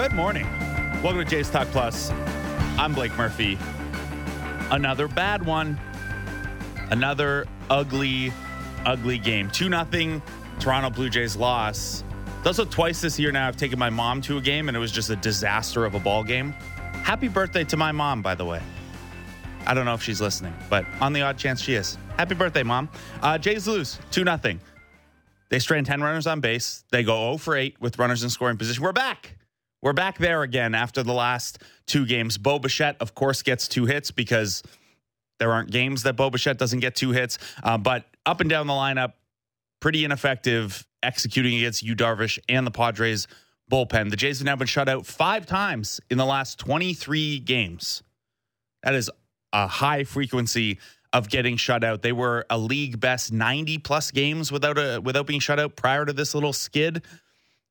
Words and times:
Good 0.00 0.12
morning. 0.12 0.46
Welcome 1.02 1.18
to 1.18 1.24
Jays 1.26 1.50
Talk 1.50 1.68
Plus. 1.68 2.10
I'm 2.78 2.94
Blake 2.94 3.14
Murphy. 3.18 3.58
Another 4.70 5.06
bad 5.06 5.44
one. 5.44 5.78
Another 6.88 7.46
ugly, 7.68 8.32
ugly 8.86 9.18
game. 9.18 9.50
2 9.50 9.68
nothing. 9.68 10.22
Toronto 10.58 10.88
Blue 10.88 11.10
Jays 11.10 11.36
loss. 11.36 12.02
It's 12.38 12.46
also 12.46 12.64
twice 12.64 13.02
this 13.02 13.18
year 13.18 13.30
now 13.30 13.46
I've 13.46 13.58
taken 13.58 13.78
my 13.78 13.90
mom 13.90 14.22
to 14.22 14.38
a 14.38 14.40
game 14.40 14.68
and 14.68 14.76
it 14.76 14.80
was 14.80 14.90
just 14.90 15.10
a 15.10 15.16
disaster 15.16 15.84
of 15.84 15.94
a 15.94 16.00
ball 16.00 16.24
game. 16.24 16.52
Happy 17.02 17.28
birthday 17.28 17.64
to 17.64 17.76
my 17.76 17.92
mom, 17.92 18.22
by 18.22 18.34
the 18.34 18.46
way. 18.46 18.62
I 19.66 19.74
don't 19.74 19.84
know 19.84 19.92
if 19.92 20.02
she's 20.02 20.22
listening, 20.22 20.54
but 20.70 20.86
on 21.02 21.12
the 21.12 21.20
odd 21.20 21.36
chance 21.36 21.60
she 21.60 21.74
is. 21.74 21.98
Happy 22.16 22.34
birthday, 22.34 22.62
mom. 22.62 22.88
Uh, 23.20 23.36
Jays 23.36 23.68
lose 23.68 23.98
2 24.12 24.24
nothing. 24.24 24.62
They 25.50 25.58
strand 25.58 25.84
10 25.84 26.00
runners 26.00 26.26
on 26.26 26.40
base. 26.40 26.84
They 26.90 27.02
go 27.02 27.32
0 27.32 27.36
for 27.36 27.54
8 27.54 27.82
with 27.82 27.98
runners 27.98 28.24
in 28.24 28.30
scoring 28.30 28.56
position. 28.56 28.82
We're 28.82 28.92
back. 28.92 29.34
We're 29.82 29.94
back 29.94 30.18
there 30.18 30.42
again 30.42 30.74
after 30.74 31.02
the 31.02 31.14
last 31.14 31.62
two 31.86 32.04
games. 32.04 32.36
Bo 32.36 32.58
Bichette, 32.58 32.96
of 33.00 33.14
course, 33.14 33.42
gets 33.42 33.66
two 33.66 33.86
hits 33.86 34.10
because 34.10 34.62
there 35.38 35.52
aren't 35.52 35.70
games 35.70 36.02
that 36.02 36.16
Bo 36.16 36.28
Bichette 36.28 36.58
doesn't 36.58 36.80
get 36.80 36.94
two 36.94 37.12
hits. 37.12 37.38
Uh, 37.62 37.78
but 37.78 38.04
up 38.26 38.42
and 38.42 38.50
down 38.50 38.66
the 38.66 38.74
lineup, 38.74 39.14
pretty 39.80 40.04
ineffective 40.04 40.86
executing 41.02 41.56
against 41.56 41.82
Yu 41.82 41.96
Darvish 41.96 42.38
and 42.46 42.66
the 42.66 42.70
Padres 42.70 43.26
bullpen. 43.72 44.10
The 44.10 44.16
Jays 44.16 44.40
have 44.40 44.44
now 44.44 44.56
been 44.56 44.66
shut 44.66 44.86
out 44.86 45.06
five 45.06 45.46
times 45.46 45.98
in 46.10 46.18
the 46.18 46.26
last 46.26 46.58
23 46.58 47.38
games. 47.38 48.02
That 48.82 48.94
is 48.94 49.10
a 49.54 49.66
high 49.66 50.04
frequency 50.04 50.78
of 51.14 51.30
getting 51.30 51.56
shut 51.56 51.84
out. 51.84 52.02
They 52.02 52.12
were 52.12 52.44
a 52.50 52.58
league 52.58 53.00
best 53.00 53.32
90 53.32 53.78
plus 53.78 54.10
games 54.10 54.52
without 54.52 54.76
a 54.76 55.00
without 55.00 55.26
being 55.26 55.40
shut 55.40 55.58
out 55.58 55.74
prior 55.74 56.04
to 56.04 56.12
this 56.12 56.34
little 56.34 56.52
skid. 56.52 57.02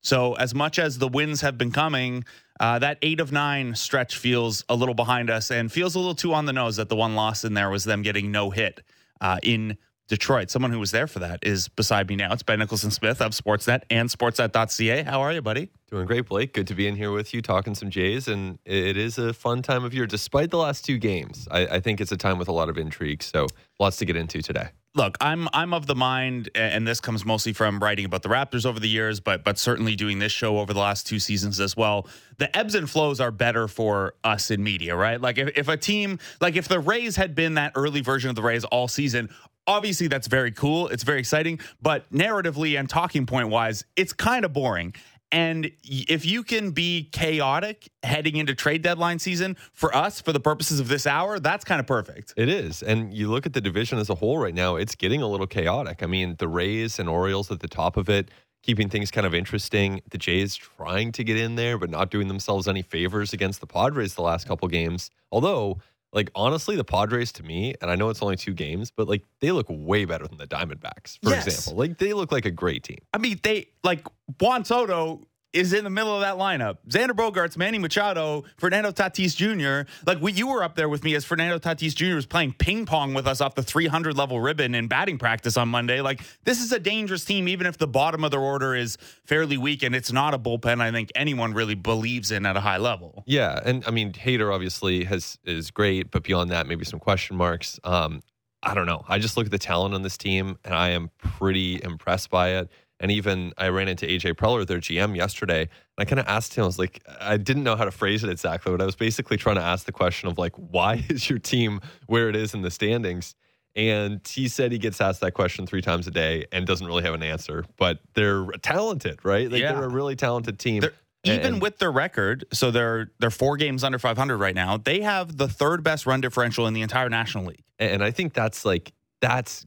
So, 0.02 0.34
as 0.36 0.56
much 0.56 0.80
as 0.80 0.98
the 0.98 1.08
wins 1.08 1.42
have 1.42 1.58
been 1.58 1.72
coming, 1.72 2.24
uh, 2.60 2.80
that 2.80 2.98
eight 3.02 3.20
of 3.20 3.32
nine 3.32 3.76
stretch 3.76 4.18
feels 4.18 4.64
a 4.70 4.76
little 4.76 4.96
behind 4.96 5.30
us 5.30 5.52
and 5.52 5.72
feels 5.72 5.96
a 5.96 6.00
little 6.00 6.16
too 6.16 6.34
on 6.34 6.46
the 6.46 6.54
nose 6.54 6.78
that 6.78 6.90
the 6.90 6.96
one 6.96 7.16
loss 7.16 7.44
in 7.44 7.54
there 7.54 7.70
was 7.70 7.84
them 7.84 8.02
getting 8.02 8.32
no 8.32 8.50
hit 8.50 8.82
uh, 9.22 9.40
in 9.44 9.78
Detroit. 10.08 10.50
Someone 10.50 10.72
who 10.72 10.80
was 10.80 10.92
there 10.92 11.06
for 11.06 11.20
that 11.20 11.40
is 11.44 11.68
beside 11.68 12.10
me 12.10 12.16
now. 12.16 12.34
It's 12.34 12.44
Ben 12.44 12.60
Nicholson 12.60 12.92
Smith 12.92 13.22
of 13.22 13.32
Sportsnet 13.34 13.84
and 13.90 14.10
Sportsnet.ca. 14.10 15.04
How 15.04 15.22
are 15.22 15.32
you, 15.32 15.42
buddy? 15.42 15.70
Doing 15.92 16.08
great, 16.08 16.28
Blake. 16.28 16.54
Good 16.54 16.68
to 16.68 16.76
be 16.76 16.88
in 16.88 16.96
here 16.96 17.12
with 17.12 17.34
you 17.34 17.42
talking 17.42 17.76
some 17.76 17.90
Jays. 17.92 18.28
And 18.28 18.58
it 18.66 18.98
is 18.98 19.20
a 19.20 19.34
fun 19.34 19.62
time 19.62 19.84
of 19.84 19.94
year. 19.94 20.08
Despite 20.08 20.50
the 20.50 20.58
last 20.58 20.84
two 20.84 20.98
games, 20.98 21.48
I, 21.52 21.68
I 21.68 21.80
think 21.80 22.02
it's 22.02 22.12
a 22.12 22.18
time 22.18 22.40
with 22.40 22.48
a 22.48 22.52
lot 22.52 22.70
of 22.70 22.78
intrigue. 22.78 23.22
So, 23.22 23.48
lots 23.80 23.98
to 23.98 24.06
get 24.06 24.16
into 24.16 24.42
today 24.42 24.70
look, 24.96 25.18
I'm 25.22 25.48
I'm 25.54 25.74
of 25.74 25.86
the 25.88 25.96
mind, 25.96 26.50
and 26.56 26.88
this 26.88 27.00
comes 27.00 27.26
mostly 27.26 27.54
from 27.54 27.80
writing 27.80 28.06
about 28.06 28.24
the 28.24 28.30
Raptors 28.30 28.66
over 28.66 28.80
the 28.80 28.90
years, 28.90 29.20
but 29.20 29.44
but 29.44 29.58
certainly 29.58 29.96
doing 29.96 30.20
this 30.20 30.32
show 30.32 30.60
over 30.60 30.74
the 30.74 30.80
last 30.80 31.08
two 31.08 31.20
seasons 31.20 31.60
as 31.60 31.76
well. 31.78 32.08
The 32.38 32.56
ebbs 32.58 32.76
and 32.76 32.90
flows 32.90 33.20
are 33.20 33.32
better 33.32 33.68
for 33.68 34.16
us 34.24 34.52
in 34.52 34.64
media, 34.64 34.96
right? 34.96 35.20
Like 35.20 35.38
if, 35.38 35.58
if 35.58 35.68
a 35.68 35.78
team, 35.78 36.20
like 36.42 36.56
if 36.56 36.68
the 36.68 36.80
Rays 36.80 37.16
had 37.16 37.36
been 37.36 37.56
that 37.56 37.74
early 37.76 38.02
version 38.02 38.30
of 38.30 38.36
the 38.36 38.44
Rays 38.44 38.64
all 38.66 38.88
season, 38.88 39.30
obviously 39.68 40.08
that's 40.08 40.28
very 40.28 40.52
cool. 40.52 40.88
It's 40.88 41.04
very 41.04 41.20
exciting, 41.20 41.60
but 41.82 42.12
narratively 42.12 42.80
and 42.80 42.90
talking 42.90 43.26
point 43.26 43.50
wise, 43.50 43.86
it's 43.96 44.14
kind 44.14 44.46
of 44.46 44.54
boring. 44.54 44.96
And 45.32 45.72
if 45.84 46.26
you 46.26 46.44
can 46.44 46.72
be 46.72 47.10
chaotic 47.12 47.90
heading 48.02 48.38
into 48.38 48.56
trade 48.56 48.82
deadline 48.82 49.20
season 49.20 49.58
for 49.74 49.96
us, 49.96 50.22
for 50.22 50.34
the 50.34 50.40
purposes 50.40 50.80
of 50.80 50.88
this 50.88 51.06
hour, 51.06 51.40
that's 51.40 51.64
kind 51.64 51.80
of 51.80 51.86
perfect. 51.86 52.34
It 52.36 52.50
is. 52.50 52.82
And 52.82 53.14
you 53.14 53.30
look 53.30 53.46
at 53.46 53.54
the 53.54 53.62
division 53.62 54.00
as 54.00 54.10
a 54.10 54.16
whole 54.16 54.40
right 54.40 54.56
now, 54.56 54.76
it's 54.76 54.96
getting 54.96 55.22
a 55.22 55.28
little 55.28 55.48
chaotic. 55.48 56.02
I 56.02 56.08
mean, 56.08 56.36
the 56.40 56.48
Rays 56.48 56.98
and 56.98 57.08
Orioles 57.08 57.52
at 57.52 57.60
the 57.60 57.68
top 57.68 57.96
of 57.96 58.10
it, 58.10 58.32
keeping 58.64 58.90
things 58.90 59.12
kind 59.12 59.28
of 59.28 59.34
interesting. 59.34 60.02
The 60.10 60.18
Jays 60.18 60.56
trying 60.56 61.12
to 61.14 61.24
get 61.24 61.38
in 61.38 61.56
there, 61.56 61.78
but 61.78 61.90
not 61.90 62.10
doing 62.10 62.28
themselves 62.28 62.68
any 62.68 62.82
favors 62.82 63.32
against 63.32 63.62
the 63.62 63.68
Padres 63.68 64.16
the 64.16 64.24
last 64.24 64.48
couple 64.48 64.68
games. 64.68 65.12
Although, 65.32 65.80
like 66.12 66.32
honestly, 66.34 66.76
the 66.76 66.84
Padres 66.84 67.32
to 67.34 67.44
me, 67.44 67.76
and 67.82 67.92
I 67.92 67.96
know 67.96 68.10
it's 68.10 68.22
only 68.22 68.36
two 68.36 68.54
games, 68.54 68.92
but 68.92 69.08
like 69.08 69.24
they 69.42 69.52
look 69.52 69.68
way 69.70 70.06
better 70.06 70.28
than 70.28 70.38
the 70.40 70.48
Diamondbacks, 70.48 71.20
for 71.22 71.30
yes. 71.30 71.48
example. 71.48 71.80
Like 71.80 72.00
they 72.00 72.14
look 72.14 72.32
like 72.32 72.46
a 72.46 72.52
great 72.52 72.84
team. 72.84 73.00
I 73.14 73.20
mean, 73.20 73.40
they 73.44 73.68
like 73.84 74.06
Juan 74.40 74.66
Soto 74.66 75.28
is 75.54 75.74
in 75.74 75.84
the 75.84 75.90
middle 75.90 76.14
of 76.14 76.22
that 76.22 76.36
lineup. 76.36 76.78
Xander 76.88 77.12
Bogaerts, 77.12 77.58
Manny 77.58 77.80
Machado, 77.80 78.44
Fernando 78.58 78.92
Tatis 78.92 79.36
Jr. 79.36 79.90
Like 80.06 80.22
we, 80.22 80.32
you 80.32 80.48
were 80.48 80.64
up 80.64 80.76
there 80.76 80.90
with 80.90 81.04
me 81.04 81.16
as 81.16 81.26
Fernando 81.26 81.58
Tatis 81.58 81.96
Jr. 81.96 82.16
was 82.16 82.26
playing 82.26 82.54
ping 82.54 82.86
pong 82.86 83.14
with 83.14 83.26
us 83.26 83.42
off 83.42 83.56
the 83.56 83.64
300 83.64 84.16
level 84.16 84.40
ribbon 84.40 84.76
in 84.76 84.88
batting 84.88 85.18
practice 85.18 85.58
on 85.58 85.70
Monday. 85.70 86.02
Like 86.02 86.22
this 86.44 86.62
is 86.62 86.72
a 86.72 86.80
dangerous 86.80 87.26
team, 87.26 87.48
even 87.48 87.66
if 87.66 87.78
the 87.78 87.88
bottom 87.88 88.24
of 88.24 88.32
their 88.32 88.40
order 88.40 88.76
is 88.76 88.98
fairly 89.26 89.58
weak 89.58 89.82
and 89.84 89.96
it's 89.96 90.12
not 90.12 90.34
a 90.34 90.40
bullpen. 90.40 90.82
I 90.82 90.92
think 90.92 91.10
anyone 91.16 91.54
really 91.54 91.76
believes 91.76 92.32
in 92.32 92.46
at 92.46 92.56
a 92.56 92.62
high 92.62 92.78
level. 92.78 93.24
Yeah, 93.26 93.60
and 93.66 93.84
I 93.88 93.92
mean 93.92 94.14
Hader 94.14 94.54
obviously 94.54 95.04
has 95.06 95.40
is 95.46 95.72
great, 95.72 96.12
but 96.12 96.24
beyond 96.24 96.52
that, 96.52 96.68
maybe 96.68 96.86
some 96.86 97.00
question 97.00 97.36
marks. 97.36 97.80
Um, 97.84 98.22
I 98.62 98.74
don't 98.74 98.86
know. 98.86 99.04
I 99.08 99.20
just 99.20 99.38
look 99.38 99.46
at 99.46 99.52
the 99.52 99.58
talent 99.58 99.96
on 99.96 100.02
this 100.02 100.18
team, 100.18 100.58
and 100.66 100.74
I 100.74 100.90
am 100.90 101.10
pretty 101.18 101.82
impressed 101.82 102.30
by 102.30 102.50
it. 102.58 102.70
And 103.00 103.12
even 103.12 103.54
I 103.58 103.70
ran 103.70 103.88
into 103.88 104.06
AJ 104.06 104.34
Preller, 104.34 104.68
their 104.68 104.80
GM, 104.80 105.16
yesterday. 105.16 105.62
And 105.62 105.70
I 105.98 106.06
kind 106.06 106.20
of 106.20 106.28
asked 106.28 106.56
him, 106.56 106.64
I 106.64 106.68
was 106.68 106.80
like, 106.80 107.02
I 107.20 107.38
didn't 107.38 107.64
know 107.64 107.76
how 107.76 107.86
to 107.86 107.92
phrase 107.92 108.24
it 108.24 108.30
exactly, 108.30 108.72
but 108.72 108.82
I 108.82 108.86
was 108.86 108.96
basically 108.96 109.38
trying 109.38 109.56
to 109.56 109.62
ask 109.62 109.86
the 109.86 109.92
question 109.92 110.28
of 110.28 110.38
like, 110.38 110.54
why 110.56 111.06
is 111.10 111.30
your 111.30 111.40
team 111.40 111.80
where 112.08 112.30
it 112.30 112.36
is 112.36 112.54
in 112.54 112.62
the 112.62 112.72
standings? 112.72 113.36
And 113.76 114.20
he 114.28 114.48
said 114.48 114.72
he 114.72 114.78
gets 114.78 115.00
asked 115.00 115.22
that 115.22 115.34
question 115.34 115.66
three 115.66 115.82
times 115.82 116.08
a 116.08 116.12
day 116.12 116.46
and 116.52 116.66
doesn't 116.66 116.86
really 116.86 117.04
have 117.04 117.14
an 117.14 117.24
answer. 117.24 117.64
But 117.78 118.00
they're 118.16 118.46
talented, 118.62 119.24
right? 119.24 119.50
Like 119.50 119.62
yeah. 119.62 119.74
they're 119.74 119.84
a 119.84 119.90
really 119.90 120.16
talented 120.16 120.60
team. 120.60 120.82
They're, 120.82 120.94
even 121.24 121.60
with 121.60 121.80
their 121.80 121.92
record, 121.92 122.46
so 122.54 122.72
they're 122.72 123.12
they're 123.20 123.30
four 123.30 123.58
games 123.58 123.84
under 123.84 124.00
500 124.00 124.38
right 124.38 124.56
now. 124.56 124.78
They 124.78 125.02
have 125.02 125.36
the 125.36 125.50
third 125.50 125.84
best 125.84 126.06
run 126.06 126.22
differential 126.22 126.66
in 126.66 126.74
the 126.74 126.82
entire 126.82 127.10
National 127.10 127.46
League. 127.46 127.64
And 127.78 128.04
I 128.04 128.12
think 128.12 128.34
that's 128.34 128.64
like 128.64 128.94
that's 129.22 129.66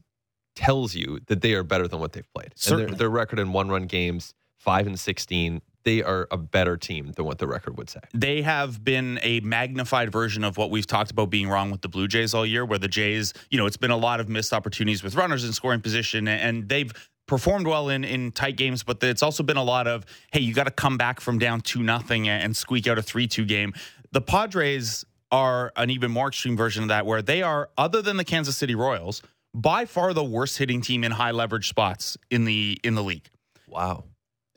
tells 0.55 0.95
you 0.95 1.19
that 1.27 1.41
they 1.41 1.53
are 1.53 1.63
better 1.63 1.87
than 1.87 1.99
what 1.99 2.13
they've 2.13 2.31
played. 2.33 2.51
Certainly. 2.55 2.83
And 2.83 2.91
their, 2.93 2.97
their 2.99 3.09
record 3.09 3.39
in 3.39 3.53
one 3.53 3.69
run 3.69 3.85
games, 3.85 4.33
five 4.57 4.87
and 4.87 4.99
16, 4.99 5.61
they 5.83 6.01
are 6.01 6.27
a 6.31 6.37
better 6.37 6.77
team 6.77 7.11
than 7.11 7.25
what 7.25 7.39
the 7.39 7.47
record 7.47 7.77
would 7.77 7.89
say. 7.89 7.99
They 8.13 8.41
have 8.41 8.83
been 8.83 9.19
a 9.21 9.41
magnified 9.41 10.11
version 10.11 10.43
of 10.43 10.57
what 10.57 10.71
we've 10.71 10.87
talked 10.87 11.11
about 11.11 11.29
being 11.29 11.49
wrong 11.49 11.71
with 11.71 11.81
the 11.81 11.89
Blue 11.89 12.07
Jays 12.07 12.33
all 12.33 12.45
year, 12.45 12.65
where 12.65 12.79
the 12.79 12.87
Jays, 12.87 13.33
you 13.49 13.57
know, 13.57 13.65
it's 13.65 13.77
been 13.77 13.91
a 13.91 13.97
lot 13.97 14.19
of 14.19 14.29
missed 14.29 14.53
opportunities 14.53 15.03
with 15.03 15.15
runners 15.15 15.43
in 15.43 15.53
scoring 15.53 15.81
position, 15.81 16.27
and 16.27 16.69
they've 16.69 16.91
performed 17.27 17.67
well 17.67 17.89
in 17.89 18.03
in 18.03 18.31
tight 18.31 18.57
games, 18.57 18.83
but 18.83 19.01
it's 19.03 19.23
also 19.23 19.43
been 19.43 19.57
a 19.57 19.63
lot 19.63 19.87
of 19.87 20.05
hey, 20.31 20.39
you 20.39 20.53
got 20.53 20.65
to 20.65 20.71
come 20.71 20.97
back 20.97 21.19
from 21.19 21.39
down 21.39 21.61
two 21.61 21.83
nothing 21.83 22.27
and 22.27 22.55
squeak 22.55 22.87
out 22.87 22.97
a 22.97 23.01
three 23.01 23.27
two 23.27 23.45
game. 23.45 23.73
The 24.11 24.21
Padres 24.21 25.05
are 25.31 25.73
an 25.75 25.89
even 25.89 26.11
more 26.11 26.27
extreme 26.27 26.55
version 26.55 26.83
of 26.83 26.89
that, 26.89 27.05
where 27.05 27.21
they 27.21 27.41
are 27.41 27.69
other 27.77 28.01
than 28.01 28.17
the 28.17 28.23
Kansas 28.23 28.55
City 28.55 28.75
Royals 28.75 29.21
by 29.53 29.85
far 29.85 30.13
the 30.13 30.23
worst 30.23 30.57
hitting 30.57 30.81
team 30.81 31.03
in 31.03 31.11
high 31.11 31.31
leverage 31.31 31.69
spots 31.69 32.17
in 32.29 32.45
the 32.45 32.79
in 32.83 32.95
the 32.95 33.03
league. 33.03 33.29
Wow. 33.67 34.05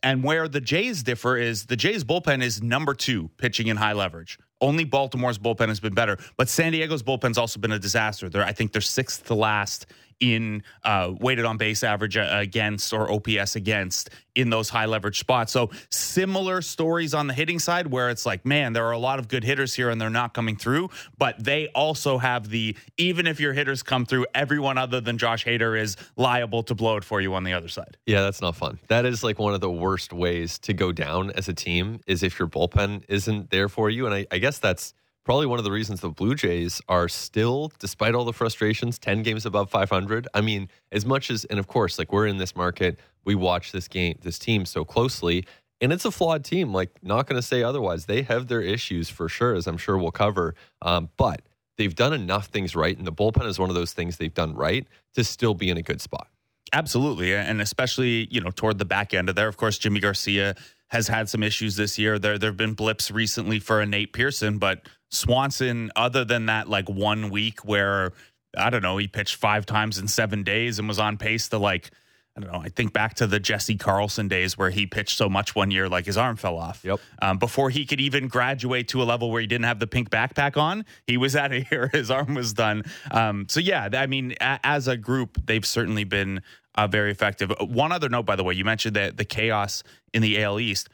And 0.02 0.22
where 0.22 0.46
the 0.46 0.60
Jays 0.60 1.02
differ 1.02 1.36
is 1.36 1.66
the 1.66 1.76
Jays 1.76 2.04
bullpen 2.04 2.42
is 2.42 2.62
number 2.62 2.94
2 2.94 3.30
pitching 3.38 3.66
in 3.66 3.76
high 3.76 3.92
leverage. 3.92 4.38
Only 4.60 4.84
Baltimore's 4.84 5.38
bullpen 5.38 5.68
has 5.68 5.80
been 5.80 5.94
better, 5.94 6.18
but 6.36 6.48
San 6.48 6.72
Diego's 6.72 7.02
bullpen's 7.02 7.38
also 7.38 7.60
been 7.60 7.72
a 7.72 7.78
disaster. 7.78 8.28
They're 8.28 8.44
I 8.44 8.52
think 8.52 8.72
they're 8.72 8.80
6th 8.80 9.24
to 9.24 9.34
last 9.34 9.86
in 10.20 10.62
uh, 10.84 11.12
weighted 11.20 11.44
on 11.44 11.56
base 11.56 11.84
average 11.84 12.16
uh, 12.16 12.28
against 12.32 12.92
or 12.92 13.10
OPS 13.10 13.56
against 13.56 14.10
in 14.34 14.50
those 14.50 14.68
high 14.68 14.84
leverage 14.86 15.18
spots. 15.18 15.52
So 15.52 15.70
similar 15.90 16.62
stories 16.62 17.14
on 17.14 17.26
the 17.26 17.34
hitting 17.34 17.58
side 17.58 17.86
where 17.86 18.10
it's 18.10 18.26
like, 18.26 18.44
man, 18.44 18.72
there 18.72 18.84
are 18.86 18.92
a 18.92 18.98
lot 18.98 19.18
of 19.18 19.28
good 19.28 19.44
hitters 19.44 19.74
here 19.74 19.88
and 19.90 20.00
they're 20.00 20.10
not 20.10 20.34
coming 20.34 20.56
through, 20.56 20.90
but 21.18 21.42
they 21.42 21.68
also 21.68 22.18
have 22.18 22.50
the 22.50 22.76
even 22.98 23.26
if 23.26 23.40
your 23.40 23.52
hitters 23.52 23.82
come 23.82 24.04
through, 24.04 24.26
everyone 24.34 24.78
other 24.78 25.00
than 25.00 25.18
Josh 25.18 25.44
Hader 25.44 25.78
is 25.78 25.96
liable 26.16 26.62
to 26.64 26.74
blow 26.74 26.96
it 26.96 27.04
for 27.04 27.20
you 27.20 27.34
on 27.34 27.44
the 27.44 27.52
other 27.52 27.68
side. 27.68 27.96
Yeah, 28.06 28.22
that's 28.22 28.40
not 28.40 28.56
fun. 28.56 28.78
That 28.88 29.06
is 29.06 29.24
like 29.24 29.38
one 29.38 29.54
of 29.54 29.60
the 29.60 29.70
worst 29.70 30.12
ways 30.12 30.58
to 30.60 30.74
go 30.74 30.92
down 30.92 31.30
as 31.32 31.48
a 31.48 31.54
team 31.54 32.00
is 32.06 32.22
if 32.22 32.38
your 32.38 32.48
bullpen 32.48 33.04
isn't 33.08 33.50
there 33.50 33.68
for 33.68 33.90
you. 33.90 34.06
And 34.06 34.14
I, 34.14 34.26
I 34.30 34.38
guess 34.38 34.58
that's 34.58 34.94
probably 35.26 35.44
one 35.46 35.58
of 35.58 35.64
the 35.64 35.72
reasons 35.72 36.00
the 36.00 36.08
Blue 36.08 36.36
Jays 36.36 36.80
are 36.88 37.08
still, 37.08 37.72
despite 37.80 38.14
all 38.14 38.24
the 38.24 38.32
frustrations, 38.32 38.96
10 38.96 39.24
games 39.24 39.44
above 39.44 39.68
500. 39.68 40.28
I 40.32 40.40
mean, 40.40 40.68
as 40.92 41.04
much 41.04 41.30
as, 41.30 41.44
and 41.46 41.58
of 41.58 41.66
course, 41.66 41.98
like 41.98 42.12
we're 42.12 42.28
in 42.28 42.38
this 42.38 42.54
market, 42.54 43.00
we 43.24 43.34
watch 43.34 43.72
this 43.72 43.88
game, 43.88 44.16
this 44.22 44.38
team 44.38 44.64
so 44.64 44.84
closely, 44.84 45.44
and 45.80 45.92
it's 45.92 46.04
a 46.04 46.12
flawed 46.12 46.44
team. 46.44 46.72
Like, 46.72 46.90
not 47.02 47.26
going 47.26 47.38
to 47.38 47.46
say 47.46 47.64
otherwise. 47.64 48.06
They 48.06 48.22
have 48.22 48.46
their 48.46 48.62
issues 48.62 49.08
for 49.08 49.28
sure, 49.28 49.54
as 49.54 49.66
I'm 49.66 49.78
sure 49.78 49.98
we'll 49.98 50.12
cover. 50.12 50.54
Um, 50.80 51.10
but 51.16 51.42
they've 51.76 51.94
done 51.94 52.12
enough 52.12 52.46
things 52.46 52.76
right, 52.76 52.96
and 52.96 53.04
the 53.04 53.12
bullpen 53.12 53.46
is 53.46 53.58
one 53.58 53.68
of 53.68 53.74
those 53.74 53.92
things 53.92 54.18
they've 54.18 54.32
done 54.32 54.54
right 54.54 54.86
to 55.14 55.24
still 55.24 55.54
be 55.54 55.70
in 55.70 55.76
a 55.76 55.82
good 55.82 56.00
spot. 56.00 56.28
Absolutely, 56.72 57.34
and 57.34 57.60
especially 57.60 58.28
you 58.30 58.40
know 58.40 58.50
toward 58.50 58.78
the 58.78 58.84
back 58.84 59.12
end 59.12 59.28
of 59.28 59.34
there. 59.34 59.48
Of 59.48 59.56
course, 59.56 59.78
Yimi 59.78 60.00
Garcia 60.00 60.54
has 60.88 61.08
had 61.08 61.28
some 61.28 61.42
issues 61.42 61.76
this 61.76 61.98
year. 61.98 62.18
There 62.18 62.38
there 62.38 62.50
have 62.50 62.56
been 62.56 62.74
blips 62.74 63.10
recently 63.10 63.58
for 63.58 63.80
a 63.80 63.86
Nate 63.86 64.12
Pearson, 64.12 64.58
but 64.58 64.88
Swanson, 65.10 65.90
other 65.96 66.24
than 66.24 66.46
that, 66.46 66.68
like 66.68 66.88
one 66.88 67.30
week 67.30 67.64
where 67.64 68.12
I 68.56 68.70
don't 68.70 68.82
know, 68.82 68.96
he 68.96 69.08
pitched 69.08 69.36
five 69.36 69.66
times 69.66 69.98
in 69.98 70.08
seven 70.08 70.42
days 70.42 70.78
and 70.78 70.88
was 70.88 70.98
on 70.98 71.16
pace 71.16 71.48
to 71.48 71.58
like 71.58 71.90
I 72.36 72.40
don't 72.40 72.52
know. 72.52 72.60
I 72.60 72.68
think 72.68 72.92
back 72.92 73.14
to 73.14 73.26
the 73.26 73.40
Jesse 73.40 73.76
Carlson 73.76 74.28
days 74.28 74.58
where 74.58 74.68
he 74.68 74.86
pitched 74.86 75.16
so 75.16 75.28
much 75.28 75.54
one 75.54 75.70
year, 75.70 75.88
like 75.88 76.04
his 76.04 76.18
arm 76.18 76.36
fell 76.36 76.58
off. 76.58 76.84
Yep. 76.84 77.00
Um, 77.22 77.38
before 77.38 77.70
he 77.70 77.86
could 77.86 78.00
even 78.00 78.28
graduate 78.28 78.88
to 78.88 79.02
a 79.02 79.04
level 79.04 79.30
where 79.30 79.40
he 79.40 79.46
didn't 79.46 79.64
have 79.64 79.78
the 79.78 79.86
pink 79.86 80.10
backpack 80.10 80.58
on, 80.58 80.84
he 81.06 81.16
was 81.16 81.34
out 81.34 81.52
of 81.52 81.66
here. 81.70 81.88
His 81.92 82.10
arm 82.10 82.34
was 82.34 82.52
done. 82.52 82.82
Um, 83.10 83.46
so 83.48 83.58
yeah, 83.58 83.88
I 83.94 84.06
mean, 84.06 84.34
a, 84.40 84.60
as 84.64 84.86
a 84.86 84.98
group, 84.98 85.46
they've 85.46 85.64
certainly 85.64 86.04
been 86.04 86.42
uh, 86.74 86.86
very 86.86 87.10
effective. 87.10 87.52
One 87.60 87.90
other 87.90 88.10
note, 88.10 88.26
by 88.26 88.36
the 88.36 88.44
way, 88.44 88.52
you 88.52 88.64
mentioned 88.64 88.96
that 88.96 89.16
the 89.16 89.24
chaos 89.24 89.82
in 90.12 90.20
the 90.20 90.42
AL 90.42 90.60
East. 90.60 90.90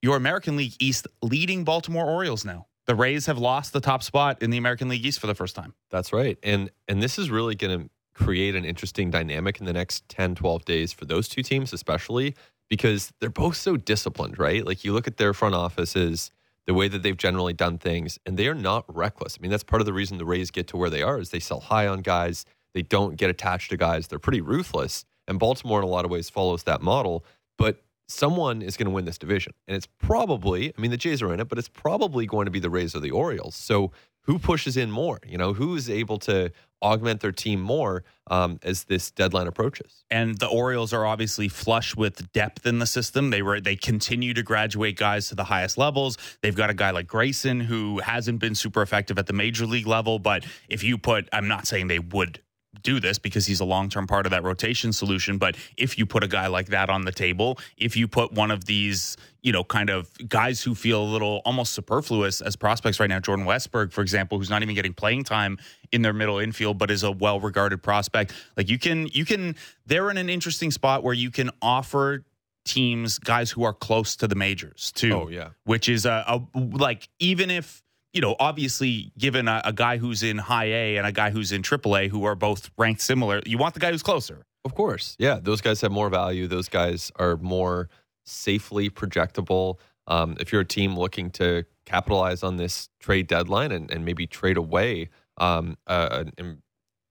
Your 0.00 0.16
American 0.16 0.56
League 0.56 0.74
East 0.78 1.08
leading 1.22 1.64
Baltimore 1.64 2.06
Orioles 2.06 2.44
now. 2.44 2.66
The 2.86 2.94
Rays 2.94 3.26
have 3.26 3.36
lost 3.36 3.72
the 3.72 3.80
top 3.80 4.04
spot 4.04 4.42
in 4.42 4.50
the 4.50 4.56
American 4.56 4.88
League 4.88 5.04
East 5.04 5.18
for 5.18 5.26
the 5.26 5.34
first 5.34 5.56
time. 5.56 5.74
That's 5.90 6.12
right. 6.12 6.38
And 6.42 6.70
and 6.86 7.02
this 7.02 7.18
is 7.18 7.30
really 7.30 7.56
going 7.56 7.80
to 7.80 7.90
create 8.18 8.56
an 8.56 8.64
interesting 8.64 9.10
dynamic 9.10 9.60
in 9.60 9.66
the 9.66 9.72
next 9.72 10.08
10, 10.08 10.34
12 10.34 10.64
days 10.64 10.92
for 10.92 11.04
those 11.04 11.28
two 11.28 11.42
teams, 11.42 11.72
especially 11.72 12.34
because 12.68 13.12
they're 13.20 13.30
both 13.30 13.56
so 13.56 13.76
disciplined, 13.76 14.38
right? 14.38 14.66
Like 14.66 14.84
you 14.84 14.92
look 14.92 15.06
at 15.06 15.16
their 15.16 15.32
front 15.32 15.54
offices, 15.54 16.32
the 16.66 16.74
way 16.74 16.88
that 16.88 17.02
they've 17.02 17.16
generally 17.16 17.52
done 17.52 17.78
things, 17.78 18.18
and 18.26 18.36
they 18.36 18.48
are 18.48 18.54
not 18.54 18.84
reckless. 18.94 19.38
I 19.38 19.40
mean, 19.40 19.50
that's 19.50 19.64
part 19.64 19.80
of 19.80 19.86
the 19.86 19.92
reason 19.92 20.18
the 20.18 20.24
Rays 20.24 20.50
get 20.50 20.66
to 20.68 20.76
where 20.76 20.90
they 20.90 21.02
are 21.02 21.18
is 21.18 21.30
they 21.30 21.40
sell 21.40 21.60
high 21.60 21.86
on 21.86 22.00
guys. 22.00 22.44
They 22.74 22.82
don't 22.82 23.16
get 23.16 23.30
attached 23.30 23.70
to 23.70 23.76
guys. 23.76 24.08
They're 24.08 24.18
pretty 24.18 24.40
ruthless. 24.40 25.04
And 25.26 25.38
Baltimore, 25.38 25.78
in 25.78 25.84
a 25.84 25.88
lot 25.88 26.04
of 26.04 26.10
ways, 26.10 26.28
follows 26.28 26.64
that 26.64 26.82
model. 26.82 27.24
But 27.56 27.82
someone 28.08 28.62
is 28.62 28.76
going 28.76 28.86
to 28.86 28.90
win 28.90 29.04
this 29.04 29.18
division. 29.18 29.54
And 29.66 29.76
it's 29.76 29.86
probably, 29.86 30.74
I 30.76 30.80
mean, 30.80 30.90
the 30.90 30.96
Jays 30.96 31.22
are 31.22 31.32
in 31.32 31.40
it, 31.40 31.48
but 31.48 31.58
it's 31.58 31.68
probably 31.68 32.26
going 32.26 32.46
to 32.46 32.50
be 32.50 32.58
the 32.60 32.70
Rays 32.70 32.94
or 32.94 33.00
the 33.00 33.10
Orioles. 33.12 33.54
So 33.54 33.92
who 34.22 34.38
pushes 34.38 34.76
in 34.76 34.90
more? 34.90 35.20
You 35.26 35.38
know, 35.38 35.54
who 35.54 35.74
is 35.74 35.88
able 35.88 36.18
to 36.20 36.52
augment 36.82 37.20
their 37.20 37.32
team 37.32 37.60
more 37.60 38.04
um, 38.28 38.58
as 38.62 38.84
this 38.84 39.10
deadline 39.10 39.46
approaches? 39.46 40.04
And 40.10 40.38
the 40.38 40.46
Orioles 40.46 40.92
are 40.92 41.06
obviously 41.06 41.48
flush 41.48 41.96
with 41.96 42.32
depth 42.32 42.66
in 42.66 42.78
the 42.78 42.86
system. 42.86 43.30
They 43.30 43.42
were 43.42 43.60
they 43.60 43.76
continue 43.76 44.34
to 44.34 44.42
graduate 44.42 44.96
guys 44.96 45.28
to 45.28 45.34
the 45.34 45.44
highest 45.44 45.78
levels. 45.78 46.18
They've 46.42 46.54
got 46.54 46.70
a 46.70 46.74
guy 46.74 46.90
like 46.90 47.06
Grayson 47.06 47.60
who 47.60 47.98
hasn't 47.98 48.40
been 48.40 48.54
super 48.54 48.82
effective 48.82 49.18
at 49.18 49.26
the 49.26 49.32
major 49.32 49.66
league 49.66 49.86
level, 49.86 50.18
but 50.18 50.44
if 50.68 50.82
you 50.82 50.98
put, 50.98 51.28
I'm 51.32 51.48
not 51.48 51.66
saying 51.66 51.88
they 51.88 51.98
would 51.98 52.40
do 52.82 53.00
this 53.00 53.18
because 53.18 53.46
he's 53.46 53.60
a 53.60 53.64
long 53.64 53.88
term 53.88 54.06
part 54.06 54.26
of 54.26 54.30
that 54.30 54.42
rotation 54.42 54.92
solution. 54.92 55.38
But 55.38 55.56
if 55.76 55.98
you 55.98 56.06
put 56.06 56.24
a 56.24 56.28
guy 56.28 56.46
like 56.46 56.68
that 56.68 56.90
on 56.90 57.04
the 57.04 57.12
table, 57.12 57.58
if 57.76 57.96
you 57.96 58.08
put 58.08 58.32
one 58.32 58.50
of 58.50 58.64
these, 58.64 59.16
you 59.42 59.52
know, 59.52 59.64
kind 59.64 59.90
of 59.90 60.10
guys 60.28 60.62
who 60.62 60.74
feel 60.74 61.02
a 61.02 61.04
little 61.04 61.40
almost 61.44 61.72
superfluous 61.72 62.40
as 62.40 62.56
prospects 62.56 63.00
right 63.00 63.08
now, 63.08 63.20
Jordan 63.20 63.46
Westburg, 63.46 63.92
for 63.92 64.02
example, 64.02 64.38
who's 64.38 64.50
not 64.50 64.62
even 64.62 64.74
getting 64.74 64.94
playing 64.94 65.24
time 65.24 65.58
in 65.92 66.02
their 66.02 66.12
middle 66.12 66.38
infield, 66.38 66.78
but 66.78 66.90
is 66.90 67.02
a 67.02 67.10
well 67.10 67.40
regarded 67.40 67.82
prospect, 67.82 68.32
like 68.56 68.68
you 68.68 68.78
can, 68.78 69.06
you 69.08 69.24
can, 69.24 69.56
they're 69.86 70.10
in 70.10 70.16
an 70.16 70.28
interesting 70.28 70.70
spot 70.70 71.02
where 71.02 71.14
you 71.14 71.30
can 71.30 71.50
offer 71.62 72.24
teams 72.64 73.18
guys 73.18 73.50
who 73.50 73.64
are 73.64 73.72
close 73.72 74.16
to 74.16 74.28
the 74.28 74.34
majors 74.34 74.92
too. 74.92 75.14
Oh, 75.14 75.28
yeah. 75.28 75.50
Which 75.64 75.88
is 75.88 76.04
a, 76.04 76.24
a 76.26 76.42
like, 76.54 77.08
even 77.18 77.50
if, 77.50 77.82
you 78.12 78.20
know, 78.20 78.36
obviously, 78.40 79.12
given 79.18 79.48
a, 79.48 79.60
a, 79.64 79.72
guy 79.72 79.98
who's 79.98 80.22
in 80.22 80.38
high 80.38 80.66
A 80.66 80.96
and 80.96 81.06
a 81.06 81.12
guy 81.12 81.30
who's 81.30 81.52
in 81.52 81.62
triple 81.62 81.96
A 81.96 82.08
who 82.08 82.24
are 82.24 82.34
both 82.34 82.70
ranked 82.78 83.00
similar, 83.00 83.42
you 83.44 83.58
want 83.58 83.74
the 83.74 83.80
guy 83.80 83.90
who's 83.90 84.02
closer. 84.02 84.44
Of 84.64 84.74
course. 84.74 85.14
Yeah. 85.18 85.38
Those 85.40 85.60
guys 85.60 85.80
have 85.82 85.92
more 85.92 86.08
value. 86.08 86.46
Those 86.46 86.68
guys 86.68 87.12
are 87.16 87.36
more 87.36 87.88
safely 88.24 88.90
projectable. 88.90 89.78
Um, 90.06 90.36
if 90.40 90.52
you're 90.52 90.62
a 90.62 90.66
team 90.66 90.96
looking 90.96 91.30
to 91.32 91.64
capitalize 91.84 92.42
on 92.42 92.56
this 92.56 92.88
trade 92.98 93.26
deadline 93.26 93.72
and, 93.72 93.90
and 93.90 94.04
maybe 94.04 94.26
trade 94.26 94.56
away 94.56 95.10
um, 95.36 95.76
a, 95.86 96.26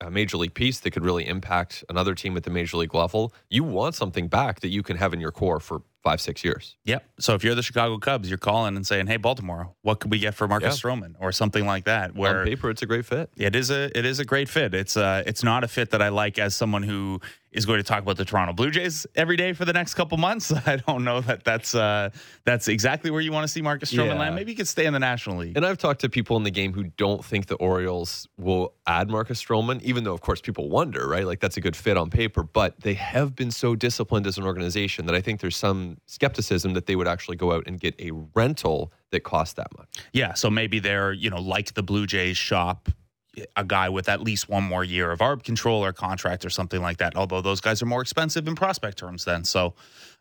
a 0.02 0.12
major 0.12 0.38
league 0.38 0.54
piece 0.54 0.80
that 0.82 0.92
could 0.92 1.04
really 1.04 1.28
impact 1.28 1.84
another 1.90 2.14
team 2.14 2.38
at 2.38 2.44
the 2.44 2.50
major 2.50 2.78
league 2.78 2.94
level, 2.94 3.34
you 3.50 3.64
want 3.64 3.96
something 3.96 4.28
back 4.28 4.60
that 4.60 4.70
you 4.70 4.84
can 4.84 4.98
have 4.98 5.14
in 5.14 5.20
your 5.20 5.32
core 5.32 5.60
for 5.60 5.82
five, 6.07 6.21
six 6.21 6.42
years. 6.42 6.77
Yep. 6.86 7.04
So 7.19 7.36
if 7.36 7.44
you're 7.44 7.54
the 7.54 7.62
Chicago 7.62 7.98
Cubs, 7.98 8.30
you're 8.30 8.38
calling 8.38 8.77
and 8.77 8.88
saying, 8.88 9.07
"Hey, 9.07 9.18
Baltimore, 9.18 9.74
what 9.81 10.00
could 10.00 10.09
we 10.09 10.19
get 10.19 10.36
for 10.36 10.48
Marcus 10.48 10.81
yeah. 10.81 10.89
Stroman 10.89 11.15
or 11.19 11.33
something 11.33 11.65
like 11.65 11.83
that?" 11.83 12.15
Where 12.15 12.39
on 12.39 12.45
paper, 12.45 12.69
it's 12.69 12.81
a 12.81 12.86
great 12.86 13.06
fit. 13.06 13.30
It 13.36 13.57
is 13.57 13.69
a 13.71 13.98
it 13.98 14.06
is 14.06 14.21
a 14.21 14.24
great 14.24 14.48
fit. 14.48 14.74
It's 14.74 14.95
uh 14.95 15.24
it's 15.25 15.44
not 15.44 15.65
a 15.65 15.68
fit 15.68 15.92
that 15.92 16.01
I 16.01 16.07
like 16.07 16.39
as 16.39 16.56
someone 16.56 16.83
who 16.83 17.19
is 17.57 17.65
going 17.65 17.80
to 17.80 17.83
talk 17.83 18.04
about 18.04 18.18
the 18.18 18.24
Toronto 18.24 18.54
Blue 18.54 18.69
Jays 18.69 19.07
every 19.15 19.36
day 19.36 19.51
for 19.51 19.65
the 19.65 19.74
next 19.74 19.95
couple 19.95 20.18
months. 20.18 20.54
I 20.65 20.77
don't 20.77 21.04
know 21.04 21.21
that 21.21 21.44
that's 21.44 21.74
uh, 21.74 22.12
that's 22.45 22.68
exactly 22.68 23.09
where 23.09 23.19
you 23.19 23.31
want 23.31 23.44
to 23.44 23.48
see 23.48 23.62
Marcus 23.62 23.92
Stroman 23.92 24.13
yeah. 24.13 24.19
land. 24.19 24.36
Maybe 24.36 24.51
he 24.51 24.56
could 24.56 24.68
stay 24.68 24.86
in 24.86 24.94
the 24.94 25.00
National 25.00 25.38
League. 25.38 25.57
And 25.57 25.65
I've 25.65 25.80
talked 25.80 26.01
to 26.01 26.09
people 26.09 26.38
in 26.38 26.44
the 26.44 26.51
game 26.51 26.71
who 26.71 26.83
don't 26.83 27.25
think 27.25 27.48
the 27.48 27.56
Orioles 27.56 28.27
will 28.38 28.74
add 28.86 29.09
Marcus 29.09 29.44
Stroman, 29.44 29.81
even 29.81 30.04
though 30.04 30.13
of 30.13 30.21
course 30.21 30.39
people 30.39 30.69
wonder, 30.69 31.07
right? 31.07 31.25
Like 31.25 31.39
that's 31.39 31.57
a 31.57 31.62
good 31.62 31.75
fit 31.75 31.98
on 31.98 32.12
paper, 32.12 32.44
but 32.44 32.80
they 32.81 32.94
have 32.94 33.36
been 33.36 33.51
so 33.51 33.75
disciplined 33.75 34.27
as 34.27 34.38
an 34.38 34.44
organization 34.44 35.07
that 35.07 35.15
I 35.15 35.21
think 35.21 35.42
there's 35.42 35.57
some 35.57 35.98
skepticism 36.06 36.74
that 36.74 36.86
they 36.86 36.95
would 36.95 37.07
actually 37.07 37.38
go 37.38 37.51
out 37.51 37.63
and 37.65 37.80
get 37.80 38.00
a 38.00 38.12
rental 38.36 38.94
that 39.12 39.21
costs 39.21 39.56
that 39.56 39.68
much. 39.77 39.88
Yeah, 40.13 40.36
so 40.36 40.51
maybe 40.51 40.77
they're 40.80 41.12
you 41.12 41.31
know 41.31 41.42
like 41.42 41.74
the 41.74 41.83
Blue 41.83 42.06
Jays 42.06 42.38
shop 42.38 42.89
a 43.56 43.63
guy 43.63 43.89
with 43.89 44.10
at 44.10 44.22
least 44.22 44.50
one 44.50 44.63
more 44.63 44.84
year 44.84 45.12
of 45.12 45.19
ARB 45.19 45.44
control 45.44 45.84
or 45.84 45.94
contract 45.94 46.45
or 46.45 46.50
something 46.50 46.81
like 46.81 46.98
that. 46.98 47.16
Although 47.16 47.42
those 47.42 47.62
guys 47.62 47.81
are 47.81 47.86
more 47.86 48.01
expensive 48.01 48.48
in 48.48 48.56
prospect 48.56 48.98
terms 48.98 49.25
then. 49.25 49.44
So 49.44 49.74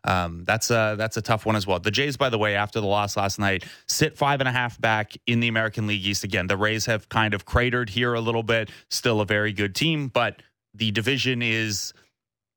um, 0.03 0.43
that's 0.45 0.69
a 0.69 0.95
that's 0.97 1.17
a 1.17 1.21
tough 1.21 1.45
one 1.45 1.55
as 1.55 1.65
well. 1.65 1.79
The 1.79 1.91
Jays, 1.91 2.17
by 2.17 2.29
the 2.29 2.37
way, 2.37 2.55
after 2.55 2.79
the 2.79 2.87
loss 2.87 3.17
last 3.17 3.39
night, 3.39 3.65
sit 3.87 4.17
five 4.17 4.39
and 4.39 4.47
a 4.47 4.51
half 4.51 4.79
back 4.79 5.13
in 5.25 5.39
the 5.39 5.47
American 5.47 5.87
League 5.87 6.05
East 6.05 6.23
again. 6.23 6.47
The 6.47 6.57
Rays 6.57 6.85
have 6.85 7.09
kind 7.09 7.33
of 7.33 7.45
cratered 7.45 7.89
here 7.89 8.13
a 8.13 8.21
little 8.21 8.43
bit. 8.43 8.69
Still 8.89 9.21
a 9.21 9.25
very 9.25 9.53
good 9.53 9.75
team, 9.75 10.07
but 10.07 10.41
the 10.73 10.91
division 10.91 11.41
is 11.41 11.93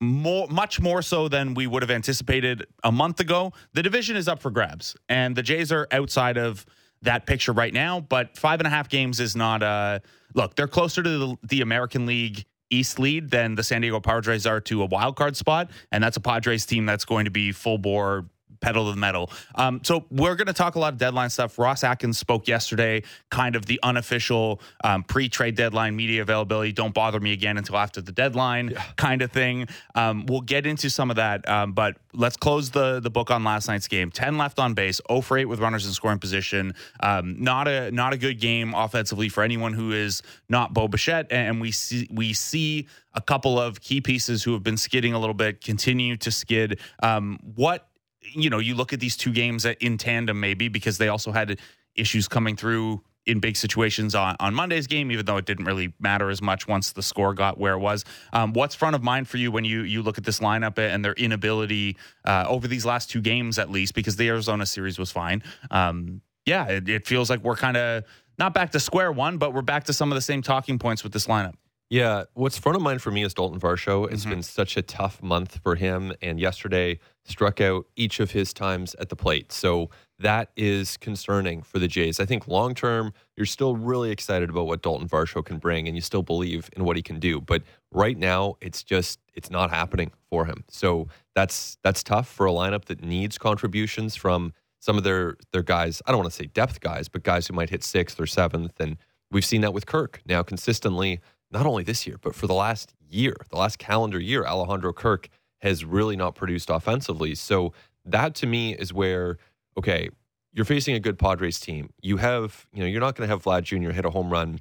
more 0.01 0.49
much 0.49 0.81
more 0.81 1.03
so 1.03 1.29
than 1.29 1.55
we 1.55 1.67
would 1.67 1.83
have 1.83 1.91
anticipated 1.91 2.67
a 2.85 2.93
month 2.93 3.21
ago. 3.21 3.53
The 3.75 3.83
division 3.83 4.17
is 4.17 4.29
up 4.29 4.41
for 4.41 4.51
grabs, 4.51 4.97
and 5.09 5.37
the 5.37 5.43
Jays 5.43 5.73
are 5.73 5.87
outside 5.91 6.39
of 6.39 6.65
that 7.03 7.27
picture 7.27 7.53
right 7.53 7.73
now. 7.73 8.01
But 8.01 8.37
five 8.37 8.61
and 8.61 8.67
a 8.67 8.71
half 8.71 8.89
games 8.89 9.21
is 9.21 9.35
not 9.37 9.63
a 9.63 10.03
look. 10.35 10.55
They're 10.55 10.69
closer 10.69 11.03
to 11.03 11.09
the, 11.09 11.37
the 11.43 11.61
American 11.61 12.07
League 12.07 12.45
East 12.71 12.99
lead 12.99 13.31
than 13.31 13.57
the 13.57 13.65
San 13.65 13.81
Diego 13.81 14.01
Padres 14.01 14.47
are 14.47 14.61
to 14.61 14.83
a 14.83 14.87
wild 14.87 15.17
card 15.17 15.37
spot, 15.37 15.71
and 15.91 16.03
that's 16.03 16.17
a 16.17 16.21
Padres 16.21 16.67
team 16.67 16.87
that's 16.87 17.05
going 17.05 17.25
to 17.25 17.31
be 17.31 17.51
full 17.53 17.79
bore 17.79 18.27
pedal 18.61 18.87
to 18.87 18.93
the 18.93 19.01
metal. 19.01 19.31
Um, 19.55 19.81
so 19.83 20.05
we're 20.11 20.35
going 20.35 20.47
to 20.47 20.53
talk 20.53 20.75
a 20.75 20.79
lot 20.79 20.93
of 20.93 20.99
deadline 20.99 21.31
stuff. 21.31 21.59
Ross 21.59 21.85
Atkins 21.85 22.19
spoke 22.19 22.49
yesterday, 22.49 23.03
kind 23.31 23.57
of 23.57 23.67
the 23.67 23.81
unofficial 23.83 24.61
um, 24.85 25.03
pre-trade 25.03 25.55
deadline 25.55 25.97
media 25.97 26.23
availability. 26.23 26.73
Don't 26.73 26.95
bother 26.95 27.21
me 27.21 27.33
again 27.33 27.59
until 27.59 27.77
after 27.77 28.01
the 28.01 28.13
deadline, 28.13 28.71
yeah. 28.71 28.85
kind 28.97 29.23
of 29.23 29.33
thing. 29.33 29.69
Um, 29.95 30.27
we'll 30.27 30.41
get 30.41 30.67
into 30.67 30.91
some 30.91 31.11
of 31.11 31.17
that, 31.17 31.49
um, 31.49 31.73
but 31.73 31.97
let's 32.13 32.37
close 32.37 32.71
the 32.71 33.01
the 33.01 33.11
book 33.11 33.31
on 33.31 33.45
last 33.45 33.69
night's 33.69 33.89
game. 33.89 34.11
Ten 34.11 34.39
left 34.39 34.59
on 34.59 34.75
base, 34.75 35.01
0 35.09 35.21
for 35.21 35.39
8 35.39 35.45
with 35.47 35.61
runners 35.61 35.87
in 35.87 35.93
scoring 35.93 36.19
position. 36.19 36.75
Um, 37.01 37.43
not 37.43 37.69
a 37.69 37.91
not 37.91 38.13
a 38.13 38.19
good 38.19 38.41
game 38.41 38.75
offensively 38.75 39.29
for 39.29 39.43
anyone 39.43 39.73
who 39.73 39.93
is 39.93 40.23
not 40.49 40.75
Bo 40.75 40.89
Bichette, 40.89 41.27
and 41.31 41.61
we 41.61 41.73
see 41.73 42.09
we 42.11 42.33
see 42.33 42.87
a 43.15 43.21
couple 43.21 43.59
of 43.59 43.81
key 43.81 44.01
pieces 44.01 44.43
who 44.43 44.53
have 44.53 44.63
been 44.63 44.77
skidding 44.77 45.15
a 45.15 45.19
little 45.19 45.35
bit 45.35 45.61
continue 45.63 46.17
to 46.19 46.31
skid. 46.31 46.79
Um, 47.03 47.39
what 47.55 47.90
you 48.35 48.51
know, 48.51 48.59
you 48.59 48.75
look 48.75 48.93
at 48.93 49.01
these 49.01 49.17
two 49.17 49.33
games 49.33 49.65
in 49.65 49.99
tandem, 49.99 50.41
maybe 50.41 50.69
because 50.69 50.99
they 50.99 51.09
also 51.09 51.33
had 51.33 51.59
issues 51.95 52.29
coming 52.29 52.57
through 52.57 53.03
in 53.27 53.39
big 53.39 53.57
situations 53.57 54.15
on, 54.15 54.35
on 54.41 54.55
Monday's 54.55 54.87
game, 54.87 55.11
even 55.13 55.27
though 55.27 55.37
it 55.37 55.45
didn't 55.45 55.67
really 55.67 55.93
matter 56.01 56.31
as 56.31 56.41
much 56.41 56.67
once 56.67 56.93
the 56.93 57.03
score 57.03 57.35
got 57.35 57.59
where 57.59 57.75
it 57.75 57.79
was. 57.79 58.05
Um, 58.33 58.53
what's 58.53 58.75
front 58.75 58.97
of 58.97 59.03
mind 59.03 59.29
for 59.29 59.37
you 59.37 59.53
when 59.53 59.65
you 59.65 59.83
you 59.83 60.03
look 60.03 60.19
at 60.19 60.25
this 60.25 60.41
lineup 60.41 60.79
and 60.79 61.05
their 61.05 61.13
inability 61.13 61.97
uh, 62.25 62.47
over 62.49 62.67
these 62.67 62.87
last 62.87 63.11
two 63.11 63.21
games, 63.21 63.59
at 63.59 63.71
least, 63.71 63.95
because 63.95 64.17
the 64.17 64.29
Arizona 64.29 64.67
series 64.67 64.99
was 64.99 65.13
fine. 65.13 65.43
Um, 65.71 66.23
yeah, 66.47 66.67
it, 66.67 66.89
it 66.89 67.07
feels 67.07 67.29
like 67.29 67.41
we're 67.45 67.57
kind 67.57 67.77
of 67.77 68.05
not 68.39 68.55
back 68.55 68.71
to 68.73 68.81
square 68.81 69.13
one, 69.13 69.37
but 69.37 69.53
we're 69.53 69.63
back 69.63 69.85
to 69.85 69.93
some 69.93 70.11
of 70.11 70.17
the 70.17 70.23
same 70.23 70.41
talking 70.41 70.79
points 70.79 71.05
with 71.05 71.13
this 71.13 71.27
lineup. 71.27 71.55
Yeah, 71.91 72.25
what's 72.35 72.57
front 72.57 72.77
of 72.77 72.83
mind 72.83 73.03
for 73.03 73.11
me 73.11 73.25
is 73.25 73.35
Daulton 73.35 73.59
Varsho. 73.59 74.11
It's 74.11 74.23
mm-hmm. 74.23 74.31
been 74.31 74.43
such 74.43 74.77
a 74.77 74.83
tough 74.83 75.23
month 75.23 75.61
for 75.63 75.75
him, 75.75 76.13
and 76.23 76.41
yesterday 76.41 77.01
struck 77.25 77.61
out 77.61 77.87
each 77.97 78.21
of 78.21 78.33
his 78.33 78.53
times 78.53 78.95
at 78.99 79.09
the 79.09 79.17
plate. 79.17 79.53
So 79.53 79.91
that 80.19 80.51
is 80.57 80.97
concerning 80.97 81.63
for 81.63 81.79
the 81.79 81.89
Jays. 81.89 82.21
I 82.21 82.27
think 82.27 82.49
long 82.49 82.75
term, 82.75 83.13
you're 83.37 83.47
still 83.47 83.77
really 83.77 84.11
excited 84.11 84.51
about 84.51 84.67
what 84.67 84.83
Daulton 84.83 85.09
Varsho 85.09 85.45
can 85.45 85.59
bring, 85.59 85.87
and 85.87 85.97
you 85.97 86.03
still 86.03 86.23
believe 86.23 86.69
in 86.77 86.85
what 86.85 86.97
he 86.97 87.03
can 87.03 87.19
do. 87.19 87.41
But 87.41 87.63
right 87.93 88.19
now, 88.19 88.57
it's 88.61 88.83
just 88.83 89.19
it's 89.35 89.51
not 89.51 89.71
happening 89.71 90.13
for 90.29 90.45
him. 90.45 90.65
So 90.69 91.09
that's 91.35 91.79
that's 91.83 92.03
tough 92.03 92.29
for 92.29 92.47
a 92.47 92.51
lineup 92.53 92.87
that 92.87 93.03
needs 93.03 93.39
contributions 93.39 94.17
from 94.17 94.53
some 94.81 94.99
of 94.99 95.05
their 95.05 95.37
their 95.53 95.63
guys. 95.63 96.03
I 96.07 96.13
don't 96.13 96.21
want 96.21 96.31
to 96.31 96.37
say 96.37 96.47
depth 96.47 96.81
guys, 96.81 97.09
but 97.09 97.23
guys 97.23 97.47
who 97.47 97.55
might 97.55 97.71
hit 97.71 97.85
sixth 97.85 98.21
or 98.21 98.27
seventh, 98.27 98.79
and 98.81 98.97
we've 99.31 99.45
seen 99.45 99.61
that 99.63 99.73
with 99.73 99.87
Kirk 99.87 100.21
now 100.27 100.43
consistently 100.43 101.21
not 101.53 101.67
only 101.67 101.83
this 101.83 102.07
year, 102.07 102.17
but 102.21 102.35
for 102.35 102.47
the 102.47 102.55
last 102.55 102.95
year, 103.09 103.37
the 103.51 103.57
last 103.57 103.79
calendar 103.79 104.21
year, 104.21 104.45
Alejandro 104.45 104.93
Kirk 104.93 105.29
has 105.63 105.85
really 105.85 106.17
not 106.17 106.35
produced 106.35 106.71
offensively. 106.71 107.35
So 107.35 107.73
that 108.05 108.35
to 108.37 108.47
me 108.47 108.75
is 108.75 108.93
where, 108.93 109.39
okay, 109.79 110.09
you're 110.53 110.65
facing 110.65 110.95
a 110.95 111.01
good 111.01 111.19
Padres 111.19 111.61
team. 111.61 111.91
You 112.03 112.17
have, 112.17 112.67
you 112.73 112.81
know, 112.81 112.87
you're 112.87 113.01
not 113.01 113.15
going 113.15 113.29
to 113.29 113.33
have 113.33 113.43
Vlad 113.43 113.63
Jr. 113.63 113.91
hit 113.91 114.05
a 114.05 114.11
home 114.11 114.31
run 114.31 114.61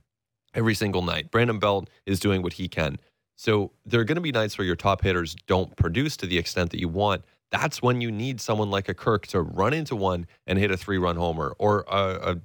every 0.54 0.76
single 0.76 1.02
night. 1.02 1.32
Brandon 1.32 1.60
Belt 1.60 1.90
is 2.06 2.20
doing 2.20 2.42
what 2.42 2.54
he 2.54 2.68
can. 2.68 2.98
So 3.36 3.72
there 3.86 4.02
are 4.02 4.04
going 4.04 4.16
to 4.16 4.22
be 4.22 4.32
nights 4.32 4.58
where 4.58 4.68
your 4.68 4.76
top 4.76 5.02
hitters 5.02 5.36
don't 5.48 5.76
produce 5.78 6.18
to 6.18 6.26
the 6.26 6.38
extent 6.38 6.72
that 6.72 6.80
you 6.80 6.90
want. 6.90 7.24
That's 7.52 7.82
when 7.82 8.02
you 8.02 8.12
need 8.12 8.42
someone 8.42 8.70
like 8.70 8.90
a 8.90 8.94
Kirk 8.94 9.28
to 9.28 9.42
run 9.42 9.74
into 9.74 9.96
one 9.96 10.28
and 10.46 10.60
hit 10.60 10.72
a 10.72 10.78
three 10.78 10.98
run 10.98 11.16
homer 11.16 11.56
or 11.58 11.86
a, 11.88 12.34
a 12.34 12.38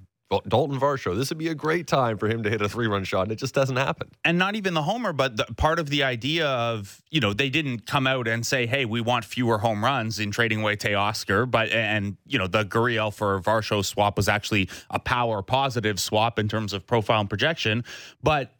Daulton 0.42 0.78
Varsho. 0.78 1.16
This 1.16 1.30
would 1.30 1.38
be 1.38 1.48
a 1.48 1.54
great 1.54 1.86
time 1.86 2.18
for 2.18 2.28
him 2.28 2.42
to 2.42 2.50
hit 2.50 2.60
a 2.62 2.68
three 2.68 2.86
run 2.86 3.04
shot, 3.04 3.22
and 3.22 3.32
it 3.32 3.36
just 3.36 3.54
doesn't 3.54 3.76
happen. 3.76 4.10
And 4.24 4.38
not 4.38 4.56
even 4.56 4.74
the 4.74 4.82
homer, 4.82 5.12
but 5.12 5.36
the, 5.36 5.44
part 5.56 5.78
of 5.78 5.90
the 5.90 6.02
idea 6.02 6.46
of, 6.46 7.02
you 7.10 7.20
know, 7.20 7.32
they 7.32 7.50
didn't 7.50 7.86
come 7.86 8.06
out 8.06 8.28
and 8.28 8.44
say, 8.44 8.66
hey, 8.66 8.84
we 8.84 9.00
want 9.00 9.24
fewer 9.24 9.58
home 9.58 9.84
runs 9.84 10.18
in 10.18 10.30
trading 10.30 10.60
away 10.60 10.76
Teoscar. 10.76 11.50
But, 11.50 11.70
and, 11.70 12.16
you 12.26 12.38
know, 12.38 12.46
the 12.46 12.64
Gurriel 12.64 13.12
for 13.12 13.40
Varsho 13.40 13.84
swap 13.84 14.16
was 14.16 14.28
actually 14.28 14.68
a 14.90 14.98
power 14.98 15.42
positive 15.42 15.98
swap 16.00 16.38
in 16.38 16.48
terms 16.48 16.72
of 16.72 16.86
profile 16.86 17.20
and 17.20 17.28
projection. 17.28 17.84
But 18.22 18.52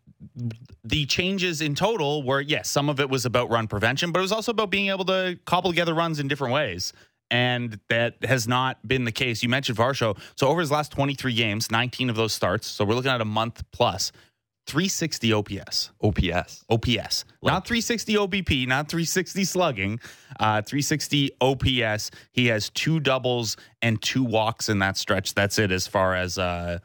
the 0.85 1.07
changes 1.07 1.61
in 1.61 1.75
total 1.75 2.23
were 2.23 2.41
yes, 2.41 2.69
some 2.69 2.89
of 2.89 3.01
it 3.01 3.11
was 3.11 3.27
about 3.27 3.51
run 3.51 3.67
prevention, 3.67 4.13
but 4.13 4.21
it 4.21 4.23
was 4.23 4.33
also 4.33 4.53
about 4.53 4.71
being 4.71 4.89
able 4.89 5.05
to 5.07 5.39
cobble 5.45 5.71
together 5.71 5.95
runs 5.95 6.21
in 6.21 6.29
different 6.29 6.55
ways 6.55 6.93
and 7.31 7.79
that 7.89 8.25
has 8.25 8.47
not 8.47 8.87
been 8.87 9.05
the 9.05 9.13
case. 9.13 9.43
You 9.43 9.49
mentioned 9.49 9.79
Varsho. 9.79 10.19
So 10.37 10.49
over 10.49 10.61
his 10.61 10.71
last 10.71 10.93
23 10.93 11.35
games, 11.35 11.71
19 11.71 12.11
of 12.11 12.17
those 12.17 12.33
starts. 12.33 12.67
So 12.67 12.85
we're 12.85 12.95
looking 12.95 13.11
at 13.11 13.21
a 13.21 13.27
month 13.27 13.63
plus. 13.73 14.13
360 14.67 15.33
OPS. 15.33 15.91
OPS. 16.03 16.65
OPS. 16.71 17.25
Like, 17.43 17.53
not 17.53 17.67
360 17.67 18.15
OBP, 18.15 18.67
not 18.67 18.89
360 18.89 19.45
slugging. 19.45 20.01
Uh, 20.41 20.63
360 20.63 21.33
OPS. 21.41 22.11
He 22.33 22.47
has 22.47 22.71
two 22.71 22.99
doubles 22.99 23.59
and 23.83 24.01
two 24.01 24.25
walks 24.25 24.71
in 24.71 24.79
that 24.79 24.97
stretch. 24.97 25.35
That's 25.35 25.59
it 25.59 25.71
as 25.71 25.87
far 25.87 26.15
as 26.15 26.39
uh, 26.39 26.79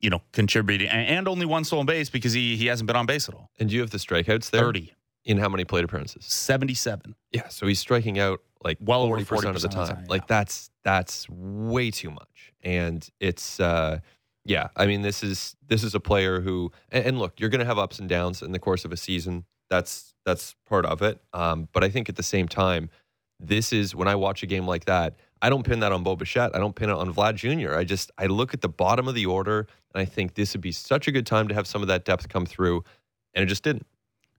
you 0.00 0.10
know, 0.10 0.22
contributing 0.32 0.88
and, 0.88 1.08
and 1.08 1.28
only 1.28 1.46
one 1.46 1.64
stolen 1.64 1.86
base 1.86 2.10
because 2.10 2.32
he 2.32 2.56
he 2.56 2.66
hasn't 2.66 2.86
been 2.86 2.96
on 2.96 3.06
base 3.06 3.28
at 3.28 3.34
all. 3.34 3.50
And 3.58 3.68
do 3.68 3.74
you 3.74 3.80
have 3.80 3.90
the 3.90 3.98
strikeouts 3.98 4.50
there? 4.50 4.62
30. 4.62 4.92
In 5.24 5.38
how 5.38 5.48
many 5.48 5.64
plate 5.64 5.84
appearances? 5.84 6.24
77. 6.26 7.16
Yeah, 7.32 7.48
so 7.48 7.66
he's 7.66 7.80
striking 7.80 8.18
out 8.18 8.40
like 8.66 8.78
well 8.80 9.02
over 9.02 9.16
40% 9.18 9.54
of 9.54 9.62
the 9.62 9.68
time. 9.68 9.86
time 9.86 10.04
like 10.08 10.26
that's 10.26 10.70
that's 10.84 11.28
way 11.30 11.90
too 11.90 12.10
much. 12.10 12.52
And 12.62 13.08
it's 13.20 13.60
uh 13.60 14.00
yeah, 14.44 14.68
I 14.76 14.86
mean 14.86 15.02
this 15.02 15.22
is 15.22 15.56
this 15.66 15.82
is 15.84 15.94
a 15.94 16.00
player 16.00 16.40
who 16.40 16.72
and, 16.90 17.06
and 17.06 17.18
look, 17.18 17.40
you're 17.40 17.48
going 17.48 17.60
to 17.60 17.66
have 17.66 17.78
ups 17.78 17.98
and 17.98 18.08
downs 18.08 18.42
in 18.42 18.52
the 18.52 18.58
course 18.58 18.84
of 18.84 18.92
a 18.92 18.96
season. 18.96 19.44
That's 19.70 20.14
that's 20.24 20.54
part 20.68 20.84
of 20.84 21.00
it. 21.00 21.20
Um 21.32 21.68
but 21.72 21.84
I 21.84 21.88
think 21.88 22.08
at 22.08 22.16
the 22.16 22.22
same 22.22 22.48
time 22.48 22.90
this 23.38 23.72
is 23.72 23.94
when 23.94 24.08
I 24.08 24.14
watch 24.14 24.42
a 24.42 24.46
game 24.46 24.66
like 24.66 24.86
that, 24.86 25.14
I 25.40 25.48
don't 25.48 25.62
pin 25.62 25.80
that 25.80 25.92
on 25.92 26.02
Bo 26.02 26.16
Bichette. 26.16 26.56
I 26.56 26.58
don't 26.58 26.74
pin 26.74 26.90
it 26.90 26.94
on 26.94 27.14
Vlad 27.14 27.36
Jr. 27.36 27.76
I 27.76 27.84
just 27.84 28.10
I 28.18 28.26
look 28.26 28.52
at 28.52 28.60
the 28.60 28.68
bottom 28.68 29.08
of 29.08 29.14
the 29.14 29.26
order 29.26 29.68
and 29.96 30.02
I 30.02 30.04
think 30.04 30.34
this 30.34 30.52
would 30.52 30.60
be 30.60 30.72
such 30.72 31.08
a 31.08 31.12
good 31.12 31.26
time 31.26 31.48
to 31.48 31.54
have 31.54 31.66
some 31.66 31.80
of 31.80 31.88
that 31.88 32.04
depth 32.04 32.28
come 32.28 32.44
through, 32.44 32.84
and 33.32 33.42
it 33.42 33.46
just 33.46 33.62
didn't. 33.62 33.86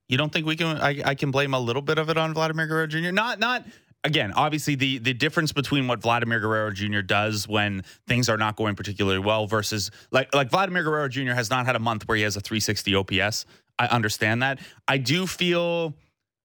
You 0.08 0.18
don't 0.18 0.32
think 0.32 0.46
we 0.46 0.56
can? 0.56 0.78
I, 0.78 1.02
I 1.04 1.16
can 1.16 1.32
blame 1.32 1.54
a 1.54 1.60
little 1.60 1.82
bit 1.82 1.98
of 1.98 2.10
it 2.10 2.18
on 2.18 2.34
Vladimir 2.34 2.68
Guerrero 2.68 2.88
Jr. 2.88 3.12
Not 3.12 3.40
not 3.40 3.66
again, 4.08 4.32
obviously 4.34 4.76
the 4.76 4.98
the 4.98 5.14
difference 5.14 5.52
between 5.52 5.88
what 5.88 6.02
Vladimir 6.02 6.40
Guerrero 6.40 6.72
Jr. 6.72 7.02
does 7.02 7.48
when 7.48 7.84
things 8.08 8.30
are 8.30 8.38
not 8.38 8.56
going 8.56 8.76
particularly 8.76 9.20
well 9.20 9.46
versus 9.46 9.92
like 10.12 10.34
like 10.34 10.50
Vladimir 10.50 10.84
Guerrero 10.84 11.10
Jr. 11.10 11.34
has 11.34 11.50
not 11.50 11.66
had 11.66 11.76
a 11.76 11.80
month 11.80 12.08
where 12.08 12.18
he 12.18 12.24
has 12.24 12.36
a 12.36 12.42
360 12.42 12.96
OPS. 12.96 13.46
I 13.78 13.88
understand 13.88 14.42
that. 14.42 14.60
I 14.88 14.98
do 14.98 15.28
feel 15.28 15.94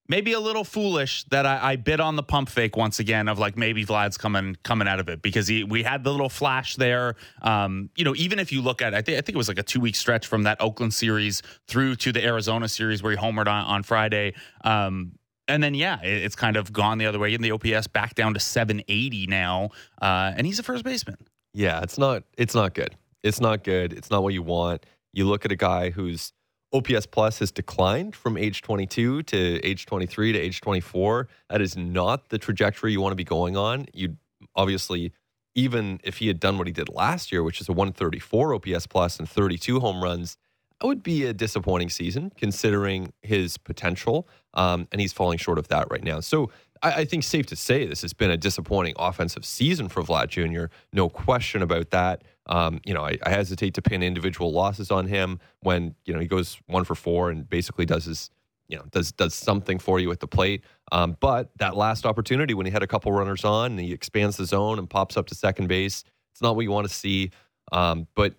maybe 0.09 0.33
a 0.33 0.41
little 0.41 0.65
foolish 0.65 1.25
that 1.31 1.47
I, 1.47 1.73
I 1.73 1.77
bit 1.77 2.01
on 2.01 2.17
the 2.17 2.23
pump 2.23 2.51
fake 2.51 2.77
once 2.77 2.99
again 2.99 3.29
of 3.29 3.39
like 3.39 3.57
maybe 3.57 3.85
Vlad's 3.87 4.19
coming 4.19 4.57
coming 4.63 4.89
out 4.89 5.01
of 5.01 5.09
it 5.09 5.23
because 5.23 5.47
he 5.47 5.65
we 5.65 5.83
had 5.83 6.05
the 6.05 6.11
little 6.11 6.29
flash 6.29 6.77
there. 6.77 7.15
Um, 7.41 7.91
you 7.97 8.05
know, 8.05 8.15
even 8.17 8.39
if 8.39 8.53
you 8.53 8.61
look 8.61 8.83
at 8.83 8.93
I 8.93 9.03
think 9.03 9.19
I 9.19 9.21
think 9.23 9.37
it 9.37 9.39
was 9.39 9.49
like 9.49 9.59
a 9.59 9.63
two 9.63 9.81
week 9.81 9.97
stretch 9.97 10.27
from 10.27 10.43
that 10.43 10.61
Oakland 10.61 10.93
series 10.93 11.43
through 11.69 11.97
to 11.97 12.13
the 12.13 12.23
Arizona 12.25 12.69
series 12.69 13.03
where 13.03 13.13
he 13.13 13.19
homered 13.19 13.47
on, 13.47 13.65
on 13.65 13.83
Friday. 13.83 14.35
Um, 14.65 15.13
and 15.53 15.63
then 15.63 15.75
yeah, 15.75 16.01
it, 16.03 16.25
it's 16.25 16.35
kind 16.35 16.57
of 16.57 16.73
gone 16.73 16.99
the 16.99 17.07
other 17.07 17.19
way 17.19 17.35
in 17.35 17.43
the 17.43 17.53
OPS 17.53 17.87
back 17.87 18.15
down 18.15 18.35
to 18.35 18.41
780 18.41 19.27
now, 19.27 19.71
uh, 20.01 20.33
and 20.37 20.47
he's 20.47 20.59
a 20.59 20.63
first 20.63 20.85
baseman. 20.85 21.17
Yeah, 21.55 21.83
it's 21.83 21.99
not 21.99 22.25
it's 22.37 22.55
not 22.55 22.75
good. 22.75 22.97
It's 23.23 23.41
not 23.41 23.63
good. 23.63 23.93
It's 23.93 24.11
not 24.11 24.23
what 24.23 24.33
you 24.35 24.43
want. 24.43 24.85
You 25.13 25.27
look 25.27 25.45
at 25.45 25.53
a 25.53 25.57
guy 25.57 25.91
whose 25.91 26.33
OPS 26.73 27.07
plus 27.07 27.39
has 27.41 27.53
declined 27.53 28.17
from 28.17 28.37
age 28.37 28.63
22 28.63 29.23
to 29.25 29.61
age 29.63 29.87
23 29.87 30.33
to 30.33 30.39
age 30.39 30.61
24. 30.61 31.29
That 31.51 31.61
is 31.61 31.77
not 31.77 32.31
the 32.31 32.39
trajectory 32.39 32.93
you 32.93 33.01
want 33.01 33.13
to 33.13 33.17
be 33.17 33.25
going 33.25 33.57
on. 33.57 33.87
You 33.93 34.17
obviously, 34.57 35.13
even 35.55 36.01
if 36.03 36.19
he 36.19 36.29
had 36.29 36.41
done 36.41 36.57
what 36.57 36.67
he 36.67 36.73
did 36.73 36.89
last 36.89 37.31
year, 37.31 37.43
which 37.43 37.61
is 37.61 37.69
a 37.69 37.73
134 37.73 38.55
OPS 38.55 38.87
plus 38.87 39.19
and 39.19 39.29
32 39.29 39.81
home 39.81 40.03
runs, 40.03 40.39
that 40.81 40.87
would 40.87 41.03
be 41.03 41.27
a 41.27 41.33
disappointing 41.33 41.91
season 41.91 42.33
considering 42.37 43.13
his 43.23 43.59
potential. 43.59 44.27
Um, 44.55 44.89
and 44.93 45.01
he's 45.01 45.13
falling 45.13 45.39
short 45.39 45.59
of 45.59 45.69
that 45.69 45.91
right 45.91 46.05
now. 46.05 46.21
So 46.21 46.51
I, 46.83 46.93
I, 46.93 47.05
think 47.05 47.25
safe 47.25 47.47
to 47.47 47.57
say 47.57 47.87
this 47.87 48.03
has 48.03 48.13
been 48.13 48.31
a 48.31 48.37
disappointing 48.37 48.95
offensive 48.99 49.45
season 49.45 49.89
for 49.89 50.03
Vlad 50.03 50.29
Jr. 50.29 50.73
No 50.93 51.09
question 51.09 51.63
about 51.63 51.91
that. 51.91 52.23
Um, 52.47 52.81
you 52.85 52.93
know, 52.93 53.05
I, 53.05 53.19
I, 53.25 53.31
hesitate 53.31 53.75
to 53.75 53.83
pin 53.83 54.03
individual 54.03 54.53
losses 54.53 54.91
on 54.91 55.07
him 55.07 55.39
when 55.61 55.95
you 56.05 56.13
know 56.13 56.21
he 56.21 56.27
goes 56.27 56.59
one 56.67 56.85
for 56.85 56.95
four 56.95 57.31
and 57.31 57.49
basically 57.49 57.87
does 57.87 58.05
his 58.05 58.31
you 58.69 58.77
know 58.77 58.85
does 58.91 59.13
does 59.13 59.35
something 59.35 59.79
for 59.79 60.01
you 60.01 60.11
at 60.11 60.21
the 60.21 60.27
plate. 60.27 60.65
Um, 60.91 61.17
but 61.21 61.51
that 61.59 61.77
last 61.77 62.05
opportunity 62.05 62.53
when 62.53 62.67
he 62.67 62.73
had 62.73 62.83
a 62.83 62.87
couple 62.87 63.13
runners 63.13 63.45
on 63.45 63.73
and 63.73 63.81
he 63.81 63.93
expands 63.93 64.37
the 64.37 64.45
zone 64.45 64.79
and 64.79 64.91
pops 64.91 65.17
up 65.17 65.27
to 65.29 65.35
second 65.35 65.69
base, 65.69 66.05
it's 66.33 66.43
not 66.43 66.57
what 66.57 66.63
you 66.63 66.71
want 66.71 66.89
to 66.89 66.93
see. 66.93 67.31
Um, 67.71 68.09
but 68.15 68.35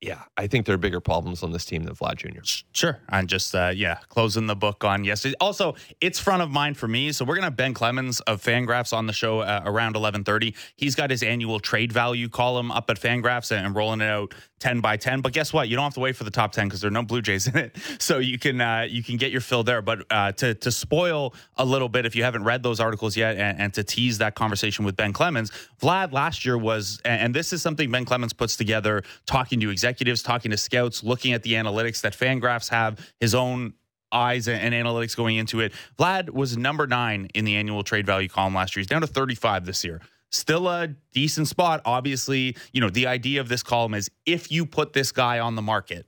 yeah, 0.00 0.22
I 0.38 0.46
think 0.46 0.64
there 0.64 0.74
are 0.74 0.78
bigger 0.78 1.00
problems 1.00 1.42
on 1.42 1.52
this 1.52 1.66
team 1.66 1.84
than 1.84 1.94
Vlad 1.94 2.16
Jr. 2.16 2.40
Sure. 2.72 2.98
I'm 3.10 3.26
just, 3.26 3.54
uh, 3.54 3.70
yeah, 3.74 3.98
closing 4.08 4.46
the 4.46 4.56
book 4.56 4.82
on 4.82 5.04
yesterday. 5.04 5.34
Also, 5.40 5.74
it's 6.00 6.18
front 6.18 6.42
of 6.42 6.50
mind 6.50 6.78
for 6.78 6.88
me. 6.88 7.12
So 7.12 7.24
we're 7.24 7.34
going 7.34 7.42
to 7.42 7.48
have 7.48 7.56
Ben 7.56 7.74
Clemens 7.74 8.20
of 8.20 8.42
Fangraphs 8.42 8.94
on 8.94 9.06
the 9.06 9.12
show 9.12 9.40
uh, 9.40 9.60
around 9.64 9.96
1130. 9.96 10.54
He's 10.76 10.94
got 10.94 11.10
his 11.10 11.22
annual 11.22 11.60
trade 11.60 11.92
value 11.92 12.30
column 12.30 12.72
up 12.72 12.88
at 12.88 12.98
Fangraphs 12.98 13.54
and 13.54 13.76
rolling 13.76 14.00
it 14.00 14.06
out 14.06 14.32
10 14.60 14.80
by 14.80 14.96
10. 14.96 15.20
But 15.22 15.32
guess 15.32 15.52
what? 15.52 15.68
You 15.68 15.76
don't 15.76 15.84
have 15.84 15.94
to 15.94 16.00
wait 16.00 16.16
for 16.16 16.24
the 16.24 16.30
top 16.30 16.52
10 16.52 16.68
because 16.68 16.80
there 16.80 16.88
are 16.88 16.92
no 16.92 17.02
Blue 17.02 17.20
Jays 17.20 17.46
in 17.52 17.56
it. 17.56 17.76
So 17.98 18.18
you 18.18 18.38
can 18.38 18.60
uh, 18.60 18.86
you 18.88 19.02
can 19.02 19.16
get 19.16 19.32
your 19.32 19.40
fill 19.40 19.64
there. 19.64 19.82
But 19.82 20.06
uh, 20.10 20.32
to, 20.32 20.54
to 20.54 20.70
spoil 20.70 21.34
a 21.56 21.64
little 21.64 21.88
bit, 21.88 22.06
if 22.06 22.14
you 22.14 22.22
haven't 22.22 22.44
read 22.44 22.62
those 22.62 22.80
articles 22.80 23.16
yet 23.16 23.36
and, 23.36 23.58
and, 23.58 23.74
to 23.74 23.84
tease 23.84 24.18
that 24.18 24.34
conversation 24.34 24.84
with 24.84 24.96
Ben 24.96 25.12
Clemens, 25.12 25.50
Vlad 25.80 26.12
last 26.12 26.44
year 26.44 26.58
was, 26.58 27.00
and 27.04 27.34
this 27.34 27.52
is 27.52 27.62
something 27.62 27.90
Ben 27.90 28.04
Clemens 28.04 28.32
puts 28.32 28.56
together 28.56 29.02
talking 29.26 29.60
to 29.60 29.70
executives, 29.70 29.89
talking 30.22 30.50
to 30.50 30.56
scouts, 30.56 31.02
looking 31.02 31.32
at 31.32 31.42
the 31.42 31.54
analytics 31.54 32.00
that 32.02 32.12
Fangraphs 32.12 32.68
have, 32.70 33.12
his 33.20 33.34
own 33.34 33.74
eyes 34.12 34.48
and 34.48 34.74
analytics 34.74 35.16
going 35.16 35.36
into 35.36 35.60
it. 35.60 35.72
Vlad 35.98 36.30
was 36.30 36.56
number 36.56 36.86
nine 36.86 37.28
in 37.34 37.44
the 37.44 37.54
annual 37.56 37.84
trade 37.84 38.06
value 38.06 38.28
column 38.28 38.54
last 38.54 38.74
year. 38.74 38.80
He's 38.80 38.88
down 38.88 39.02
to 39.02 39.06
35 39.06 39.66
this 39.66 39.84
year 39.84 40.00
still 40.30 40.68
a 40.68 40.88
decent 41.12 41.48
spot. 41.48 41.82
Obviously, 41.84 42.56
you 42.72 42.80
know, 42.80 42.90
the 42.90 43.06
idea 43.06 43.40
of 43.40 43.48
this 43.48 43.62
column 43.62 43.94
is 43.94 44.10
if 44.26 44.50
you 44.50 44.64
put 44.64 44.92
this 44.92 45.12
guy 45.12 45.40
on 45.40 45.54
the 45.54 45.62
market, 45.62 46.06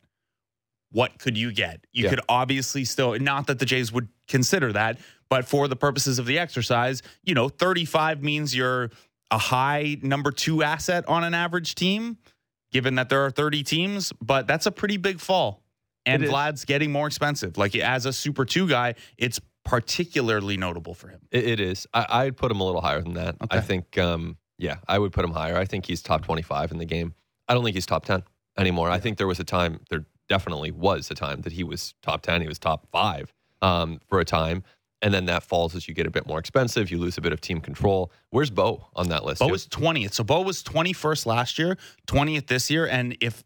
what 0.90 1.18
could 1.18 1.36
you 1.36 1.52
get? 1.52 1.86
You 1.92 2.04
yeah. 2.04 2.10
could 2.10 2.20
obviously 2.28 2.84
still, 2.84 3.18
not 3.18 3.46
that 3.46 3.58
the 3.58 3.66
Jays 3.66 3.92
would 3.92 4.08
consider 4.28 4.72
that, 4.72 4.98
but 5.28 5.46
for 5.46 5.68
the 5.68 5.76
purposes 5.76 6.18
of 6.18 6.26
the 6.26 6.38
exercise, 6.38 7.02
you 7.24 7.34
know, 7.34 7.48
35 7.48 8.22
means 8.22 8.54
you're 8.54 8.90
a 9.30 9.38
high 9.38 9.96
number 10.02 10.30
two 10.30 10.62
asset 10.62 11.08
on 11.08 11.24
an 11.24 11.32
average 11.32 11.74
team, 11.74 12.18
given 12.72 12.96
that 12.96 13.08
there 13.08 13.24
are 13.24 13.30
30 13.30 13.62
teams, 13.62 14.12
but 14.20 14.46
that's 14.46 14.66
a 14.66 14.72
pretty 14.72 14.96
big 14.96 15.20
fall. 15.20 15.62
And 16.04 16.24
Vlad's 16.24 16.64
getting 16.64 16.90
more 16.90 17.06
expensive. 17.06 17.56
Like 17.56 17.76
as 17.76 18.06
a 18.06 18.12
super 18.12 18.44
two 18.44 18.68
guy, 18.68 18.94
it's 19.16 19.40
particularly 19.64 20.56
notable 20.56 20.94
for 20.94 21.08
him. 21.08 21.20
it, 21.30 21.46
it 21.46 21.60
is. 21.60 21.86
I, 21.94 22.24
would 22.24 22.36
put 22.36 22.50
him 22.50 22.60
a 22.60 22.64
little 22.64 22.80
higher 22.80 23.00
than 23.00 23.14
that. 23.14 23.36
Okay. 23.40 23.58
I 23.58 23.60
think, 23.60 23.96
um, 23.98 24.36
yeah, 24.58 24.78
I 24.88 24.98
would 24.98 25.12
put 25.12 25.24
him 25.24 25.30
higher. 25.30 25.56
I 25.56 25.64
think 25.64 25.86
he's 25.86 26.02
top 26.02 26.24
25 26.24 26.72
in 26.72 26.78
the 26.78 26.84
game. 26.84 27.14
I 27.46 27.54
don't 27.54 27.62
think 27.62 27.74
he's 27.74 27.86
top 27.86 28.04
10 28.04 28.24
anymore. 28.58 28.90
I 28.90 28.98
think 28.98 29.18
there 29.18 29.28
was 29.28 29.38
a 29.38 29.44
time, 29.44 29.80
there 29.90 30.04
definitely 30.28 30.72
was 30.72 31.10
a 31.10 31.14
time 31.14 31.42
that 31.42 31.52
he 31.52 31.62
was 31.62 31.94
top 32.02 32.22
10. 32.22 32.40
He 32.40 32.48
was 32.48 32.58
top 32.58 32.88
five 32.90 33.32
um, 33.60 34.00
for 34.08 34.18
a 34.18 34.24
time. 34.24 34.64
And 35.02 35.12
then 35.12 35.26
that 35.26 35.42
falls 35.42 35.74
as 35.74 35.88
you 35.88 35.94
get 35.94 36.06
a 36.06 36.10
bit 36.10 36.26
more 36.26 36.38
expensive. 36.38 36.90
You 36.90 36.98
lose 36.98 37.18
a 37.18 37.20
bit 37.20 37.32
of 37.32 37.40
team 37.40 37.60
control. 37.60 38.12
Where's 38.30 38.50
Bo 38.50 38.86
on 38.94 39.08
that 39.08 39.24
list? 39.24 39.40
Bo 39.40 39.48
was 39.48 39.66
20th. 39.66 40.12
So 40.12 40.22
Bo 40.22 40.42
was 40.42 40.62
21st 40.62 41.26
last 41.26 41.58
year, 41.58 41.76
20th 42.06 42.46
this 42.46 42.70
year. 42.70 42.86
And 42.86 43.16
if 43.20 43.42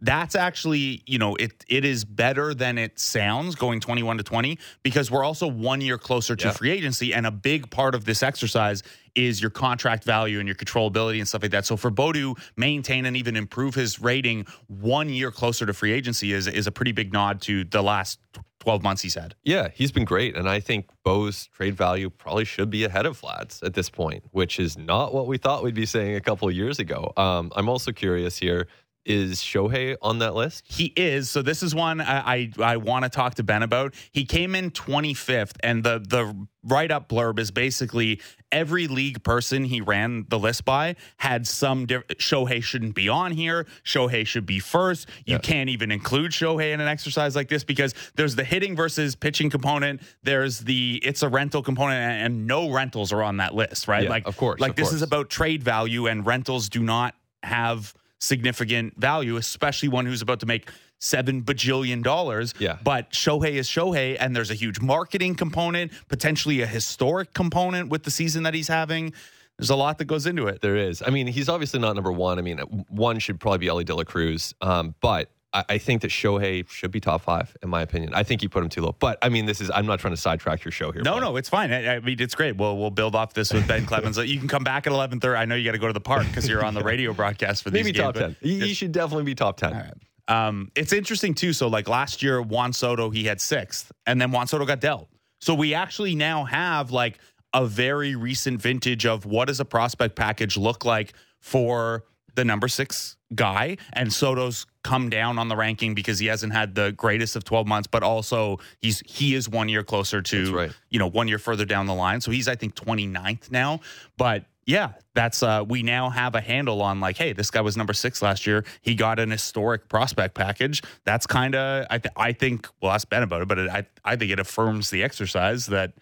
that's 0.00 0.34
actually 0.34 1.02
you 1.06 1.18
know 1.18 1.34
it 1.36 1.64
it 1.68 1.84
is 1.84 2.04
better 2.04 2.54
than 2.54 2.78
it 2.78 2.98
sounds 2.98 3.54
going 3.54 3.80
21 3.80 4.16
to 4.18 4.22
20 4.22 4.58
because 4.82 5.10
we're 5.10 5.24
also 5.24 5.46
one 5.46 5.80
year 5.80 5.98
closer 5.98 6.34
to 6.34 6.46
yeah. 6.46 6.52
free 6.52 6.70
agency 6.70 7.12
and 7.12 7.26
a 7.26 7.30
big 7.30 7.70
part 7.70 7.94
of 7.94 8.04
this 8.04 8.22
exercise 8.22 8.82
is 9.14 9.40
your 9.40 9.50
contract 9.50 10.04
value 10.04 10.38
and 10.38 10.48
your 10.48 10.54
controllability 10.54 11.18
and 11.18 11.28
stuff 11.28 11.42
like 11.42 11.50
that 11.50 11.66
so 11.66 11.76
for 11.76 11.90
Bo 11.90 12.12
to 12.12 12.34
maintain 12.56 13.04
and 13.04 13.16
even 13.16 13.36
improve 13.36 13.74
his 13.74 14.00
rating 14.00 14.46
one 14.68 15.08
year 15.08 15.30
closer 15.30 15.66
to 15.66 15.72
free 15.72 15.92
agency 15.92 16.32
is 16.32 16.46
is 16.46 16.66
a 16.66 16.72
pretty 16.72 16.92
big 16.92 17.12
nod 17.12 17.40
to 17.42 17.64
the 17.64 17.82
last 17.82 18.18
12 18.60 18.82
months 18.82 19.02
he's 19.02 19.14
had. 19.14 19.34
Yeah 19.42 19.68
he's 19.74 19.92
been 19.92 20.04
great 20.04 20.36
and 20.36 20.48
i 20.48 20.60
think 20.60 20.86
bo's 21.02 21.48
trade 21.48 21.76
value 21.76 22.10
probably 22.10 22.44
should 22.44 22.70
be 22.70 22.84
ahead 22.84 23.06
of 23.06 23.20
vlad's 23.20 23.62
at 23.62 23.74
this 23.74 23.90
point 23.90 24.24
which 24.30 24.58
is 24.60 24.78
not 24.78 25.12
what 25.12 25.26
we 25.26 25.38
thought 25.38 25.62
we'd 25.62 25.74
be 25.74 25.86
saying 25.86 26.14
a 26.14 26.20
couple 26.20 26.50
years 26.50 26.78
ago. 26.78 27.12
Um, 27.16 27.52
i'm 27.56 27.68
also 27.68 27.92
curious 27.92 28.36
here 28.38 28.68
Is 29.06 29.36
Shohei 29.38 29.96
on 30.02 30.18
that 30.18 30.34
list? 30.34 30.64
He 30.68 30.92
is. 30.94 31.30
So 31.30 31.40
this 31.40 31.62
is 31.62 31.74
one 31.74 32.00
I 32.02 32.20
I, 32.34 32.52
I 32.60 32.76
want 32.76 33.04
to 33.04 33.08
talk 33.08 33.34
to 33.36 33.42
Ben 33.42 33.62
about. 33.62 33.94
He 34.12 34.24
came 34.26 34.54
in 34.54 34.70
25th, 34.70 35.56
and 35.62 35.82
the 35.82 36.00
the 36.06 36.36
write 36.62 36.90
up 36.90 37.08
blurb 37.08 37.38
is 37.38 37.50
basically 37.50 38.20
every 38.52 38.86
league 38.86 39.22
person 39.24 39.64
he 39.64 39.80
ran 39.80 40.26
the 40.28 40.38
list 40.38 40.66
by 40.66 40.96
had 41.16 41.46
some. 41.46 41.86
Diff- 41.86 42.06
Shohei 42.18 42.62
shouldn't 42.62 42.94
be 42.94 43.08
on 43.08 43.32
here. 43.32 43.66
Shohei 43.84 44.26
should 44.26 44.44
be 44.44 44.58
first. 44.58 45.08
You 45.24 45.36
Yeah. 45.36 45.38
can't 45.38 45.70
even 45.70 45.90
include 45.90 46.32
Shohei 46.32 46.74
in 46.74 46.80
an 46.80 46.88
exercise 46.88 47.34
like 47.34 47.48
this 47.48 47.64
because 47.64 47.94
there's 48.16 48.36
the 48.36 48.44
hitting 48.44 48.76
versus 48.76 49.14
pitching 49.16 49.48
component. 49.48 50.02
There's 50.22 50.58
the 50.58 51.00
it's 51.02 51.22
a 51.22 51.28
rental 51.28 51.62
component, 51.62 51.98
and, 52.00 52.46
no 52.46 52.70
rentals 52.70 53.12
are 53.12 53.22
on 53.22 53.38
that 53.38 53.54
list, 53.54 53.88
right? 53.88 54.04
Yeah, 54.04 54.10
like 54.10 54.26
of 54.26 54.36
course, 54.36 54.60
like 54.60 54.70
of 54.72 54.76
this 54.76 54.92
is 54.92 55.00
about 55.00 55.30
trade 55.30 55.62
value, 55.62 56.06
and 56.06 56.26
rentals 56.26 56.68
do 56.68 56.82
not 56.82 57.14
have 57.42 57.94
significant 58.20 58.98
value, 58.98 59.36
especially 59.36 59.88
one 59.88 60.06
who's 60.06 60.22
about 60.22 60.40
to 60.40 60.46
make 60.46 60.70
seven 60.98 61.42
bajillion 61.42 62.02
dollars. 62.02 62.54
Yeah. 62.58 62.78
But 62.82 63.10
Shohei 63.12 63.52
is 63.52 63.68
Shohei, 63.68 64.16
and 64.20 64.36
there's 64.36 64.50
a 64.50 64.54
huge 64.54 64.80
marketing 64.80 65.34
component, 65.34 65.92
potentially 66.08 66.60
a 66.60 66.66
historic 66.66 67.32
component 67.32 67.88
with 67.88 68.04
the 68.04 68.10
season 68.10 68.42
that 68.44 68.54
he's 68.54 68.68
having. 68.68 69.12
There's 69.58 69.70
a 69.70 69.76
lot 69.76 69.98
that 69.98 70.06
goes 70.06 70.26
into 70.26 70.46
it. 70.46 70.62
There 70.62 70.76
is. 70.76 71.02
I 71.04 71.10
mean, 71.10 71.26
he's 71.26 71.48
obviously 71.48 71.80
not 71.80 71.94
number 71.94 72.12
one. 72.12 72.38
I 72.38 72.42
mean, 72.42 72.58
one 72.88 73.18
should 73.18 73.40
probably 73.40 73.58
be 73.58 73.68
Elly 73.68 73.84
De 73.84 73.94
La 73.94 74.04
Cruz. 74.04 74.54
Um, 74.62 74.94
but 75.00 75.30
I, 75.52 75.64
I 75.70 75.78
think 75.78 76.02
that 76.02 76.10
Shohei 76.10 76.68
should 76.68 76.90
be 76.90 77.00
top 77.00 77.22
five, 77.22 77.56
in 77.62 77.68
my 77.68 77.82
opinion. 77.82 78.14
I 78.14 78.22
think 78.22 78.42
you 78.42 78.48
put 78.48 78.62
him 78.62 78.68
too 78.68 78.82
low. 78.82 78.94
But 78.98 79.18
I 79.22 79.28
mean, 79.28 79.46
this 79.46 79.60
is, 79.60 79.70
I'm 79.70 79.86
not 79.86 80.00
trying 80.00 80.14
to 80.14 80.20
sidetrack 80.20 80.64
your 80.64 80.72
show 80.72 80.92
here. 80.92 81.02
No, 81.02 81.14
bud. 81.14 81.20
no, 81.20 81.36
it's 81.36 81.48
fine. 81.48 81.72
I, 81.72 81.96
I 81.96 82.00
mean, 82.00 82.20
it's 82.20 82.34
great. 82.34 82.56
We'll 82.56 82.76
we'll 82.76 82.90
build 82.90 83.14
off 83.14 83.34
this 83.34 83.52
with 83.52 83.66
Ben 83.66 83.86
Clemens. 83.86 84.18
You 84.30 84.38
can 84.38 84.48
come 84.48 84.64
back 84.64 84.86
at 84.86 84.92
eleven 84.92 85.18
thirty. 85.18 85.36
I 85.36 85.44
know 85.44 85.54
you 85.54 85.64
got 85.64 85.72
to 85.72 85.78
go 85.78 85.86
to 85.86 85.92
the 85.92 86.00
park 86.00 86.26
because 86.26 86.48
you're 86.48 86.64
on 86.64 86.74
the 86.74 86.84
radio 86.84 87.12
broadcast 87.12 87.62
for 87.62 87.70
these 87.70 87.84
Maybe 87.84 87.92
games, 87.92 88.14
top 88.14 88.14
10. 88.14 88.36
He, 88.40 88.60
he 88.60 88.74
should 88.74 88.92
definitely 88.92 89.24
be 89.24 89.34
top 89.34 89.56
10. 89.56 89.92
Um, 90.28 90.70
it's 90.76 90.92
interesting 90.92 91.34
too. 91.34 91.52
So 91.52 91.66
like 91.68 91.88
last 91.88 92.22
year, 92.22 92.40
Juan 92.40 92.72
Soto 92.72 93.10
he 93.10 93.24
had 93.24 93.40
sixth, 93.40 93.90
and 94.06 94.20
then 94.20 94.30
Juan 94.30 94.46
Soto 94.46 94.64
got 94.64 94.80
dealt. 94.80 95.08
So 95.40 95.54
we 95.54 95.74
actually 95.74 96.14
now 96.14 96.44
have 96.44 96.92
like 96.92 97.18
a 97.52 97.66
very 97.66 98.14
recent 98.14 98.60
vintage 98.60 99.06
of 99.06 99.26
what 99.26 99.46
does 99.46 99.58
a 99.58 99.64
prospect 99.64 100.14
package 100.14 100.56
look 100.56 100.84
like 100.84 101.14
for 101.40 102.04
the 102.36 102.44
number 102.44 102.68
six 102.68 103.16
guy, 103.34 103.76
and 103.92 104.12
Soto's 104.12 104.66
come 104.82 105.10
down 105.10 105.38
on 105.38 105.48
the 105.48 105.56
ranking 105.56 105.94
because 105.94 106.18
he 106.18 106.26
hasn't 106.26 106.52
had 106.52 106.74
the 106.74 106.92
greatest 106.92 107.36
of 107.36 107.44
12 107.44 107.66
months, 107.66 107.86
but 107.86 108.02
also 108.02 108.58
he's 108.80 109.00
he 109.06 109.34
is 109.34 109.48
one 109.48 109.68
year 109.68 109.82
closer 109.82 110.22
to 110.22 110.54
right. 110.54 110.72
you 110.88 110.98
know 110.98 111.08
one 111.08 111.28
year 111.28 111.38
further 111.38 111.64
down 111.64 111.86
the 111.86 111.94
line. 111.94 112.20
So 112.20 112.30
he's 112.30 112.48
I 112.48 112.54
think 112.54 112.74
29th 112.74 113.50
now, 113.50 113.80
but 114.16 114.44
yeah, 114.66 114.92
that's 115.14 115.42
uh 115.42 115.64
we 115.66 115.82
now 115.82 116.10
have 116.10 116.34
a 116.34 116.40
handle 116.40 116.80
on 116.82 117.00
like, 117.00 117.16
hey, 117.16 117.32
this 117.32 117.50
guy 117.50 117.60
was 117.60 117.76
number 117.76 117.92
six 117.92 118.22
last 118.22 118.46
year. 118.46 118.64
He 118.80 118.94
got 118.94 119.18
an 119.18 119.30
historic 119.30 119.88
prospect 119.88 120.34
package. 120.34 120.82
That's 121.04 121.26
kind 121.26 121.54
of 121.54 121.86
I 121.90 121.98
th- 121.98 122.14
I 122.16 122.32
think 122.32 122.68
we'll 122.80 122.92
ask 122.92 123.08
Ben 123.08 123.22
about 123.22 123.42
it, 123.42 123.48
but 123.48 123.58
it, 123.58 123.70
I 123.70 123.86
I 124.04 124.16
think 124.16 124.30
it 124.30 124.38
affirms 124.38 124.90
the 124.90 125.02
exercise 125.02 125.66
that 125.66 125.92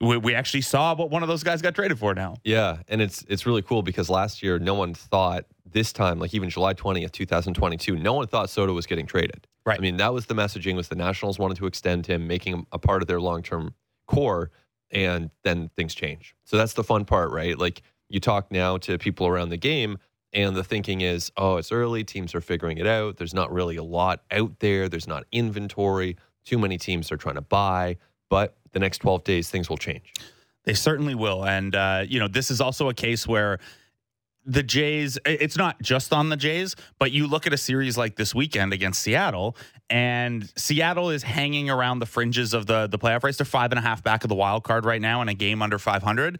we, 0.00 0.16
we 0.18 0.34
actually 0.34 0.60
saw 0.60 0.94
what 0.94 1.10
one 1.10 1.22
of 1.22 1.28
those 1.28 1.42
guys 1.42 1.62
got 1.62 1.74
traded 1.74 1.98
for 1.98 2.14
now. 2.14 2.36
Yeah, 2.44 2.78
and 2.88 3.00
it's 3.00 3.24
it's 3.28 3.46
really 3.46 3.62
cool 3.62 3.82
because 3.82 4.10
last 4.10 4.42
year 4.42 4.58
no 4.58 4.74
one 4.74 4.94
thought 4.94 5.46
this 5.64 5.92
time, 5.92 6.18
like 6.18 6.34
even 6.34 6.50
July 6.50 6.72
twentieth, 6.72 7.12
two 7.12 7.26
thousand 7.26 7.54
twenty-two, 7.54 7.96
no 7.96 8.14
one 8.14 8.26
thought 8.26 8.50
Soto 8.50 8.72
was 8.72 8.86
getting 8.86 9.06
traded. 9.06 9.46
Right. 9.64 9.78
I 9.78 9.82
mean, 9.82 9.96
that 9.96 10.12
was 10.12 10.26
the 10.26 10.34
messaging 10.34 10.76
was 10.76 10.88
the 10.88 10.94
Nationals 10.94 11.38
wanted 11.38 11.56
to 11.56 11.66
extend 11.66 12.06
him, 12.06 12.26
making 12.26 12.54
him 12.54 12.66
a 12.70 12.78
part 12.78 13.02
of 13.02 13.08
their 13.08 13.20
long-term 13.20 13.74
core, 14.06 14.52
and 14.90 15.30
then 15.42 15.70
things 15.76 15.94
change. 15.94 16.36
So 16.44 16.56
that's 16.56 16.74
the 16.74 16.84
fun 16.84 17.04
part, 17.04 17.32
right? 17.32 17.58
Like 17.58 17.82
you 18.08 18.20
talk 18.20 18.52
now 18.52 18.76
to 18.78 18.96
people 18.98 19.26
around 19.26 19.48
the 19.48 19.56
game, 19.56 19.98
and 20.32 20.54
the 20.54 20.62
thinking 20.62 21.00
is, 21.00 21.32
oh, 21.36 21.56
it's 21.56 21.72
early, 21.72 22.04
teams 22.04 22.34
are 22.34 22.40
figuring 22.40 22.78
it 22.78 22.86
out. 22.86 23.16
There's 23.16 23.34
not 23.34 23.52
really 23.52 23.76
a 23.76 23.82
lot 23.82 24.22
out 24.30 24.60
there. 24.60 24.88
There's 24.88 25.08
not 25.08 25.24
inventory. 25.32 26.16
Too 26.44 26.58
many 26.58 26.78
teams 26.78 27.10
are 27.10 27.16
trying 27.16 27.34
to 27.34 27.40
buy, 27.40 27.96
but 28.30 28.56
the 28.76 28.80
next 28.80 28.98
twelve 28.98 29.24
days 29.24 29.48
things 29.48 29.70
will 29.70 29.78
change. 29.78 30.12
They 30.66 30.74
certainly 30.74 31.14
will. 31.14 31.46
And, 31.46 31.74
uh, 31.74 32.04
you 32.06 32.20
know, 32.20 32.28
this 32.28 32.50
is 32.50 32.60
also 32.60 32.90
a 32.90 32.94
case 32.94 33.26
where 33.26 33.58
the 34.44 34.62
Jays, 34.62 35.18
it's 35.24 35.56
not 35.56 35.80
just 35.80 36.12
on 36.12 36.28
the 36.28 36.36
Jays, 36.36 36.76
but 36.98 37.10
you 37.10 37.26
look 37.26 37.46
at 37.46 37.54
a 37.54 37.56
series 37.56 37.96
like 37.96 38.16
this 38.16 38.34
weekend 38.34 38.72
against 38.72 39.00
Seattle, 39.00 39.56
and 39.88 40.52
Seattle 40.56 41.10
is 41.10 41.22
hanging 41.22 41.70
around 41.70 42.00
the 42.00 42.06
fringes 42.06 42.52
of 42.52 42.66
the, 42.66 42.86
the 42.86 42.98
playoff 42.98 43.22
race. 43.22 43.38
They're 43.38 43.46
five 43.46 43.72
and 43.72 43.78
a 43.78 43.82
half 43.82 44.02
back 44.02 44.24
of 44.24 44.28
the 44.28 44.34
wild 44.34 44.64
card 44.64 44.84
right 44.84 45.00
now 45.00 45.22
in 45.22 45.28
a 45.28 45.34
game 45.34 45.62
under 45.62 45.78
500. 45.78 46.38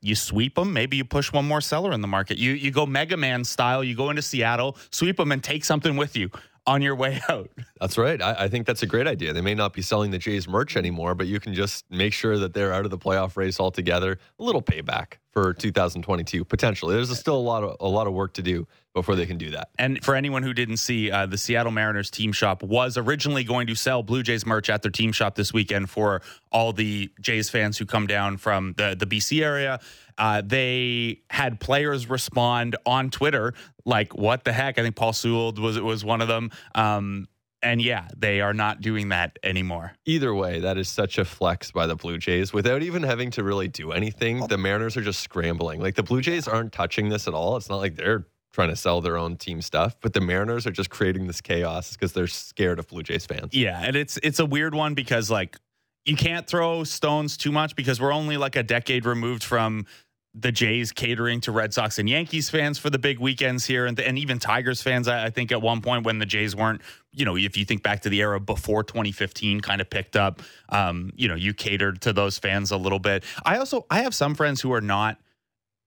You 0.00 0.14
sweep 0.14 0.54
them, 0.54 0.72
maybe 0.72 0.98
you 0.98 1.04
push 1.04 1.32
one 1.32 1.46
more 1.46 1.62
seller 1.62 1.92
in 1.92 2.02
the 2.02 2.08
market. 2.08 2.36
You 2.36 2.52
you 2.52 2.70
go 2.70 2.84
Mega 2.84 3.16
Man 3.16 3.42
style. 3.42 3.82
You 3.82 3.96
go 3.96 4.10
into 4.10 4.20
Seattle, 4.20 4.76
sweep 4.90 5.16
them, 5.16 5.32
and 5.32 5.42
take 5.42 5.64
something 5.64 5.96
with 5.96 6.14
you 6.14 6.30
on 6.66 6.82
your 6.82 6.94
way 6.94 7.20
out. 7.28 7.50
That's 7.80 7.98
right. 7.98 8.20
I, 8.20 8.44
I 8.44 8.48
think 8.48 8.66
that's 8.66 8.82
a 8.82 8.86
great 8.86 9.06
idea. 9.06 9.34
They 9.34 9.42
may 9.42 9.54
not 9.54 9.74
be 9.74 9.82
selling 9.82 10.10
the 10.10 10.16
Jays 10.16 10.48
merch 10.48 10.76
anymore, 10.76 11.14
but 11.14 11.26
you 11.26 11.38
can 11.38 11.52
just 11.52 11.84
make 11.90 12.14
sure 12.14 12.38
that 12.38 12.54
they're 12.54 12.72
out 12.72 12.86
of 12.86 12.90
the 12.90 12.96
playoff 12.96 13.36
race 13.36 13.60
altogether. 13.60 14.18
A 14.38 14.42
little 14.42 14.62
payback 14.62 15.18
for 15.32 15.52
2022 15.52 16.44
potentially. 16.44 16.94
There's 16.94 17.16
still 17.18 17.36
a 17.36 17.36
lot 17.36 17.62
of 17.62 17.76
a 17.80 17.88
lot 17.88 18.06
of 18.06 18.14
work 18.14 18.32
to 18.34 18.42
do 18.42 18.66
before 18.94 19.16
they 19.16 19.26
can 19.26 19.36
do 19.36 19.50
that. 19.50 19.68
And 19.78 20.02
for 20.02 20.14
anyone 20.14 20.44
who 20.44 20.54
didn't 20.54 20.76
see, 20.78 21.10
uh, 21.10 21.26
the 21.26 21.36
Seattle 21.36 21.72
Mariners 21.72 22.10
team 22.10 22.32
shop 22.32 22.62
was 22.62 22.96
originally 22.96 23.44
going 23.44 23.66
to 23.66 23.74
sell 23.74 24.02
Blue 24.02 24.22
Jays 24.22 24.46
merch 24.46 24.70
at 24.70 24.82
their 24.82 24.92
team 24.92 25.12
shop 25.12 25.34
this 25.34 25.52
weekend 25.52 25.90
for 25.90 26.22
all 26.52 26.72
the 26.72 27.10
Jays 27.20 27.50
fans 27.50 27.76
who 27.76 27.84
come 27.84 28.06
down 28.06 28.36
from 28.36 28.74
the, 28.78 28.94
the 28.96 29.06
BC 29.06 29.42
area. 29.42 29.80
Uh, 30.18 30.42
they 30.44 31.20
had 31.30 31.60
players 31.60 32.08
respond 32.08 32.76
on 32.86 33.10
Twitter 33.10 33.54
like, 33.84 34.14
"What 34.14 34.44
the 34.44 34.52
heck?" 34.52 34.78
I 34.78 34.82
think 34.82 34.96
Paul 34.96 35.12
Sewald 35.12 35.58
was 35.58 35.80
was 35.80 36.04
one 36.04 36.20
of 36.20 36.28
them. 36.28 36.50
Um, 36.74 37.28
and 37.64 37.80
yeah, 37.80 38.08
they 38.16 38.40
are 38.40 38.52
not 38.52 38.80
doing 38.82 39.08
that 39.08 39.38
anymore. 39.42 39.92
Either 40.04 40.34
way, 40.34 40.60
that 40.60 40.76
is 40.76 40.88
such 40.88 41.18
a 41.18 41.24
flex 41.24 41.70
by 41.70 41.86
the 41.86 41.96
Blue 41.96 42.18
Jays 42.18 42.52
without 42.52 42.82
even 42.82 43.02
having 43.02 43.30
to 43.32 43.42
really 43.42 43.68
do 43.68 43.90
anything. 43.92 44.46
The 44.46 44.58
Mariners 44.58 44.96
are 44.96 45.02
just 45.02 45.20
scrambling. 45.20 45.80
Like 45.80 45.94
the 45.94 46.02
Blue 46.02 46.20
Jays 46.20 46.46
aren't 46.46 46.72
touching 46.72 47.08
this 47.08 47.26
at 47.26 47.34
all. 47.34 47.56
It's 47.56 47.70
not 47.70 47.78
like 47.78 47.96
they're 47.96 48.26
trying 48.52 48.68
to 48.68 48.76
sell 48.76 49.00
their 49.00 49.16
own 49.16 49.36
team 49.36 49.62
stuff, 49.62 49.96
but 50.00 50.12
the 50.12 50.20
Mariners 50.20 50.66
are 50.66 50.70
just 50.70 50.90
creating 50.90 51.26
this 51.26 51.40
chaos 51.40 51.94
because 51.94 52.12
they're 52.12 52.28
scared 52.28 52.78
of 52.78 52.86
Blue 52.86 53.02
Jays 53.02 53.26
fans. 53.26 53.52
Yeah, 53.52 53.80
and 53.82 53.96
it's 53.96 54.18
it's 54.22 54.38
a 54.38 54.46
weird 54.46 54.74
one 54.74 54.94
because 54.94 55.30
like 55.30 55.58
you 56.04 56.16
can't 56.16 56.46
throw 56.46 56.84
stones 56.84 57.36
too 57.36 57.50
much 57.50 57.74
because 57.76 58.00
we're 58.00 58.12
only 58.12 58.36
like 58.36 58.56
a 58.56 58.62
decade 58.62 59.06
removed 59.06 59.42
from 59.42 59.86
the 60.34 60.50
Jays 60.50 60.90
catering 60.90 61.40
to 61.42 61.52
Red 61.52 61.72
Sox 61.72 61.98
and 61.98 62.08
Yankees 62.08 62.50
fans 62.50 62.76
for 62.78 62.90
the 62.90 62.98
big 62.98 63.20
weekends 63.20 63.64
here, 63.64 63.86
and 63.86 63.98
and 64.00 64.18
even 64.18 64.38
Tigers 64.38 64.82
fans. 64.82 65.06
I, 65.06 65.26
I 65.26 65.30
think 65.30 65.52
at 65.52 65.62
one 65.62 65.80
point 65.80 66.04
when 66.04 66.18
the 66.18 66.26
Jays 66.26 66.56
weren't, 66.56 66.82
you 67.12 67.24
know, 67.24 67.36
if 67.36 67.56
you 67.56 67.64
think 67.64 67.82
back 67.82 68.02
to 68.02 68.08
the 68.08 68.20
era 68.20 68.40
before 68.40 68.82
2015, 68.82 69.60
kind 69.60 69.80
of 69.80 69.88
picked 69.88 70.16
up, 70.16 70.42
um, 70.70 71.12
you 71.14 71.28
know, 71.28 71.36
you 71.36 71.54
catered 71.54 72.00
to 72.02 72.12
those 72.12 72.38
fans 72.38 72.72
a 72.72 72.76
little 72.76 72.98
bit. 72.98 73.22
I 73.44 73.58
also 73.58 73.86
I 73.90 74.02
have 74.02 74.14
some 74.14 74.34
friends 74.34 74.60
who 74.60 74.72
are 74.72 74.80
not 74.80 75.18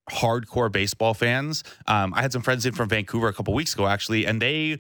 hardcore 0.10 0.71
baseball 0.71 1.13
fans. 1.13 1.65
Um, 1.86 2.13
I 2.13 2.21
had 2.21 2.31
some 2.31 2.41
friends 2.41 2.65
in 2.65 2.73
from 2.73 2.88
Vancouver 2.88 3.27
a 3.27 3.33
couple 3.33 3.53
weeks 3.53 3.73
ago 3.73 3.86
actually, 3.88 4.25
and 4.25 4.41
they 4.41 4.79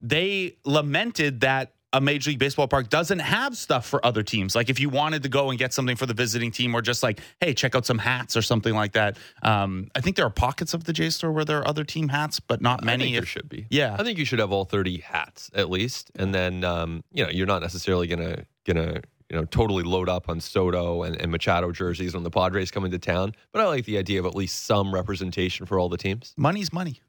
they 0.00 0.56
lamented 0.64 1.40
that 1.40 1.73
a 1.94 2.00
major 2.00 2.30
league 2.30 2.38
baseball 2.38 2.68
park 2.68 2.90
doesn't 2.90 3.20
have 3.20 3.56
stuff 3.56 3.86
for 3.86 4.04
other 4.04 4.22
teams. 4.22 4.54
Like 4.54 4.68
if 4.68 4.78
you 4.78 4.88
wanted 4.90 5.22
to 5.22 5.28
go 5.30 5.48
and 5.50 5.58
get 5.58 5.72
something 5.72 5.96
for 5.96 6.04
the 6.06 6.12
visiting 6.14 6.50
team, 6.50 6.74
or 6.74 6.82
just 6.82 7.02
like, 7.02 7.20
hey, 7.40 7.54
check 7.54 7.74
out 7.74 7.86
some 7.86 7.98
hats 7.98 8.36
or 8.36 8.42
something 8.42 8.74
like 8.74 8.92
that. 8.92 9.16
Um, 9.42 9.88
I 9.94 10.00
think 10.00 10.16
there 10.16 10.26
are 10.26 10.30
pockets 10.30 10.74
of 10.74 10.84
the 10.84 10.92
J 10.92 11.08
store 11.10 11.32
where 11.32 11.44
there 11.46 11.58
are 11.60 11.66
other 11.68 11.84
team 11.84 12.08
hats, 12.08 12.38
but 12.40 12.60
not 12.60 12.82
I 12.82 12.86
many. 12.86 13.04
think 13.04 13.14
there 13.14 13.22
If- 13.22 13.28
should 13.30 13.48
be. 13.48 13.66
yeah, 13.70 13.96
I 13.98 14.02
think 14.02 14.18
you 14.18 14.24
should 14.26 14.40
have 14.40 14.52
all 14.52 14.64
30 14.66 14.98
hats 14.98 15.50
at 15.54 15.70
least. 15.70 16.10
And 16.16 16.34
then, 16.34 16.64
um, 16.64 17.02
you 17.12 17.24
know, 17.24 17.30
you're 17.30 17.46
not 17.46 17.62
necessarily 17.62 18.06
going 18.06 18.20
to, 18.20 18.44
going 18.66 18.76
to, 18.94 19.02
you 19.30 19.36
know, 19.38 19.44
totally 19.46 19.82
load 19.84 20.08
up 20.08 20.28
on 20.28 20.38
Soto 20.40 21.02
and, 21.02 21.16
and 21.20 21.30
Machado 21.32 21.72
jerseys 21.72 22.12
when 22.14 22.22
the 22.24 22.30
Padres 22.30 22.70
come 22.70 22.84
into 22.84 22.98
town. 22.98 23.32
But 23.52 23.62
I 23.62 23.66
like 23.66 23.84
the 23.86 23.96
idea 23.98 24.20
of 24.20 24.26
at 24.26 24.34
least 24.34 24.66
some 24.66 24.92
representation 24.92 25.64
for 25.66 25.78
all 25.78 25.88
the 25.88 25.96
teams. 25.96 26.34
money's 26.36 26.72
money. 26.72 27.00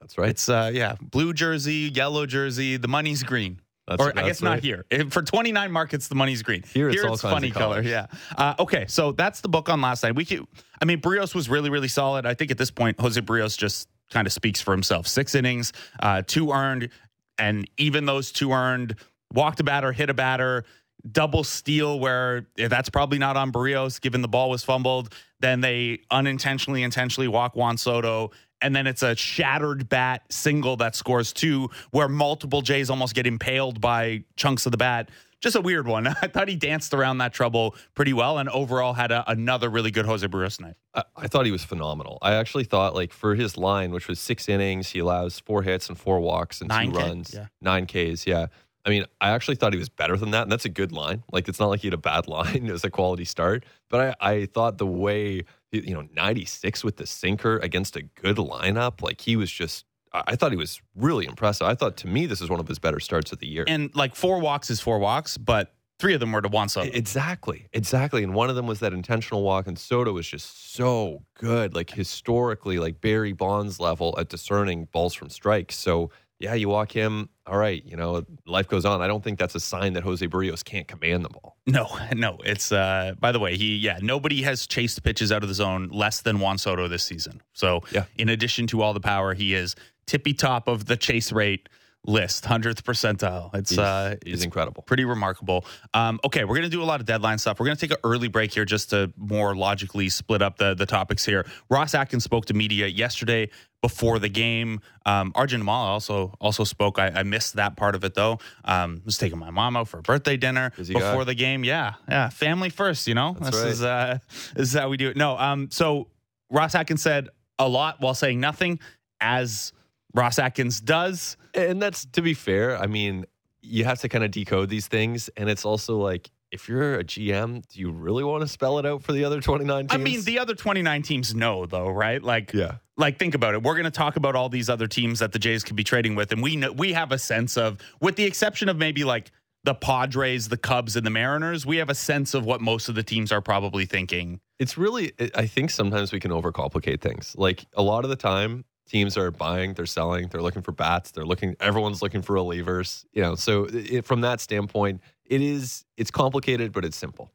That's 0.00 0.18
right. 0.18 0.28
It's 0.28 0.48
uh, 0.50 0.70
yeah, 0.74 0.96
blue 1.00 1.32
jersey, 1.32 1.90
yellow 1.94 2.26
jersey. 2.26 2.76
The 2.76 2.88
money's 2.88 3.22
green. 3.22 3.60
That's, 3.86 4.02
or 4.02 4.18
I 4.18 4.26
guess 4.26 4.42
right. 4.42 4.50
not 4.50 4.60
here. 4.60 4.86
If- 4.90 5.12
For 5.12 5.22
29 5.22 5.70
markets, 5.70 6.08
the 6.08 6.14
money's 6.14 6.42
green. 6.42 6.62
Here 6.62 6.88
it's 6.88 7.20
funny 7.20 7.50
color. 7.50 7.82
Yeah. 7.82 8.06
Uh, 8.36 8.54
okay, 8.58 8.86
so 8.88 9.12
that's 9.12 9.40
the 9.40 9.48
book 9.48 9.68
on 9.68 9.80
last 9.80 10.02
night. 10.02 10.14
We 10.14 10.24
could, 10.24 10.46
I 10.80 10.84
mean, 10.84 11.00
Berrios 11.00 11.34
was 11.34 11.48
really, 11.48 11.70
really 11.70 11.88
solid. 11.88 12.24
I 12.24 12.34
think 12.34 12.50
at 12.50 12.58
this 12.58 12.70
point, 12.70 12.98
Jose 13.00 13.20
Berrios 13.20 13.58
just 13.58 13.88
kind 14.10 14.26
of 14.26 14.32
speaks 14.32 14.60
for 14.60 14.72
himself. 14.72 15.06
Six 15.06 15.34
innings, 15.34 15.72
uh, 16.00 16.22
two 16.26 16.50
earned, 16.50 16.90
and 17.38 17.68
even 17.76 18.06
those 18.06 18.32
two 18.32 18.52
earned, 18.52 18.96
walked 19.32 19.60
a 19.60 19.64
batter, 19.64 19.92
hit 19.92 20.08
a 20.08 20.14
batter, 20.14 20.64
double 21.10 21.44
steal 21.44 22.00
where 22.00 22.46
that's 22.56 22.88
probably 22.88 23.18
not 23.18 23.36
on 23.36 23.52
Berrios, 23.52 24.00
given 24.00 24.22
the 24.22 24.28
ball 24.28 24.48
was 24.50 24.64
fumbled. 24.64 25.12
Then 25.40 25.60
they 25.60 26.00
unintentionally, 26.10 26.82
intentionally 26.82 27.28
walk 27.28 27.54
Juan 27.54 27.76
Soto. 27.76 28.30
And 28.60 28.74
then 28.74 28.86
it's 28.86 29.02
a 29.02 29.14
shattered 29.14 29.88
bat 29.88 30.22
single 30.30 30.76
that 30.78 30.94
scores 30.94 31.32
two, 31.32 31.68
where 31.90 32.08
multiple 32.08 32.62
Jays 32.62 32.88
almost 32.90 33.14
get 33.14 33.26
impaled 33.26 33.80
by 33.80 34.24
chunks 34.36 34.64
of 34.66 34.72
the 34.72 34.78
bat. 34.78 35.10
just 35.40 35.54
a 35.56 35.60
weird 35.60 35.86
one. 35.86 36.06
I 36.22 36.28
thought 36.28 36.48
he 36.48 36.56
danced 36.56 36.94
around 36.94 37.18
that 37.18 37.34
trouble 37.34 37.74
pretty 37.94 38.14
well, 38.14 38.38
and 38.38 38.48
overall 38.48 38.94
had 38.94 39.10
a, 39.12 39.22
another 39.30 39.68
really 39.68 39.90
good 39.90 40.06
Jose 40.06 40.26
Berrios 40.26 40.60
night. 40.60 40.76
I, 40.94 41.02
I 41.16 41.28
thought 41.28 41.44
he 41.44 41.52
was 41.52 41.62
phenomenal. 41.64 42.18
I 42.22 42.34
actually 42.34 42.64
thought 42.64 42.94
like 42.94 43.12
for 43.12 43.34
his 43.34 43.58
line, 43.58 43.90
which 43.90 44.08
was 44.08 44.18
six 44.18 44.48
innings, 44.48 44.88
he 44.90 45.00
allows 45.00 45.40
four 45.40 45.62
hits 45.62 45.88
and 45.90 45.98
four 45.98 46.20
walks 46.20 46.60
and 46.62 46.68
Nine 46.68 46.92
two 46.92 46.98
K, 46.98 47.02
runs, 47.02 47.34
yeah. 47.34 47.46
nine 47.60 47.86
Ks. 47.86 48.26
Yeah. 48.26 48.46
I 48.84 48.90
mean, 48.90 49.04
I 49.20 49.30
actually 49.30 49.56
thought 49.56 49.72
he 49.72 49.78
was 49.78 49.88
better 49.88 50.16
than 50.16 50.30
that, 50.32 50.42
and 50.42 50.52
that's 50.52 50.66
a 50.66 50.70
good 50.70 50.92
line. 50.92 51.22
Like, 51.32 51.48
it's 51.48 51.58
not 51.58 51.68
like 51.68 51.80
he 51.80 51.86
had 51.86 51.94
a 51.94 51.98
bad 51.98 52.28
line; 52.28 52.66
it 52.66 52.72
was 52.72 52.84
a 52.84 52.90
quality 52.90 53.24
start. 53.24 53.64
But 53.88 54.16
I, 54.20 54.32
I 54.32 54.46
thought 54.46 54.78
the 54.78 54.86
way 54.86 55.44
you 55.70 55.94
know, 55.94 56.06
ninety 56.14 56.44
six 56.44 56.84
with 56.84 56.96
the 56.96 57.06
sinker 57.06 57.58
against 57.58 57.96
a 57.96 58.02
good 58.02 58.36
lineup, 58.36 59.02
like 59.02 59.20
he 59.20 59.36
was 59.36 59.50
just. 59.50 59.84
I 60.12 60.22
I 60.28 60.36
thought 60.36 60.52
he 60.52 60.58
was 60.58 60.80
really 60.94 61.26
impressive. 61.26 61.66
I 61.66 61.74
thought 61.74 61.96
to 61.98 62.06
me 62.06 62.26
this 62.26 62.40
is 62.40 62.48
one 62.48 62.60
of 62.60 62.68
his 62.68 62.78
better 62.78 63.00
starts 63.00 63.32
of 63.32 63.38
the 63.40 63.48
year. 63.48 63.64
And 63.66 63.94
like 63.94 64.14
four 64.14 64.38
walks 64.38 64.70
is 64.70 64.80
four 64.80 64.98
walks, 64.98 65.36
but 65.36 65.74
three 65.98 66.14
of 66.14 66.20
them 66.20 66.32
were 66.32 66.42
to 66.42 66.48
Juan 66.48 66.68
Soto. 66.68 66.90
Exactly, 66.92 67.66
exactly. 67.72 68.22
And 68.22 68.34
one 68.34 68.50
of 68.50 68.56
them 68.56 68.66
was 68.66 68.80
that 68.80 68.92
intentional 68.92 69.42
walk, 69.42 69.66
and 69.66 69.78
Soto 69.78 70.12
was 70.12 70.28
just 70.28 70.74
so 70.74 71.22
good, 71.34 71.74
like 71.74 71.90
historically, 71.90 72.78
like 72.78 73.00
Barry 73.00 73.32
Bonds 73.32 73.80
level 73.80 74.14
at 74.18 74.28
discerning 74.28 74.86
balls 74.92 75.14
from 75.14 75.30
strikes. 75.30 75.76
So 75.76 76.10
yeah, 76.44 76.54
you 76.54 76.68
walk 76.68 76.92
him. 76.92 77.28
All 77.46 77.58
right, 77.58 77.84
you 77.84 77.96
know, 77.96 78.24
life 78.46 78.68
goes 78.68 78.84
on. 78.84 79.02
I 79.02 79.06
don't 79.06 79.22
think 79.24 79.38
that's 79.38 79.54
a 79.54 79.60
sign 79.60 79.92
that 79.94 80.02
Jose 80.02 80.26
Berrios 80.26 80.64
can't 80.64 80.86
command 80.88 81.24
the 81.24 81.28
ball. 81.28 81.56
No, 81.66 81.86
no. 82.14 82.38
It's 82.44 82.72
uh 82.72 83.14
by 83.18 83.32
the 83.32 83.38
way, 83.40 83.56
he 83.56 83.76
yeah, 83.76 83.98
nobody 84.00 84.42
has 84.42 84.66
chased 84.66 85.02
pitches 85.02 85.30
out 85.32 85.42
of 85.42 85.48
the 85.48 85.54
zone 85.54 85.88
less 85.92 86.22
than 86.22 86.38
Juan 86.40 86.56
Soto 86.58 86.88
this 86.88 87.02
season. 87.02 87.42
So 87.52 87.82
Yeah. 87.90 88.04
in 88.16 88.28
addition 88.28 88.66
to 88.68 88.82
all 88.82 88.94
the 88.94 89.00
power, 89.00 89.34
he 89.34 89.54
is 89.54 89.74
tippy 90.06 90.32
top 90.34 90.68
of 90.68 90.84
the 90.86 90.96
chase 90.96 91.32
rate 91.32 91.68
list, 92.06 92.44
hundredth 92.44 92.84
percentile. 92.84 93.54
It's 93.54 93.70
He's, 93.70 93.78
uh 93.78 94.16
he's 94.24 94.34
it's 94.34 94.44
incredible. 94.44 94.82
pretty 94.82 95.04
remarkable. 95.04 95.64
Um, 95.94 96.20
okay, 96.24 96.44
we're 96.44 96.56
gonna 96.56 96.68
do 96.68 96.82
a 96.82 96.84
lot 96.84 97.00
of 97.00 97.06
deadline 97.06 97.38
stuff. 97.38 97.58
We're 97.60 97.66
gonna 97.66 97.76
take 97.76 97.90
an 97.92 97.96
early 98.04 98.28
break 98.28 98.52
here 98.52 98.64
just 98.64 98.90
to 98.90 99.12
more 99.16 99.54
logically 99.54 100.08
split 100.08 100.42
up 100.42 100.58
the 100.58 100.74
the 100.74 100.86
topics 100.86 101.24
here. 101.24 101.46
Ross 101.70 101.94
Atkins 101.94 102.24
spoke 102.24 102.46
to 102.46 102.54
media 102.54 102.86
yesterday 102.86 103.50
before 103.82 104.18
the 104.18 104.30
game. 104.30 104.80
Um, 105.04 105.30
Arjun 105.34 105.62
Nimmala 105.62 105.88
also 105.88 106.34
also 106.40 106.64
spoke. 106.64 106.98
I, 106.98 107.08
I 107.08 107.22
missed 107.22 107.56
that 107.56 107.76
part 107.76 107.94
of 107.94 108.02
it 108.04 108.14
though. 108.14 108.38
Um, 108.64 109.02
was 109.04 109.18
taking 109.18 109.38
my 109.38 109.50
mom 109.50 109.76
out 109.76 109.88
for 109.88 109.98
a 109.98 110.02
birthday 110.02 110.36
dinner 110.38 110.72
before 110.76 111.00
guy. 111.00 111.24
the 111.24 111.34
game. 111.34 111.64
Yeah, 111.64 111.94
yeah, 112.08 112.30
family 112.30 112.70
first. 112.70 113.06
You 113.06 113.14
know, 113.14 113.36
That's 113.38 113.56
this 113.56 113.62
right. 113.62 113.70
is 113.72 113.82
uh, 113.82 114.18
this 114.54 114.68
is 114.68 114.74
how 114.74 114.88
we 114.88 114.96
do 114.96 115.10
it. 115.10 115.16
No, 115.16 115.36
um, 115.36 115.68
so 115.70 116.08
Ross 116.50 116.74
Atkins 116.74 117.02
said 117.02 117.28
a 117.58 117.68
lot 117.68 118.00
while 118.00 118.14
saying 118.14 118.40
nothing, 118.40 118.80
as 119.20 119.73
Ross 120.14 120.38
Atkins 120.38 120.80
does. 120.80 121.36
And 121.54 121.82
that's 121.82 122.06
to 122.06 122.22
be 122.22 122.34
fair. 122.34 122.78
I 122.78 122.86
mean, 122.86 123.26
you 123.60 123.84
have 123.84 124.00
to 124.00 124.08
kind 124.08 124.24
of 124.24 124.30
decode 124.30 124.68
these 124.68 124.86
things, 124.86 125.28
and 125.36 125.48
it's 125.48 125.64
also 125.64 125.96
like 125.96 126.30
if 126.54 126.68
you're 126.68 127.00
a 127.00 127.04
GM, 127.04 127.66
do 127.66 127.80
you 127.80 127.90
really 127.90 128.22
want 128.22 128.42
to 128.42 128.48
spell 128.48 128.78
it 128.78 128.86
out 128.86 129.02
for 129.02 129.12
the 129.12 129.24
other 129.24 129.40
29 129.40 129.88
teams? 129.88 129.92
I 129.92 129.96
mean, 130.02 130.22
the 130.22 130.38
other 130.38 130.54
29 130.54 131.02
teams 131.02 131.34
know, 131.34 131.66
though, 131.66 131.88
right? 131.88 132.22
Like, 132.22 132.52
yeah. 132.52 132.76
like 132.96 133.18
think 133.18 133.34
about 133.34 133.54
it. 133.54 133.62
We're 133.64 133.74
going 133.74 133.84
to 133.84 133.90
talk 133.90 134.14
about 134.14 134.36
all 134.36 134.48
these 134.48 134.70
other 134.70 134.86
teams 134.86 135.18
that 135.18 135.32
the 135.32 135.40
Jays 135.40 135.64
could 135.64 135.74
be 135.74 135.82
trading 135.82 136.14
with, 136.14 136.30
and 136.30 136.40
we 136.40 136.54
know 136.54 136.70
we 136.70 136.92
have 136.92 137.10
a 137.10 137.18
sense 137.18 137.56
of, 137.56 137.78
with 138.00 138.14
the 138.14 138.24
exception 138.24 138.68
of 138.68 138.76
maybe 138.76 139.02
like 139.02 139.32
the 139.64 139.74
Padres, 139.74 140.48
the 140.48 140.56
Cubs, 140.56 140.94
and 140.94 141.04
the 141.04 141.10
Mariners, 141.10 141.66
we 141.66 141.78
have 141.78 141.90
a 141.90 141.94
sense 141.94 142.34
of 142.34 142.44
what 142.44 142.60
most 142.60 142.88
of 142.88 142.94
the 142.94 143.02
teams 143.02 143.32
are 143.32 143.40
probably 143.40 143.86
thinking. 143.86 144.38
It's 144.60 144.78
really, 144.78 145.12
I 145.34 145.46
think 145.46 145.70
sometimes 145.70 146.12
we 146.12 146.20
can 146.20 146.30
overcomplicate 146.30 147.00
things. 147.00 147.34
Like 147.36 147.64
a 147.72 147.82
lot 147.82 148.04
of 148.04 148.10
the 148.10 148.16
time, 148.16 148.64
teams 148.88 149.16
are 149.16 149.30
buying, 149.30 149.74
they're 149.74 149.86
selling, 149.86 150.28
they're 150.28 150.42
looking 150.42 150.62
for 150.62 150.72
bats, 150.72 151.10
they're 151.10 151.24
looking, 151.24 151.56
everyone's 151.60 152.02
looking 152.02 152.22
for 152.22 152.34
relievers. 152.34 153.04
You 153.12 153.22
know, 153.22 153.34
so 153.34 153.66
it, 153.70 154.04
from 154.04 154.20
that 154.22 154.40
standpoint, 154.40 155.00
it 155.24 155.40
is, 155.40 155.84
it's 155.96 156.10
complicated, 156.10 156.72
but 156.72 156.84
it's 156.84 156.96
simple. 156.96 157.30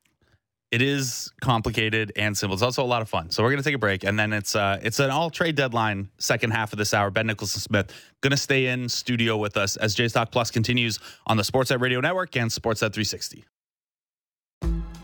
It 0.71 0.83
is 0.83 1.31
complicated 1.41 2.11
and 2.15 2.37
simple. 2.37 2.53
It's 2.53 2.61
also 2.61 2.83
a 2.83 2.85
lot 2.85 3.01
of 3.01 3.09
fun. 3.09 3.31
So 3.31 3.41
we're 3.41 3.49
going 3.49 3.63
to 3.63 3.67
take 3.67 3.75
a 3.75 3.79
break, 3.79 4.03
and 4.03 4.19
then 4.19 4.31
it's 4.31 4.55
uh, 4.55 4.79
it's 4.83 4.99
an 4.99 5.09
all 5.09 5.31
trade 5.31 5.55
deadline 5.55 6.09
second 6.19 6.51
half 6.51 6.73
of 6.73 6.77
this 6.77 6.93
hour. 6.93 7.09
Ben 7.09 7.25
Nicholson 7.25 7.59
Smith 7.59 7.91
going 8.21 8.31
to 8.31 8.37
stay 8.37 8.67
in 8.67 8.87
studio 8.87 9.35
with 9.35 9.57
us 9.57 9.77
as 9.77 9.95
Jays 9.95 10.13
Talk 10.13 10.31
Plus 10.31 10.51
continues 10.51 10.99
on 11.25 11.37
the 11.37 11.43
Sportsnet 11.43 11.81
Radio 11.81 12.01
Network 12.01 12.35
and 12.37 12.51
Sportsnet 12.51 12.93
360. 12.93 13.45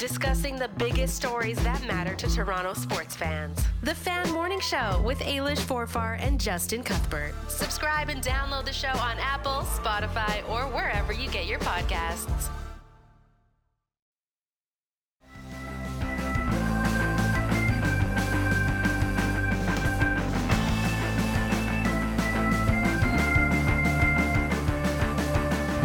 Discussing 0.08 0.56
the 0.58 0.68
biggest 0.78 1.16
stories 1.16 1.58
that 1.64 1.84
matter 1.88 2.14
to 2.14 2.28
Toronto 2.28 2.76
sports 2.76 3.16
fans. 3.16 3.60
The 3.82 3.96
Fan 3.96 4.32
Morning 4.32 4.60
Show 4.60 5.02
with 5.04 5.18
Ailish 5.18 5.58
Forfar 5.58 6.20
and 6.22 6.40
Justin 6.40 6.84
Cuthbert. 6.84 7.34
Subscribe 7.48 8.10
and 8.10 8.22
download 8.22 8.66
the 8.66 8.72
show 8.72 8.90
on 8.90 9.18
Apple, 9.18 9.64
Spotify, 9.64 10.48
or 10.48 10.68
wherever 10.68 11.12
you 11.12 11.28
get 11.32 11.48
your 11.48 11.58
podcasts. 11.58 12.50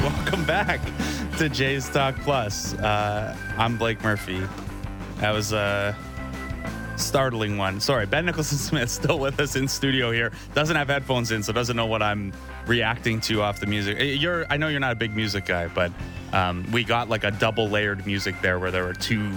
Welcome 0.03 0.45
back 0.45 0.81
to 1.41 1.49
Jay's 1.49 1.89
Talk 1.89 2.17
Plus. 2.17 2.75
Uh, 2.75 3.35
I'm 3.57 3.79
Blake 3.79 4.03
Murphy. 4.03 4.47
That 5.21 5.31
was 5.31 5.55
a 5.55 5.97
startling 6.97 7.57
one. 7.57 7.81
Sorry, 7.81 8.05
Ben 8.05 8.27
Nicholson 8.27 8.59
Smith 8.59 8.91
still 9.03 9.19
with 9.19 9.41
us 9.41 9.57
in 9.57 9.67
studio 9.67 10.11
here. 10.11 10.33
Doesn't 10.53 10.77
have 10.77 10.89
headphones 10.89 11.31
in, 11.31 11.43
so 11.43 11.55
doesn't 11.55 11.79
know 11.79 11.87
what 11.87 12.03
I'm 12.03 12.35
reacting 12.67 13.23
to 13.23 13.41
off 13.41 13.59
the 13.59 13.65
music. 13.65 13.99
Uh, 13.99 14.03
You're, 14.03 14.45
I 14.51 14.59
know 14.59 14.69
you're 14.69 14.81
not 14.81 14.93
a 14.93 14.97
big 14.97 15.17
music 15.17 15.47
guy, 15.47 15.69
but 15.69 15.91
um, 16.35 16.71
we 16.73 16.85
got 16.85 17.09
like 17.09 17.25
a 17.25 17.31
double 17.31 17.71
layered 17.71 18.05
music 18.05 18.35
there 18.43 18.59
where 18.59 18.71
there 18.71 18.85
were 18.85 18.93
two 18.93 19.33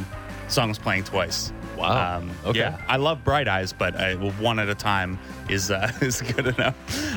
songs 0.49 0.77
playing 0.77 1.05
twice. 1.05 1.53
Wow. 1.77 2.17
Um, 2.17 2.31
Okay. 2.43 2.59
Yeah, 2.59 2.81
I 2.89 2.97
love 2.97 3.23
Bright 3.23 3.47
Eyes, 3.47 3.71
but 3.71 3.95
uh, 3.95 4.15
one 4.41 4.59
at 4.59 4.67
a 4.67 4.75
time 4.75 5.17
is 5.47 5.71
uh, 5.71 5.89
is 6.01 6.21
good 6.21 6.47
enough. 6.47 6.75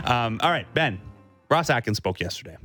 Um, 0.08 0.38
all 0.44 0.50
right, 0.50 0.72
Ben. 0.74 1.00
Ross 1.50 1.70
Atkins 1.70 1.96
spoke 1.96 2.20
yesterday 2.20 2.56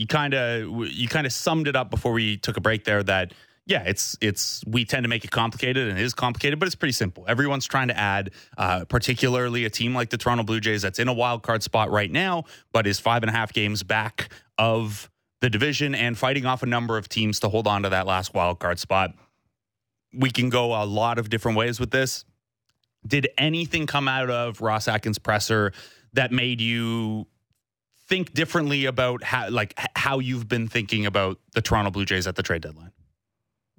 you 0.00 0.06
kind 0.06 0.32
of 0.32 0.88
you 0.88 1.08
kind 1.08 1.26
of 1.26 1.32
summed 1.32 1.68
it 1.68 1.76
up 1.76 1.90
before 1.90 2.12
we 2.12 2.38
took 2.38 2.56
a 2.56 2.60
break 2.60 2.84
there 2.84 3.02
that 3.02 3.34
yeah 3.66 3.82
it's 3.84 4.16
it's 4.22 4.64
we 4.66 4.86
tend 4.86 5.04
to 5.04 5.08
make 5.08 5.26
it 5.26 5.30
complicated 5.30 5.88
and 5.88 5.98
it 5.98 6.02
is 6.02 6.14
complicated 6.14 6.58
but 6.58 6.64
it's 6.64 6.74
pretty 6.74 6.92
simple. 6.92 7.22
Everyone's 7.28 7.66
trying 7.66 7.88
to 7.88 7.98
add 7.98 8.30
uh, 8.56 8.86
particularly 8.86 9.66
a 9.66 9.70
team 9.70 9.94
like 9.94 10.08
the 10.08 10.16
toronto 10.16 10.42
blue 10.42 10.58
jays 10.58 10.80
that's 10.80 10.98
in 10.98 11.06
a 11.08 11.12
wild 11.12 11.42
card 11.42 11.62
spot 11.62 11.90
right 11.90 12.10
now 12.10 12.44
but 12.72 12.86
is 12.86 12.98
five 12.98 13.22
and 13.22 13.28
a 13.28 13.32
half 13.32 13.52
games 13.52 13.82
back 13.82 14.32
of 14.56 15.10
the 15.42 15.50
division 15.50 15.94
and 15.94 16.16
fighting 16.16 16.46
off 16.46 16.62
a 16.62 16.66
number 16.66 16.96
of 16.96 17.10
teams 17.10 17.40
to 17.40 17.50
hold 17.50 17.66
on 17.66 17.82
to 17.82 17.90
that 17.90 18.06
last 18.06 18.32
wild 18.32 18.58
card 18.58 18.78
spot. 18.78 19.12
We 20.14 20.30
can 20.30 20.48
go 20.48 20.82
a 20.82 20.84
lot 20.86 21.18
of 21.18 21.28
different 21.28 21.58
ways 21.58 21.78
with 21.78 21.90
this. 21.90 22.24
Did 23.06 23.28
anything 23.36 23.86
come 23.86 24.08
out 24.08 24.30
of 24.30 24.62
ross 24.62 24.88
atkins 24.88 25.18
presser 25.18 25.72
that 26.14 26.32
made 26.32 26.60
you 26.60 27.26
think 28.10 28.34
differently 28.34 28.84
about 28.84 29.22
how 29.22 29.48
like 29.48 29.72
how 29.94 30.18
you've 30.18 30.48
been 30.48 30.68
thinking 30.68 31.06
about 31.06 31.38
the 31.54 31.62
Toronto 31.62 31.90
Blue 31.90 32.04
Jays 32.04 32.26
at 32.26 32.34
the 32.34 32.42
trade 32.42 32.60
deadline. 32.60 32.90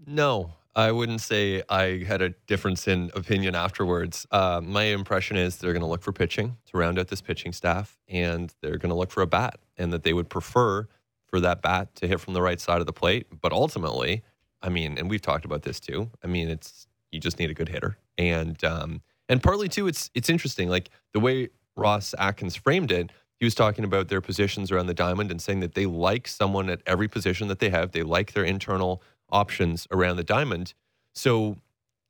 No, 0.08 0.54
I 0.74 0.92
wouldn't 0.94 1.20
say 1.20 1.62
I 1.70 2.04
had 2.06 2.22
a 2.22 2.30
difference 2.48 2.88
in 2.88 3.12
opinion 3.14 3.56
afterwards. 3.56 4.26
Uh, 4.32 4.62
my 4.64 4.84
impression 4.84 5.36
is 5.36 5.58
they're 5.58 5.74
going 5.74 5.82
to 5.82 5.88
look 5.88 6.02
for 6.02 6.14
pitching 6.14 6.56
to 6.68 6.78
round 6.78 6.98
out 6.98 7.10
this 7.10 7.22
pitching 7.22 7.52
staff, 7.52 8.00
and 8.08 8.54
they're 8.62 8.78
going 8.78 8.90
to 8.90 8.96
look 8.96 9.12
for 9.12 9.22
a 9.22 9.28
bat, 9.28 9.60
and 9.78 9.92
that 9.92 10.04
they 10.04 10.14
would 10.14 10.30
prefer 10.30 10.88
for 11.28 11.42
that 11.42 11.62
bat 11.62 11.94
to 11.96 12.08
hit 12.08 12.20
from 12.22 12.34
the 12.34 12.42
right 12.42 12.60
side 12.60 12.80
of 12.80 12.86
the 12.86 12.94
plate. 12.94 13.28
But 13.42 13.52
ultimately, 13.52 14.24
I 14.62 14.70
mean, 14.70 14.98
and 14.98 15.10
we've 15.10 15.22
talked 15.22 15.44
about 15.44 15.64
this 15.64 15.80
too. 15.80 16.10
I 16.24 16.28
mean, 16.28 16.50
it's 16.50 16.88
you 17.12 17.20
just 17.20 17.38
need 17.38 17.50
a 17.50 17.54
good 17.54 17.68
hitter, 17.68 17.98
and 18.18 18.64
um, 18.64 19.02
and 19.28 19.44
partly 19.44 19.68
too, 19.68 19.88
it's 19.88 20.10
it's 20.16 20.30
interesting, 20.30 20.70
like 20.70 20.90
the 21.12 21.20
way 21.20 21.50
Ross 21.76 22.16
Atkins 22.18 22.56
framed 22.56 22.92
it. 22.94 23.12
He 23.42 23.46
was 23.46 23.56
talking 23.56 23.84
about 23.84 24.08
their 24.08 24.22
positions 24.22 24.72
around 24.72 24.86
the 24.86 24.94
diamond 24.94 25.32
and 25.32 25.42
saying 25.42 25.62
that 25.62 25.74
they 25.74 25.88
like 25.88 26.28
someone 26.28 26.70
at 26.70 26.84
every 26.86 27.08
position 27.08 27.48
that 27.48 27.58
they 27.58 27.72
have. 27.72 27.92
They 27.92 28.04
like 28.04 28.34
their 28.34 28.44
internal 28.44 29.02
options 29.32 29.88
around 29.90 30.18
the 30.18 30.24
diamond. 30.24 30.76
So 31.16 31.58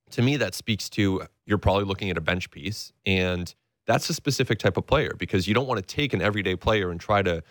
to 0.09 0.21
me, 0.21 0.35
that 0.35 0.53
speaks 0.55 0.89
to 0.89 1.23
you're 1.45 1.57
probably 1.57 1.85
looking 1.85 2.09
at 2.09 2.17
a 2.17 2.21
bench 2.21 2.51
piece, 2.51 2.91
and 3.05 3.55
that's 3.87 4.09
a 4.09 4.13
specific 4.13 4.59
type 4.59 4.75
of 4.75 4.85
player 4.85 5.13
because 5.17 5.47
you 5.47 5.53
don't 5.53 5.67
want 5.67 5.79
to 5.79 5.95
take 5.95 6.11
an 6.11 6.21
everyday 6.21 6.57
player 6.57 6.91
and 6.91 6.99
try 6.99 7.21
to, 7.21 7.41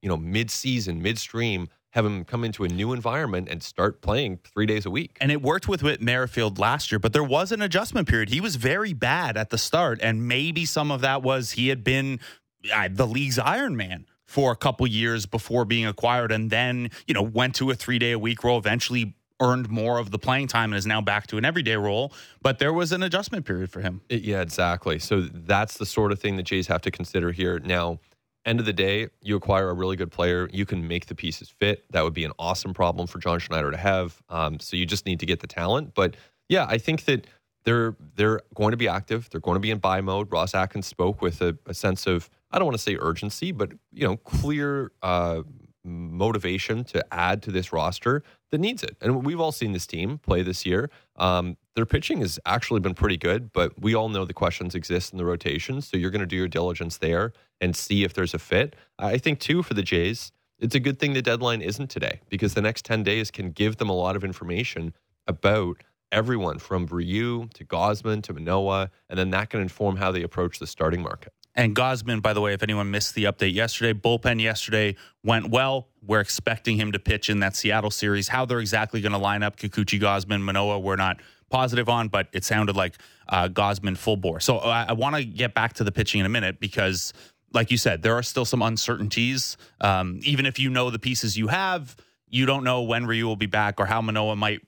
you 0.00 0.08
know, 0.08 0.16
mid-season, 0.16 1.02
midstream, 1.02 1.68
have 1.90 2.04
him 2.04 2.24
come 2.24 2.44
into 2.44 2.64
a 2.64 2.68
new 2.68 2.92
environment 2.92 3.48
and 3.50 3.62
start 3.62 4.00
playing 4.00 4.38
three 4.44 4.66
days 4.66 4.84
a 4.84 4.90
week. 4.90 5.16
And 5.20 5.32
it 5.32 5.40
worked 5.42 5.68
with 5.68 5.82
Whit 5.82 6.02
Merrifield 6.02 6.58
last 6.58 6.92
year, 6.92 6.98
but 6.98 7.12
there 7.12 7.24
was 7.24 7.50
an 7.50 7.62
adjustment 7.62 8.08
period. 8.08 8.28
He 8.28 8.40
was 8.40 8.56
very 8.56 8.92
bad 8.92 9.36
at 9.36 9.50
the 9.50 9.58
start, 9.58 9.98
and 10.02 10.26
maybe 10.26 10.64
some 10.64 10.90
of 10.90 11.00
that 11.00 11.22
was 11.22 11.52
he 11.52 11.68
had 11.68 11.84
been 11.84 12.20
the 12.62 13.06
league's 13.06 13.38
Iron 13.38 13.76
Man 13.76 14.06
for 14.24 14.52
a 14.52 14.56
couple 14.56 14.86
years 14.86 15.26
before 15.26 15.64
being 15.64 15.86
acquired, 15.86 16.32
and 16.32 16.50
then 16.50 16.90
you 17.06 17.14
know 17.14 17.22
went 17.22 17.54
to 17.56 17.70
a 17.70 17.74
three 17.74 17.98
day 17.98 18.12
a 18.12 18.18
week 18.18 18.44
role. 18.44 18.58
Eventually, 18.58 19.14
earned 19.40 19.68
more 19.70 19.98
of 19.98 20.10
the 20.10 20.18
playing 20.18 20.48
time 20.48 20.72
and 20.72 20.78
is 20.78 20.86
now 20.86 21.00
back 21.00 21.26
to 21.28 21.38
an 21.38 21.44
everyday 21.44 21.76
role. 21.76 22.12
But 22.42 22.58
there 22.58 22.72
was 22.72 22.92
an 22.92 23.02
adjustment 23.02 23.46
period 23.46 23.70
for 23.70 23.80
him. 23.80 24.00
Yeah, 24.08 24.40
exactly. 24.40 24.98
So 24.98 25.22
that's 25.22 25.78
the 25.78 25.86
sort 25.86 26.12
of 26.12 26.18
thing 26.18 26.36
that 26.36 26.44
Jays 26.44 26.66
have 26.66 26.82
to 26.82 26.90
consider 26.90 27.32
here. 27.32 27.58
Now, 27.60 28.00
end 28.44 28.60
of 28.60 28.66
the 28.66 28.72
day, 28.72 29.08
you 29.22 29.36
acquire 29.36 29.70
a 29.70 29.74
really 29.74 29.96
good 29.96 30.10
player. 30.10 30.48
You 30.52 30.66
can 30.66 30.86
make 30.88 31.06
the 31.06 31.14
pieces 31.14 31.48
fit. 31.48 31.84
That 31.92 32.02
would 32.02 32.14
be 32.14 32.24
an 32.24 32.32
awesome 32.38 32.74
problem 32.74 33.06
for 33.06 33.18
John 33.18 33.38
Schneider 33.38 33.70
to 33.70 33.76
have. 33.76 34.20
Um, 34.28 34.58
so 34.60 34.76
you 34.76 34.86
just 34.86 35.06
need 35.06 35.20
to 35.20 35.26
get 35.26 35.40
the 35.40 35.46
talent. 35.46 35.94
But 35.94 36.16
yeah, 36.48 36.66
I 36.68 36.78
think 36.78 37.04
that 37.04 37.26
they're 37.64 37.96
they're 38.16 38.40
going 38.54 38.70
to 38.70 38.76
be 38.76 38.88
active. 38.88 39.28
They're 39.30 39.40
going 39.40 39.56
to 39.56 39.60
be 39.60 39.70
in 39.70 39.78
buy 39.78 40.00
mode. 40.00 40.32
Ross 40.32 40.54
Atkins 40.54 40.86
spoke 40.86 41.20
with 41.20 41.40
a, 41.42 41.56
a 41.66 41.74
sense 41.74 42.06
of 42.06 42.30
I 42.50 42.58
don't 42.58 42.66
want 42.66 42.76
to 42.76 42.82
say 42.82 42.96
urgency, 42.98 43.52
but 43.52 43.72
you 43.92 44.06
know, 44.06 44.16
clear 44.16 44.92
uh, 45.02 45.42
motivation 45.84 46.84
to 46.84 47.04
add 47.12 47.42
to 47.42 47.50
this 47.50 47.72
roster 47.72 48.22
that 48.50 48.58
needs 48.58 48.82
it. 48.82 48.96
And 49.00 49.24
we've 49.24 49.40
all 49.40 49.52
seen 49.52 49.72
this 49.72 49.86
team 49.86 50.18
play 50.18 50.42
this 50.42 50.64
year. 50.64 50.90
Um, 51.16 51.56
their 51.74 51.86
pitching 51.86 52.20
has 52.20 52.38
actually 52.46 52.80
been 52.80 52.94
pretty 52.94 53.16
good, 53.16 53.52
but 53.52 53.80
we 53.80 53.94
all 53.94 54.08
know 54.08 54.24
the 54.24 54.34
questions 54.34 54.74
exist 54.74 55.12
in 55.12 55.18
the 55.18 55.24
rotation. 55.24 55.80
So 55.80 55.96
you're 55.96 56.10
going 56.10 56.20
to 56.20 56.26
do 56.26 56.36
your 56.36 56.48
diligence 56.48 56.98
there 56.98 57.32
and 57.60 57.74
see 57.74 58.04
if 58.04 58.14
there's 58.14 58.34
a 58.34 58.38
fit. 58.38 58.76
I 58.98 59.18
think, 59.18 59.40
too, 59.40 59.62
for 59.62 59.74
the 59.74 59.82
Jays, 59.82 60.32
it's 60.58 60.74
a 60.74 60.80
good 60.80 60.98
thing 60.98 61.12
the 61.12 61.22
deadline 61.22 61.60
isn't 61.62 61.88
today 61.88 62.20
because 62.28 62.54
the 62.54 62.62
next 62.62 62.84
10 62.84 63.04
days 63.04 63.30
can 63.30 63.52
give 63.52 63.76
them 63.76 63.88
a 63.88 63.94
lot 63.94 64.16
of 64.16 64.24
information 64.24 64.92
about 65.26 65.82
everyone 66.10 66.58
from 66.58 66.86
Ryu 66.86 67.48
to 67.54 67.64
Gausman 67.64 68.22
to 68.24 68.32
Manoa, 68.32 68.90
and 69.08 69.18
then 69.18 69.30
that 69.30 69.50
can 69.50 69.60
inform 69.60 69.96
how 69.96 70.10
they 70.10 70.22
approach 70.22 70.58
the 70.58 70.66
starting 70.66 71.02
market. 71.02 71.32
And 71.58 71.74
Gausman, 71.74 72.22
by 72.22 72.34
the 72.34 72.40
way, 72.40 72.54
if 72.54 72.62
anyone 72.62 72.92
missed 72.92 73.16
the 73.16 73.24
update 73.24 73.52
yesterday, 73.52 73.92
bullpen 73.92 74.40
yesterday 74.40 74.94
went 75.24 75.50
well. 75.50 75.88
We're 76.06 76.20
expecting 76.20 76.76
him 76.76 76.92
to 76.92 77.00
pitch 77.00 77.28
in 77.28 77.40
that 77.40 77.56
Seattle 77.56 77.90
series. 77.90 78.28
How 78.28 78.44
they're 78.44 78.60
exactly 78.60 79.00
going 79.00 79.10
to 79.10 79.18
line 79.18 79.42
up 79.42 79.56
Kikuchi, 79.56 80.00
Gausman, 80.00 80.40
Manoa, 80.40 80.78
we're 80.78 80.94
not 80.94 81.20
positive 81.50 81.88
on, 81.88 82.06
but 82.08 82.28
it 82.32 82.44
sounded 82.44 82.76
like 82.76 82.94
uh, 83.28 83.48
Gausman 83.48 83.98
full 83.98 84.16
bore. 84.16 84.38
So 84.38 84.58
I, 84.58 84.84
I 84.90 84.92
want 84.92 85.16
to 85.16 85.24
get 85.24 85.52
back 85.52 85.72
to 85.74 85.84
the 85.84 85.90
pitching 85.90 86.20
in 86.20 86.26
a 86.26 86.28
minute 86.28 86.60
because, 86.60 87.12
like 87.52 87.72
you 87.72 87.76
said, 87.76 88.02
there 88.02 88.14
are 88.14 88.22
still 88.22 88.44
some 88.44 88.62
uncertainties. 88.62 89.56
Um, 89.80 90.20
even 90.22 90.46
if 90.46 90.60
you 90.60 90.70
know 90.70 90.90
the 90.90 91.00
pieces 91.00 91.36
you 91.36 91.48
have, 91.48 91.96
you 92.28 92.46
don't 92.46 92.62
know 92.62 92.82
when 92.82 93.04
Ryu 93.04 93.26
will 93.26 93.34
be 93.34 93.46
back 93.46 93.80
or 93.80 93.86
how 93.86 94.00
Manoa 94.00 94.36
might 94.36 94.60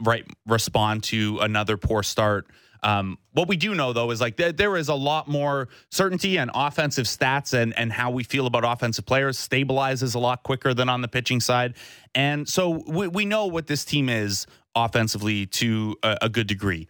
right 0.00 0.24
respond 0.46 1.02
to 1.04 1.40
another 1.40 1.76
poor 1.76 2.04
start. 2.04 2.46
Um, 2.82 3.18
what 3.32 3.48
we 3.48 3.56
do 3.56 3.74
know 3.74 3.92
though 3.92 4.10
is 4.10 4.20
like 4.20 4.36
there, 4.36 4.52
there 4.52 4.76
is 4.76 4.88
a 4.88 4.94
lot 4.94 5.28
more 5.28 5.68
certainty 5.90 6.38
and 6.38 6.50
offensive 6.54 7.06
stats 7.06 7.52
and 7.52 7.76
and 7.76 7.92
how 7.92 8.10
we 8.10 8.24
feel 8.24 8.46
about 8.46 8.64
offensive 8.64 9.06
players 9.06 9.36
stabilizes 9.36 10.14
a 10.14 10.18
lot 10.18 10.42
quicker 10.42 10.72
than 10.74 10.88
on 10.88 11.02
the 11.02 11.08
pitching 11.08 11.40
side, 11.40 11.74
and 12.14 12.48
so 12.48 12.82
we, 12.86 13.08
we 13.08 13.24
know 13.24 13.46
what 13.46 13.66
this 13.66 13.84
team 13.84 14.08
is 14.08 14.46
offensively 14.74 15.46
to 15.46 15.96
a, 16.02 16.18
a 16.22 16.28
good 16.28 16.46
degree. 16.46 16.88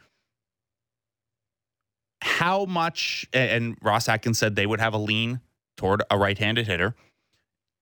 How 2.23 2.67
much? 2.67 3.27
And 3.33 3.77
Ross 3.83 4.09
Atkins 4.09 4.39
said 4.39 4.55
they 4.55 4.67
would 4.67 4.81
have 4.81 4.95
a 4.95 4.99
lean 4.99 5.41
toward 5.77 6.03
a 6.11 6.19
right-handed 6.19 6.67
hitter. 6.67 6.95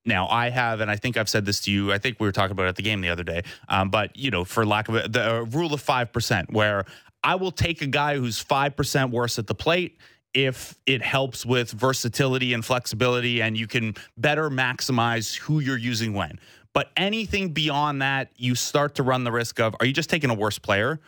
Now 0.05 0.29
I 0.29 0.49
have, 0.49 0.79
and 0.79 0.89
I 0.89 0.95
think 0.95 1.17
I've 1.17 1.27
said 1.27 1.45
this 1.45 1.59
to 1.61 1.71
you. 1.71 1.91
I 1.91 1.97
think 1.97 2.19
we 2.19 2.27
were 2.27 2.31
talking 2.31 2.53
about 2.53 2.65
it 2.65 2.69
at 2.69 2.75
the 2.77 2.81
game 2.81 3.01
the 3.01 3.09
other 3.09 3.23
day. 3.23 3.43
Um, 3.67 3.89
but 3.89 4.15
you 4.15 4.31
know, 4.31 4.45
for 4.45 4.65
lack 4.65 4.87
of 4.87 4.95
a, 4.95 5.07
the 5.09 5.45
rule 5.51 5.73
of 5.73 5.81
five 5.81 6.13
percent, 6.13 6.51
where 6.53 6.85
I 7.23 7.35
will 7.35 7.51
take 7.51 7.81
a 7.81 7.87
guy 7.87 8.17
who's 8.17 8.43
5% 8.43 9.11
worse 9.11 9.39
at 9.39 9.47
the 9.47 9.55
plate 9.55 9.97
if 10.33 10.75
it 10.85 11.01
helps 11.01 11.45
with 11.45 11.71
versatility 11.71 12.53
and 12.53 12.63
flexibility 12.63 13.41
and 13.41 13.57
you 13.57 13.67
can 13.67 13.95
better 14.17 14.49
maximize 14.49 15.35
who 15.37 15.59
you're 15.59 15.77
using 15.77 16.13
when. 16.13 16.39
But 16.73 16.91
anything 16.95 17.49
beyond 17.49 18.01
that, 18.01 18.31
you 18.35 18.55
start 18.55 18.95
to 18.95 19.03
run 19.03 19.23
the 19.23 19.31
risk 19.31 19.59
of 19.59 19.75
are 19.79 19.85
you 19.85 19.93
just 19.93 20.09
taking 20.09 20.29
a 20.29 20.35
worse 20.35 20.59
player? 20.59 20.99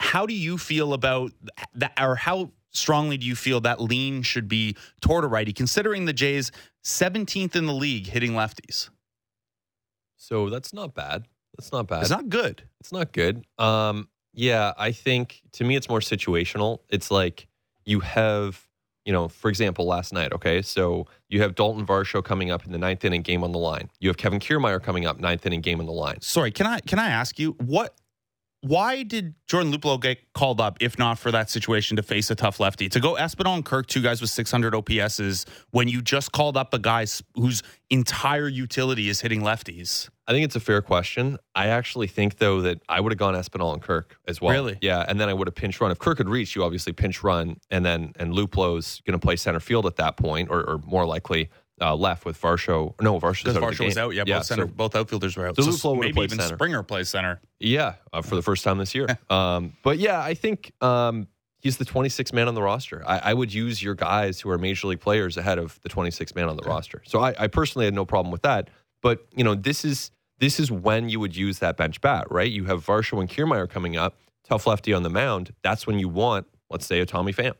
How 0.00 0.26
do 0.26 0.34
you 0.34 0.58
feel 0.58 0.92
about 0.92 1.32
that, 1.74 1.92
or 2.00 2.14
how 2.14 2.50
strongly 2.70 3.16
do 3.16 3.26
you 3.26 3.34
feel 3.34 3.60
that 3.62 3.80
lean 3.80 4.22
should 4.22 4.48
be 4.48 4.76
toward 5.00 5.24
a 5.24 5.28
righty, 5.28 5.52
considering 5.52 6.04
the 6.04 6.12
Jays 6.12 6.52
17th 6.84 7.56
in 7.56 7.64
the 7.66 7.72
league 7.72 8.08
hitting 8.08 8.32
lefties? 8.32 8.90
So 10.16 10.50
that's 10.50 10.74
not 10.74 10.94
bad. 10.94 11.24
That's 11.56 11.72
not 11.72 11.86
bad. 11.86 12.02
It's 12.02 12.10
not 12.10 12.28
good. 12.28 12.64
It's 12.80 12.92
not 12.92 13.12
good. 13.12 13.46
Um, 13.58 14.08
yeah, 14.34 14.72
I 14.76 14.92
think 14.92 15.42
to 15.52 15.64
me 15.64 15.76
it's 15.76 15.88
more 15.88 16.00
situational. 16.00 16.80
It's 16.88 17.10
like 17.10 17.46
you 17.84 18.00
have, 18.00 18.66
you 19.04 19.12
know, 19.12 19.28
for 19.28 19.48
example, 19.48 19.86
last 19.86 20.12
night, 20.12 20.32
okay? 20.32 20.60
So 20.62 21.06
you 21.28 21.40
have 21.42 21.54
Daulton 21.54 21.86
Varsho 21.86 22.22
coming 22.22 22.50
up 22.50 22.66
in 22.66 22.72
the 22.72 22.78
ninth 22.78 23.04
inning 23.04 23.22
game 23.22 23.44
on 23.44 23.52
the 23.52 23.58
line. 23.58 23.90
You 24.00 24.08
have 24.08 24.16
Kevin 24.16 24.40
Kiermaier 24.40 24.82
coming 24.82 25.06
up 25.06 25.20
ninth 25.20 25.46
inning 25.46 25.60
game 25.60 25.80
on 25.80 25.86
the 25.86 25.92
line. 25.92 26.20
Sorry, 26.20 26.50
can 26.50 26.66
I 26.66 26.80
can 26.80 26.98
I 26.98 27.08
ask 27.08 27.38
you 27.38 27.52
what 27.52 27.94
why 28.64 29.02
did 29.02 29.34
Jordan 29.46 29.70
Luplow 29.70 30.00
get 30.00 30.32
called 30.32 30.58
up 30.58 30.78
if 30.80 30.98
not 30.98 31.18
for 31.18 31.30
that 31.30 31.50
situation 31.50 31.96
to 31.98 32.02
face 32.02 32.30
a 32.30 32.34
tough 32.34 32.58
lefty? 32.58 32.88
To 32.88 32.98
go 32.98 33.14
Espinal 33.14 33.54
and 33.54 33.64
Kirk, 33.64 33.86
two 33.86 34.00
guys 34.00 34.22
with 34.22 34.30
600 34.30 34.72
OPSs, 34.72 35.46
when 35.70 35.86
you 35.86 36.00
just 36.00 36.32
called 36.32 36.56
up 36.56 36.72
a 36.72 36.78
guy 36.78 37.06
whose 37.34 37.62
entire 37.90 38.48
utility 38.48 39.10
is 39.10 39.20
hitting 39.20 39.42
lefties? 39.42 40.08
I 40.26 40.32
think 40.32 40.46
it's 40.46 40.56
a 40.56 40.60
fair 40.60 40.80
question. 40.80 41.36
I 41.54 41.66
actually 41.66 42.06
think 42.06 42.38
though 42.38 42.62
that 42.62 42.80
I 42.88 43.00
would 43.00 43.12
have 43.12 43.18
gone 43.18 43.34
Espinal 43.34 43.74
and 43.74 43.82
Kirk 43.82 44.16
as 44.26 44.40
well. 44.40 44.52
Really? 44.52 44.78
Yeah, 44.80 45.04
and 45.06 45.20
then 45.20 45.28
I 45.28 45.34
would 45.34 45.46
have 45.46 45.54
pinch 45.54 45.78
run. 45.82 45.90
If 45.90 45.98
Kirk 45.98 46.16
had 46.16 46.30
reached, 46.30 46.56
you 46.56 46.64
obviously 46.64 46.94
pinch 46.94 47.22
run, 47.22 47.58
and 47.70 47.84
then 47.84 48.14
and 48.16 48.32
Luplow's 48.32 49.02
going 49.06 49.18
to 49.18 49.24
play 49.24 49.36
center 49.36 49.60
field 49.60 49.84
at 49.84 49.96
that 49.96 50.16
point, 50.16 50.48
or, 50.50 50.62
or 50.64 50.78
more 50.86 51.04
likely 51.04 51.50
uh, 51.84 51.94
left 51.94 52.24
with 52.24 52.40
Varsho. 52.40 52.94
No, 53.00 53.20
Varsho's 53.20 53.56
out 53.56 53.62
Varsho 53.62 53.84
was 53.84 53.98
out. 53.98 54.14
Yeah, 54.14 54.24
yeah 54.26 54.38
both 54.38 54.46
center, 54.46 54.66
so, 54.66 54.72
both 54.74 54.96
outfielders 54.96 55.36
were 55.36 55.48
out. 55.48 55.56
So, 55.56 55.70
so 55.70 55.94
maybe 55.94 56.20
even 56.20 56.38
center. 56.38 56.54
Springer 56.54 56.82
plays 56.82 57.10
center. 57.10 57.40
Yeah, 57.60 57.94
uh, 58.12 58.22
for 58.22 58.36
the 58.36 58.42
first 58.42 58.64
time 58.64 58.78
this 58.78 58.94
year. 58.94 59.06
um, 59.30 59.74
but 59.82 59.98
yeah, 59.98 60.20
I 60.20 60.34
think 60.34 60.72
um, 60.80 61.28
he's 61.58 61.76
the 61.76 61.84
26th 61.84 62.32
man 62.32 62.48
on 62.48 62.54
the 62.54 62.62
roster. 62.62 63.02
I, 63.06 63.18
I, 63.18 63.34
would 63.34 63.52
use 63.52 63.82
your 63.82 63.94
guys 63.94 64.40
who 64.40 64.50
are 64.50 64.58
major 64.58 64.86
league 64.86 65.00
players 65.00 65.36
ahead 65.36 65.58
of 65.58 65.78
the 65.82 65.88
26th 65.88 66.34
man 66.34 66.48
on 66.48 66.56
the 66.56 66.62
roster. 66.62 67.02
So 67.06 67.20
I, 67.20 67.34
I 67.38 67.46
personally 67.48 67.84
had 67.84 67.94
no 67.94 68.06
problem 68.06 68.32
with 68.32 68.42
that. 68.42 68.70
But 69.02 69.26
you 69.36 69.44
know, 69.44 69.54
this 69.54 69.84
is 69.84 70.10
this 70.38 70.58
is 70.58 70.70
when 70.70 71.08
you 71.10 71.20
would 71.20 71.36
use 71.36 71.58
that 71.58 71.76
bench 71.76 72.00
bat, 72.00 72.26
right? 72.30 72.50
You 72.50 72.64
have 72.64 72.84
Varsho 72.84 73.20
and 73.20 73.28
Kiermaier 73.28 73.68
coming 73.68 73.96
up, 73.96 74.16
tough 74.48 74.66
lefty 74.66 74.94
on 74.94 75.02
the 75.02 75.10
mound. 75.10 75.52
That's 75.62 75.86
when 75.86 75.98
you 75.98 76.08
want, 76.08 76.46
let's 76.70 76.86
say, 76.86 77.00
a 77.00 77.06
Tommy 77.06 77.32
Pham. 77.32 77.54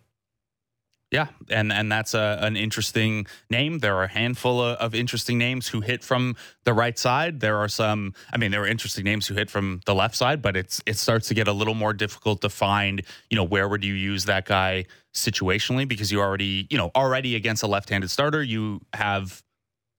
Yeah, 1.14 1.28
and 1.48 1.72
and 1.72 1.92
that's 1.92 2.12
a, 2.12 2.38
an 2.40 2.56
interesting 2.56 3.28
name. 3.48 3.78
There 3.78 3.94
are 3.94 4.02
a 4.02 4.08
handful 4.08 4.60
of, 4.60 4.78
of, 4.78 4.96
interesting 4.96 5.38
names 5.38 5.68
who 5.68 5.80
hit 5.80 6.02
from 6.02 6.34
the 6.64 6.72
right 6.72 6.98
side. 6.98 7.38
There 7.38 7.58
are 7.58 7.68
some. 7.68 8.14
I 8.32 8.36
mean, 8.36 8.50
there 8.50 8.62
are 8.62 8.66
interesting 8.66 9.04
names 9.04 9.28
who 9.28 9.34
hit 9.34 9.48
from 9.48 9.80
the 9.86 9.94
left 9.94 10.16
side, 10.16 10.42
but 10.42 10.56
it's 10.56 10.82
it 10.86 10.96
starts 10.96 11.28
to 11.28 11.34
get 11.34 11.46
a 11.46 11.52
little 11.52 11.74
more 11.74 11.92
difficult 11.92 12.40
to 12.40 12.48
find. 12.48 13.00
You 13.30 13.36
know, 13.36 13.44
where 13.44 13.68
would 13.68 13.84
you 13.84 13.94
use 13.94 14.24
that 14.24 14.44
guy 14.44 14.86
situationally? 15.14 15.86
Because 15.86 16.10
you 16.10 16.20
already, 16.20 16.66
you 16.68 16.76
know, 16.76 16.90
already 16.96 17.36
against 17.36 17.62
a 17.62 17.68
left-handed 17.68 18.10
starter, 18.10 18.42
you 18.42 18.80
have 18.92 19.40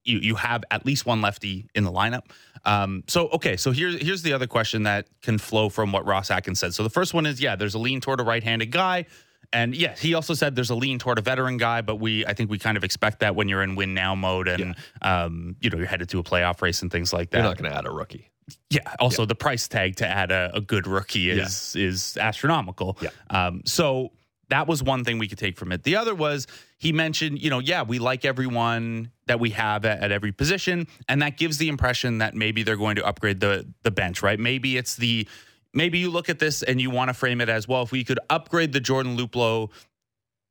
you 0.03 0.19
you 0.19 0.35
have 0.35 0.65
at 0.69 0.85
least 0.85 1.05
one 1.05 1.21
lefty 1.21 1.69
in 1.73 1.85
the 1.85 1.93
lineup. 1.93 2.23
Um, 2.65 3.05
so 3.07 3.29
okay, 3.29 3.55
so 3.55 3.71
here's 3.71 4.01
here's 4.01 4.21
the 4.21 4.33
other 4.33 4.47
question 4.47 4.83
that 4.83 5.07
can 5.21 5.37
flow 5.37 5.69
from 5.69 5.93
what 5.93 6.05
Ross 6.05 6.29
Atkins 6.29 6.59
said. 6.59 6.73
So 6.73 6.83
the 6.83 6.89
first 6.89 7.13
one 7.13 7.25
is 7.25 7.39
yeah, 7.39 7.55
there's 7.55 7.75
a 7.75 7.79
lean 7.79 8.01
toward 8.01 8.19
a 8.19 8.23
right-handed 8.23 8.69
guy. 8.69 9.05
And 9.53 9.75
yes, 9.75 9.99
he 9.99 10.13
also 10.13 10.33
said 10.33 10.55
there's 10.55 10.69
a 10.69 10.75
lean 10.75 10.99
toward 10.99 11.17
a 11.17 11.21
veteran 11.21 11.57
guy, 11.57 11.81
but 11.81 11.95
we 11.95 12.25
I 12.25 12.33
think 12.33 12.49
we 12.49 12.59
kind 12.59 12.77
of 12.77 12.83
expect 12.83 13.19
that 13.19 13.35
when 13.35 13.49
you're 13.49 13.63
in 13.63 13.75
win 13.75 13.93
now 13.93 14.15
mode 14.15 14.47
and 14.47 14.75
yeah. 15.01 15.23
um, 15.23 15.55
you 15.59 15.69
know 15.69 15.77
you're 15.77 15.87
headed 15.87 16.09
to 16.09 16.19
a 16.19 16.23
playoff 16.23 16.61
race 16.61 16.81
and 16.81 16.91
things 16.91 17.13
like 17.13 17.31
that. 17.31 17.37
You're 17.37 17.47
not 17.47 17.57
going 17.57 17.71
to 17.71 17.77
add 17.77 17.85
a 17.85 17.91
rookie. 17.91 18.31
Yeah. 18.69 18.81
Also, 18.99 19.23
yeah. 19.23 19.27
the 19.27 19.35
price 19.35 19.67
tag 19.67 19.95
to 19.97 20.07
add 20.07 20.31
a, 20.31 20.51
a 20.53 20.61
good 20.61 20.87
rookie 20.87 21.29
is 21.29 21.75
yeah. 21.75 21.87
is 21.87 22.17
astronomical. 22.17 22.97
Yeah. 23.01 23.09
Um, 23.29 23.61
so 23.65 24.11
that 24.49 24.67
was 24.67 24.83
one 24.83 25.03
thing 25.03 25.17
we 25.17 25.27
could 25.27 25.39
take 25.39 25.57
from 25.57 25.71
it. 25.71 25.83
The 25.83 25.95
other 25.95 26.13
was 26.13 26.47
he 26.77 26.91
mentioned, 26.91 27.41
you 27.41 27.49
know, 27.49 27.59
yeah, 27.59 27.83
we 27.83 27.99
like 27.99 28.25
everyone 28.25 29.11
that 29.27 29.39
we 29.39 29.49
have 29.51 29.85
at, 29.85 30.03
at, 30.03 30.11
every 30.11 30.31
position, 30.31 30.87
and 31.09 31.21
that 31.21 31.37
gives 31.37 31.57
the 31.57 31.67
impression 31.67 32.19
that 32.19 32.35
maybe 32.35 32.61
they're 32.61 32.75
going 32.75 32.97
to 32.97 33.05
upgrade 33.05 33.39
the 33.39 33.65
the 33.83 33.91
bench, 33.91 34.21
right? 34.21 34.39
Maybe 34.39 34.77
it's 34.77 34.95
the 34.95 35.27
maybe 35.75 35.99
you 35.99 36.09
look 36.09 36.29
at 36.29 36.39
this 36.39 36.63
and 36.63 36.81
you 36.81 36.89
want 36.89 37.09
to 37.09 37.13
frame 37.13 37.41
it 37.41 37.49
as 37.49 37.67
well. 37.67 37.83
If 37.83 37.91
we 37.91 38.03
could 38.03 38.19
upgrade 38.29 38.73
the 38.73 38.79
Jordan 38.79 39.17
Luplow, 39.17 39.69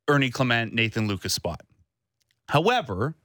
Ernie 0.08 0.30
Clement, 0.30 0.72
Nathan 0.72 1.08
Lukes 1.08 1.30
spot. 1.30 1.62
However, 2.48 3.16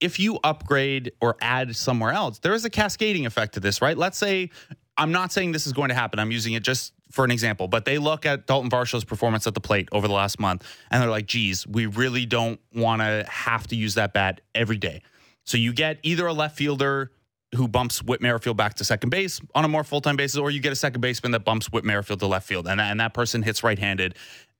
if 0.00 0.18
you 0.18 0.38
upgrade 0.44 1.12
or 1.20 1.36
add 1.40 1.76
somewhere 1.76 2.12
else, 2.12 2.40
there 2.40 2.52
is 2.52 2.64
a 2.64 2.70
cascading 2.70 3.26
effect 3.26 3.54
to 3.54 3.60
this, 3.60 3.80
right? 3.80 3.96
Let's 3.96 4.18
say 4.18 4.50
I'm 4.96 5.12
not 5.12 5.32
saying 5.32 5.52
this 5.52 5.66
is 5.66 5.72
going 5.72 5.88
to 5.88 5.94
happen. 5.94 6.18
I'm 6.18 6.30
using 6.30 6.52
it 6.52 6.62
just 6.62 6.92
for 7.10 7.24
an 7.24 7.30
example, 7.30 7.68
but 7.68 7.84
they 7.84 7.98
look 7.98 8.26
at 8.26 8.46
Daulton 8.46 8.70
Varsho's 8.70 9.04
performance 9.04 9.46
at 9.46 9.54
the 9.54 9.60
plate 9.60 9.88
over 9.92 10.08
the 10.08 10.14
last 10.14 10.40
month 10.40 10.66
and 10.90 11.00
they're 11.00 11.10
like, 11.10 11.26
geez, 11.26 11.66
we 11.66 11.86
really 11.86 12.26
don't 12.26 12.60
want 12.74 13.02
to 13.02 13.24
have 13.28 13.66
to 13.68 13.76
use 13.76 13.94
that 13.94 14.12
bat 14.12 14.40
every 14.54 14.78
day. 14.78 15.02
So 15.44 15.56
you 15.56 15.72
get 15.72 15.98
either 16.02 16.26
a 16.26 16.32
left 16.32 16.56
fielder 16.56 17.12
who 17.54 17.68
bumps 17.68 18.02
Whit 18.02 18.20
Merrifield 18.20 18.56
back 18.56 18.74
to 18.74 18.84
second 18.84 19.10
base 19.10 19.40
on 19.54 19.64
a 19.64 19.68
more 19.68 19.84
full 19.84 20.00
time 20.00 20.16
basis, 20.16 20.38
or 20.38 20.50
you 20.50 20.60
get 20.60 20.72
a 20.72 20.76
second 20.76 21.00
baseman 21.00 21.32
that 21.32 21.44
bumps 21.44 21.66
Whit 21.66 21.84
Merrifield 21.84 22.20
to 22.20 22.26
left 22.26 22.46
field, 22.46 22.66
and, 22.66 22.80
and 22.80 23.00
that 23.00 23.14
person 23.14 23.42
hits 23.42 23.62
right 23.62 23.78
handed. 23.78 24.16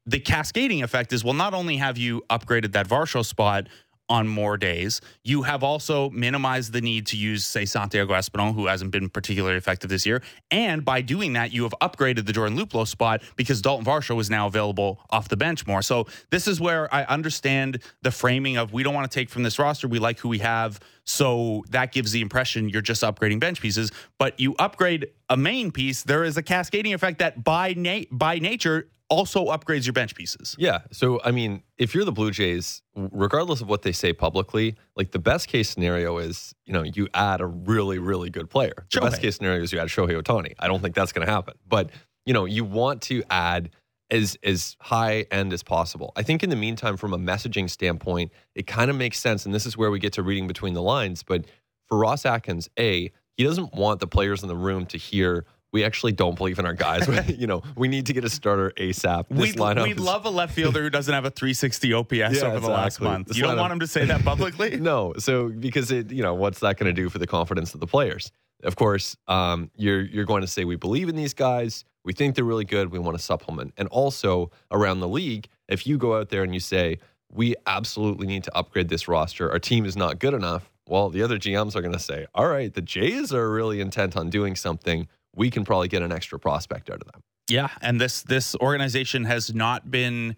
The 0.07 0.21
cascading 0.21 0.83
effect 0.83 1.13
is 1.13 1.25
well, 1.25 1.35
not 1.35 1.55
only 1.55 1.77
have 1.77 1.97
you 1.97 2.23
upgraded 2.29 2.73
that 2.73 2.87
Varsho 2.87 3.25
spot 3.25 3.69
on 4.09 4.29
more 4.29 4.57
days. 4.57 5.01
You 5.23 5.43
have 5.43 5.63
also 5.63 6.11
minimized 6.11 6.73
the 6.73 6.81
need 6.81 7.07
to 7.09 7.17
use, 7.17 7.45
say, 7.45 7.65
Santiago 7.65 8.13
Espinal, 8.13 8.55
who 8.55 8.67
hasn't 8.67 8.91
been 8.91 9.09
particularly 9.09 9.57
effective 9.57 9.89
this 9.89 10.05
year. 10.05 10.23
And 10.51 10.85
by 10.85 11.01
doing 11.01 11.33
that, 11.35 11.53
you 11.53 11.63
have 11.63 11.75
upgraded 11.81 12.27
the 12.27 12.33
Jordan 12.33 12.59
Luplow 12.59 12.87
spot 12.87 13.23
because 13.37 13.63
Daulton 13.63 13.85
Varsho 13.85 14.21
is 14.21 14.29
now 14.29 14.47
available 14.47 15.01
off 15.11 15.29
the 15.29 15.37
bench 15.37 15.67
more. 15.67 15.83
So 15.83 16.07
this 16.31 16.47
is 16.47 16.61
where 16.61 16.93
I 16.95 17.05
understand 17.05 17.83
the 18.03 18.11
framing 18.11 18.57
of 18.57 18.73
we 18.73 18.83
don't 18.83 18.95
want 18.95 19.11
to 19.11 19.15
take 19.15 19.31
from 19.31 19.43
this 19.43 19.59
roster. 19.59 19.89
We 19.89 19.99
like 19.99 20.19
who 20.19 20.29
we 20.29 20.39
have. 20.41 20.81
So 21.05 21.65
that 21.71 21.93
gives 21.93 22.13
the 22.13 22.21
impression 22.21 22.69
you're 22.69 22.83
just 22.83 23.03
upgrading 23.03 23.41
bench 23.41 23.61
pieces. 23.61 23.91
But 24.19 24.39
you 24.39 24.55
upgrade 24.59 25.09
a 25.29 25.37
main 25.37 25.71
piece, 25.71 26.03
there 26.03 26.25
is 26.25 26.37
a 26.37 26.43
cascading 26.43 26.93
effect 26.93 27.19
that 27.19 27.43
by 27.43 27.75
na- 27.75 28.05
by 28.11 28.39
nature 28.39 28.89
also 29.11 29.47
upgrades 29.47 29.87
your 29.87 29.93
bench 29.93 30.15
pieces. 30.15 30.57
Yeah. 30.59 30.81
So, 30.91 31.21
I 31.25 31.31
mean, 31.31 31.63
if 31.79 31.95
you're 31.95 32.05
the 32.05 32.13
Blue 32.13 32.31
Jays, 32.31 32.83
regardless 32.97 33.61
of 33.61 33.69
what 33.69 33.83
they 33.83 33.93
say 33.93 34.13
publicly, 34.13 34.77
like 34.97 35.11
the 35.11 35.19
best 35.19 35.49
case 35.49 35.69
scenario 35.69 36.19
is, 36.19 36.55
you 36.65 36.73
know, 36.73 36.83
you 36.83 37.09
add 37.15 37.41
a 37.41 37.47
really, 37.47 37.99
really 37.99 38.31
good 38.31 38.49
player. 38.49 38.87
The 38.91 39.01
Shohei. 39.01 39.03
best 39.03 39.21
case 39.21 39.37
scenario 39.37 39.63
is 39.63 39.73
you 39.73 39.79
add 39.79 39.89
Shohei 39.89 40.21
Ohtani. 40.21 40.55
I 40.59 40.69
don't 40.69 40.81
think 40.81 40.95
that's 40.95 41.13
going 41.13 41.27
to 41.27 41.33
happen. 41.33 41.55
But, 41.69 41.91
you 42.25 42.33
know, 42.33 42.45
you 42.45 42.65
want 42.65 43.03
to 43.03 43.23
add 43.31 43.71
as 44.11 44.37
as 44.43 44.77
high 44.81 45.27
end 45.31 45.53
as 45.53 45.63
possible. 45.63 46.13
I 46.17 46.23
think 46.23 46.43
in 46.43 46.51
the 46.51 46.57
meantime, 46.57 46.97
from 46.97 47.13
a 47.13 47.19
messaging 47.19 47.69
standpoint, 47.71 48.33
it 48.55 48.67
kind 48.67 48.91
of 48.91 48.97
makes 48.97 49.19
sense. 49.19 49.47
And 49.47 49.55
this 49.55 49.67
is 49.67 49.77
where 49.77 49.91
we 49.91 49.99
get 49.99 50.13
to 50.15 50.23
reading 50.23 50.47
between 50.47 50.75
the 50.75 50.83
lines. 50.83 51.23
But 51.23 51.47
for 51.89 51.99
Ross 51.99 52.25
Atkins, 52.25 52.69
A, 52.79 53.11
he 53.37 53.45
doesn't 53.45 53.75
want 53.75 54.01
the 54.01 54.07
players 54.07 54.43
in 54.43 54.49
the 54.49 54.57
room 54.57 54.87
to 54.87 54.99
hear 54.99 55.45
we 55.75 55.83
actually 55.83 56.13
don't 56.13 56.37
believe 56.37 56.61
in 56.61 56.67
our 56.67 56.73
guys. 56.73 57.09
you 57.37 57.49
know, 57.49 57.61
we 57.77 57.89
need 57.89 58.07
to 58.07 58.13
get 58.13 58.25
a 58.25 58.31
starter 58.31 58.73
ASAP. 58.77 59.27
This 59.29 59.39
We'd, 59.41 59.57
lineup 59.57 59.83
we'd 59.83 59.99
is- 59.99 60.03
love 60.03 60.25
a 60.25 60.31
left 60.31 60.55
fielder 60.55 60.81
who 60.81 60.89
doesn't 60.89 61.13
have 61.13 61.25
a 61.25 61.31
360 61.31 61.93
OPS 61.93 62.43
over 62.43 62.61
the 62.61 62.69
last 62.69 63.01
month. 63.01 63.27
This 63.27 63.37
You 63.37 63.43
don't 63.43 63.57
lineup- 63.57 63.61
want 63.61 63.73
him 63.73 63.81
to 63.81 63.87
say 63.89 64.05
that 64.05 64.25
publicly? 64.25 64.77
no, 64.81 65.15
so 65.19 65.49
because 65.49 65.91
it, 65.91 66.13
you 66.13 66.23
know, 66.23 66.33
what's 66.35 66.61
that 66.61 66.79
going 66.79 66.95
to 66.95 67.03
do 67.03 67.09
for 67.11 67.19
the 67.19 67.27
confidence 67.27 67.75
of 67.75 67.81
the 67.81 67.89
players? 67.89 68.31
Of 68.63 68.77
course, 68.77 69.17
um, 69.27 69.69
you're 69.77 70.03
you're 70.03 70.25
going 70.25 70.43
to 70.43 70.47
say 70.47 70.65
we 70.65 70.77
believe 70.77 71.09
in 71.09 71.17
these 71.17 71.35
guys. 71.35 71.85
We 72.05 72.13
think 72.13 72.37
they're 72.37 72.45
really 72.45 72.65
good. 72.65 72.93
We 72.93 73.01
want 73.01 73.19
to 73.19 73.23
supplement, 73.23 73.75
and 73.77 73.89
also 73.89 74.53
around 74.71 75.01
the 75.01 75.09
league, 75.09 75.49
if 75.69 75.89
you 75.89 75.99
go 75.99 76.17
out 76.19 76.29
there 76.29 76.45
and 76.45 76.55
you 76.55 76.61
say 76.61 76.99
we 77.33 77.57
absolutely 77.67 78.29
need 78.29 78.45
to 78.45 78.57
upgrade 78.57 78.89
this 78.89 79.09
roster, 79.09 79.51
our 79.51 79.59
team 79.59 79.85
is 79.85 79.97
not 79.97 80.21
good 80.21 80.35
enough. 80.35 80.71
Well, 80.89 81.11
the 81.11 81.23
other 81.23 81.37
GMs 81.37 81.75
are 81.75 81.81
going 81.81 81.95
to 81.95 81.99
say, 81.99 82.27
all 82.35 82.47
right, 82.47 82.73
the 82.73 82.83
Jays 82.83 83.33
are 83.35 83.51
really 83.51 83.81
intent 83.81 84.17
on 84.17 84.31
doing 84.31 84.55
something. 84.55 85.09
We 85.37 85.51
can 85.51 85.65
probably 85.65 85.89
get 85.89 86.03
an 86.03 86.13
extra 86.13 86.39
prospect 86.39 86.91
out 86.91 87.01
of 87.01 87.13
them. 87.13 87.23
Yeah, 87.49 87.69
and 87.83 88.01
this 88.01 88.23
this 88.23 88.55
organization 88.57 89.25
has 89.25 89.55
not 89.55 89.91
been 89.91 90.37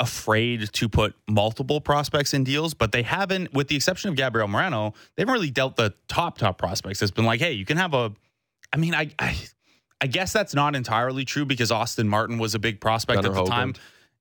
afraid 0.00 0.72
to 0.72 0.88
put 0.88 1.14
multiple 1.28 1.80
prospects 1.80 2.34
in 2.34 2.42
deals, 2.42 2.74
but 2.74 2.90
they 2.90 3.02
haven't, 3.02 3.52
with 3.54 3.68
the 3.68 3.76
exception 3.76 4.10
of 4.10 4.16
Gabriel 4.16 4.48
Moreno, 4.48 4.92
they 5.14 5.22
haven't 5.22 5.32
really 5.32 5.50
dealt 5.50 5.76
the 5.76 5.94
top 6.08 6.38
top 6.38 6.58
prospects. 6.58 7.00
It's 7.00 7.12
been 7.12 7.24
like, 7.24 7.40
hey, 7.40 7.52
you 7.52 7.64
can 7.64 7.76
have 7.76 7.94
a. 7.94 8.12
I 8.72 8.76
mean, 8.76 8.94
I 8.94 9.10
I, 9.18 9.36
I 10.00 10.06
guess 10.06 10.32
that's 10.32 10.54
not 10.54 10.74
entirely 10.74 11.24
true 11.24 11.44
because 11.44 11.70
Austin 11.70 12.08
Martin 12.08 12.38
was 12.38 12.54
a 12.54 12.58
big 12.58 12.80
prospect 12.80 13.22
Gunnar 13.22 13.38
at 13.38 13.44
the 13.44 13.50
time. 13.50 13.74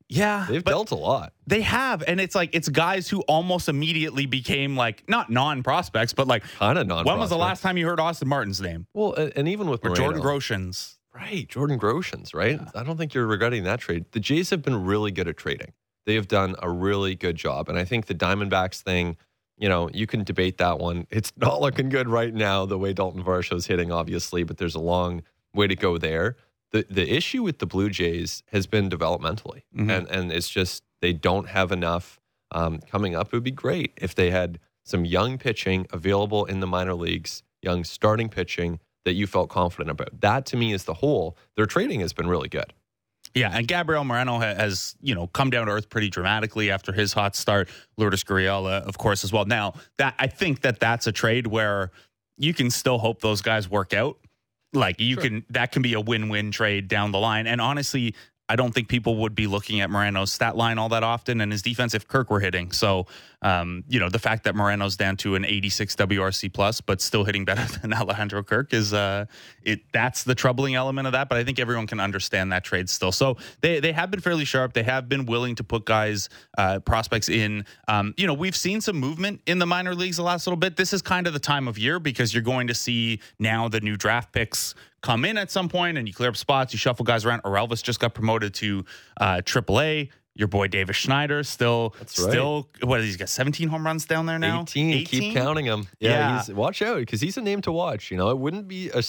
Yeah, 0.09 0.45
They've 0.49 0.63
dealt 0.63 0.91
a 0.91 0.95
lot. 0.95 1.33
they 1.47 1.61
have, 1.61 2.03
and 2.07 2.19
it's 2.21 2.35
like 2.35 2.53
it's 2.53 2.69
guys 2.69 3.09
who 3.09 3.21
almost 3.21 3.69
immediately 3.69 4.25
became 4.25 4.75
like 4.75 5.03
not 5.07 5.29
non 5.29 5.63
prospects, 5.63 6.13
but 6.13 6.27
like 6.27 6.43
Kind 6.57 6.77
of 6.77 6.87
non. 6.87 7.05
when 7.05 7.17
was 7.17 7.29
the 7.29 7.37
last 7.37 7.61
time 7.63 7.77
you 7.77 7.85
heard 7.87 7.99
Austin 7.99 8.27
Martin's 8.27 8.61
name 8.61 8.85
Well, 8.93 9.13
and, 9.13 9.33
and 9.35 9.47
even 9.47 9.67
with 9.69 9.83
or 9.85 9.95
Jordan 9.95 10.21
Groshans? 10.21 10.95
Right, 11.13 11.47
Jordan 11.47 11.79
Groshans, 11.79 12.33
right? 12.33 12.59
I 12.73 12.83
don't 12.83 12.97
think 12.97 13.13
you're 13.13 13.27
regretting 13.27 13.63
that 13.65 13.79
trade. 13.79 14.05
The 14.11 14.19
Jays 14.19 14.49
have 14.49 14.61
been 14.63 14.83
really 14.83 15.11
good 15.11 15.27
at 15.27 15.37
trading. 15.37 15.71
They 16.05 16.15
have 16.15 16.27
done 16.27 16.55
a 16.61 16.69
really 16.69 17.13
good 17.15 17.35
job. 17.35 17.69
And 17.69 17.77
I 17.77 17.85
think 17.85 18.07
the 18.07 18.15
Diamondbacks 18.15 18.81
thing, 18.81 19.15
you 19.57 19.69
know, 19.69 19.89
you 19.93 20.07
can 20.07 20.23
debate 20.23 20.57
that 20.57 20.79
one. 20.79 21.05
It's 21.11 21.31
not 21.37 21.61
looking 21.61 21.89
good 21.89 22.09
right 22.09 22.33
now, 22.33 22.65
the 22.65 22.79
way 22.79 22.93
Daulton 22.95 23.23
Varsho's 23.23 23.67
hitting, 23.67 23.91
obviously, 23.91 24.43
but 24.43 24.57
there's 24.57 24.73
a 24.75 24.79
long 24.79 25.21
way 25.53 25.67
to 25.67 25.75
go 25.75 25.97
there. 25.99 26.35
The 26.73 26.86
the 26.89 27.09
issue 27.15 27.41
with 27.43 27.59
the 27.59 27.65
Blue 27.65 27.89
Jays 27.89 28.43
has 28.51 28.67
been 28.67 28.89
developmentally. 28.89 29.62
Mhm. 29.75 29.89
And 29.89 30.07
and 30.09 30.31
it's 30.31 30.49
just 30.49 30.83
they 31.01 31.13
don't 31.13 31.47
have 31.49 31.71
enough 31.71 32.19
um, 32.51 32.79
coming 32.79 33.15
up. 33.15 33.27
It 33.27 33.33
would 33.33 33.43
be 33.43 33.51
great 33.51 33.93
if 33.97 34.13
they 34.13 34.29
had 34.31 34.59
some 34.83 35.05
young 35.05 35.38
pitching 35.38 35.88
available 35.91 36.43
in 36.45 36.59
the 36.59 36.67
minor 36.67 36.93
leagues, 36.93 37.41
young 37.62 37.83
starting 37.86 38.27
pitching 38.27 38.79
that 39.05 39.13
you 39.13 39.25
felt 39.27 39.49
confident 39.49 39.89
about. 39.89 40.19
That 40.21 40.45
to 40.47 40.57
me 40.57 40.73
is 40.73 40.83
the 40.83 40.95
whole. 40.95 41.38
Their 41.55 41.65
trading 41.65 42.01
has 42.01 42.12
been 42.13 42.27
really 42.27 42.49
good. 42.49 42.73
Yeah, 43.33 43.49
and 43.51 43.67
Gabriel 43.67 44.03
Moreno 44.03 44.39
has 44.39 44.95
you 45.01 45.15
know 45.15 45.27
come 45.27 45.49
down 45.49 45.67
to 45.67 45.71
earth 45.71 45.89
pretty 45.89 46.09
dramatically 46.09 46.69
after 46.69 46.91
his 46.91 47.13
hot 47.13 47.36
start. 47.36 47.69
Lourdes 47.97 48.23
Gurriel, 48.23 48.65
uh, 48.65 48.83
of 48.86 48.97
course, 48.97 49.23
as 49.23 49.31
well. 49.31 49.45
Now 49.45 49.73
that 49.97 50.15
I 50.19 50.27
think 50.27 50.62
that 50.62 50.79
that's 50.79 51.07
a 51.07 51.12
trade 51.12 51.47
where 51.47 51.91
you 52.38 52.53
can 52.53 52.69
still 52.71 52.97
hope 52.99 53.21
those 53.21 53.41
guys 53.41 53.69
work 53.69 53.93
out. 53.93 54.17
Like 54.73 54.99
you 54.99 55.15
Sure. 55.15 55.23
can, 55.23 55.45
that 55.49 55.71
can 55.71 55.81
be 55.81 55.93
a 55.93 56.01
win-win 56.01 56.51
trade 56.51 56.88
down 56.88 57.12
the 57.12 57.19
line. 57.19 57.47
And 57.47 57.62
honestly, 57.62 58.15
I 58.49 58.58
don't 58.58 58.73
think 58.73 58.89
people 58.89 59.17
would 59.17 59.36
be 59.36 59.47
looking 59.47 59.79
at 59.79 59.89
Moreno's 59.89 60.34
stat 60.34 60.58
line 60.58 60.77
all 60.77 60.89
that 60.89 61.01
often 61.01 61.39
and 61.39 61.51
his 61.51 61.62
defense 61.62 61.93
if 61.93 62.08
Kirk 62.08 62.29
were 62.29 62.41
hitting. 62.41 62.73
So, 62.73 63.08
um, 63.41 63.86
you 63.88 64.01
know, 64.01 64.10
the 64.10 64.19
fact 64.19 64.43
that 64.43 64.53
Moreno's 64.53 64.97
down 64.97 65.15
to 65.17 65.36
an 65.36 65.45
86 65.45 65.95
WRC 65.95 66.51
plus, 66.53 66.82
but 66.82 66.99
still 67.01 67.23
hitting 67.23 67.45
better 67.45 67.65
than 67.82 67.93
Alejandro 67.93 68.43
Kirk 68.43 68.73
is, 68.73 68.93
uh, 68.93 69.25
it 69.62 69.79
that's 69.93 70.23
the 70.23 70.36
troubling 70.36 70.75
element 70.75 71.08
of 71.08 71.13
that. 71.13 71.29
But 71.29 71.38
I 71.38 71.45
think 71.45 71.58
everyone 71.58 71.88
can 71.88 72.01
understand 72.01 72.51
that 72.51 72.65
trade 72.65 72.89
still. 72.89 73.13
So 73.13 73.38
they 73.62 73.79
they 73.79 73.93
have 73.93 74.12
been 74.12 74.19
fairly 74.19 74.45
sharp. 74.45 74.73
They 74.73 74.84
have 74.84 75.08
been 75.08 75.25
willing 75.25 75.56
to 75.56 75.63
put 75.63 75.86
guys, 75.86 76.27
uh, 76.58 76.79
prospects 76.79 77.29
in. 77.29 77.65
Um, 77.88 78.13
you 78.17 78.27
know, 78.27 78.34
we've 78.34 78.58
seen 78.58 78.82
some 78.82 78.97
movement 78.97 79.41
in 79.45 79.60
the 79.60 79.65
minor 79.65 79.95
leagues 79.95 80.17
the 80.17 80.23
last 80.23 80.45
little 80.45 80.58
bit. 80.58 80.75
This 80.75 80.91
is 80.91 81.01
kind 81.01 81.27
of 81.27 81.34
the 81.34 81.39
time 81.39 81.67
of 81.69 81.77
year 81.77 81.97
because 81.99 82.34
you're 82.34 82.43
going 82.43 82.67
to 82.67 82.75
see 82.75 83.19
now 83.39 83.69
the 83.69 83.79
new 83.79 83.95
draft 83.95 84.34
picks 84.34 84.75
come 85.03 85.25
in 85.25 85.37
at 85.37 85.51
some 85.51 85.69
point 85.69 85.97
and 85.99 86.07
you 86.07 86.13
clear 86.13 86.29
up 86.29 86.37
spots, 86.37 86.73
you 86.73 86.79
shuffle 86.79 87.05
guys 87.05 87.25
around. 87.25 87.41
Orelvis 87.43 87.83
just 87.83 87.99
got 87.99 88.15
promoted 88.15 88.55
to 88.55 88.85
uh, 89.17 89.41
AAA. 89.43 90.09
Your 90.35 90.47
boy 90.47 90.67
Davis 90.67 90.95
Schneider 90.95 91.43
still, 91.43 91.93
right. 91.99 92.09
still, 92.09 92.67
what 92.81 93.01
he's 93.01 93.17
got 93.17 93.29
17 93.29 93.67
home 93.67 93.85
runs 93.85 94.05
down 94.05 94.25
there 94.25 94.39
now. 94.39 94.61
18, 94.61 95.05
keep 95.05 95.33
counting 95.35 95.67
them. 95.67 95.87
Yeah, 95.99 96.09
Yeah. 96.09 96.37
He's, 96.39 96.55
watch 96.55 96.81
out 96.81 96.97
because 96.97 97.21
he's 97.21 97.37
a 97.37 97.41
name 97.41 97.61
to 97.61 97.71
watch. 97.71 98.09
You 98.09 98.17
know, 98.17 98.31
it 98.31 98.39
wouldn't 98.39 98.67
be 98.67 98.89
a 98.89 99.03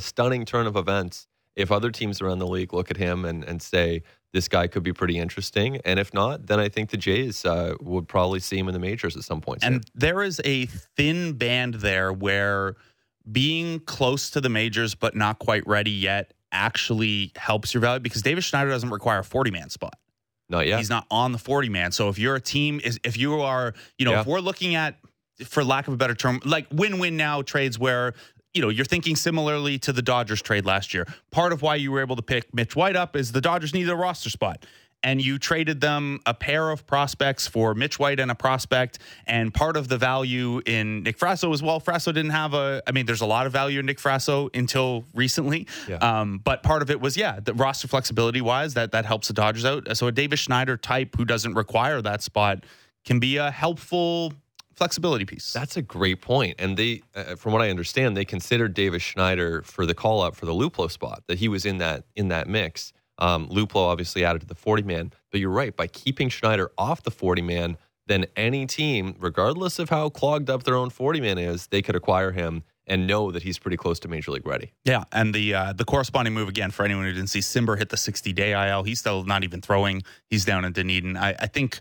stunning 0.00 0.44
turn 0.44 0.66
of 0.66 0.76
events 0.76 1.28
if 1.54 1.72
other 1.72 1.90
teams 1.90 2.20
around 2.20 2.40
the 2.40 2.46
league 2.46 2.74
look 2.74 2.90
at 2.90 2.98
him 2.98 3.24
and, 3.24 3.42
and 3.44 3.62
say 3.62 4.02
this 4.34 4.48
guy 4.48 4.66
could 4.66 4.82
be 4.82 4.92
pretty 4.92 5.18
interesting. 5.18 5.78
And 5.86 5.98
if 5.98 6.12
not, 6.12 6.46
then 6.46 6.60
I 6.60 6.68
think 6.68 6.90
the 6.90 6.98
Jays 6.98 7.46
uh, 7.46 7.74
would 7.80 8.06
probably 8.06 8.40
see 8.40 8.58
him 8.58 8.68
in 8.68 8.74
the 8.74 8.78
majors 8.78 9.16
at 9.16 9.22
some 9.22 9.40
point. 9.40 9.62
soon. 9.62 9.74
And 9.74 9.90
there 9.94 10.22
is 10.22 10.42
a 10.44 10.66
thin 10.66 11.32
band 11.32 11.76
there 11.76 12.12
where 12.12 12.76
being 13.30 13.80
close 13.80 14.30
to 14.30 14.40
the 14.40 14.48
majors 14.48 14.94
but 14.94 15.14
not 15.16 15.38
quite 15.38 15.66
ready 15.66 15.90
yet 15.90 16.32
actually 16.52 17.32
helps 17.36 17.74
your 17.74 17.80
value 17.80 18.00
because 18.00 18.22
Davis 18.22 18.44
Schneider 18.44 18.70
doesn't 18.70 18.90
require 18.90 19.18
a 19.20 19.24
40 19.24 19.50
man 19.50 19.68
spot. 19.70 19.94
not 20.48 20.66
yet. 20.66 20.78
He's 20.78 20.88
not 20.90 21.06
on 21.10 21.32
the 21.32 21.38
40 21.38 21.68
man. 21.68 21.90
So 21.92 22.08
if 22.08 22.18
you're 22.20 22.36
a 22.36 22.40
team, 22.40 22.80
is 22.84 23.00
if 23.02 23.16
you 23.16 23.40
are, 23.40 23.74
you 23.98 24.04
know, 24.04 24.12
Yeah. 24.12 24.20
if 24.20 24.26
we're 24.26 24.38
looking 24.40 24.76
at, 24.76 24.96
for 25.44 25.64
lack 25.64 25.88
of 25.88 25.94
a 25.94 25.96
better 25.96 26.14
term, 26.14 26.40
like 26.44 26.66
win 26.70 26.98
win 27.00 27.16
now 27.16 27.42
trades 27.42 27.78
where, 27.80 28.14
you 28.54 28.62
know, 28.62 28.68
you're 28.68 28.84
thinking 28.86 29.16
similarly 29.16 29.76
to 29.80 29.92
the 29.92 30.02
Dodgers 30.02 30.40
trade 30.40 30.64
last 30.64 30.94
year. 30.94 31.04
Part 31.32 31.52
of 31.52 31.62
why 31.62 31.74
you 31.74 31.90
were 31.90 32.00
able 32.00 32.14
to 32.16 32.22
pick 32.22 32.54
Mitch 32.54 32.76
White 32.76 32.94
up 32.96 33.16
is 33.16 33.32
the 33.32 33.40
Dodgers 33.40 33.74
needed 33.74 33.90
a 33.90 33.96
roster 33.96 34.30
spot. 34.30 34.64
And 35.02 35.22
you 35.22 35.38
traded 35.38 35.80
them 35.80 36.20
a 36.26 36.34
pair 36.34 36.70
of 36.70 36.84
prospects 36.84 37.46
for 37.46 37.74
Mitch 37.74 37.98
White 37.98 38.18
and 38.18 38.28
a 38.30 38.34
prospect. 38.34 38.98
And 39.26 39.54
part 39.54 39.76
of 39.76 39.86
the 39.86 39.98
value 39.98 40.60
in 40.66 41.04
Nick 41.04 41.16
Frasso 41.16 41.52
as 41.54 41.62
well. 41.62 41.80
Frasso 41.80 42.06
didn't 42.06 42.30
have 42.30 42.54
a, 42.54 42.82
I 42.88 42.92
mean, 42.92 43.06
there's 43.06 43.20
a 43.20 43.26
lot 43.26 43.46
of 43.46 43.52
value 43.52 43.78
in 43.78 43.86
Nick 43.86 43.98
Frasso 43.98 44.50
until 44.56 45.04
recently. 45.14 45.68
Yeah. 45.88 45.96
Um, 45.96 46.40
but 46.42 46.64
part 46.64 46.82
of 46.82 46.90
it 46.90 47.00
was, 47.00 47.16
yeah, 47.16 47.38
the 47.38 47.54
roster 47.54 47.86
flexibility 47.86 48.40
wise, 48.40 48.74
that 48.74 48.90
that 48.92 49.04
helps 49.04 49.28
the 49.28 49.34
Dodgers 49.34 49.64
out. 49.64 49.96
So 49.96 50.08
a 50.08 50.12
Davis 50.12 50.40
Schneider 50.40 50.76
type 50.76 51.14
who 51.16 51.24
doesn't 51.24 51.54
require 51.54 52.02
that 52.02 52.22
spot 52.22 52.64
can 53.04 53.20
be 53.20 53.36
a 53.36 53.52
helpful 53.52 54.32
flexibility 54.74 55.24
piece. 55.24 55.52
That's 55.52 55.76
a 55.76 55.82
great 55.82 56.20
point. 56.20 56.56
And 56.58 56.76
they, 56.76 57.02
uh, 57.14 57.36
from 57.36 57.52
what 57.52 57.62
I 57.62 57.70
understand, 57.70 58.16
they 58.16 58.24
considered 58.24 58.74
Davis 58.74 59.02
Schneider 59.02 59.62
for 59.62 59.86
the 59.86 59.94
call 59.94 60.20
up 60.20 60.34
for 60.34 60.46
the 60.46 60.52
Luplow 60.52 60.90
spot. 60.90 61.22
That 61.28 61.38
he 61.38 61.48
was 61.48 61.64
in 61.64 61.78
that 61.78 62.04
in 62.16 62.28
that 62.28 62.48
mix. 62.48 62.92
Um, 63.18 63.48
Luplow 63.48 63.88
obviously 63.88 64.24
added 64.24 64.40
to 64.42 64.46
the 64.46 64.54
40 64.54 64.82
man, 64.82 65.12
but 65.30 65.40
you're 65.40 65.50
right. 65.50 65.74
By 65.74 65.86
keeping 65.86 66.28
Schneider 66.28 66.70
off 66.76 67.02
the 67.02 67.10
40 67.10 67.42
man, 67.42 67.78
then 68.06 68.26
any 68.36 68.66
team, 68.66 69.16
regardless 69.18 69.78
of 69.78 69.88
how 69.88 70.08
clogged 70.10 70.48
up 70.50 70.62
their 70.64 70.76
own 70.76 70.90
40 70.90 71.20
man 71.20 71.38
is, 71.38 71.66
they 71.68 71.82
could 71.82 71.96
acquire 71.96 72.30
him 72.32 72.62
and 72.86 73.06
know 73.08 73.32
that 73.32 73.42
he's 73.42 73.58
pretty 73.58 73.76
close 73.76 73.98
to 73.98 74.06
major 74.08 74.30
league 74.30 74.46
ready. 74.46 74.72
yeah, 74.84 75.02
and 75.10 75.34
the 75.34 75.52
uh, 75.54 75.72
the 75.72 75.84
corresponding 75.84 76.32
move 76.34 76.48
again 76.48 76.70
for 76.70 76.84
anyone 76.84 77.04
who 77.04 77.12
didn't 77.12 77.30
see, 77.30 77.40
Cimber 77.40 77.76
hit 77.76 77.88
the 77.88 77.96
60 77.96 78.32
day 78.32 78.52
IL. 78.70 78.84
He's 78.84 79.00
still 79.00 79.24
not 79.24 79.42
even 79.42 79.60
throwing. 79.60 80.02
He's 80.30 80.44
down 80.44 80.64
in 80.64 80.72
Dunedin. 80.72 81.16
I, 81.16 81.34
I 81.38 81.46
think. 81.46 81.80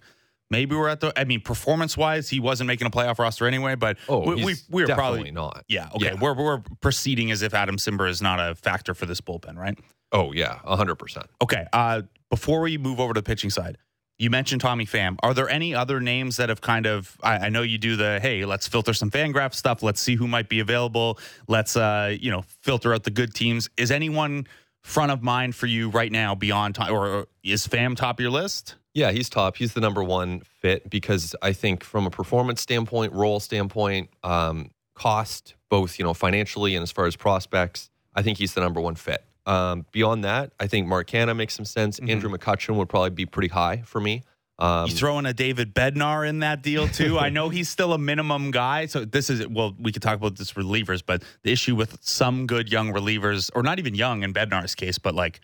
Maybe 0.52 0.76
we're 0.76 0.90
at 0.90 1.00
the. 1.00 1.12
I 1.20 1.24
mean, 1.24 1.42
performance-wise, 1.42 2.30
he 2.30 2.40
wasn't 2.40 2.68
making 2.68 2.86
a 2.86 2.92
playoff 2.92 3.18
roster 3.18 3.48
anyway. 3.48 3.74
But 3.74 3.98
Oh, 4.08 4.20
we, 4.20 4.46
we, 4.46 4.56
we 4.70 4.84
were 4.84 4.94
probably 4.94 5.32
not. 5.32 5.66
Yeah. 5.68 5.90
Okay. 5.96 6.06
Yeah. 6.06 6.20
We're 6.22 6.36
we're 6.36 6.60
proceeding 6.82 7.32
as 7.32 7.42
if 7.42 7.56
Adam 7.56 7.78
Cimber 7.78 8.08
is 8.08 8.22
not 8.22 8.40
a 8.40 8.54
factor 8.54 8.94
for 8.94 9.08
this 9.08 9.22
bullpen, 9.22 9.58
right? 9.58 9.76
Oh 10.16 10.32
yeah, 10.32 10.60
hundred 10.64 10.96
percent. 10.96 11.28
Okay. 11.44 11.66
Uh, 11.74 12.04
before 12.30 12.62
we 12.62 12.78
move 12.78 13.00
over 13.02 13.14
to 13.14 13.20
the 13.20 13.24
pitching 13.26 13.50
side, 13.50 13.78
You 14.18 14.30
mentioned 14.30 14.62
Tommy 14.62 14.86
Pham. 14.86 15.18
Are 15.22 15.34
there 15.34 15.50
any 15.50 15.76
other 15.76 16.00
names 16.00 16.38
that 16.38 16.48
have 16.48 16.62
kind 16.62 16.86
of? 16.86 17.18
I, 17.22 17.48
I 17.48 17.50
know 17.50 17.64
you 17.64 17.78
do 17.78 17.98
the 17.98 18.20
hey, 18.22 18.46
let's 18.46 18.66
filter 18.66 18.94
some 18.94 19.12
Fangraph 19.12 19.54
stuff. 19.54 19.84
Let's 19.84 20.00
see 20.00 20.16
who 20.16 20.26
might 20.28 20.48
be 20.48 20.62
available. 20.62 21.20
Let's 21.50 21.76
uh, 21.76 22.16
you 22.18 22.32
know 22.32 22.44
filter 22.62 22.94
out 22.94 23.04
the 23.04 23.12
good 23.12 23.34
teams. 23.34 23.70
Is 23.76 23.92
anyone 23.92 24.48
front 24.84 25.12
of 25.12 25.22
mind 25.22 25.54
for 25.54 25.66
you 25.68 25.90
right 25.90 26.12
now 26.12 26.34
beyond 26.34 26.76
Tom, 26.76 26.92
or 26.94 27.28
is 27.44 27.68
Pham 27.68 27.96
top 27.98 28.20
of 28.20 28.22
your 28.22 28.32
list? 28.32 28.76
Yeah, 28.94 29.12
he's 29.12 29.28
top. 29.30 29.58
He's 29.58 29.74
the 29.74 29.82
number 29.82 30.02
one 30.02 30.40
fit 30.62 30.90
because 30.90 31.36
I 31.42 31.52
think 31.52 31.84
from 31.84 32.06
a 32.06 32.10
performance 32.10 32.62
standpoint, 32.62 33.12
role 33.12 33.42
standpoint, 33.42 34.10
um, 34.24 34.72
cost, 34.94 35.56
both 35.70 36.00
you 36.00 36.06
know 36.06 36.14
financially 36.14 36.76
and 36.76 36.84
as 36.84 36.92
far 36.92 37.06
as 37.06 37.18
prospects, 37.18 37.90
I 38.16 38.22
think 38.22 38.38
he's 38.38 38.54
the 38.54 38.62
number 38.62 38.80
one 38.80 38.96
fit. 38.96 39.26
Um, 39.46 39.86
beyond 39.92 40.24
that, 40.24 40.54
I 40.60 40.68
think 40.68 40.88
Mark 40.88 41.08
Canha 41.08 41.36
makes 41.36 41.54
some 41.54 41.66
sense. 41.66 42.00
Mm-hmm. 42.00 42.10
Andrew 42.10 42.30
McCutchen 42.30 42.76
would 42.76 42.90
probably 42.90 43.12
be 43.12 43.26
pretty 43.26 43.50
high 43.50 43.84
for 43.86 44.00
me. 44.00 44.24
Um, 44.58 44.88
You 44.88 44.96
throwing 44.96 45.26
a 45.26 45.34
David 45.34 45.74
Bednar 45.74 46.28
in 46.28 46.40
that 46.40 46.64
deal 46.64 46.88
too? 46.88 47.20
I 47.26 47.30
know 47.30 47.50
he's 47.50 47.70
still 47.70 47.94
a 47.94 47.98
minimum 47.98 48.52
guy. 48.52 48.86
So 48.86 49.06
this 49.06 49.30
is 49.30 49.46
well, 49.48 49.76
we 49.80 49.92
could 49.92 50.02
talk 50.02 50.16
about 50.16 50.38
this 50.38 50.54
relievers, 50.54 51.04
but 51.06 51.24
the 51.44 51.52
issue 51.52 51.76
with 51.76 51.98
some 52.02 52.48
good 52.48 52.72
young 52.72 52.94
relievers, 52.94 53.52
or 53.54 53.64
not 53.64 53.80
even 53.80 53.96
young 53.96 54.24
in 54.24 54.34
Bednar's 54.34 54.74
case, 54.74 54.98
but 54.98 55.14
like 55.14 55.42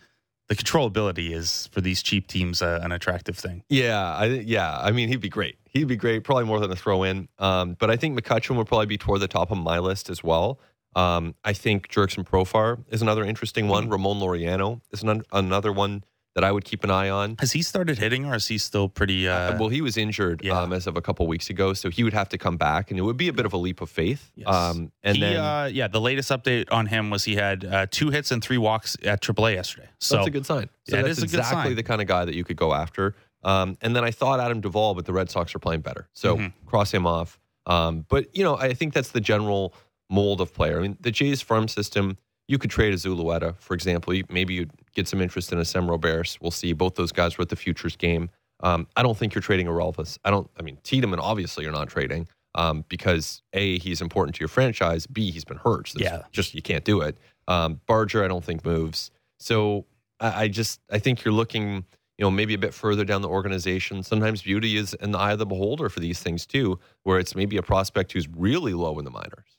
the 0.48 0.56
controllability 0.56 1.30
is 1.32 1.68
for 1.72 1.80
these 1.80 2.02
cheap 2.02 2.26
teams 2.26 2.62
uh, 2.62 2.80
an 2.82 2.92
attractive 2.92 3.36
thing. 3.38 3.62
Yeah, 3.68 4.14
I 4.14 4.26
yeah. 4.26 4.78
I 4.78 4.92
mean, 4.92 5.08
he'd 5.08 5.20
be 5.20 5.28
great. 5.28 5.58
He'd 5.64 5.88
be 5.88 5.96
great, 5.96 6.24
probably 6.24 6.44
more 6.44 6.60
than 6.60 6.70
a 6.70 6.76
throw 6.76 7.02
in. 7.02 7.28
Um, 7.38 7.76
but 7.78 7.90
I 7.90 7.96
think 7.96 8.18
McCutchen 8.18 8.56
would 8.56 8.66
probably 8.66 8.86
be 8.86 8.98
toward 8.98 9.20
the 9.20 9.28
top 9.28 9.50
of 9.50 9.58
my 9.58 9.78
list 9.78 10.10
as 10.10 10.22
well. 10.22 10.58
Um, 10.94 11.34
I 11.44 11.52
think 11.52 11.88
Jurickson 11.88 12.26
Profar 12.26 12.84
is 12.88 13.02
another 13.02 13.24
interesting 13.24 13.68
one. 13.68 13.88
Ramon 13.88 14.20
Laureano 14.20 14.80
is 14.90 15.02
an, 15.02 15.22
another 15.32 15.72
one 15.72 16.04
that 16.34 16.44
I 16.44 16.52
would 16.52 16.64
keep 16.64 16.82
an 16.82 16.90
eye 16.90 17.10
on. 17.10 17.36
Has 17.40 17.52
he 17.52 17.60
started 17.62 17.98
hitting, 17.98 18.24
or 18.24 18.34
is 18.34 18.48
he 18.48 18.56
still 18.56 18.88
pretty? 18.88 19.28
Uh, 19.28 19.58
well, 19.58 19.68
he 19.68 19.82
was 19.82 19.96
injured 19.98 20.42
yeah. 20.42 20.58
um, 20.58 20.72
as 20.72 20.86
of 20.86 20.96
a 20.96 21.02
couple 21.02 21.26
weeks 21.26 21.50
ago, 21.50 21.74
so 21.74 21.90
he 21.90 22.04
would 22.04 22.14
have 22.14 22.28
to 22.30 22.38
come 22.38 22.56
back, 22.56 22.90
and 22.90 22.98
it 22.98 23.02
would 23.02 23.18
be 23.18 23.28
a 23.28 23.32
bit 23.32 23.44
of 23.44 23.52
a 23.52 23.56
leap 23.58 23.80
of 23.82 23.90
faith. 23.90 24.30
Yes. 24.34 24.48
Um, 24.48 24.92
and 25.02 25.16
he, 25.16 25.22
then 25.22 25.36
uh, 25.36 25.68
yeah, 25.70 25.88
the 25.88 26.00
latest 26.00 26.30
update 26.30 26.72
on 26.72 26.86
him 26.86 27.10
was 27.10 27.24
he 27.24 27.36
had 27.36 27.64
uh, 27.64 27.86
two 27.90 28.10
hits 28.10 28.30
and 28.30 28.42
three 28.42 28.58
walks 28.58 28.96
at 29.04 29.20
AAA 29.20 29.54
yesterday. 29.54 29.88
So 29.98 30.16
that's 30.16 30.28
a 30.28 30.30
good 30.30 30.46
sign. 30.46 30.70
So 30.88 30.96
Yeah, 30.96 31.02
that's 31.02 31.18
is 31.18 31.24
a 31.24 31.26
good 31.26 31.40
exactly 31.40 31.74
the 31.74 31.82
kind 31.82 32.00
of 32.00 32.06
guy 32.06 32.24
that 32.24 32.34
you 32.34 32.44
could 32.44 32.56
go 32.56 32.72
after. 32.72 33.14
Um, 33.44 33.76
and 33.82 33.94
then 33.94 34.04
I 34.04 34.10
thought 34.10 34.40
Adam 34.40 34.60
Duvall, 34.60 34.94
but 34.94 35.04
the 35.04 35.12
Red 35.12 35.28
Sox 35.30 35.54
are 35.54 35.58
playing 35.58 35.80
better, 35.80 36.08
so 36.12 36.36
Mm-hmm. 36.36 36.66
cross 36.66 36.92
him 36.92 37.06
off. 37.06 37.38
Um, 37.66 38.06
but 38.08 38.34
you 38.34 38.42
know, 38.42 38.56
I 38.56 38.72
think 38.72 38.94
that's 38.94 39.10
the 39.10 39.20
general 39.20 39.74
mold 40.12 40.40
of 40.40 40.52
player. 40.54 40.78
I 40.78 40.82
mean, 40.82 40.96
the 41.00 41.10
Jays 41.10 41.40
farm 41.42 41.66
system. 41.68 42.16
You 42.48 42.58
could 42.58 42.70
trade 42.70 42.92
a 42.92 42.96
Zulueta, 42.96 43.56
for 43.58 43.72
example. 43.72 44.14
Maybe 44.28 44.54
you'd 44.54 44.72
get 44.94 45.08
some 45.08 45.20
interest 45.22 45.52
in 45.52 45.58
a 45.58 45.64
Sem 45.64 45.86
Robberse. 45.86 46.38
We'll 46.40 46.50
see. 46.50 46.72
Both 46.72 46.96
those 46.96 47.12
guys 47.12 47.38
were 47.38 47.42
at 47.42 47.48
the 47.48 47.56
futures 47.56 47.96
game. 47.96 48.28
Um, 48.62 48.86
I 48.96 49.02
don't 49.02 49.16
think 49.16 49.34
you're 49.34 49.42
trading 49.42 49.68
a 49.68 49.70
Orelvis. 49.70 50.18
I 50.24 50.30
don't. 50.30 50.50
I 50.58 50.62
mean, 50.62 50.76
Tiedemann 50.82 51.20
obviously 51.20 51.64
you're 51.64 51.72
not 51.72 51.88
trading 51.88 52.28
um, 52.54 52.84
because 52.88 53.42
a 53.52 53.78
he's 53.78 54.00
important 54.00 54.34
to 54.36 54.40
your 54.40 54.48
franchise. 54.48 55.06
B 55.06 55.30
he's 55.30 55.44
been 55.44 55.56
hurt. 55.56 55.88
So 55.88 55.98
Yeah. 56.00 56.22
just 56.30 56.54
you 56.54 56.62
can't 56.62 56.84
do 56.84 57.00
it. 57.00 57.16
Um, 57.48 57.80
Barger 57.86 58.24
I 58.24 58.28
don't 58.28 58.44
think 58.44 58.64
moves. 58.64 59.10
So 59.38 59.86
I, 60.20 60.42
I 60.44 60.48
just 60.48 60.80
I 60.90 60.98
think 60.98 61.24
you're 61.24 61.34
looking 61.34 61.84
you 62.18 62.24
know 62.24 62.30
maybe 62.30 62.54
a 62.54 62.58
bit 62.58 62.74
further 62.74 63.04
down 63.04 63.22
the 63.22 63.28
organization. 63.28 64.02
Sometimes 64.02 64.42
beauty 64.42 64.76
is 64.76 64.94
in 64.94 65.12
the 65.12 65.18
eye 65.18 65.32
of 65.32 65.38
the 65.38 65.46
beholder 65.46 65.88
for 65.88 66.00
these 66.00 66.20
things 66.20 66.44
too, 66.44 66.78
where 67.04 67.18
it's 67.18 67.34
maybe 67.34 67.56
a 67.56 67.62
prospect 67.62 68.12
who's 68.12 68.28
really 68.28 68.74
low 68.74 68.98
in 68.98 69.04
the 69.04 69.10
minors. 69.10 69.51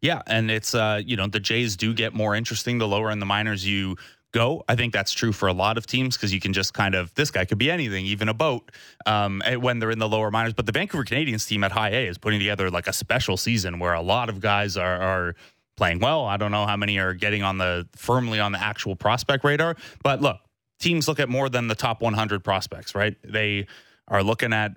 Yeah, 0.00 0.22
and 0.26 0.50
it's 0.50 0.74
uh, 0.74 1.00
you 1.04 1.16
know, 1.16 1.26
the 1.26 1.40
Jays 1.40 1.76
do 1.76 1.94
get 1.94 2.14
more 2.14 2.34
interesting 2.34 2.78
the 2.78 2.88
lower 2.88 3.10
in 3.10 3.18
the 3.18 3.26
minors 3.26 3.66
you 3.66 3.96
go. 4.32 4.64
I 4.68 4.76
think 4.76 4.92
that's 4.92 5.12
true 5.12 5.32
for 5.32 5.48
a 5.48 5.52
lot 5.52 5.78
of 5.78 5.86
teams 5.86 6.16
because 6.16 6.32
you 6.32 6.40
can 6.40 6.52
just 6.52 6.74
kind 6.74 6.94
of 6.94 7.12
this 7.14 7.30
guy 7.30 7.44
could 7.44 7.58
be 7.58 7.70
anything, 7.70 8.06
even 8.06 8.28
a 8.28 8.34
boat, 8.34 8.70
um, 9.06 9.42
eh, 9.44 9.56
when 9.56 9.78
they're 9.78 9.90
in 9.90 9.98
the 9.98 10.08
lower 10.08 10.30
minors. 10.30 10.52
But 10.52 10.66
the 10.66 10.72
Vancouver 10.72 11.04
Canadians 11.04 11.46
team 11.46 11.64
at 11.64 11.72
High 11.72 11.90
A 11.90 12.06
is 12.06 12.18
putting 12.18 12.38
together 12.38 12.70
like 12.70 12.86
a 12.86 12.92
special 12.92 13.36
season 13.36 13.78
where 13.78 13.94
a 13.94 14.02
lot 14.02 14.28
of 14.28 14.40
guys 14.40 14.76
are, 14.76 15.00
are 15.00 15.34
playing 15.76 16.00
well. 16.00 16.26
I 16.26 16.36
don't 16.36 16.50
know 16.50 16.66
how 16.66 16.76
many 16.76 16.98
are 16.98 17.14
getting 17.14 17.42
on 17.42 17.58
the 17.58 17.86
firmly 17.96 18.40
on 18.40 18.52
the 18.52 18.60
actual 18.60 18.96
prospect 18.96 19.44
radar, 19.44 19.76
but 20.02 20.20
look, 20.20 20.38
teams 20.78 21.08
look 21.08 21.20
at 21.20 21.28
more 21.28 21.48
than 21.48 21.68
the 21.68 21.74
top 21.74 22.02
100 22.02 22.44
prospects, 22.44 22.94
right? 22.94 23.16
They 23.24 23.66
are 24.08 24.22
looking 24.22 24.52
at 24.52 24.72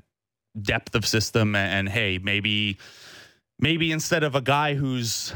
depth 0.59 0.95
of 0.95 1.05
system 1.05 1.55
and, 1.55 1.87
and 1.87 1.89
hey, 1.89 2.19
maybe 2.21 2.77
maybe 3.61 3.91
instead 3.91 4.23
of 4.23 4.35
a 4.35 4.41
guy 4.41 4.73
who's 4.73 5.33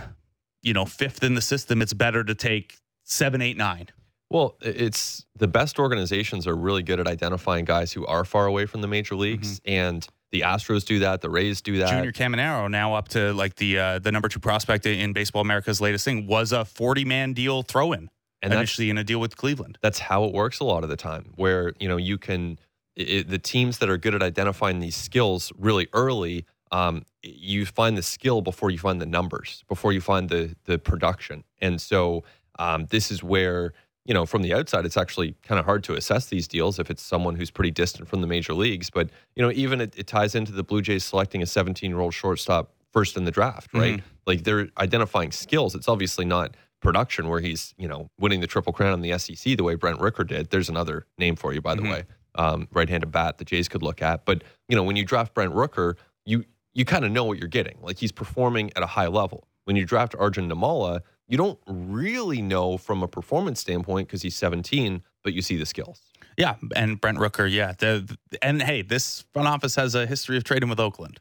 you 0.61 0.73
know 0.73 0.85
fifth 0.85 1.23
in 1.23 1.35
the 1.35 1.41
system, 1.41 1.81
it's 1.81 1.93
better 1.93 2.23
to 2.23 2.35
take 2.35 2.77
seven, 3.03 3.41
eight, 3.41 3.55
nine. 3.55 3.87
Well, 4.29 4.57
it's 4.61 5.23
the 5.37 5.47
best 5.47 5.79
organizations 5.79 6.47
are 6.47 6.55
really 6.55 6.83
good 6.83 6.99
at 6.99 7.07
identifying 7.07 7.63
guys 7.63 7.93
who 7.93 8.05
are 8.07 8.25
far 8.25 8.47
away 8.47 8.65
from 8.65 8.81
the 8.81 8.87
major 8.87 9.15
leagues, 9.15 9.61
and 9.65 10.05
the 10.31 10.41
Astros 10.41 10.83
do 10.83 10.99
that, 10.99 11.21
the 11.21 11.29
Rays 11.29 11.61
do 11.61 11.77
that. 11.77 11.89
Junior 11.89 12.11
Caminero 12.11 12.69
now 12.69 12.95
up 12.95 13.07
to 13.09 13.33
like 13.33 13.55
the 13.55 13.77
uh, 13.79 13.99
the 13.99 14.11
number 14.11 14.27
two 14.27 14.39
prospect 14.39 14.85
in 14.87 15.13
Baseball 15.13 15.41
America's 15.41 15.79
latest 15.79 16.03
thing 16.03 16.25
was 16.27 16.51
a 16.51 16.65
forty 16.65 17.05
man 17.05 17.33
deal 17.33 17.61
throw 17.61 17.93
in 17.93 18.09
And 18.41 18.51
initially 18.51 18.89
in 18.89 18.97
a 18.97 19.03
deal 19.03 19.19
with 19.19 19.37
Cleveland. 19.37 19.77
that's 19.81 19.99
how 19.99 20.25
it 20.25 20.33
works 20.33 20.59
a 20.59 20.63
lot 20.65 20.83
of 20.83 20.89
the 20.89 20.97
time 20.97 21.31
where 21.35 21.73
you 21.79 21.87
know 21.87 21.97
you 21.97 22.17
can 22.17 22.59
it, 22.95 23.29
the 23.29 23.37
teams 23.37 23.77
that 23.77 23.89
are 23.89 23.97
good 23.97 24.15
at 24.15 24.23
identifying 24.23 24.79
these 24.79 24.95
skills 24.95 25.51
really 25.57 25.87
early 25.93 26.45
um, 26.75 27.03
you 27.23 27.65
find 27.65 27.97
the 27.97 28.03
skill 28.03 28.41
before 28.41 28.69
you 28.69 28.77
find 28.77 29.01
the 29.01 29.05
numbers 29.05 29.63
before 29.67 29.93
you 29.93 30.01
find 30.01 30.29
the 30.29 30.55
the 30.65 30.77
production. 30.77 31.43
And 31.61 31.81
so 31.81 32.23
um, 32.59 32.87
this 32.89 33.11
is 33.11 33.23
where 33.23 33.73
you 34.05 34.13
know 34.13 34.25
from 34.25 34.41
the 34.41 34.53
outside 34.53 34.85
it's 34.85 34.97
actually 34.97 35.35
kind 35.43 35.59
of 35.59 35.65
hard 35.65 35.83
to 35.85 35.93
assess 35.93 36.27
these 36.27 36.47
deals 36.47 36.77
if 36.77 36.89
it's 36.89 37.01
someone 37.01 37.35
who's 37.35 37.51
pretty 37.51 37.71
distant 37.71 38.07
from 38.09 38.21
the 38.21 38.27
major 38.27 38.53
leagues. 38.53 38.89
But 38.89 39.09
you 39.35 39.43
know 39.43 39.51
even 39.51 39.79
it, 39.81 39.93
it 39.97 40.07
ties 40.07 40.35
into 40.35 40.51
the 40.51 40.63
blue 40.63 40.81
jays 40.81 41.03
selecting 41.03 41.41
a 41.41 41.45
17 41.45 41.89
year 41.89 41.99
old 41.99 42.13
shortstop 42.13 42.73
first 42.91 43.17
in 43.17 43.25
the 43.25 43.31
draft 43.31 43.73
right? 43.73 44.03
Like 44.25 44.43
they're 44.43 44.69
identifying 44.77 45.31
skills. 45.31 45.75
It's 45.75 45.87
obviously 45.87 46.25
not 46.25 46.55
production 46.81 47.29
where 47.29 47.39
he's 47.39 47.73
you 47.77 47.87
know 47.87 48.09
winning 48.19 48.41
the 48.41 48.47
triple 48.47 48.73
crown 48.73 48.93
in 48.93 49.01
the 49.01 49.17
SEC 49.17 49.57
the 49.57 49.63
way 49.63 49.75
Brent 49.75 49.99
Rooker 49.99 50.27
did. 50.27 50.49
There's 50.49 50.69
another 50.69 51.05
name 51.17 51.35
for 51.35 51.53
you 51.53 51.61
by 51.61 51.75
the 51.75 51.83
way, 51.83 52.03
um, 52.35 52.67
right-handed 52.71 53.11
bat 53.11 53.37
the 53.37 53.45
Jays 53.45 53.67
could 53.69 53.81
look 53.81 54.01
at. 54.01 54.25
But 54.25 54.43
you 54.67 54.75
know 54.75 54.83
when 54.83 54.97
you 54.97 55.05
draft 55.05 55.33
Brent 55.33 55.53
Rooker, 55.53 55.95
you 56.25 56.43
you 56.75 56.85
kind 56.85 57.03
of 57.03 57.11
know 57.11 57.23
what 57.23 57.39
you're 57.39 57.47
getting. 57.47 57.77
Like 57.81 57.97
he's 57.97 58.11
performing 58.11 58.71
at 58.75 58.83
a 58.83 58.87
high 58.87 59.07
level. 59.07 59.47
When 59.63 59.75
you 59.75 59.85
draft 59.85 60.13
Arjun 60.19 60.47
Nimmala, 60.47 61.01
you 61.27 61.37
don't 61.37 61.57
really 61.65 62.41
know 62.41 62.77
from 62.77 63.01
a 63.01 63.07
performance 63.07 63.59
standpoint 63.59 64.07
because 64.07 64.21
he's 64.21 64.35
17, 64.35 65.01
but 65.23 65.33
you 65.33 65.41
see 65.41 65.55
the 65.55 65.65
skills. 65.65 66.01
Yeah, 66.37 66.55
and 66.75 67.01
Brent 67.01 67.17
Rooker, 67.17 67.51
yeah. 67.51 67.73
The, 67.77 68.17
and 68.41 68.61
hey, 68.61 68.81
this 68.83 69.25
front 69.33 69.47
office 69.47 69.75
has 69.75 69.95
a 69.95 70.05
history 70.05 70.37
of 70.37 70.43
trading 70.43 70.69
with 70.69 70.79
Oakland. 70.79 71.19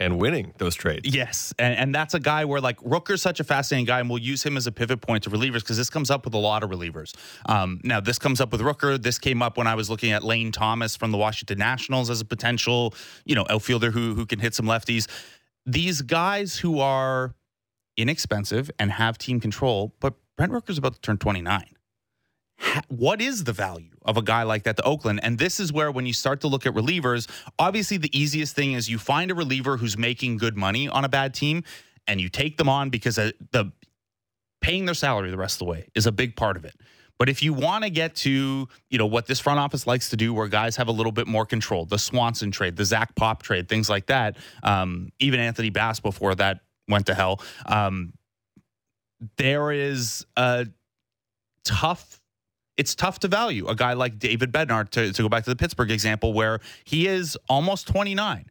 And 0.00 0.18
winning 0.18 0.54
those 0.56 0.74
trades. 0.74 1.14
Yes, 1.14 1.52
and, 1.58 1.76
and 1.76 1.94
that's 1.94 2.14
a 2.14 2.20
guy 2.20 2.46
where 2.46 2.60
like 2.60 2.78
Rooker's 2.78 3.20
such 3.20 3.38
a 3.38 3.44
fascinating 3.44 3.84
guy, 3.84 4.00
and 4.00 4.08
we'll 4.08 4.18
use 4.18 4.42
him 4.42 4.56
as 4.56 4.66
a 4.66 4.72
pivot 4.72 5.02
point 5.02 5.24
to 5.24 5.30
relievers 5.30 5.60
because 5.60 5.76
this 5.76 5.90
comes 5.90 6.10
up 6.10 6.24
with 6.24 6.32
a 6.32 6.38
lot 6.38 6.62
of 6.62 6.70
relievers. 6.70 7.14
Um, 7.46 7.80
now, 7.84 8.00
this 8.00 8.18
comes 8.18 8.40
up 8.40 8.50
with 8.50 8.62
Rooker. 8.62 9.00
This 9.00 9.18
came 9.18 9.42
up 9.42 9.58
when 9.58 9.66
I 9.66 9.74
was 9.74 9.90
looking 9.90 10.10
at 10.12 10.24
Lane 10.24 10.52
Thomas 10.52 10.96
from 10.96 11.10
the 11.10 11.18
Washington 11.18 11.58
Nationals 11.58 12.08
as 12.08 12.22
a 12.22 12.24
potential, 12.24 12.94
you 13.26 13.34
know, 13.34 13.46
outfielder 13.50 13.90
who 13.90 14.14
who 14.14 14.24
can 14.24 14.38
hit 14.38 14.54
some 14.54 14.66
lefties. 14.66 15.06
These 15.66 16.00
guys 16.02 16.56
who 16.56 16.80
are 16.80 17.34
inexpensive 17.96 18.70
and 18.78 18.90
have 18.90 19.18
team 19.18 19.38
control, 19.38 19.94
but 20.00 20.14
Brent 20.36 20.52
Rooker's 20.52 20.78
about 20.78 20.94
to 20.94 21.00
turn 21.00 21.18
twenty 21.18 21.42
nine 21.42 21.76
ha- 22.60 22.82
what 22.88 23.20
is 23.20 23.44
the 23.44 23.52
value 23.52 23.89
of 24.04 24.16
a 24.16 24.22
guy 24.22 24.42
like 24.42 24.64
that 24.64 24.76
to 24.76 24.82
Oakland? 24.84 25.20
And 25.22 25.38
this 25.38 25.60
is 25.60 25.72
where, 25.72 25.90
when 25.90 26.06
you 26.06 26.12
start 26.12 26.40
to 26.42 26.48
look 26.48 26.66
at 26.66 26.74
relievers, 26.74 27.28
obviously 27.58 27.96
the 27.96 28.16
easiest 28.18 28.54
thing 28.54 28.72
is 28.72 28.88
you 28.88 28.98
find 28.98 29.30
a 29.30 29.34
reliever 29.34 29.76
who's 29.76 29.96
making 29.96 30.38
good 30.38 30.56
money 30.56 30.88
on 30.88 31.04
a 31.04 31.08
bad 31.08 31.34
team, 31.34 31.64
and 32.06 32.20
you 32.20 32.28
take 32.28 32.56
them 32.56 32.68
on 32.68 32.90
because 32.90 33.18
uh, 33.18 33.30
the 33.52 33.72
paying 34.60 34.84
their 34.84 34.94
salary 34.94 35.30
the 35.30 35.36
rest 35.36 35.54
of 35.56 35.58
the 35.60 35.64
way 35.64 35.88
is 35.94 36.06
a 36.06 36.12
big 36.12 36.36
part 36.36 36.56
of 36.56 36.64
it. 36.64 36.74
But 37.18 37.28
if 37.28 37.42
you 37.42 37.52
want 37.52 37.84
to 37.84 37.90
get 37.90 38.14
to, 38.16 38.66
you 38.88 38.98
know, 38.98 39.04
what 39.04 39.26
this 39.26 39.40
front 39.40 39.60
office 39.60 39.86
likes 39.86 40.08
to 40.08 40.16
do, 40.16 40.32
where 40.32 40.48
guys 40.48 40.76
have 40.76 40.88
a 40.88 40.92
little 40.92 41.12
bit 41.12 41.26
more 41.26 41.44
control, 41.44 41.84
the 41.84 41.98
Swanson 41.98 42.50
trade, 42.50 42.76
the 42.76 42.84
Zach 42.84 43.14
Pop 43.14 43.42
trade, 43.42 43.68
things 43.68 43.90
like 43.90 44.06
that, 44.06 44.38
um, 44.62 45.10
even 45.18 45.38
Anthony 45.38 45.68
Bass 45.68 46.00
before 46.00 46.34
that 46.36 46.60
went 46.88 47.06
to 47.06 47.14
hell. 47.14 47.42
Um, 47.66 48.14
there 49.36 49.70
is 49.70 50.24
a 50.36 50.66
tough 51.62 52.19
it's 52.80 52.94
tough 52.94 53.18
to 53.18 53.28
value 53.28 53.66
a 53.68 53.74
guy 53.74 53.92
like 53.92 54.18
David 54.18 54.50
Bednar 54.50 54.88
to, 54.88 55.12
to 55.12 55.22
go 55.22 55.28
back 55.28 55.44
to 55.44 55.50
the 55.50 55.56
Pittsburgh 55.56 55.90
example 55.90 56.32
where 56.32 56.60
he 56.84 57.06
is 57.06 57.36
almost 57.46 57.86
29. 57.88 58.46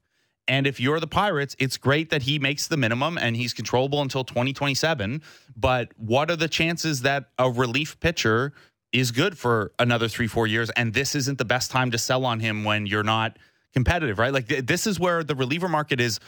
And 0.47 0.67
if 0.67 0.79
you're 0.79 0.99
the 0.99 1.07
Pirates, 1.07 1.55
it's 1.57 1.77
great 1.77 2.11
that 2.11 2.21
he 2.21 2.37
makes 2.37 2.67
the 2.67 2.77
minimum 2.77 3.17
and 3.17 3.35
he's 3.35 3.53
controllable 3.53 4.03
until 4.03 4.23
2027. 4.23 5.23
But 5.55 5.93
what 5.97 6.29
are 6.29 6.35
the 6.35 6.47
chances 6.47 7.01
that 7.01 7.31
a 7.39 7.49
relief 7.49 7.99
pitcher 7.99 8.53
is 8.91 9.09
good 9.09 9.35
for 9.35 9.71
another 9.79 10.07
three, 10.07 10.27
four 10.27 10.45
years? 10.45 10.69
And 10.71 10.93
this 10.93 11.15
isn't 11.15 11.39
the 11.39 11.45
best 11.45 11.71
time 11.71 11.89
to 11.89 11.97
sell 11.97 12.23
on 12.23 12.39
him 12.39 12.63
when 12.63 12.85
you're 12.85 13.01
not 13.01 13.39
competitive, 13.73 14.19
right? 14.19 14.31
Like 14.31 14.47
th- 14.47 14.67
this 14.67 14.85
is 14.85 14.99
where 14.99 15.23
the 15.23 15.33
reliever 15.33 15.67
market 15.67 15.99
is 15.99 16.19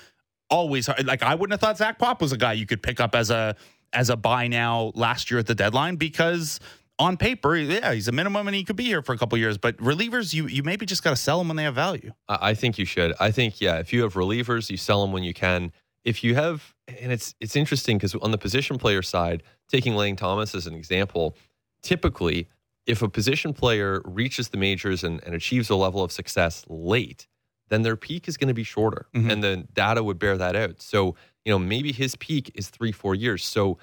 always 0.50 0.88
hard. 0.88 1.06
like 1.06 1.22
I 1.22 1.36
wouldn't 1.36 1.54
have 1.54 1.62
thought 1.62 1.78
Zach 1.78 2.00
Pop 2.00 2.20
was 2.20 2.32
a 2.32 2.38
guy 2.38 2.54
you 2.54 2.66
could 2.66 2.82
pick 2.82 3.00
up 3.00 3.14
as 3.14 3.30
a 3.30 3.56
as 3.94 4.10
a 4.10 4.16
buy 4.16 4.48
now 4.48 4.92
last 4.96 5.30
year 5.30 5.40
at 5.40 5.48
the 5.48 5.56
deadline 5.56 5.98
because 5.98 6.60
on 7.02 7.18
paper, 7.18 7.56
yeah, 7.58 7.94
he's 7.94 8.08
a 8.08 8.12
minimum 8.12 8.48
and 8.48 8.56
he 8.56 8.64
could 8.64 8.76
be 8.76 8.86
here 8.86 9.02
for 9.02 9.14
a 9.14 9.18
couple 9.18 9.38
years. 9.38 9.58
But 9.58 9.78
relievers, 9.78 10.34
you 10.34 10.48
you 10.48 10.64
maybe 10.64 10.86
just 10.86 11.04
got 11.04 11.10
to 11.10 11.16
sell 11.16 11.38
them 11.40 11.48
when 11.50 11.58
they 11.58 11.64
have 11.64 11.76
value. 11.76 12.12
I 12.28 12.52
I 12.52 12.54
think 12.54 12.78
you 12.78 12.86
should. 12.86 13.14
I 13.20 13.32
think 13.32 13.60
yeah, 13.60 13.78
if 13.80 13.92
you 13.94 14.04
have 14.04 14.14
relievers, 14.14 14.70
you 14.70 14.78
sell 14.78 15.02
them 15.02 15.12
when 15.12 15.24
you 15.24 15.34
can. 15.34 15.72
If 16.04 16.24
you 16.24 16.36
have, 16.36 16.74
and 16.88 17.12
it's 17.12 17.36
it's 17.40 17.56
interesting 17.56 17.98
because 17.98 18.16
on 18.16 18.32
the 18.32 18.38
position 18.38 18.78
player 18.78 19.02
side, 19.02 19.44
taking 19.68 19.96
Lane 19.96 20.16
Thomas 20.16 20.56
as 20.56 20.66
an 20.68 20.74
example, 20.76 21.36
typically 21.84 22.48
if 22.88 23.02
a 23.04 23.10
position 23.10 23.54
player 23.54 24.02
reaches 24.06 24.50
the 24.50 24.58
majors 24.58 25.04
and, 25.04 25.24
and 25.24 25.36
achieves 25.36 25.70
a 25.70 25.76
level 25.76 26.04
of 26.04 26.12
success 26.12 26.66
late, 26.68 27.28
then 27.70 27.84
their 27.84 27.96
peak 27.96 28.28
is 28.28 28.38
going 28.38 28.48
to 28.48 28.54
be 28.56 28.64
shorter, 28.64 29.06
Mhm. 29.16 29.32
and 29.32 29.44
the 29.44 29.68
data 29.74 30.04
would 30.04 30.18
bear 30.18 30.36
that 30.38 30.56
out. 30.56 30.82
So 30.82 31.16
you 31.46 31.52
know 31.52 31.60
maybe 31.60 31.92
his 31.92 32.16
peak 32.16 32.52
is 32.56 32.70
three 32.70 32.92
four 32.92 33.14
years. 33.16 33.46
So 33.46 33.78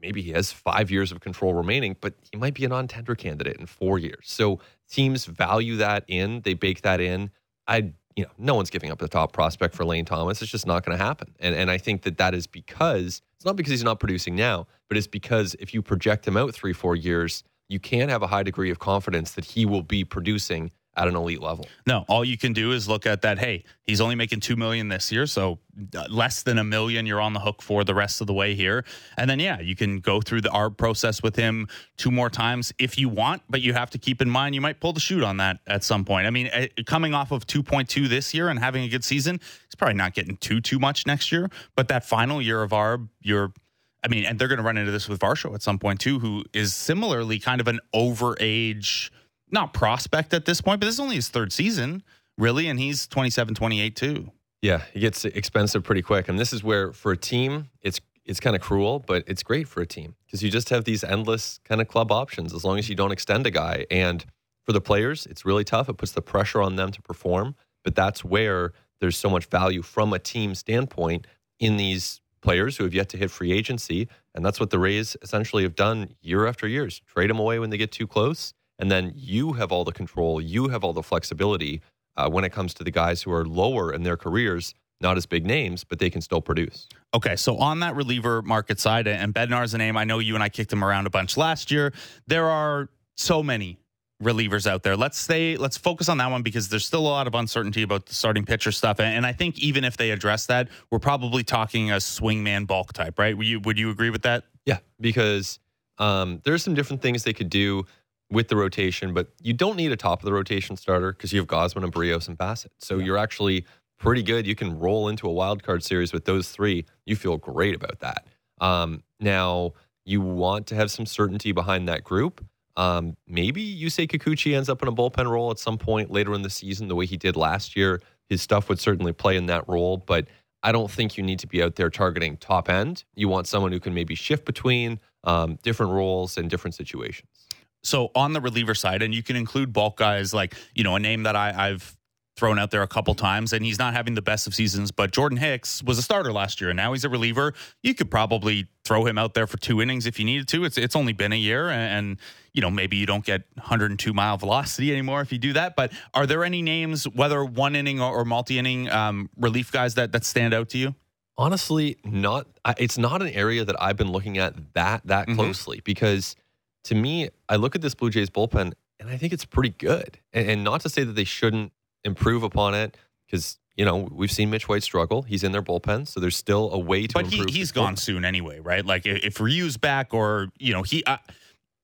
maybe 0.00 0.22
he 0.22 0.30
has 0.30 0.52
five 0.52 0.90
years 0.90 1.12
of 1.12 1.20
control 1.20 1.54
remaining, 1.54 1.96
but 2.00 2.14
he 2.30 2.38
might 2.38 2.54
be 2.54 2.64
a 2.64 2.68
non-tender 2.68 3.14
candidate 3.14 3.56
in 3.56 3.66
four 3.66 3.98
years. 3.98 4.24
So 4.24 4.60
teams 4.90 5.24
value 5.24 5.76
that 5.76 6.04
in, 6.08 6.40
they 6.42 6.54
bake 6.54 6.82
that 6.82 7.00
in. 7.00 7.30
I, 7.66 7.92
you 8.16 8.24
know, 8.24 8.30
no 8.38 8.54
one's 8.54 8.70
giving 8.70 8.90
up 8.90 8.98
the 8.98 9.08
top 9.08 9.32
prospect 9.32 9.74
for 9.74 9.84
Lane 9.84 10.04
Thomas. 10.04 10.42
It's 10.42 10.50
just 10.50 10.66
not 10.66 10.84
going 10.84 10.96
to 10.98 11.04
happen. 11.04 11.34
And 11.40 11.54
and 11.54 11.70
I 11.70 11.78
think 11.78 12.02
that 12.02 12.18
that 12.18 12.34
is 12.34 12.46
because 12.46 13.22
it's 13.36 13.44
not 13.44 13.56
because 13.56 13.70
he's 13.70 13.84
not 13.84 14.00
producing 14.00 14.34
now, 14.34 14.66
but 14.88 14.98
it's 14.98 15.06
because 15.06 15.54
if 15.60 15.72
you 15.72 15.82
project 15.82 16.26
him 16.26 16.36
out 16.36 16.54
three 16.54 16.72
four 16.72 16.96
years, 16.96 17.44
you 17.68 17.78
can 17.78 18.08
have 18.08 18.22
a 18.22 18.26
high 18.26 18.42
degree 18.42 18.70
of 18.70 18.78
confidence 18.78 19.32
that 19.32 19.44
he 19.44 19.64
will 19.64 19.82
be 19.82 20.04
producing 20.04 20.72
at 21.00 21.08
an 21.08 21.16
elite 21.16 21.40
level. 21.40 21.66
No, 21.86 22.04
all 22.08 22.22
you 22.24 22.36
can 22.36 22.52
do 22.52 22.72
is 22.72 22.86
look 22.86 23.06
at 23.06 23.22
that. 23.22 23.38
Hey, 23.38 23.64
he's 23.84 24.02
only 24.02 24.14
making 24.14 24.40
two 24.40 24.54
million 24.54 24.88
this 24.88 25.10
year, 25.10 25.26
so 25.26 25.58
uh, 25.96 26.04
less 26.10 26.42
than 26.42 26.58
a 26.58 26.64
million 26.64 27.06
you're 27.06 27.22
on 27.22 27.32
the 27.32 27.40
hook 27.40 27.62
for 27.62 27.84
the 27.84 27.94
rest 27.94 28.20
of 28.20 28.26
the 28.26 28.34
way 28.34 28.54
here. 28.54 28.84
And 29.16 29.30
then 29.30 29.40
yeah, 29.40 29.60
you 29.60 29.74
can 29.74 30.00
go 30.00 30.20
through 30.20 30.42
the 30.42 30.50
ARB 30.50 30.76
process 30.76 31.22
with 31.22 31.36
him 31.36 31.68
two 31.96 32.10
more 32.10 32.28
times 32.28 32.74
if 32.78 32.98
you 32.98 33.08
want, 33.08 33.40
but 33.48 33.62
you 33.62 33.72
have 33.72 33.88
to 33.90 33.98
keep 33.98 34.20
in 34.20 34.28
mind 34.28 34.54
you 34.54 34.60
might 34.60 34.78
pull 34.78 34.92
the 34.92 35.00
shoot 35.00 35.22
on 35.22 35.38
that 35.38 35.60
at 35.66 35.82
some 35.82 36.04
point. 36.04 36.26
I 36.26 36.30
mean, 36.30 36.50
eh, 36.52 36.68
coming 36.84 37.14
off 37.14 37.32
of 37.32 37.46
2.2 37.46 38.06
this 38.06 38.34
year 38.34 38.48
and 38.48 38.58
having 38.58 38.84
a 38.84 38.88
good 38.88 39.04
season, 39.04 39.40
he's 39.64 39.74
probably 39.78 39.94
not 39.94 40.12
getting 40.12 40.36
too 40.36 40.60
too 40.60 40.78
much 40.78 41.06
next 41.06 41.32
year. 41.32 41.48
But 41.76 41.88
that 41.88 42.04
final 42.04 42.42
year 42.42 42.62
of 42.62 42.72
ARB, 42.72 43.08
you're 43.22 43.54
I 44.02 44.08
mean, 44.08 44.24
and 44.24 44.38
they're 44.38 44.48
going 44.48 44.58
to 44.58 44.64
run 44.64 44.76
into 44.76 44.92
this 44.92 45.08
with 45.08 45.20
Varsho 45.20 45.54
at 45.54 45.62
some 45.62 45.78
point 45.78 46.00
too, 46.00 46.18
who 46.18 46.44
is 46.52 46.74
similarly 46.74 47.38
kind 47.38 47.60
of 47.60 47.68
an 47.68 47.80
overage, 47.94 49.10
not 49.50 49.72
prospect 49.72 50.34
at 50.34 50.44
this 50.44 50.60
point, 50.60 50.80
but 50.80 50.86
this 50.86 50.94
is 50.94 51.00
only 51.00 51.16
his 51.16 51.28
third 51.28 51.52
season, 51.52 52.02
really, 52.38 52.68
and 52.68 52.78
he's 52.78 53.06
27, 53.06 53.54
28 53.54 53.96
too. 53.96 54.32
Yeah, 54.62 54.82
he 54.92 55.00
gets 55.00 55.24
expensive 55.24 55.84
pretty 55.84 56.02
quick. 56.02 56.28
And 56.28 56.38
this 56.38 56.52
is 56.52 56.62
where 56.62 56.92
for 56.92 57.12
a 57.12 57.16
team, 57.16 57.70
it's 57.82 58.00
it's 58.26 58.38
kind 58.38 58.54
of 58.54 58.62
cruel, 58.62 59.00
but 59.00 59.24
it's 59.26 59.42
great 59.42 59.66
for 59.66 59.80
a 59.80 59.86
team 59.86 60.14
because 60.24 60.42
you 60.42 60.50
just 60.50 60.68
have 60.68 60.84
these 60.84 61.02
endless 61.02 61.58
kind 61.64 61.80
of 61.80 61.88
club 61.88 62.12
options 62.12 62.54
as 62.54 62.64
long 62.64 62.78
as 62.78 62.88
you 62.88 62.94
don't 62.94 63.10
extend 63.10 63.46
a 63.46 63.50
guy. 63.50 63.86
And 63.90 64.24
for 64.64 64.72
the 64.72 64.80
players, 64.80 65.26
it's 65.26 65.44
really 65.44 65.64
tough. 65.64 65.88
It 65.88 65.96
puts 65.96 66.12
the 66.12 66.22
pressure 66.22 66.62
on 66.62 66.76
them 66.76 66.92
to 66.92 67.02
perform, 67.02 67.56
but 67.82 67.96
that's 67.96 68.24
where 68.24 68.72
there's 69.00 69.16
so 69.16 69.30
much 69.30 69.46
value 69.46 69.82
from 69.82 70.12
a 70.12 70.18
team 70.18 70.54
standpoint 70.54 71.26
in 71.58 71.76
these 71.76 72.20
players 72.40 72.76
who 72.76 72.84
have 72.84 72.94
yet 72.94 73.08
to 73.08 73.16
hit 73.16 73.30
free 73.30 73.52
agency. 73.52 74.08
And 74.34 74.44
that's 74.44 74.60
what 74.60 74.70
the 74.70 74.78
Rays 74.78 75.16
essentially 75.22 75.62
have 75.62 75.74
done 75.74 76.14
year 76.20 76.46
after 76.46 76.68
years. 76.68 77.00
Trade 77.06 77.30
them 77.30 77.38
away 77.38 77.58
when 77.58 77.70
they 77.70 77.78
get 77.78 77.90
too 77.90 78.06
close. 78.06 78.54
And 78.80 78.90
then 78.90 79.12
you 79.14 79.52
have 79.52 79.70
all 79.70 79.84
the 79.84 79.92
control, 79.92 80.40
you 80.40 80.68
have 80.68 80.82
all 80.82 80.92
the 80.92 81.02
flexibility 81.02 81.82
uh, 82.16 82.28
when 82.28 82.44
it 82.44 82.50
comes 82.50 82.74
to 82.74 82.84
the 82.84 82.90
guys 82.90 83.22
who 83.22 83.32
are 83.32 83.44
lower 83.44 83.92
in 83.92 84.02
their 84.02 84.16
careers, 84.16 84.74
not 85.00 85.16
as 85.16 85.26
big 85.26 85.46
names, 85.46 85.84
but 85.84 85.98
they 85.98 86.10
can 86.10 86.20
still 86.20 86.40
produce. 86.40 86.88
Okay, 87.14 87.36
so 87.36 87.56
on 87.58 87.80
that 87.80 87.94
reliever 87.94 88.42
market 88.42 88.80
side, 88.80 89.06
and 89.06 89.34
Bednar's 89.34 89.74
a 89.74 89.78
name 89.78 89.96
I 89.96 90.04
know 90.04 90.18
you 90.18 90.34
and 90.34 90.42
I 90.42 90.48
kicked 90.48 90.72
him 90.72 90.82
around 90.82 91.06
a 91.06 91.10
bunch 91.10 91.36
last 91.36 91.70
year. 91.70 91.92
There 92.26 92.48
are 92.48 92.88
so 93.16 93.42
many 93.42 93.78
relievers 94.22 94.66
out 94.66 94.82
there. 94.82 94.96
Let's 94.96 95.18
say 95.18 95.56
Let's 95.56 95.76
focus 95.76 96.08
on 96.08 96.18
that 96.18 96.30
one 96.30 96.42
because 96.42 96.68
there's 96.68 96.84
still 96.84 97.00
a 97.00 97.08
lot 97.08 97.26
of 97.26 97.34
uncertainty 97.34 97.82
about 97.82 98.06
the 98.06 98.14
starting 98.14 98.44
pitcher 98.44 98.72
stuff. 98.72 99.00
And 99.00 99.26
I 99.26 99.32
think 99.32 99.58
even 99.58 99.84
if 99.84 99.96
they 99.96 100.10
address 100.10 100.46
that, 100.46 100.68
we're 100.90 100.98
probably 100.98 101.42
talking 101.42 101.90
a 101.90 101.96
swingman 101.96 102.66
bulk 102.66 102.92
type, 102.92 103.18
right? 103.18 103.36
Would 103.36 103.46
you 103.46 103.60
would 103.60 103.78
you 103.78 103.90
agree 103.90 104.10
with 104.10 104.22
that? 104.22 104.44
Yeah, 104.66 104.78
because 105.00 105.58
um, 105.98 106.40
there's 106.44 106.62
some 106.62 106.74
different 106.74 107.02
things 107.02 107.24
they 107.24 107.32
could 107.32 107.50
do 107.50 107.86
with 108.30 108.48
the 108.48 108.56
rotation, 108.56 109.12
but 109.12 109.28
you 109.42 109.52
don't 109.52 109.76
need 109.76 109.90
a 109.92 109.96
top 109.96 110.20
of 110.20 110.24
the 110.24 110.32
rotation 110.32 110.76
starter 110.76 111.12
because 111.12 111.32
you 111.32 111.40
have 111.40 111.48
Gausman 111.48 111.82
and 111.82 111.92
Berrios 111.92 112.28
and 112.28 112.38
Bassitt. 112.38 112.70
So 112.78 112.98
you're 112.98 113.18
actually 113.18 113.64
pretty 113.98 114.22
good. 114.22 114.46
You 114.46 114.54
can 114.54 114.78
roll 114.78 115.08
into 115.08 115.26
a 115.26 115.32
wild 115.32 115.62
card 115.62 115.82
series 115.82 116.12
with 116.12 116.24
those 116.24 116.50
three. 116.50 116.86
You 117.06 117.16
feel 117.16 117.36
great 117.36 117.74
about 117.74 118.00
that. 118.00 118.26
Um, 118.60 119.02
now 119.18 119.72
you 120.04 120.20
want 120.20 120.66
to 120.68 120.74
have 120.74 120.90
some 120.90 121.06
certainty 121.06 121.52
behind 121.52 121.88
that 121.88 122.04
group. 122.04 122.44
Um, 122.76 123.16
maybe 123.26 123.60
you 123.60 123.90
say 123.90 124.06
Kikuchi 124.06 124.56
ends 124.56 124.68
up 124.68 124.80
in 124.80 124.88
a 124.88 124.92
bullpen 124.92 125.28
role 125.28 125.50
at 125.50 125.58
some 125.58 125.76
point 125.76 126.10
later 126.10 126.32
in 126.34 126.42
the 126.42 126.50
season, 126.50 126.88
the 126.88 126.94
way 126.94 127.06
he 127.06 127.16
did 127.16 127.36
last 127.36 127.76
year. 127.76 128.00
His 128.28 128.40
stuff 128.40 128.68
would 128.68 128.78
certainly 128.78 129.12
play 129.12 129.36
in 129.36 129.46
that 129.46 129.68
role, 129.68 129.96
but 129.98 130.28
I 130.62 130.72
don't 130.72 130.90
think 130.90 131.16
you 131.16 131.24
need 131.24 131.38
to 131.40 131.46
be 131.46 131.62
out 131.62 131.76
there 131.76 131.90
targeting 131.90 132.36
top 132.36 132.68
end. 132.68 133.04
You 133.14 133.28
want 133.28 133.48
someone 133.48 133.72
who 133.72 133.80
can 133.80 133.92
maybe 133.92 134.14
shift 134.14 134.44
between 134.44 135.00
um, 135.24 135.58
different 135.62 135.92
roles 135.92 136.38
and 136.38 136.48
different 136.48 136.74
situations. 136.74 137.39
So 137.82 138.10
on 138.14 138.32
the 138.32 138.40
reliever 138.40 138.74
side, 138.74 139.02
and 139.02 139.14
you 139.14 139.22
can 139.22 139.36
include 139.36 139.72
bulk 139.72 139.96
guys 139.96 140.32
like 140.34 140.54
you 140.74 140.84
know 140.84 140.96
a 140.96 141.00
name 141.00 141.22
that 141.24 141.36
I, 141.36 141.70
I've 141.70 141.96
thrown 142.36 142.58
out 142.58 142.70
there 142.70 142.82
a 142.82 142.88
couple 142.88 143.14
times, 143.14 143.52
and 143.52 143.64
he's 143.64 143.78
not 143.78 143.92
having 143.92 144.14
the 144.14 144.22
best 144.22 144.46
of 144.46 144.54
seasons. 144.54 144.90
But 144.90 145.10
Jordan 145.12 145.36
Hicks 145.36 145.82
was 145.82 145.98
a 145.98 146.02
starter 146.02 146.32
last 146.32 146.60
year, 146.60 146.70
and 146.70 146.76
now 146.76 146.92
he's 146.92 147.04
a 147.04 147.08
reliever. 147.10 147.52
You 147.82 147.92
could 147.94 148.10
probably 148.10 148.66
throw 148.84 149.04
him 149.04 149.18
out 149.18 149.34
there 149.34 149.46
for 149.46 149.58
two 149.58 149.82
innings 149.82 150.06
if 150.06 150.18
you 150.18 150.24
needed 150.24 150.48
to. 150.48 150.64
It's 150.64 150.78
it's 150.78 150.96
only 150.96 151.12
been 151.12 151.32
a 151.32 151.36
year, 151.36 151.68
and, 151.68 152.08
and 152.08 152.18
you 152.54 152.62
know 152.62 152.70
maybe 152.70 152.96
you 152.96 153.06
don't 153.06 153.24
get 153.24 153.42
102 153.54 154.12
mile 154.14 154.36
velocity 154.38 154.90
anymore 154.90 155.20
if 155.20 155.32
you 155.32 155.38
do 155.38 155.52
that. 155.52 155.76
But 155.76 155.92
are 156.14 156.26
there 156.26 156.42
any 156.44 156.62
names, 156.62 157.04
whether 157.08 157.44
one 157.44 157.76
inning 157.76 158.00
or, 158.00 158.20
or 158.20 158.24
multi 158.24 158.58
inning 158.58 158.90
um, 158.90 159.28
relief 159.36 159.70
guys 159.70 159.94
that 159.96 160.12
that 160.12 160.24
stand 160.24 160.54
out 160.54 160.70
to 160.70 160.78
you? 160.78 160.94
Honestly, 161.36 161.96
not. 162.04 162.46
It's 162.78 162.98
not 162.98 163.22
an 163.22 163.28
area 163.28 163.64
that 163.64 163.76
I've 163.82 163.96
been 163.96 164.12
looking 164.12 164.36
at 164.38 164.74
that 164.74 165.06
that 165.06 165.26
Mhm. 165.28 165.36
closely 165.36 165.80
because 165.84 166.36
to 166.84 166.94
me, 166.94 167.30
I 167.48 167.56
look 167.56 167.74
at 167.74 167.82
this 167.82 167.94
Blue 167.94 168.10
Jays 168.10 168.30
bullpen 168.30 168.72
and 169.00 169.08
I 169.08 169.16
think 169.16 169.32
it's 169.32 169.44
pretty 169.44 169.70
good. 169.70 170.18
And, 170.32 170.48
and 170.48 170.64
not 170.64 170.82
to 170.82 170.88
say 170.88 171.02
that 171.04 171.12
they 171.14 171.24
shouldn't 171.24 171.72
improve 172.04 172.42
upon 172.42 172.74
it 172.74 172.96
because 173.26 173.58
you 173.76 173.84
know 173.84 174.08
we've 174.12 174.30
seen 174.30 174.50
Mitch 174.50 174.68
White 174.68 174.82
struggle. 174.82 175.22
He's 175.22 175.42
in 175.42 175.52
their 175.52 175.62
bullpen, 175.62 176.06
so 176.06 176.20
there's 176.20 176.36
still 176.36 176.70
a 176.72 176.78
way 176.78 177.06
to. 177.06 177.18
Improve. 177.18 177.40
But 177.40 177.50
he, 177.50 177.58
he's 177.58 177.72
gone 177.72 177.94
bullpen. 177.94 177.98
soon 177.98 178.24
anyway, 178.24 178.60
right? 178.60 178.84
Like 178.84 179.06
if, 179.06 179.24
if 179.24 179.40
Ryu's 179.40 179.76
back, 179.76 180.14
or 180.14 180.48
you 180.58 180.72
know 180.72 180.82
he. 180.82 181.02
Uh, 181.04 181.16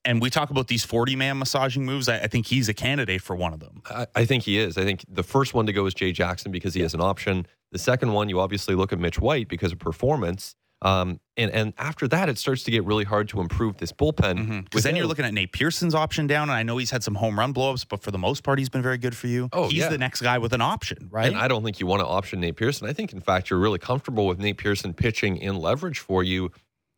and 0.04 0.22
we 0.22 0.30
talk 0.30 0.50
about 0.50 0.68
these 0.68 0.84
40 0.84 1.16
man 1.16 1.36
massaging 1.38 1.84
moves. 1.84 2.08
I, 2.08 2.18
I 2.20 2.26
think 2.28 2.46
he's 2.46 2.68
a 2.68 2.74
candidate 2.74 3.22
for 3.22 3.34
one 3.34 3.52
of 3.52 3.58
them. 3.58 3.82
I, 3.90 4.06
I 4.14 4.24
think 4.24 4.44
he 4.44 4.56
is. 4.56 4.78
I 4.78 4.84
think 4.84 5.04
the 5.08 5.24
first 5.24 5.52
one 5.52 5.66
to 5.66 5.72
go 5.72 5.84
is 5.86 5.94
Jay 5.94 6.12
Jackson 6.12 6.52
because 6.52 6.74
he 6.74 6.82
has 6.82 6.94
an 6.94 7.00
option. 7.00 7.44
The 7.72 7.78
second 7.78 8.12
one, 8.12 8.28
you 8.28 8.38
obviously 8.38 8.76
look 8.76 8.92
at 8.92 9.00
Mitch 9.00 9.18
White 9.18 9.48
because 9.48 9.72
of 9.72 9.80
performance. 9.80 10.54
Um, 10.82 11.20
and 11.36 11.50
and 11.50 11.72
after 11.78 12.06
that, 12.08 12.28
it 12.28 12.38
starts 12.38 12.62
to 12.64 12.70
get 12.70 12.84
really 12.84 13.04
hard 13.04 13.28
to 13.30 13.40
improve 13.40 13.78
this 13.78 13.92
bullpen. 13.92 14.64
Because 14.64 14.82
then 14.82 14.96
you're 14.96 15.06
looking 15.06 15.24
at 15.24 15.32
Nate 15.32 15.52
Pearson's 15.52 15.94
option 15.94 16.26
down, 16.26 16.48
and 16.48 16.56
I 16.56 16.62
know 16.62 16.76
he's 16.76 16.90
had 16.90 17.02
some 17.02 17.14
home 17.14 17.38
run 17.38 17.54
blowups, 17.54 17.86
but 17.88 18.02
for 18.02 18.10
the 18.10 18.18
most 18.18 18.42
part, 18.42 18.58
he's 18.58 18.68
been 18.68 18.82
very 18.82 18.98
good 18.98 19.16
for 19.16 19.26
you. 19.26 19.48
Oh, 19.52 19.68
he's 19.68 19.78
yeah. 19.78 19.88
the 19.88 19.98
next 19.98 20.20
guy 20.20 20.38
with 20.38 20.52
an 20.52 20.60
option, 20.60 21.08
right? 21.10 21.28
And 21.28 21.36
I 21.36 21.48
don't 21.48 21.64
think 21.64 21.80
you 21.80 21.86
want 21.86 22.00
to 22.00 22.06
option 22.06 22.40
Nate 22.40 22.56
Pearson. 22.56 22.88
I 22.88 22.92
think, 22.92 23.12
in 23.12 23.20
fact, 23.20 23.50
you're 23.50 23.58
really 23.58 23.78
comfortable 23.78 24.26
with 24.26 24.38
Nate 24.38 24.58
Pearson 24.58 24.92
pitching 24.92 25.38
in 25.38 25.56
leverage 25.56 25.98
for 25.98 26.22
you 26.22 26.50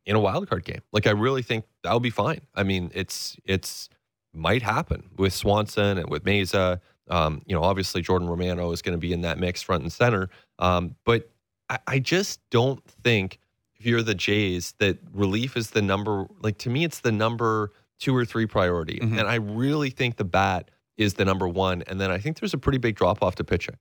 in 0.07 0.16
a 0.16 0.20
wild 0.20 0.49
card 0.49 0.64
game. 0.64 0.81
Like, 0.93 1.07
I 1.07 1.12
really 1.12 1.43
think 1.43 1.64
that'll 1.83 2.01
be 2.01 2.11
fine. 2.11 2.41
I 2.55 2.64
mean, 2.64 2.91
it's 2.95 3.37
it's 3.45 3.89
might 4.33 4.62
happen 4.62 5.11
with 5.16 5.33
Swanson 5.33 5.99
and 5.99 6.11
with 6.11 6.24
Mesa. 6.24 6.81
Um, 7.09 7.43
you 7.47 7.55
know, 7.55 7.62
obviously 7.62 8.03
Jordan 8.03 8.29
Romano 8.29 8.70
is 8.72 8.83
going 8.83 8.93
to 8.93 8.99
be 8.99 9.12
in 9.12 9.22
that 9.22 9.39
mix 9.39 9.62
front 9.62 9.83
and 9.83 9.93
center. 9.93 10.29
Um, 10.59 10.95
but 11.05 11.31
I, 11.68 11.79
I 11.87 11.99
just 11.99 12.41
don't 12.51 12.85
think 13.03 13.39
if 13.79 13.87
you're 13.87 14.03
the 14.03 14.14
Jays 14.14 14.74
that 14.79 14.99
relief 15.12 15.57
is 15.57 15.70
the 15.70 15.83
number. 15.83 16.26
Like 16.43 16.59
to 16.59 16.70
me, 16.70 16.85
it's 16.85 17.01
the 17.01 17.12
number 17.12 17.72
two 17.99 18.14
or 18.14 18.24
three 18.24 18.47
priority, 18.47 18.99
Mhm. 19.01 19.18
and 19.18 19.29
I 19.29 19.37
really 19.37 19.91
think 19.91 20.16
the 20.16 20.24
bat 20.24 20.70
is 20.97 21.14
the 21.14 21.24
number 21.24 21.47
one. 21.49 21.83
And 21.87 22.01
then 22.01 22.11
I 22.11 22.18
think 22.18 22.41
there's 22.41 22.55
a 22.55 22.59
pretty 22.59 22.79
big 22.79 22.97
drop 22.97 23.22
off 23.22 23.37
to 23.37 23.45
pitching. 23.45 23.76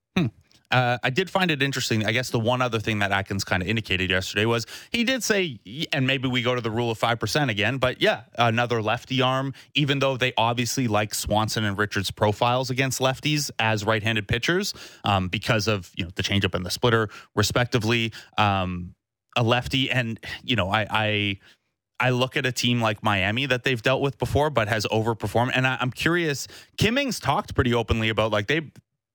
Uh, 0.70 0.98
I 1.02 1.10
did 1.12 1.30
find 1.30 1.50
it 1.50 1.64
interesting. 1.64 2.06
I 2.06 2.12
guess 2.12 2.30
the 2.30 2.40
one 2.42 2.62
other 2.62 2.78
thing 2.80 3.00
that 3.00 3.14
Atkins 3.14 3.46
kind 3.46 3.64
of 3.64 3.70
indicated 3.70 4.10
yesterday 4.10 4.44
was 4.46 4.66
he 4.92 5.06
did 5.06 5.24
say, 5.24 5.60
and 5.94 6.06
maybe 6.06 6.28
we 6.28 6.42
go 6.42 6.56
to 6.56 6.60
the 6.62 6.70
rule 6.70 6.92
of 6.92 7.00
5% 7.00 7.50
again, 7.50 7.78
but 7.78 8.02
yeah, 8.02 8.24
another 8.38 8.82
lefty 8.82 9.22
arm, 9.22 9.54
even 9.76 10.00
though 10.00 10.18
they 10.18 10.34
obviously 10.38 10.88
like 10.90 11.16
Swanson 11.16 11.64
and 11.64 11.78
Richards' 11.78 12.12
profiles 12.12 12.70
against 12.70 13.00
lefties 13.00 13.50
as 13.60 13.86
right 13.86 14.04
handed 14.04 14.28
pitchers 14.28 14.74
um, 15.06 15.30
because 15.30 15.70
of 15.70 15.90
you 15.96 16.04
know 16.04 16.10
the 16.16 16.24
changeup 16.24 16.54
and 16.54 16.66
the 16.66 16.70
splitter, 16.72 17.08
respectively. 17.34 18.12
Um, 18.38 18.94
a 19.38 19.44
lefty, 19.44 19.90
and 19.90 20.20
you 20.44 20.56
know, 20.58 20.70
I. 20.70 20.88
I 20.90 21.40
I 22.00 22.12
look 22.12 22.38
at 22.38 22.46
a 22.46 22.52
team 22.52 22.80
like 22.80 23.02
Miami 23.02 23.48
that 23.48 23.64
they've 23.64 23.82
dealt 23.82 24.04
with 24.04 24.20
before, 24.20 24.52
but 24.52 24.68
has 24.68 24.86
overperformed. 24.86 25.50
And 25.56 25.66
I, 25.66 25.80
I'm 25.82 25.90
curious. 25.90 26.48
Kimmings 26.78 27.20
talked 27.20 27.56
pretty 27.56 27.74
openly 27.74 28.10
about 28.10 28.30
like 28.32 28.46
they 28.46 28.70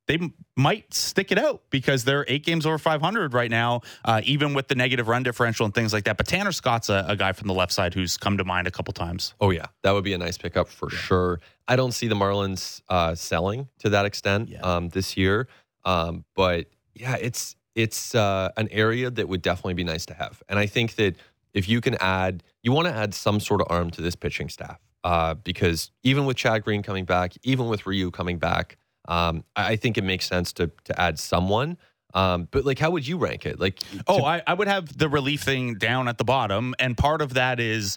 they 0.09 0.19
might 0.57 0.93
stick 0.93 1.31
it 1.31 1.39
out 1.39 1.63
because 1.71 2.03
they're 2.03 2.25
eight 2.27 2.45
games 2.45 2.67
over 2.67 2.79
500 2.79 3.35
right 3.35 3.53
now, 3.53 3.83
uh, 4.05 4.21
even 4.25 4.53
with 4.53 4.67
the 4.67 4.75
negative 4.75 5.07
run 5.07 5.23
differential 5.23 5.65
and 5.65 5.73
things 5.73 5.93
like 5.93 6.03
that. 6.07 6.17
But 6.17 6.27
Tanner 6.27 6.51
Scott's 6.51 6.89
a, 6.89 7.05
a 7.07 7.15
guy 7.15 7.31
from 7.35 7.47
the 7.47 7.55
left 7.55 7.71
side 7.73 7.95
who's 7.95 8.17
come 8.17 8.37
to 8.39 8.45
mind 8.45 8.67
a 8.67 8.73
couple 8.73 8.93
times. 8.93 9.35
Oh 9.41 9.51
yeah, 9.51 9.67
that 9.85 9.93
would 9.93 10.03
be 10.03 10.15
a 10.15 10.19
nice 10.19 10.37
pickup 10.37 10.67
for 10.67 10.91
sure. 10.91 11.39
I 11.69 11.77
don't 11.77 11.93
see 11.93 12.09
the 12.09 12.17
Marlins 12.17 12.83
uh, 12.89 13.15
selling 13.15 13.69
to 13.79 13.91
that 13.91 14.07
extent 14.07 14.49
Yeah. 14.49 14.59
um, 14.63 14.89
this 14.89 15.17
year, 15.17 15.47
um, 15.85 16.25
but 16.35 16.67
yeah, 16.95 17.15
it's 17.15 17.55
it's 17.75 18.15
uh, 18.15 18.51
an 18.57 18.69
area 18.71 19.11
that 19.11 19.29
would 19.29 19.43
definitely 19.43 19.75
be 19.75 19.85
nice 19.85 20.07
to 20.07 20.15
have. 20.15 20.43
And 20.49 20.59
I 20.59 20.67
think 20.67 20.97
that 20.97 21.17
if 21.55 21.69
you 21.69 21.81
can 21.81 21.95
add, 21.97 22.43
you 22.63 22.73
want 22.73 22.89
to 22.89 22.95
add 22.95 23.15
some 23.15 23.41
sort 23.41 23.61
of 23.61 23.67
arm 23.71 23.91
to 23.91 24.03
this 24.03 24.15
pitching 24.15 24.49
staff 24.49 24.79
uh, 25.05 25.35
because 25.35 25.91
even 26.03 26.27
with 26.27 26.37
Chad 26.37 26.65
Green 26.65 26.83
coming 26.83 27.05
back, 27.05 27.33
even 27.43 27.69
with 27.69 27.87
Ryu 27.87 28.11
coming 28.11 28.39
back, 28.39 28.77
um, 29.09 29.45
I, 29.57 29.73
I 29.73 29.77
think 29.77 29.99
it 29.99 30.05
makes 30.05 30.27
sense 30.27 30.53
to 30.55 30.71
to 30.85 31.01
add 31.01 31.19
someone. 31.19 31.77
Um, 32.15 32.47
but 32.51 32.65
like, 32.67 32.79
how 32.79 32.91
would 32.91 33.09
you 33.09 33.17
rank 33.17 33.47
it? 33.47 33.59
Like, 33.59 33.81
Oh, 34.07 34.23
I, 34.23 34.43
I 34.47 34.53
would 34.53 34.69
have 34.69 34.99
the 34.99 35.09
relief 35.09 35.43
thing 35.43 35.75
down 35.77 36.09
at 36.09 36.19
the 36.19 36.25
bottom, 36.25 36.75
and 36.79 36.97
part 36.97 37.23
of 37.23 37.35
that 37.35 37.59
is 37.59 37.97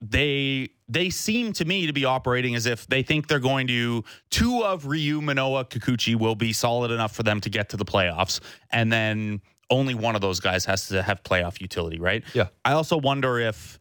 they 0.00 0.68
they 0.88 1.10
seem 1.10 1.52
to 1.54 1.64
me 1.64 1.86
to 1.86 1.92
be 1.92 2.04
operating 2.04 2.54
as 2.54 2.66
if 2.66 2.86
they 2.86 3.02
think 3.02 3.28
they're 3.28 3.38
going 3.40 3.66
to 3.66 4.04
two 4.30 4.62
of 4.62 4.86
Ryu, 4.86 5.20
Manoa, 5.20 5.64
Kikuchi 5.64 6.14
will 6.14 6.34
be 6.34 6.52
solid 6.52 6.90
enough 6.90 7.14
for 7.14 7.22
them 7.22 7.40
to 7.40 7.50
get 7.50 7.70
to 7.70 7.76
the 7.76 7.84
playoffs, 7.84 8.40
and 8.70 8.92
then 8.92 9.40
only 9.70 9.94
one 9.94 10.14
of 10.14 10.20
those 10.20 10.38
guys 10.38 10.64
has 10.64 10.88
to 10.88 11.02
have 11.02 11.22
playoff 11.22 11.60
utility, 11.60 11.98
right? 11.98 12.22
Yeah. 12.34 12.48
I 12.64 12.72
also 12.72 12.96
wonder 12.96 13.38
if 13.38 13.80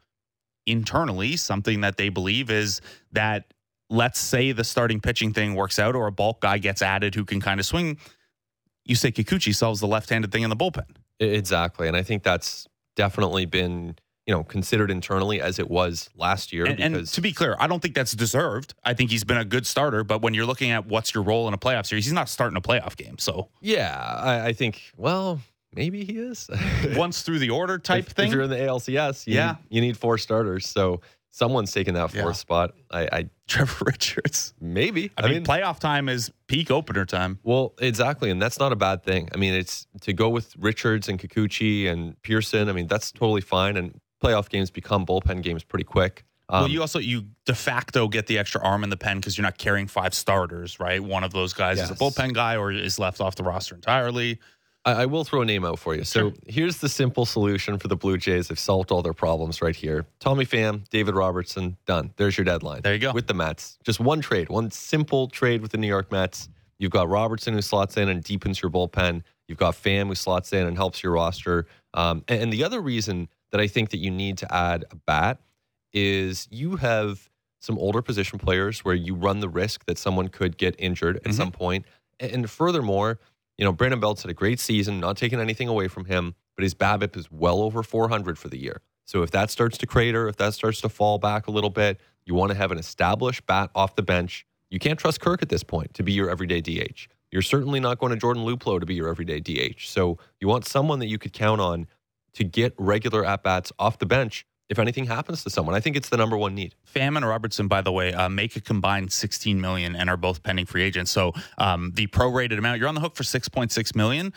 internally 0.66 1.38
something 1.38 1.82
that 1.82 1.98
they 1.98 2.10
believe 2.10 2.50
is 2.50 2.82
that 3.12 3.54
let's 3.90 4.20
say 4.20 4.52
the 4.52 4.64
starting 4.64 5.00
pitching 5.00 5.32
thing 5.32 5.54
works 5.54 5.78
out 5.78 5.96
or 5.96 6.08
a 6.08 6.12
bulk 6.12 6.42
guy 6.42 6.58
gets 6.58 6.82
added 6.82 7.14
who 7.14 7.24
can 7.24 7.40
kind 7.40 7.60
of 7.60 7.66
swing. 7.68 7.98
You 8.84 8.96
say 8.96 9.12
Kikuchi 9.12 9.54
solves 9.54 9.80
the 9.80 9.88
left-handed 9.88 10.32
thing 10.32 10.44
in 10.44 10.50
the 10.50 10.56
bullpen. 10.56 10.86
Exactly, 11.20 11.88
and 11.88 11.96
I 11.96 12.04
think 12.04 12.24
that's 12.24 12.68
definitely 12.96 13.46
been 13.46 13.96
you 14.28 14.34
know 14.34 14.44
considered 14.44 14.90
internally 14.92 15.40
as 15.42 15.60
it 15.60 15.70
was 15.70 16.10
last 16.18 16.52
year. 16.52 16.66
And, 16.66 16.80
and 16.80 17.08
to 17.08 17.22
be 17.22 17.32
clear, 17.32 17.56
I 17.60 17.68
don't 17.68 17.82
think 17.82 17.94
that's 17.96 18.14
deserved. 18.14 18.74
I 18.84 18.94
think 18.94 19.12
he's 19.12 19.24
been 19.24 19.38
a 19.38 19.46
good 19.46 19.66
starter, 19.68 20.04
but 20.04 20.22
when 20.22 20.34
you're 20.34 20.46
looking 20.46 20.72
at 20.72 20.86
what's 20.88 21.14
your 21.14 21.24
role 21.24 21.48
in 21.48 21.54
a 21.54 21.58
playoff 21.58 21.86
series, 21.86 22.06
he's 22.06 22.14
not 22.14 22.30
starting 22.30 22.58
a 22.58 22.62
playoff 22.62 22.96
game. 22.96 23.18
So 23.20 23.50
yeah, 23.62 23.96
I, 24.22 24.48
I 24.48 24.54
think 24.54 24.82
well 24.98 25.42
maybe 25.74 26.06
he 26.06 26.18
is. 26.18 26.50
once 26.96 27.22
through 27.22 27.40
the 27.40 27.50
order 27.50 27.78
type 27.78 28.08
if, 28.08 28.14
thing. 28.14 28.28
If 28.28 28.34
you're 28.34 28.44
in 28.44 28.50
the 28.50 28.56
ALCS, 28.58 29.28
you 29.28 29.36
Yeah. 29.36 29.48
need, 29.70 29.76
you 29.76 29.82
need 29.82 29.98
four 29.98 30.18
starters. 30.18 30.66
So 30.68 31.02
someone's 31.32 31.74
taking 31.74 31.96
that 31.96 32.12
fourth 32.12 32.16
Yeah. 32.26 32.32
spot. 32.32 32.74
I, 32.90 33.02
I 33.12 33.30
Trevor 33.48 33.84
Richards. 33.86 34.54
maybe. 34.62 35.12
I, 35.18 35.28
mean, 35.28 35.44
playoff 35.44 35.80
time 35.80 36.08
is 36.08 36.32
peak 36.48 36.72
opener 36.72 37.06
time. 37.06 37.40
Well, 37.44 37.74
exactly, 37.80 38.32
and 38.32 38.42
that's 38.42 38.58
not 38.58 38.72
a 38.72 38.76
bad 38.78 39.04
thing. 39.04 39.28
I 39.34 39.38
mean, 39.38 39.54
it's 39.54 39.86
to 40.02 40.14
go 40.14 40.30
with 40.30 40.56
Richards 40.58 41.10
and 41.10 41.20
Kikuchi 41.20 41.88
and 41.90 42.20
Pearson. 42.24 42.70
I 42.70 42.72
mean, 42.72 42.88
that's 42.88 43.12
totally 43.12 43.42
fine. 43.42 43.76
And 43.76 44.00
playoff 44.26 44.50
games 44.50 44.72
become 44.72 45.06
bullpen 45.06 45.42
games 45.42 45.64
pretty 45.64 45.86
quick. 45.86 46.26
Um, 46.48 46.62
well, 46.62 46.70
you 46.70 46.82
also 46.82 47.00
you 47.00 47.26
de 47.46 47.56
facto 47.56 48.08
get 48.08 48.28
the 48.28 48.38
extra 48.38 48.62
arm 48.62 48.84
in 48.84 48.90
the 48.90 48.98
pen 48.98 49.18
because 49.18 49.38
you're 49.38 49.44
not 49.44 49.58
carrying 49.58 49.88
five 49.88 50.14
starters, 50.14 50.80
right? 50.80 51.04
One 51.04 51.24
of 51.24 51.34
those 51.34 51.54
guys 51.54 51.80
is 51.80 51.90
a 51.90 51.96
bullpen 51.96 52.34
guy 52.34 52.56
or 52.58 52.72
is 52.72 53.00
left 53.00 53.20
off 53.20 53.36
the 53.36 53.44
roster 53.44 53.74
entirely. 53.76 54.40
I, 54.86 54.92
I 54.92 55.06
will 55.08 55.24
throw 55.24 55.42
a 55.42 55.46
name 55.46 55.66
out 55.66 55.80
for 55.80 55.96
you. 55.96 56.04
So 56.04 56.20
Sure. 56.30 56.34
here's 56.46 56.78
the 56.78 56.90
simple 56.90 57.26
solution 57.26 57.80
for 57.80 57.88
the 57.88 57.96
Blue 57.96 58.18
Jays. 58.18 58.50
They've 58.50 58.60
solved 58.60 58.92
all 58.92 59.02
their 59.02 59.14
problems 59.14 59.60
right 59.64 59.76
here. 59.76 60.06
Tommy 60.20 60.46
Pham, 60.46 60.88
David 60.90 61.16
Robertson, 61.16 61.78
done. 61.88 62.12
There's 62.18 62.38
your 62.38 62.46
deadline. 62.46 62.82
There 62.84 62.94
you 62.94 63.00
go. 63.00 63.12
With 63.12 63.26
the 63.26 63.34
Mets. 63.34 63.80
Just 63.84 64.00
one 64.00 64.22
trade, 64.22 64.50
one 64.50 64.70
simple 64.70 65.28
trade 65.28 65.62
with 65.64 65.72
the 65.72 65.80
New 65.80 65.88
York 65.88 66.12
Mets. 66.12 66.50
You've 66.78 66.92
got 66.92 67.10
Robertson 67.10 67.56
who 67.56 67.62
slots 67.64 67.98
in 67.98 68.08
and 68.10 68.24
deepens 68.24 68.62
your 68.62 68.70
bullpen. 68.70 69.24
You've 69.48 69.58
got 69.58 69.74
Pham 69.74 70.08
who 70.10 70.16
slots 70.16 70.54
in 70.54 70.68
and 70.68 70.78
helps 70.78 71.02
your 71.02 71.14
roster. 71.14 71.66
Um, 71.96 72.24
and, 72.28 72.44
and 72.44 72.54
the 72.54 72.64
other 72.64 72.82
reason 72.82 73.30
that 73.56 73.62
I 73.62 73.68
think 73.68 73.92
that 73.92 74.00
you 74.00 74.12
need 74.12 74.38
to 74.40 74.54
add 74.54 74.84
a 74.92 74.98
bat 74.98 75.40
is 75.94 76.46
you 76.52 76.76
have 76.76 77.30
some 77.62 77.78
older 77.80 78.02
position 78.02 78.38
players 78.38 78.84
where 78.84 78.94
you 78.94 79.16
run 79.16 79.40
the 79.40 79.48
risk 79.48 79.86
that 79.86 79.98
someone 79.98 80.28
could 80.28 80.58
get 80.58 80.76
injured 80.78 81.16
at 81.18 81.24
Mhm. 81.32 81.34
some 81.36 81.52
point. 81.54 81.86
And, 82.20 82.32
and 82.34 82.52
furthermore, 82.52 83.18
you 83.58 83.64
know, 83.64 83.72
Brandon 83.72 84.02
Belt's 84.02 84.24
had 84.24 84.30
a 84.30 84.34
great 84.34 84.60
season, 84.60 85.00
not 85.00 85.16
taking 85.16 85.40
anything 85.40 85.70
away 85.70 85.88
from 85.88 86.04
him, 86.04 86.36
but 86.58 86.64
his 86.64 86.74
BABIP 86.74 87.16
is 87.16 87.32
well 87.32 87.62
over 87.62 87.82
400 87.82 88.38
for 88.38 88.50
the 88.50 88.58
year. 88.58 88.82
So 89.06 89.24
if 89.24 89.32
that 89.32 89.50
starts 89.50 89.78
to 89.78 89.88
crater, 89.88 90.28
if 90.28 90.36
that 90.36 90.54
starts 90.54 90.82
to 90.82 90.90
fall 90.90 91.18
back 91.18 91.48
a 91.48 91.52
little 91.52 91.70
bit, 91.70 91.98
you 92.26 92.36
want 92.36 92.52
to 92.52 92.58
have 92.58 92.74
an 92.74 92.78
established 92.78 93.46
bat 93.46 93.70
off 93.74 93.96
the 93.96 94.04
bench. 94.04 94.46
You 94.70 94.80
can't 94.80 95.00
trust 95.00 95.22
Kirk 95.22 95.42
at 95.42 95.48
this 95.48 95.64
point 95.64 95.94
to 95.94 96.04
be 96.04 96.12
your 96.12 96.30
everyday 96.30 96.60
DH. 96.60 97.08
You're 97.32 97.42
certainly 97.42 97.80
not 97.80 98.00
going 98.00 98.12
to 98.12 98.18
Jordan 98.18 98.44
Luplow 98.44 98.82
to 98.82 98.86
be 98.86 98.96
your 98.96 99.08
everyday 99.08 99.40
DH. 99.40 99.88
So 99.88 100.18
you 100.42 100.50
want 100.50 100.66
someone 100.68 101.00
that 101.00 101.08
you 101.08 101.18
could 101.18 101.32
count 101.32 101.62
on 101.62 101.88
to 102.36 102.44
get 102.44 102.74
regular 102.78 103.26
at 103.26 103.44
bats 103.44 103.72
off 103.80 104.00
the 104.00 104.06
bench 104.06 104.46
if 104.70 104.80
anything 104.80 105.06
happens 105.06 105.44
to 105.44 105.50
someone. 105.50 105.76
I 105.76 105.80
think 105.80 105.96
it's 105.96 106.10
the 106.10 106.18
number 106.18 106.38
one 106.38 106.56
need. 106.56 106.76
Pham 106.92 107.16
and 107.16 107.26
Robertson, 107.26 107.68
by 107.68 107.82
the 107.82 107.92
way, 107.92 108.14
uh, 108.14 108.30
make 108.30 108.56
a 108.56 108.62
combined 108.62 109.12
16 109.12 109.60
million 109.62 109.96
and 109.96 110.10
are 110.10 110.18
both 110.18 110.42
pending 110.44 110.66
free 110.66 110.84
agents. 110.84 111.12
So 111.12 111.34
um, 111.58 111.92
the 111.94 112.08
prorated 112.08 112.58
amount, 112.58 112.80
you're 112.80 112.88
on 112.88 112.96
the 112.96 113.02
hook 113.02 113.16
for 113.16 113.24
6.6 113.24 113.96
million. 113.96 114.34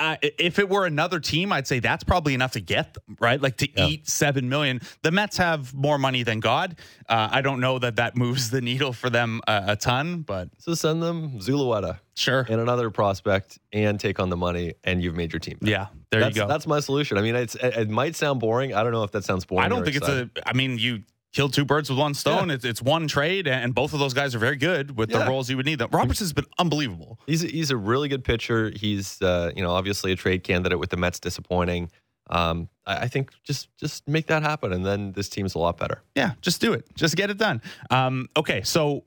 Uh, 0.00 0.16
if 0.22 0.58
it 0.58 0.68
were 0.68 0.86
another 0.86 1.20
team, 1.20 1.52
I'd 1.52 1.66
say 1.66 1.78
that's 1.78 2.02
probably 2.04 2.32
enough 2.32 2.52
to 2.52 2.60
get 2.60 2.94
them, 2.94 3.16
right? 3.20 3.40
Like 3.40 3.58
to 3.58 3.68
Yeah. 3.76 3.86
eat 3.86 4.08
seven 4.08 4.48
million. 4.48 4.80
The 5.02 5.10
Mets 5.10 5.36
have 5.36 5.74
more 5.74 5.98
money 5.98 6.22
than 6.22 6.40
God. 6.40 6.76
Uh, 7.08 7.28
I 7.30 7.42
don't 7.42 7.60
know 7.60 7.78
that 7.78 7.96
that 7.96 8.16
moves 8.16 8.48
the 8.50 8.60
needle 8.62 8.92
for 8.94 9.10
them 9.10 9.42
a, 9.46 9.64
a 9.68 9.76
ton, 9.76 10.22
but 10.22 10.48
So 10.58 10.72
send 10.74 11.02
them 11.02 11.38
Zulueta 11.40 11.98
sure. 12.16 12.46
and 12.48 12.60
another 12.62 12.88
prospect 12.90 13.58
and 13.72 14.00
take 14.00 14.18
on 14.18 14.30
the 14.30 14.36
money, 14.38 14.72
and 14.84 15.02
you've 15.02 15.16
made 15.16 15.32
your 15.32 15.40
team. 15.40 15.58
better. 15.60 15.70
Yeah, 15.70 15.86
there 16.10 16.20
that's, 16.20 16.34
you 16.36 16.42
go. 16.42 16.48
That's 16.48 16.66
my 16.66 16.80
solution. 16.80 17.18
I 17.18 17.22
mean, 17.22 17.36
it's 17.36 17.54
it, 17.56 17.76
it 17.76 17.90
might 17.90 18.16
sound 18.16 18.40
boring. 18.40 18.72
I 18.74 18.82
don't 18.82 18.92
know 18.92 19.02
if 19.04 19.12
that 19.12 19.24
sounds 19.24 19.44
boring. 19.44 19.66
I 19.66 19.68
don't 19.68 19.84
think 19.84 19.96
it's 19.96 20.08
a. 20.08 20.30
I 20.46 20.54
mean, 20.54 20.78
you 20.78 21.02
killed 21.32 21.52
two 21.52 21.64
birds 21.64 21.88
with 21.90 21.98
one 21.98 22.14
stone. 22.14 22.50
It's, 22.50 22.64
it's 22.64 22.82
one 22.82 23.06
trade, 23.06 23.46
and 23.46 23.74
both 23.74 23.92
of 23.92 24.00
those 24.00 24.14
guys 24.14 24.34
are 24.34 24.38
very 24.38 24.56
good 24.56 24.96
with 24.96 25.10
the 25.10 25.20
roles 25.20 25.48
you 25.48 25.56
would 25.56 25.66
need. 25.66 25.78
Them. 25.78 25.90
Robertson's 25.92 26.32
been 26.32 26.46
unbelievable. 26.58 27.18
He's 27.26 27.44
a, 27.44 27.46
he's 27.46 27.70
a 27.70 27.76
really 27.76 28.08
good 28.08 28.24
pitcher. 28.24 28.70
He's 28.74 29.20
uh, 29.22 29.52
you 29.54 29.62
know 29.62 29.70
obviously 29.70 30.12
a 30.12 30.16
trade 30.16 30.44
candidate 30.44 30.78
with 30.78 30.90
the 30.90 30.96
Mets 30.96 31.20
disappointing. 31.20 31.90
Um, 32.28 32.68
I, 32.86 33.02
I 33.02 33.08
think 33.08 33.30
just 33.42 33.68
just 33.76 34.06
make 34.08 34.26
that 34.26 34.42
happen, 34.42 34.72
and 34.72 34.84
then 34.84 35.12
this 35.12 35.28
team's 35.28 35.54
a 35.54 35.58
lot 35.58 35.76
better. 35.78 36.02
Yeah, 36.14 36.32
just 36.40 36.60
do 36.60 36.72
it. 36.72 36.84
Just 36.94 37.16
get 37.16 37.30
it 37.30 37.38
done. 37.38 37.62
Um, 37.90 38.28
okay, 38.36 38.62
so 38.62 39.04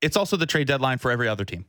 it's 0.00 0.16
also 0.16 0.36
the 0.36 0.46
trade 0.46 0.66
deadline 0.66 0.98
for 0.98 1.10
every 1.10 1.28
other 1.28 1.44
team. 1.44 1.66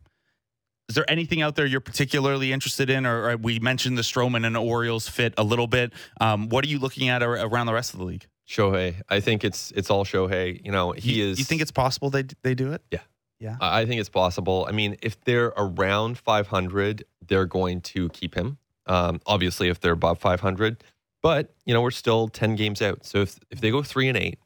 Is 0.90 0.96
there 0.96 1.10
anything 1.10 1.42
out 1.42 1.56
there 1.56 1.66
you're 1.66 1.80
particularly 1.80 2.52
interested 2.52 2.90
in? 2.90 3.06
Or, 3.06 3.30
or 3.30 3.38
we 3.38 3.60
mentioned 3.60 3.98
the 3.98 4.02
Stroman 4.02 4.46
and 4.46 4.58
Orioles 4.58 5.08
fit 5.08 5.34
a 5.38 5.44
little 5.44 5.68
bit. 5.68 5.94
Um, 6.20 6.50
what 6.50 6.66
are 6.66 6.68
you 6.68 6.80
looking 6.80 7.08
at 7.08 7.24
ar- 7.24 7.38
around 7.38 7.68
the 7.68 7.74
rest 7.74 7.94
of 7.94 8.00
the 8.00 8.06
league? 8.06 8.28
Shohei, 8.52 9.02
I 9.08 9.22
think 9.22 9.46
it's 9.46 9.72
it's 9.72 9.90
all 9.90 10.04
Shohei. 10.04 10.64
You 10.64 10.72
know 10.72 10.92
he 10.92 11.14
you, 11.14 11.26
is. 11.26 11.40
You 11.40 11.46
think 11.46 11.62
it's 11.62 11.72
possible 11.72 12.10
they 12.10 12.26
they 12.44 12.54
do 12.54 12.74
it? 12.74 12.82
Yeah. 12.92 13.00
Yeah. 13.40 13.56
I 13.62 13.82
I 13.82 13.86
think 13.86 14.02
it's 14.02 14.10
possible. 14.10 14.66
I 14.68 14.74
mean, 14.74 14.98
if 15.02 15.20
they're 15.24 15.54
around 15.56 16.18
500, 16.18 17.06
they're 17.26 17.46
going 17.46 17.82
to 17.82 18.10
keep 18.10 18.36
him. 18.36 18.58
Um, 18.88 19.22
obviously, 19.26 19.70
if 19.70 19.80
they're 19.80 19.94
above 19.94 20.20
500, 20.20 20.84
but 21.22 21.54
you 21.66 21.74
know 21.74 21.82
we're 21.82 21.92
still 21.92 22.28
10 22.28 22.56
games 22.56 22.82
out. 22.82 23.06
So 23.06 23.22
if 23.22 23.40
if 23.50 23.62
they 23.62 23.72
go 23.72 23.84
three 23.84 24.10
and 24.10 24.18
eight 24.18 24.38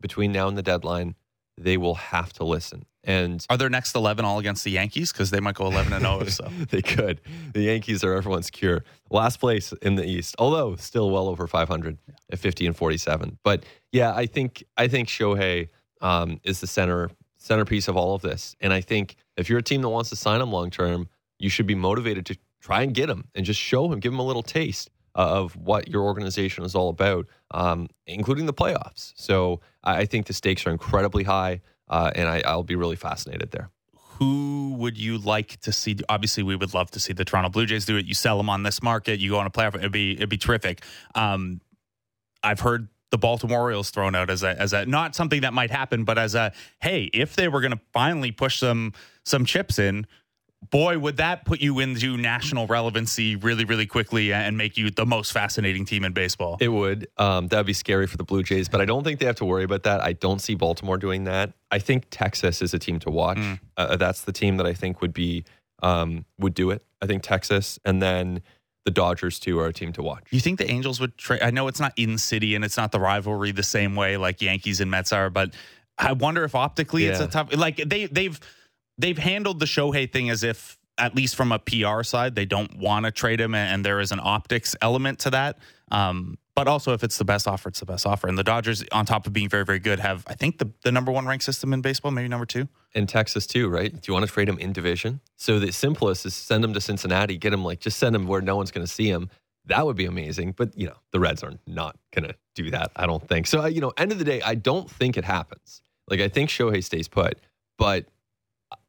between 0.00 0.30
now 0.30 0.46
and 0.46 0.58
the 0.58 0.62
deadline, 0.62 1.14
they 1.58 1.76
will 1.76 1.94
have 1.94 2.32
to 2.34 2.44
listen. 2.44 2.84
And 3.04 3.44
Are 3.50 3.56
their 3.56 3.68
next 3.68 3.94
eleven 3.94 4.24
all 4.24 4.38
against 4.38 4.64
the 4.64 4.70
Yankees? 4.70 5.12
Because 5.12 5.30
they 5.30 5.40
might 5.40 5.54
go 5.54 5.66
eleven 5.66 5.92
and 5.92 6.02
zero. 6.02 6.24
So 6.24 6.44
they 6.70 6.82
could. 6.82 7.20
The 7.52 7.62
Yankees 7.62 8.02
are 8.02 8.14
everyone's 8.14 8.50
cure. 8.50 8.84
Last 9.10 9.40
place 9.40 9.72
in 9.82 9.94
the 9.96 10.04
East, 10.04 10.34
although 10.38 10.76
still 10.76 11.10
well 11.10 11.28
over 11.28 11.46
500 11.46 11.98
at 12.32 12.38
50 12.38 12.66
and 12.66 12.76
47. 12.76 13.38
But 13.44 13.64
yeah, 13.92 14.14
I 14.14 14.26
think 14.26 14.64
I 14.76 14.88
think 14.88 15.08
Shohei 15.08 15.68
um, 16.00 16.40
is 16.44 16.60
the 16.60 16.66
center 16.66 17.10
centerpiece 17.36 17.88
of 17.88 17.96
all 17.96 18.14
of 18.14 18.22
this. 18.22 18.56
And 18.60 18.72
I 18.72 18.80
think 18.80 19.16
if 19.36 19.50
you're 19.50 19.58
a 19.58 19.62
team 19.62 19.82
that 19.82 19.90
wants 19.90 20.10
to 20.10 20.16
sign 20.16 20.40
him 20.40 20.50
long 20.50 20.70
term, 20.70 21.08
you 21.38 21.50
should 21.50 21.66
be 21.66 21.74
motivated 21.74 22.24
to 22.26 22.38
try 22.60 22.82
and 22.82 22.94
get 22.94 23.10
him 23.10 23.24
and 23.34 23.44
just 23.44 23.60
show 23.60 23.92
him, 23.92 24.00
give 24.00 24.12
him 24.12 24.18
a 24.18 24.24
little 24.24 24.42
taste 24.42 24.88
of 25.14 25.56
what 25.56 25.88
your 25.88 26.02
organization 26.02 26.64
is 26.64 26.74
all 26.74 26.88
about, 26.88 27.26
um, 27.52 27.88
including 28.06 28.46
the 28.46 28.52
playoffs. 28.52 29.12
So 29.16 29.60
I, 29.82 30.06
think 30.06 30.26
the 30.26 30.32
stakes 30.32 30.66
are 30.66 30.70
incredibly 30.70 31.24
high, 31.24 31.60
uh, 31.88 32.10
and 32.14 32.28
I, 32.28 32.42
I'll 32.44 32.64
be 32.64 32.74
really 32.74 32.96
fascinated 32.96 33.50
there. 33.52 33.70
who 34.18 34.74
would 34.78 34.98
you 34.98 35.18
like 35.18 35.60
to 35.60 35.72
see? 35.72 35.96
Obviously, 36.08 36.42
we 36.42 36.56
would 36.56 36.74
love 36.74 36.90
to 36.92 37.00
see 37.00 37.12
the 37.12 37.24
Toronto 37.24 37.50
Blue 37.50 37.66
Jays 37.66 37.86
do 37.86 37.96
it. 37.96 38.06
You 38.06 38.14
sell 38.14 38.36
them 38.36 38.50
on 38.50 38.62
this 38.62 38.82
market, 38.82 39.20
you 39.20 39.30
go 39.30 39.38
on 39.38 39.46
a 39.46 39.50
playoff. 39.50 39.76
It'd 39.76 39.92
be 39.92 40.12
it'd 40.12 40.28
be 40.28 40.38
terrific. 40.38 40.82
Um, 41.14 41.60
I've 42.42 42.60
heard 42.60 42.88
the 43.10 43.18
Baltimore 43.18 43.60
Orioles 43.60 43.90
thrown 43.90 44.16
out 44.16 44.28
as 44.28 44.42
a 44.42 44.60
as 44.60 44.72
a 44.72 44.86
not 44.86 45.14
something 45.14 45.42
that 45.42 45.52
might 45.52 45.70
happen, 45.70 46.02
but 46.02 46.18
as 46.18 46.34
a 46.34 46.52
hey, 46.80 47.04
if 47.12 47.36
they 47.36 47.46
were 47.46 47.60
going 47.60 47.72
to 47.72 47.80
finally 47.92 48.32
push 48.32 48.58
some 48.58 48.92
some 49.24 49.44
chips 49.44 49.78
in, 49.78 50.06
boy, 50.70 50.98
would 50.98 51.16
that 51.18 51.44
put 51.44 51.60
you 51.60 51.80
into 51.80 52.16
national 52.16 52.66
relevancy 52.66 53.36
really 53.36 53.64
really 53.64 53.86
quickly 53.86 54.32
and 54.32 54.56
make 54.56 54.76
you 54.76 54.90
the 54.90 55.06
most 55.06 55.32
fascinating 55.32 55.84
team 55.84 56.04
in 56.04 56.12
baseball. 56.12 56.56
It 56.60 56.68
would. 56.68 57.08
Um, 57.16 57.48
that'd 57.48 57.66
be 57.66 57.72
scary 57.72 58.06
for 58.06 58.16
the 58.16 58.24
Blue 58.24 58.42
Jays, 58.42 58.68
but 58.68 58.80
I 58.80 58.84
don't 58.84 59.04
think 59.04 59.20
they 59.20 59.26
have 59.26 59.36
to 59.36 59.44
worry 59.44 59.64
about 59.64 59.82
that. 59.84 60.00
I 60.00 60.12
don't 60.12 60.40
see 60.40 60.54
Baltimore 60.54 60.98
doing 60.98 61.24
that. 61.24 61.52
I 61.70 61.78
think 61.78 62.06
Texas 62.10 62.62
is 62.62 62.74
a 62.74 62.78
team 62.78 62.98
to 63.00 63.10
watch. 63.10 63.38
Mm. 63.38 63.60
Uh, 63.76 63.96
that's 63.96 64.22
the 64.22 64.32
team 64.32 64.56
that 64.58 64.66
I 64.66 64.74
think 64.74 65.00
would 65.00 65.12
be 65.12 65.44
um, 65.82 66.24
would 66.38 66.54
do 66.54 66.70
it. 66.70 66.84
I 67.02 67.06
think 67.06 67.22
Texas 67.22 67.78
and 67.84 68.00
then 68.00 68.42
the 68.84 68.90
Dodgers 68.90 69.38
too 69.38 69.58
are 69.58 69.66
a 69.66 69.72
team 69.72 69.92
to 69.94 70.02
watch. 70.02 70.24
You 70.30 70.40
think 70.40 70.58
the 70.58 70.70
Angels 70.70 71.00
would 71.00 71.16
trade? 71.16 71.42
I 71.42 71.50
know 71.50 71.68
it's 71.68 71.80
not 71.80 71.92
in 71.96 72.18
city 72.18 72.54
and 72.54 72.64
it's 72.64 72.76
not 72.76 72.92
the 72.92 73.00
rivalry 73.00 73.52
the 73.52 73.62
same 73.62 73.96
way 73.96 74.16
like 74.16 74.42
Yankees 74.42 74.80
and 74.80 74.90
Mets 74.90 75.12
are, 75.12 75.30
but 75.30 75.54
I 75.98 76.12
wonder 76.12 76.44
if 76.44 76.54
optically 76.54 77.06
it's 77.06 77.20
a 77.20 77.26
tough. 77.26 77.54
Like 77.56 77.76
they 77.76 78.06
they've 78.06 78.38
they've 78.98 79.18
handled 79.18 79.60
the 79.60 79.66
Shohei 79.66 80.10
thing 80.10 80.30
as 80.30 80.42
if 80.42 80.78
at 80.98 81.14
least 81.14 81.34
from 81.36 81.52
a 81.52 81.58
PR 81.58 82.02
side 82.02 82.34
they 82.34 82.44
don't 82.44 82.76
want 82.78 83.04
to 83.04 83.10
trade 83.10 83.40
him, 83.40 83.54
and, 83.54 83.84
there 83.84 84.00
is 84.00 84.12
an 84.12 84.20
optics 84.22 84.76
element 84.80 85.18
to 85.20 85.30
that. 85.30 85.58
Um, 85.90 86.38
but 86.54 86.68
also, 86.68 86.92
if 86.92 87.02
it's 87.02 87.18
the 87.18 87.24
best 87.24 87.48
offer, 87.48 87.68
it's 87.68 87.80
the 87.80 87.86
best 87.86 88.06
offer. 88.06 88.28
And 88.28 88.38
the 88.38 88.44
Dodgers, 88.44 88.84
on 88.92 89.04
top 89.04 89.26
of 89.26 89.32
being 89.32 89.48
very, 89.48 89.64
very 89.64 89.80
good, 89.80 89.98
have 89.98 90.24
I 90.28 90.34
think 90.34 90.58
the, 90.58 90.70
the 90.84 90.92
number 90.92 91.10
one 91.10 91.26
ranked 91.26 91.44
system 91.44 91.72
in 91.72 91.80
baseball, 91.80 92.12
maybe 92.12 92.28
number 92.28 92.46
two. 92.46 92.68
In 92.94 93.06
Texas 93.08 93.46
too, 93.46 93.68
right? 93.68 93.92
Do 93.92 94.00
you 94.06 94.14
want 94.14 94.24
to 94.24 94.32
trade 94.32 94.48
him 94.48 94.58
in 94.58 94.72
division? 94.72 95.20
So 95.36 95.58
the 95.58 95.72
simplest 95.72 96.24
is 96.24 96.34
send 96.34 96.64
him 96.64 96.72
to 96.72 96.80
Cincinnati, 96.80 97.36
get 97.36 97.52
him 97.52 97.64
like 97.64 97.80
just 97.80 97.98
send 97.98 98.14
him 98.14 98.28
where 98.28 98.40
no 98.40 98.56
one's 98.56 98.70
going 98.70 98.86
to 98.86 98.92
see 98.92 99.08
him. 99.08 99.30
That 99.66 99.84
would 99.84 99.96
be 99.96 100.04
amazing. 100.04 100.54
But 100.56 100.78
you 100.78 100.86
know, 100.86 100.96
the 101.10 101.18
Reds 101.18 101.42
are 101.42 101.54
not 101.66 101.96
going 102.14 102.28
to 102.28 102.36
do 102.54 102.70
that. 102.70 102.92
I 102.94 103.06
don't 103.06 103.26
think. 103.26 103.48
So 103.48 103.66
you 103.66 103.80
know, 103.80 103.92
end 103.98 104.12
of 104.12 104.18
the 104.18 104.24
day, 104.24 104.40
I 104.42 104.54
don't 104.54 104.88
think 104.88 105.16
it 105.16 105.24
happens. 105.24 105.82
Like 106.08 106.20
I 106.20 106.28
think 106.28 106.50
Shohei 106.50 106.84
stays 106.84 107.08
put, 107.08 107.38
but 107.78 108.06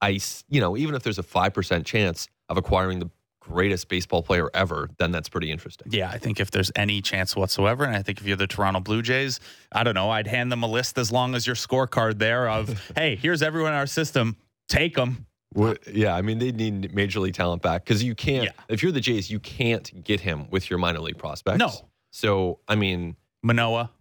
I, 0.02 0.20
you 0.50 0.62
know, 0.62 0.78
even 0.78 0.96
if 0.96 1.04
there's 1.04 1.20
a 1.20 1.24
five 1.24 1.54
percent 1.54 1.86
chance 1.86 2.28
of 2.50 2.58
acquiring 2.58 3.00
the 3.00 3.10
greatest 3.40 3.88
baseball 3.90 4.24
player 4.24 4.50
ever, 4.54 4.90
then 4.98 5.12
that's 5.12 5.30
pretty 5.30 5.52
interesting. 5.52 5.88
Yeah, 5.92 6.10
I 6.10 6.18
think 6.18 6.40
if 6.40 6.50
there's 6.52 6.72
any 6.76 7.02
chance 7.02 7.36
whatsoever, 7.36 7.84
and 7.84 7.96
I 7.96 8.02
think 8.02 8.20
if 8.20 8.26
you're 8.26 8.38
the 8.38 8.48
Toronto 8.48 8.80
Blue 8.80 9.02
Jays, 9.02 9.40
I 9.72 9.84
don't 9.84 9.94
know, 9.94 10.10
I'd 10.10 10.26
hand 10.28 10.52
them 10.52 10.64
a 10.64 10.68
list 10.68 10.98
as 10.98 11.12
long 11.12 11.36
as 11.36 11.46
your 11.46 11.56
scorecard 11.56 12.18
there 12.18 12.50
of, 12.50 12.92
hey, 12.96 13.16
here's 13.16 13.44
everyone 13.44 13.74
in 13.74 13.78
our 13.78 13.86
system, 13.86 14.36
take 14.68 14.96
them. 14.96 15.28
Well, 15.54 15.76
yeah, 15.92 16.16
I 16.16 16.22
mean 16.22 16.40
they 16.40 16.52
need 16.52 16.94
major 16.94 17.20
league 17.20 17.36
talent 17.36 17.62
back 17.62 17.86
because 17.86 18.04
you 18.04 18.14
can't. 18.16 18.46
Yeah. 18.46 18.52
If 18.68 18.84
you're 18.84 18.92
the 18.92 19.00
Jays, 19.00 19.30
you 19.30 19.40
can't 19.40 20.04
get 20.04 20.20
him 20.20 20.48
with 20.50 20.70
your 20.70 20.80
minor 20.80 21.00
league 21.00 21.18
prospects. 21.18 21.60
No. 21.60 21.72
So 22.12 22.60
I 22.68 22.76
mean, 22.76 23.16
Manoa. 23.42 23.92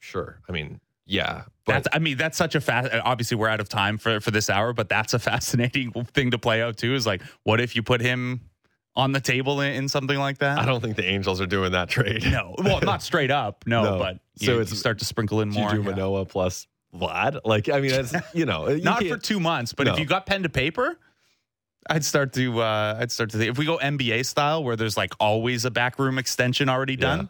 sure. 0.00 0.40
I 0.48 0.52
mean, 0.52 0.80
yeah, 1.06 1.44
but 1.64 1.72
That's, 1.74 1.88
I 1.92 1.98
mean, 1.98 2.16
that's 2.16 2.36
such 2.36 2.54
a 2.54 2.60
fast. 2.60 2.90
Obviously, 3.04 3.36
we're 3.36 3.48
out 3.48 3.60
of 3.60 3.68
time 3.68 3.98
for 3.98 4.20
for 4.20 4.30
this 4.30 4.50
hour, 4.50 4.72
but 4.72 4.88
that's 4.88 5.14
a 5.14 5.18
fascinating 5.30 5.92
thing 6.12 6.30
to 6.32 6.38
play 6.38 6.60
out 6.62 6.76
too. 6.76 6.94
Is 6.94 7.06
like, 7.06 7.22
what 7.44 7.60
if 7.60 7.76
you 7.76 7.82
put 7.82 8.00
him 8.00 8.40
on 8.94 9.12
the 9.12 9.20
table 9.20 9.60
in, 9.60 9.72
in 9.74 9.88
something 9.88 10.18
like 10.18 10.38
that? 10.38 10.58
I 10.58 10.66
don't 10.66 10.80
think 10.82 10.96
the 10.96 11.04
Angels 11.06 11.40
are 11.40 11.46
doing 11.46 11.72
that 11.72 11.88
trade. 11.88 12.24
No, 12.30 12.54
well, 12.58 12.80
not 12.82 13.02
straight 13.10 13.30
up, 13.30 13.64
no, 13.66 13.82
No. 13.84 13.98
but 13.98 14.18
So 14.36 14.52
it's- 14.54 14.70
you 14.70 14.76
start 14.76 14.98
to 14.98 15.04
sprinkle 15.04 15.40
in 15.40 15.50
Do 15.50 15.56
you 15.56 15.60
more. 15.62 15.70
do 15.72 15.78
yeah. 15.82 15.90
Manoa 15.90 16.24
plus 16.26 16.66
Vlad? 16.94 17.40
Like, 17.44 17.68
I 17.70 17.80
mean, 17.80 17.90
that's 17.92 18.14
you 18.34 18.44
know, 18.44 18.68
you 18.68 18.82
Not 18.82 19.02
for 19.04 19.16
two 19.16 19.40
months, 19.40 19.72
but 19.72 19.88
if 19.88 19.98
you 19.98 20.04
got 20.04 20.26
pen 20.26 20.42
to 20.42 20.48
paper, 20.50 20.98
I'd 21.88 22.04
start 22.04 22.32
to. 22.34 22.60
Uh, 22.60 22.96
I'd 23.00 23.10
start 23.10 23.30
to 23.30 23.38
think 23.38 23.50
if 23.50 23.58
we 23.58 23.64
go 23.64 23.78
NBA 23.78 24.24
style, 24.26 24.62
where 24.62 24.76
there's 24.76 24.96
like 24.96 25.12
always 25.18 25.64
a 25.64 25.70
backroom 25.70 26.18
extension 26.18 26.68
already 26.68 26.94
done. 26.96 27.28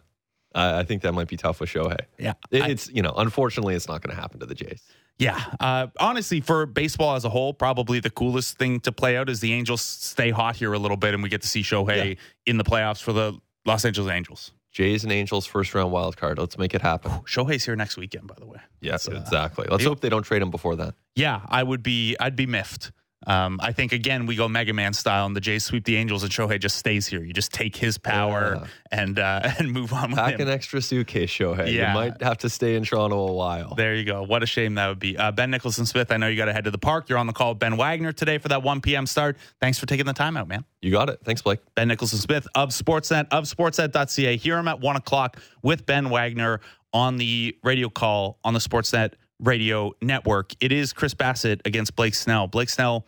I 0.54 0.80
I 0.80 0.84
think 0.84 1.02
that 1.02 1.12
might 1.12 1.28
be 1.28 1.36
tough 1.36 1.60
with 1.60 1.70
Shohei. 1.70 2.00
Yeah, 2.18 2.34
It, 2.50 2.70
it's 2.70 2.88
you 2.88 3.02
know, 3.02 3.12
unfortunately, 3.16 3.74
it's 3.74 3.88
not 3.88 4.02
going 4.02 4.14
to 4.14 4.20
happen 4.20 4.40
to 4.40 4.46
the 4.46 4.54
Jays. 4.54 4.82
Yeah. 5.18 5.40
Uh, 5.60 5.86
honestly, 6.00 6.40
for 6.40 6.66
baseball 6.66 7.14
as 7.14 7.24
a 7.24 7.28
whole, 7.28 7.54
probably 7.54 8.00
the 8.00 8.10
coolest 8.10 8.58
thing 8.58 8.80
to 8.80 8.92
play 8.92 9.16
out 9.16 9.28
is 9.28 9.40
the 9.40 9.52
Angels 9.52 9.80
stay 9.82 10.30
hot 10.30 10.56
here 10.56 10.72
a 10.72 10.78
little 10.78 10.96
bit 10.96 11.14
and 11.14 11.22
we 11.22 11.28
get 11.28 11.42
to 11.42 11.48
see 11.48 11.62
Shohei 11.62 12.16
in 12.46 12.58
the 12.58 12.64
playoffs 12.64 13.00
for 13.00 13.12
the 13.12 13.38
Los 13.64 13.84
Angeles 13.84 14.10
Angels. 14.10 14.52
Jays 14.72 15.04
and 15.04 15.12
Angels 15.12 15.46
first 15.46 15.74
round 15.74 15.92
wild 15.92 16.16
card. 16.16 16.38
Let's 16.38 16.56
make 16.56 16.74
it 16.74 16.80
happen. 16.80 17.10
Shohei's 17.26 17.64
here 17.64 17.76
next 17.76 17.96
weekend, 17.98 18.26
by 18.26 18.34
the 18.38 18.46
way. 18.46 18.58
Yes, 18.80 19.04
That's, 19.04 19.18
uh, 19.18 19.20
exactly. 19.20 19.66
Let's 19.70 19.82
yeah. 19.82 19.90
hope 19.90 20.00
they 20.00 20.08
don't 20.08 20.22
trade 20.22 20.40
him 20.40 20.50
before 20.50 20.76
that. 20.76 20.94
Yeah, 21.14 21.42
I 21.46 21.62
would 21.62 21.82
be. 21.82 22.16
I'd 22.18 22.36
be 22.36 22.46
miffed. 22.46 22.90
Um, 23.26 23.60
I 23.62 23.72
think 23.72 23.92
again 23.92 24.26
we 24.26 24.36
go 24.36 24.48
Mega 24.48 24.72
Man 24.72 24.92
style, 24.92 25.26
and 25.26 25.36
the 25.36 25.40
Jays 25.40 25.64
sweep 25.64 25.84
the 25.84 25.96
Angels, 25.96 26.22
and 26.22 26.32
Shohei 26.32 26.58
just 26.60 26.76
stays 26.76 27.06
here. 27.06 27.22
You 27.22 27.32
just 27.32 27.52
take 27.52 27.76
his 27.76 27.98
power 27.98 28.58
Yeah. 28.60 28.66
and 28.90 29.18
uh, 29.18 29.40
and 29.58 29.72
move 29.72 29.92
on 29.92 30.10
with 30.10 30.18
Pack 30.18 30.34
him. 30.34 30.42
an 30.42 30.48
extra 30.48 30.80
suitcase, 30.82 31.30
Shohei. 31.30 31.72
Yeah. 31.72 31.88
You 31.88 31.94
might 31.94 32.22
have 32.22 32.38
to 32.38 32.50
stay 32.50 32.74
in 32.74 32.84
Toronto 32.84 33.28
a 33.28 33.32
while. 33.32 33.74
There 33.74 33.94
you 33.94 34.04
go. 34.04 34.22
What 34.22 34.42
a 34.42 34.46
shame 34.46 34.74
that 34.76 34.88
would 34.88 34.98
be. 34.98 35.16
Uh, 35.16 35.30
ben 35.32 35.50
Nicholson 35.50 35.86
Smith, 35.86 36.10
I 36.10 36.16
know 36.16 36.28
you 36.28 36.36
got 36.36 36.46
to 36.46 36.52
head 36.52 36.64
to 36.64 36.70
the 36.70 36.78
park. 36.78 37.08
You're 37.08 37.18
on 37.18 37.26
the 37.26 37.32
call 37.32 37.50
with 37.50 37.58
Ben 37.58 37.76
Wagner 37.76 38.12
today 38.12 38.38
for 38.38 38.48
that 38.48 38.62
1 38.62 38.80
p.m. 38.80 39.06
start. 39.06 39.36
Thanks 39.60 39.78
for 39.78 39.86
taking 39.86 40.06
the 40.06 40.12
time 40.12 40.36
out, 40.36 40.48
man. 40.48 40.64
You 40.80 40.90
got 40.90 41.08
it. 41.08 41.20
Thanks, 41.24 41.42
Blake. 41.42 41.60
Ben 41.74 41.88
Nicholson 41.88 42.18
Smith 42.18 42.46
of 42.54 42.70
Sportsnet 42.70 43.28
of 43.30 43.44
Sportsnet.ca. 43.44 44.36
Here 44.36 44.56
I'm 44.56 44.68
at 44.68 44.80
one 44.80 44.96
o'clock 44.96 45.38
with 45.62 45.86
Ben 45.86 46.10
Wagner 46.10 46.60
on 46.92 47.16
the 47.16 47.56
radio 47.62 47.88
call 47.88 48.38
on 48.44 48.52
the 48.52 48.60
Sportsnet 48.60 49.12
radio 49.42 49.92
network. 50.00 50.52
It 50.60 50.72
is 50.72 50.92
Chris 50.92 51.14
Bassitt 51.14 51.60
against 51.64 51.96
Blake 51.96 52.14
Snell. 52.14 52.46
Blake 52.46 52.70
Snell 52.70 53.06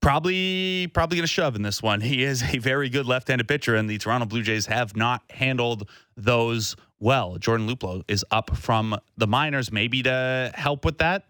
probably 0.00 0.86
probably 0.88 1.16
going 1.16 1.24
to 1.24 1.32
shove 1.32 1.56
in 1.56 1.62
this 1.62 1.82
one. 1.82 2.00
He 2.00 2.22
is 2.22 2.42
a 2.42 2.58
very 2.58 2.88
good 2.88 3.06
left-handed 3.06 3.48
pitcher, 3.48 3.74
and 3.74 3.90
the 3.90 3.98
Toronto 3.98 4.26
Blue 4.26 4.42
Jays 4.42 4.66
have 4.66 4.96
not 4.96 5.22
handled 5.30 5.88
those 6.16 6.76
well. 7.00 7.36
Jordan 7.36 7.68
Luplo 7.68 8.02
is 8.08 8.24
up 8.30 8.56
from 8.56 8.96
the 9.16 9.26
minors, 9.26 9.72
maybe 9.72 10.02
to 10.04 10.52
help 10.54 10.84
with 10.84 10.98
that. 10.98 11.24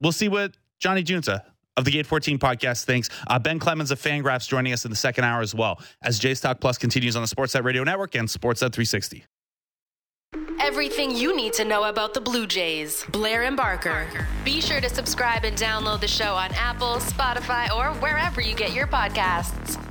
We'll 0.00 0.12
see 0.12 0.28
what 0.28 0.56
Johnny 0.78 1.02
Giunta 1.02 1.42
of 1.76 1.84
the 1.84 1.90
Gate 1.90 2.06
14 2.06 2.38
podcast 2.38 2.84
thinks. 2.84 3.08
Uh, 3.26 3.38
ben 3.38 3.58
Clemens 3.58 3.90
of 3.90 4.00
FanGraphs 4.00 4.48
joining 4.48 4.72
us 4.72 4.84
in 4.84 4.90
the 4.90 4.96
second 4.96 5.24
hour 5.24 5.40
as 5.40 5.54
well 5.54 5.80
as 6.02 6.18
Jays 6.18 6.40
Talk 6.40 6.60
Plus 6.60 6.76
continues 6.76 7.16
on 7.16 7.22
the 7.22 7.28
Sportsnet 7.28 7.64
Radio 7.64 7.84
Network 7.84 8.14
and 8.16 8.28
Sportsnet 8.28 8.72
360. 8.72 9.24
Everything 10.68 11.16
you 11.16 11.34
need 11.34 11.54
to 11.54 11.64
know 11.64 11.84
about 11.84 12.12
the 12.12 12.20
Blue 12.20 12.46
Jays. 12.46 13.02
Blair 13.10 13.44
and 13.44 13.56
Barker. 13.56 14.06
Be 14.44 14.60
sure 14.60 14.82
to 14.82 14.88
subscribe 14.90 15.44
and 15.44 15.56
download 15.56 16.00
the 16.02 16.08
show 16.08 16.34
on 16.34 16.50
Apple, 16.52 16.96
Spotify, 16.96 17.74
or 17.74 17.94
wherever 18.00 18.42
you 18.42 18.54
get 18.54 18.74
your 18.74 18.86
podcasts. 18.86 19.82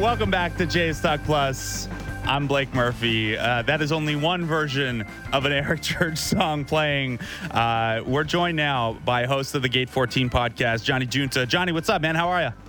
Welcome 0.00 0.30
back 0.32 0.56
to 0.56 0.66
Jays 0.66 1.00
Talk 1.00 1.22
Plus. 1.22 1.88
I'm 2.28 2.46
Blake 2.46 2.74
Murphy. 2.74 3.38
Uh, 3.38 3.62
that 3.62 3.80
is 3.80 3.90
only 3.90 4.14
one 4.14 4.44
version 4.44 5.02
of 5.32 5.46
an 5.46 5.52
Eric 5.54 5.80
Church 5.80 6.18
song 6.18 6.66
playing. 6.66 7.20
Uh, 7.50 8.02
we're 8.04 8.22
joined 8.24 8.54
now 8.54 8.98
by 9.06 9.24
host 9.24 9.54
of 9.54 9.62
the 9.62 9.68
Gate 9.70 9.88
14 9.88 10.28
podcast, 10.28 10.84
Johnny 10.84 11.06
Giunta. 11.06 11.48
Johnny, 11.48 11.72
what's 11.72 11.88
up, 11.88 12.02
man? 12.02 12.14
How 12.14 12.28
are 12.28 12.42
you? 12.42 12.67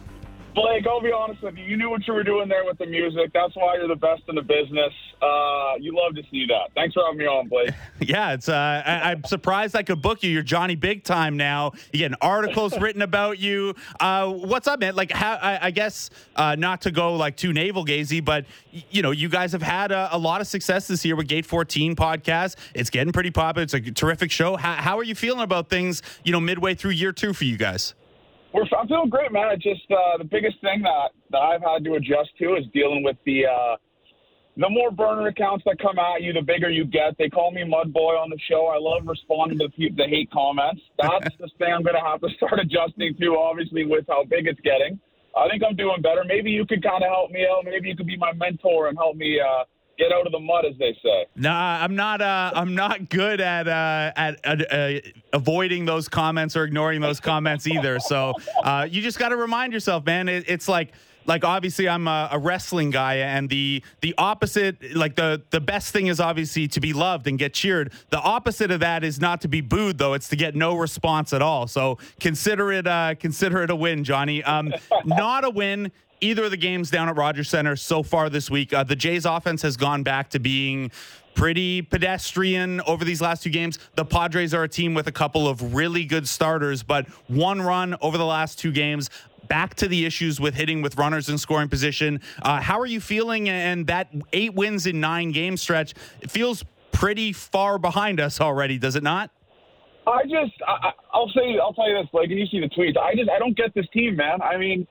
Blake, 0.56 0.86
I'll 0.88 1.02
be 1.02 1.12
honest 1.12 1.42
with 1.44 1.58
you. 1.58 1.64
You 1.64 1.78
knew 1.78 1.90
what 1.90 2.08
you 2.08 2.14
were 2.14 2.24
doing 2.24 2.50
there 2.50 2.66
with 2.66 2.78
the 2.80 2.86
music. 2.86 3.32
That's 3.34 3.56
why 3.56 3.76
you're 3.76 3.88
the 3.88 3.96
best 3.96 4.24
in 4.28 4.36
the 4.36 4.42
business. 4.42 4.92
Uh, 5.22 5.76
you 5.80 5.96
love 5.96 6.16
to 6.16 6.24
see 6.32 6.46
that. 6.48 6.72
Thanks 6.76 6.96
for 6.96 7.04
having 7.06 7.20
me 7.20 7.26
on, 7.26 7.48
Blake. 7.48 7.72
Yeah, 8.02 8.34
it's. 8.34 8.48
Uh, 8.48 8.82
I, 8.86 9.12
I'm 9.12 9.24
surprised 9.26 9.76
I 9.76 9.84
could 9.84 10.02
book 10.02 10.24
you. 10.24 10.32
You're 10.32 10.42
Johnny 10.42 10.76
Big 10.76 11.04
Time 11.04 11.36
now. 11.36 11.74
You 11.92 12.00
getting 12.00 12.18
articles 12.22 12.78
written 12.80 13.02
about 13.02 13.38
you. 13.40 13.76
Uh, 14.00 14.32
what's 14.32 14.68
up, 14.68 14.80
man? 14.80 14.96
Like, 14.96 15.12
how? 15.12 15.34
I, 15.34 15.68
I 15.68 15.72
guess 15.72 16.10
uh, 16.38 16.56
not 16.56 16.82
to 16.82 16.92
go 16.92 17.16
like 17.16 17.36
too 17.36 17.52
navel 17.52 17.86
gazy, 17.86 18.24
but 18.24 18.46
you 18.72 19.02
know, 19.02 19.12
you 19.12 19.28
guys 19.28 19.52
have 19.52 19.62
had 19.62 19.92
a, 19.92 20.10
a 20.14 20.18
lot 20.18 20.40
of 20.40 20.48
success 20.48 20.88
this 20.88 21.04
year 21.04 21.18
with 21.18 21.28
Gate 21.28 21.46
14 21.46 21.96
podcast. 21.96 22.56
It's 22.74 22.90
getting 22.90 23.12
pretty 23.12 23.32
popular. 23.32 23.64
It's 23.64 23.74
a 23.74 23.82
terrific 23.82 24.32
show. 24.32 24.56
How, 24.56 24.76
how 24.76 24.98
are 24.98 25.04
you 25.04 25.14
feeling 25.14 25.42
about 25.42 25.70
things? 25.70 26.02
You 26.24 26.32
know, 26.32 26.40
midway 26.40 26.74
through 26.76 26.92
year 26.92 27.12
two 27.12 27.34
for 27.34 27.44
you 27.44 27.58
guys. 27.58 27.94
We're, 28.54 28.66
I'm 28.78 28.88
feeling 28.88 29.10
great, 29.10 29.32
man. 29.32 29.52
It's 29.52 29.64
just 29.64 29.90
uh, 29.92 30.18
the 30.18 30.24
biggest 30.24 30.60
thing 30.62 30.82
that, 30.82 31.12
that 31.32 31.38
I've 31.38 31.62
had 31.62 31.84
to 31.84 31.94
adjust 31.96 32.30
to 32.40 32.56
is 32.56 32.66
dealing 32.74 33.04
with 33.04 33.18
the 33.26 33.46
uh, 33.46 33.76
the 34.58 34.70
more 34.70 34.92
burner 34.92 35.28
accounts 35.28 35.64
that 35.66 35.80
come 35.80 35.98
at 36.00 36.22
you, 36.22 36.34
the 36.34 36.42
bigger 36.42 36.70
you 36.70 36.84
get. 36.84 37.18
They 37.18 37.30
call 37.30 37.52
me 37.52 37.64
Mud 37.64 37.94
Boy 37.94 38.20
on 38.20 38.30
the 38.30 38.38
show. 38.50 38.68
I 38.68 38.78
love 38.78 39.08
responding 39.08 39.58
to 39.60 39.70
the, 39.78 39.90
the 39.96 40.04
hate 40.04 40.30
comments. 40.32 40.82
That's 40.98 41.34
the 41.40 41.48
thing 41.58 41.72
I'm 41.72 41.84
going 41.84 41.96
to 41.96 42.04
have 42.04 42.20
to 42.22 42.30
start 42.36 42.60
adjusting 42.60 43.16
to, 43.22 43.38
obviously, 43.38 43.86
with 43.86 44.04
how 44.10 44.26
big 44.26 44.48
it's 44.48 44.60
getting. 44.60 45.00
I 45.38 45.48
think 45.48 45.64
I'm 45.64 45.78
doing 45.78 46.02
better. 46.02 46.24
Maybe 46.26 46.52
you 46.52 46.66
could 46.66 46.84
kind 46.84 47.04
of 47.04 47.10
help 47.10 47.32
me 47.32 47.48
out. 47.48 47.64
Maybe 47.64 47.88
you 47.88 47.96
could 47.96 48.08
be 48.08 48.18
my 48.18 48.34
mentor 48.34 48.90
and 48.90 48.98
help 48.98 49.16
me 49.16 49.40
uh, 49.40 49.64
get 50.00 50.12
out 50.12 50.26
of 50.26 50.32
the 50.32 50.40
mud, 50.40 50.66
as 50.66 50.78
they 50.80 50.98
say. 51.04 51.26
Nah, 51.36 51.84
I'm 51.84 51.96
not. 51.96 52.22
Uh, 52.22 52.52
I'm 52.56 52.74
not 52.74 53.10
good 53.10 53.42
at 53.42 53.68
uh, 53.68 54.12
at 54.16 54.40
uh, 54.46 54.64
uh, 54.74 55.00
avoiding 55.34 55.86
those 55.86 56.08
comments 56.08 56.56
or 56.56 56.64
ignoring 56.64 57.02
those 57.02 57.20
comments 57.20 57.68
either. 57.68 58.00
So 58.00 58.34
uh, 58.64 58.88
you 58.90 59.02
just 59.02 59.20
got 59.20 59.30
to 59.30 59.38
remind 59.38 59.74
yourself, 59.74 60.06
man. 60.06 60.30
It, 60.30 60.46
it's 60.48 60.68
like 60.68 60.94
like 61.26 61.44
obviously 61.44 61.88
I'm 61.88 62.08
a, 62.08 62.30
a 62.32 62.40
wrestling 62.40 62.90
guy, 62.90 63.18
and 63.18 63.50
the 63.50 63.84
the 64.02 64.16
opposite, 64.18 64.96
like 64.96 65.16
the 65.16 65.42
the 65.52 65.62
best 65.62 65.94
thing 65.94 66.08
is 66.08 66.20
obviously 66.20 66.68
to 66.70 66.80
be 66.80 66.94
loved 66.94 67.28
and 67.28 67.38
get 67.38 67.54
cheered. 67.54 67.92
The 68.10 68.20
opposite 68.20 68.72
of 68.72 68.80
that 68.80 69.04
is 69.04 69.20
not 69.20 69.42
to 69.42 69.48
be 69.48 69.62
booed, 69.62 69.98
though. 69.98 70.14
It's 70.14 70.30
to 70.30 70.36
get 70.36 70.56
no 70.56 70.76
response 70.76 71.34
at 71.34 71.42
all. 71.42 71.68
So 71.68 72.00
consider 72.20 72.72
it 72.72 72.88
uh, 72.88 73.16
consider 73.20 73.64
it 73.64 73.70
a 73.70 73.76
win, 73.76 74.04
Johnny. 74.04 74.44
Um, 74.44 74.74
not 75.06 75.46
a 75.46 75.50
win 75.50 75.92
either 76.22 76.46
of 76.46 76.52
the 76.52 76.58
games 76.58 76.90
down 76.90 77.10
at 77.10 77.16
Rogers 77.16 77.50
Center 77.50 77.76
so 77.76 78.04
far 78.04 78.30
this 78.30 78.50
week. 78.50 78.74
Uh, 78.74 78.84
the 78.84 78.96
Jays 78.96 79.26
offense 79.26 79.62
has 79.62 79.78
gone 79.78 80.04
back 80.04 80.30
to 80.32 80.40
being 80.40 80.92
pretty 81.36 81.82
pedestrian 81.82 82.82
over 82.82 83.06
these 83.06 83.22
last 83.22 83.44
two 83.44 83.50
games. 83.50 83.80
The 83.96 84.04
Padres 84.04 84.54
are 84.54 84.64
a 84.64 84.70
team 84.70 84.94
with 84.94 85.08
a 85.08 85.12
couple 85.12 85.48
of 85.48 85.74
really 85.74 86.04
good 86.04 86.28
starters, 86.28 86.84
but 86.84 87.08
one 87.28 87.62
run 87.62 87.96
over 88.02 88.18
the 88.18 88.26
last 88.26 88.60
two 88.60 88.72
games. 88.72 89.10
back 89.50 89.76
to 89.76 89.88
the 89.90 90.06
issues 90.06 90.40
with 90.40 90.54
hitting 90.54 90.82
with 90.82 90.98
runners 90.98 91.28
in 91.28 91.38
scoring 91.38 91.68
position. 91.68 92.22
Uh, 92.42 92.62
how 92.62 92.80
are 92.80 92.86
you 92.86 93.02
feeling? 93.02 93.50
And 93.50 93.88
that 93.88 94.08
eight 94.32 94.54
wins 94.54 94.86
in 94.86 95.02
nine 95.02 95.34
game 95.34 95.58
stretch 95.58 95.94
feels 96.28 96.64
pretty 96.94 97.34
far 97.34 97.78
behind 97.78 98.22
us 98.22 98.40
already, 98.40 98.78
does 98.78 98.96
it 98.96 99.04
not? 99.04 99.32
I 100.08 100.24
just, 100.24 100.54
I, 100.66 100.92
I'll 101.14 101.30
say, 101.30 101.60
I'll 101.62 101.74
tell 101.74 101.90
you 101.90 101.98
this, 101.98 102.08
like, 102.14 102.30
and 102.30 102.40
you 102.40 102.46
see 102.48 102.60
the 102.60 102.70
tweets. 102.70 102.98
I 102.98 103.14
just, 103.16 103.30
I 103.30 103.38
don't 103.38 103.58
get 103.58 103.74
this 103.76 103.86
team, 103.94 104.16
man. 104.16 104.42
I 104.42 104.58
mean, 104.58 104.88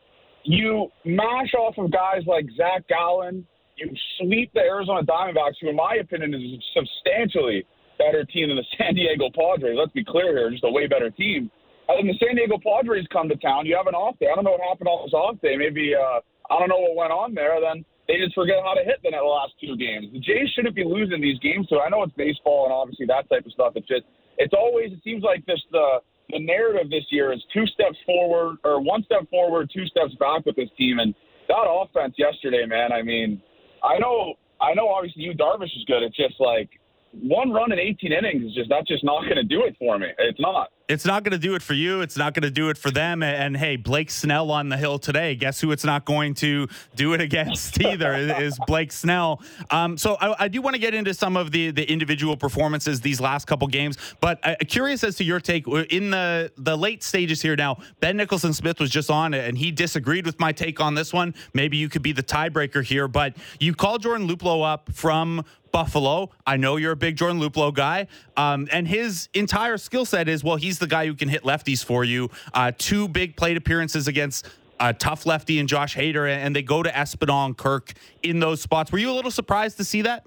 you 0.48 0.88
mash 1.04 1.52
off 1.52 1.76
of 1.76 1.92
guys 1.92 2.24
like 2.26 2.46
Zach 2.56 2.88
Gallen. 2.88 3.46
You 3.76 3.92
sweep 4.18 4.50
the 4.54 4.60
Arizona 4.60 5.02
Diamondbacks, 5.04 5.60
who, 5.60 5.68
in 5.68 5.76
my 5.76 5.96
opinion, 6.00 6.32
is 6.32 6.40
a 6.40 6.60
substantially 6.72 7.66
better 7.98 8.24
team 8.24 8.48
than 8.48 8.56
the 8.56 8.64
San 8.78 8.94
Diego 8.94 9.28
Padres. 9.28 9.76
Let's 9.78 9.92
be 9.92 10.04
clear 10.04 10.32
here, 10.36 10.50
just 10.50 10.64
a 10.64 10.70
way 10.70 10.86
better 10.86 11.10
team. 11.10 11.50
And 11.88 12.00
then 12.00 12.06
the 12.08 12.16
San 12.16 12.36
Diego 12.36 12.56
Padres 12.56 13.06
come 13.12 13.28
to 13.28 13.36
town. 13.36 13.66
You 13.66 13.76
have 13.76 13.86
an 13.88 13.94
off 13.94 14.18
day. 14.18 14.28
I 14.32 14.34
don't 14.34 14.44
know 14.44 14.56
what 14.56 14.64
happened 14.64 14.88
on 14.88 15.04
this 15.04 15.12
off 15.12 15.36
day. 15.44 15.56
Maybe 15.56 15.92
uh, 15.94 16.20
I 16.48 16.58
don't 16.58 16.72
know 16.72 16.80
what 16.80 16.96
went 16.96 17.12
on 17.12 17.34
there. 17.34 17.60
Then 17.60 17.84
they 18.08 18.16
just 18.16 18.34
forget 18.34 18.56
how 18.64 18.72
to 18.72 18.84
hit 18.84 19.04
in 19.04 19.12
the 19.12 19.20
last 19.20 19.52
two 19.60 19.76
games. 19.76 20.08
The 20.16 20.20
Jays 20.20 20.48
shouldn't 20.56 20.74
be 20.74 20.84
losing 20.84 21.20
these 21.20 21.38
games. 21.44 21.68
So 21.68 21.80
I 21.80 21.92
know 21.92 22.02
it's 22.02 22.16
baseball 22.16 22.64
and 22.64 22.72
obviously 22.72 23.04
that 23.12 23.28
type 23.28 23.44
of 23.44 23.52
stuff. 23.52 23.76
It's 23.76 23.88
just 23.88 24.08
it's 24.40 24.56
always 24.56 24.96
it 24.96 25.04
seems 25.04 25.22
like 25.22 25.44
this 25.44 25.60
the 25.72 26.00
the 26.30 26.38
narrative 26.38 26.90
this 26.90 27.04
year 27.10 27.32
is 27.32 27.40
two 27.52 27.66
steps 27.66 27.96
forward 28.04 28.58
or 28.64 28.80
one 28.80 29.02
step 29.04 29.28
forward, 29.30 29.70
two 29.74 29.86
steps 29.86 30.14
back 30.20 30.44
with 30.46 30.56
this 30.56 30.68
team. 30.76 30.98
And 30.98 31.14
that 31.48 31.66
offense 31.66 32.14
yesterday, 32.18 32.66
man. 32.66 32.92
I 32.92 33.02
mean, 33.02 33.40
I 33.82 33.98
know 33.98 34.34
I 34.60 34.74
know 34.74 34.88
obviously 34.88 35.22
you 35.22 35.34
Darvish 35.34 35.64
is 35.76 35.84
good. 35.86 36.02
It's 36.02 36.16
just 36.16 36.34
like 36.40 36.68
one 37.12 37.50
run 37.50 37.72
in 37.72 37.78
18 37.78 38.12
innings 38.12 38.44
is 38.44 38.54
just 38.54 38.68
that's 38.68 38.88
just 38.88 39.04
not 39.04 39.22
going 39.22 39.36
to 39.36 39.44
do 39.44 39.64
it 39.64 39.76
for 39.78 39.98
me. 39.98 40.08
It's 40.18 40.40
not 40.40 40.70
it's 40.88 41.04
not 41.04 41.22
going 41.22 41.32
to 41.32 41.38
do 41.38 41.54
it 41.54 41.60
for 41.60 41.74
you. 41.74 42.00
It's 42.00 42.16
not 42.16 42.32
going 42.32 42.44
to 42.44 42.50
do 42.50 42.70
it 42.70 42.78
for 42.78 42.90
them. 42.90 43.22
And, 43.22 43.36
and, 43.36 43.56
hey, 43.58 43.76
Blake 43.76 44.10
Snell 44.10 44.50
on 44.50 44.70
the 44.70 44.78
hill 44.78 44.98
today. 44.98 45.34
Guess 45.34 45.60
who 45.60 45.70
it's 45.70 45.84
not 45.84 46.06
going 46.06 46.32
to 46.36 46.66
do 46.96 47.12
it 47.12 47.20
against 47.20 47.78
either 47.84 48.14
is, 48.14 48.58
Blake 48.66 48.90
Snell. 48.90 49.42
Um, 49.70 49.98
so 49.98 50.16
I, 50.18 50.44
I 50.44 50.48
do 50.48 50.62
want 50.62 50.74
to 50.74 50.80
get 50.80 50.94
into 50.94 51.12
some 51.12 51.36
of 51.36 51.50
the 51.50 51.70
the 51.70 51.84
individual 51.84 52.36
performances 52.36 53.02
these 53.02 53.20
last 53.20 53.46
couple 53.46 53.68
games. 53.68 53.98
But 54.20 54.40
uh, 54.42 54.56
curious 54.66 55.04
as 55.04 55.16
to 55.16 55.24
your 55.24 55.40
take 55.40 55.68
in 55.90 56.10
the 56.10 56.50
the 56.56 56.76
late 56.76 57.02
stages 57.02 57.42
here. 57.42 57.54
Now, 57.54 57.78
Ben 58.00 58.16
Nicholson 58.16 58.54
Smith 58.54 58.80
was 58.80 58.90
just 58.90 59.10
on 59.10 59.34
and 59.34 59.58
he 59.58 59.70
disagreed 59.70 60.24
with 60.24 60.40
my 60.40 60.52
take 60.52 60.80
on 60.80 60.94
this 60.94 61.12
one. 61.12 61.34
Maybe 61.52 61.76
you 61.76 61.88
could 61.88 62.02
be 62.02 62.12
the 62.12 62.22
tiebreaker 62.22 62.82
here. 62.82 63.06
But 63.06 63.36
you 63.60 63.74
called 63.74 64.02
Jordan 64.02 64.26
Luplow 64.26 64.66
up 64.66 64.90
from 64.92 65.44
Buffalo. 65.72 66.30
I 66.46 66.56
know 66.56 66.76
you're 66.76 66.92
a 66.92 66.96
big 66.96 67.16
Jordan 67.16 67.40
Luplow 67.40 67.72
guy. 67.72 68.06
Um, 68.36 68.68
and 68.72 68.86
his 68.86 69.28
entire 69.34 69.78
skill 69.78 70.04
set 70.04 70.28
is 70.28 70.42
well, 70.42 70.56
he's 70.56 70.78
the 70.78 70.86
guy 70.86 71.06
who 71.06 71.14
can 71.14 71.28
hit 71.28 71.42
lefties 71.42 71.84
for 71.84 72.04
you. 72.04 72.30
Uh, 72.54 72.72
two 72.76 73.08
big 73.08 73.36
plate 73.36 73.56
appearances 73.56 74.08
against 74.08 74.46
a 74.80 74.92
tough 74.94 75.26
lefty 75.26 75.58
and 75.58 75.68
Josh 75.68 75.96
Hader, 75.96 76.28
and 76.28 76.54
they 76.54 76.62
go 76.62 76.82
to 76.82 76.90
Espinal 76.90 77.46
and 77.46 77.56
Kirk 77.56 77.92
in 78.22 78.40
those 78.40 78.60
spots. 78.60 78.92
Were 78.92 78.98
you 78.98 79.10
a 79.10 79.12
little 79.12 79.30
surprised 79.30 79.76
to 79.78 79.84
see 79.84 80.02
that? 80.02 80.24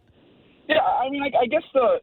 Yeah, 0.67 0.79
I 0.79 1.09
mean, 1.09 1.23
I, 1.23 1.31
I 1.41 1.45
guess 1.45 1.63
the 1.73 1.99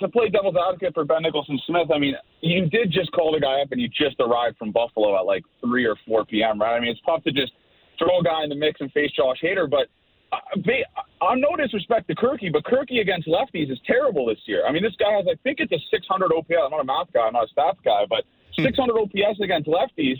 to 0.00 0.08
play 0.08 0.28
devil's 0.28 0.56
advocate 0.56 0.94
for 0.94 1.04
Ben 1.04 1.22
Nicholson 1.22 1.58
Smith, 1.66 1.88
I 1.94 1.98
mean, 1.98 2.14
you 2.40 2.66
did 2.66 2.90
just 2.90 3.12
call 3.12 3.32
the 3.32 3.40
guy 3.40 3.60
up 3.62 3.68
and 3.70 3.80
you 3.80 3.88
just 3.88 4.16
arrived 4.20 4.56
from 4.58 4.72
Buffalo 4.72 5.16
at 5.16 5.26
like 5.26 5.44
3 5.60 5.84
or 5.86 5.96
4 6.06 6.24
p.m., 6.26 6.60
right? 6.60 6.76
I 6.76 6.80
mean, 6.80 6.90
it's 6.90 7.00
tough 7.06 7.22
to 7.24 7.32
just 7.32 7.52
throw 7.98 8.18
a 8.18 8.24
guy 8.24 8.42
in 8.42 8.48
the 8.48 8.56
mix 8.56 8.80
and 8.80 8.90
face 8.92 9.10
Josh 9.16 9.38
Hader, 9.42 9.70
but 9.70 9.86
I'm 10.32 11.40
no 11.40 11.56
disrespect 11.56 12.08
to 12.08 12.14
Kirky, 12.14 12.52
but 12.52 12.64
Kirky 12.64 13.00
against 13.00 13.28
lefties 13.28 13.70
is 13.70 13.78
terrible 13.86 14.26
this 14.26 14.38
year. 14.46 14.66
I 14.66 14.72
mean, 14.72 14.82
this 14.82 14.94
guy 14.98 15.12
has, 15.12 15.26
I 15.30 15.34
think 15.42 15.58
it's 15.60 15.72
a 15.72 15.78
600 15.90 16.32
OPS. 16.32 16.50
I'm 16.64 16.70
not 16.70 16.80
a 16.80 16.84
math 16.84 17.12
guy, 17.12 17.26
I'm 17.26 17.32
not 17.32 17.48
a 17.50 17.54
stats 17.54 17.82
guy, 17.84 18.04
but 18.08 18.24
hmm. 18.56 18.64
600 18.64 18.98
OPS 18.98 19.40
against 19.42 19.68
lefties, 19.68 20.16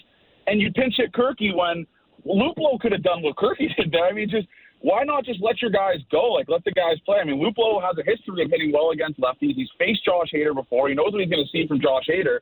and 0.47 0.61
you 0.61 0.73
pinch 0.73 0.95
hit 0.97 1.13
Kirky 1.13 1.55
when 1.55 1.87
Luplow 2.27 2.79
could 2.81 2.93
have 2.93 3.03
done 3.03 3.23
what 3.23 3.37
Kirky 3.37 3.75
did 3.77 3.93
there. 3.93 4.07
I 4.07 4.13
mean, 4.13 4.31
just 4.31 4.49
why 4.81 5.05
not 5.05 5.25
just 5.25 5.41
let 5.43 5.61
your 5.61 5.71
guys 5.71 5.99
go? 6.13 6.33
Like, 6.33 6.49
let 6.49 6.65
the 6.65 6.73
guys 6.73 6.99
play. 7.05 7.19
I 7.19 7.25
mean, 7.25 7.41
Luplow 7.41 7.83
has 7.83 7.97
a 7.99 8.05
history 8.05 8.45
of 8.45 8.51
hitting 8.51 8.73
well 8.73 8.91
against 8.91 9.21
lefties. 9.21 9.55
He's 9.55 9.71
faced 9.79 10.05
Josh 10.05 10.31
Hader 10.35 10.55
before. 10.55 10.89
He 10.89 10.95
knows 10.95 11.13
what 11.13 11.21
he's 11.21 11.31
going 11.31 11.45
to 11.45 11.51
see 11.51 11.67
from 11.67 11.81
Josh 11.81 12.05
Hader. 12.09 12.39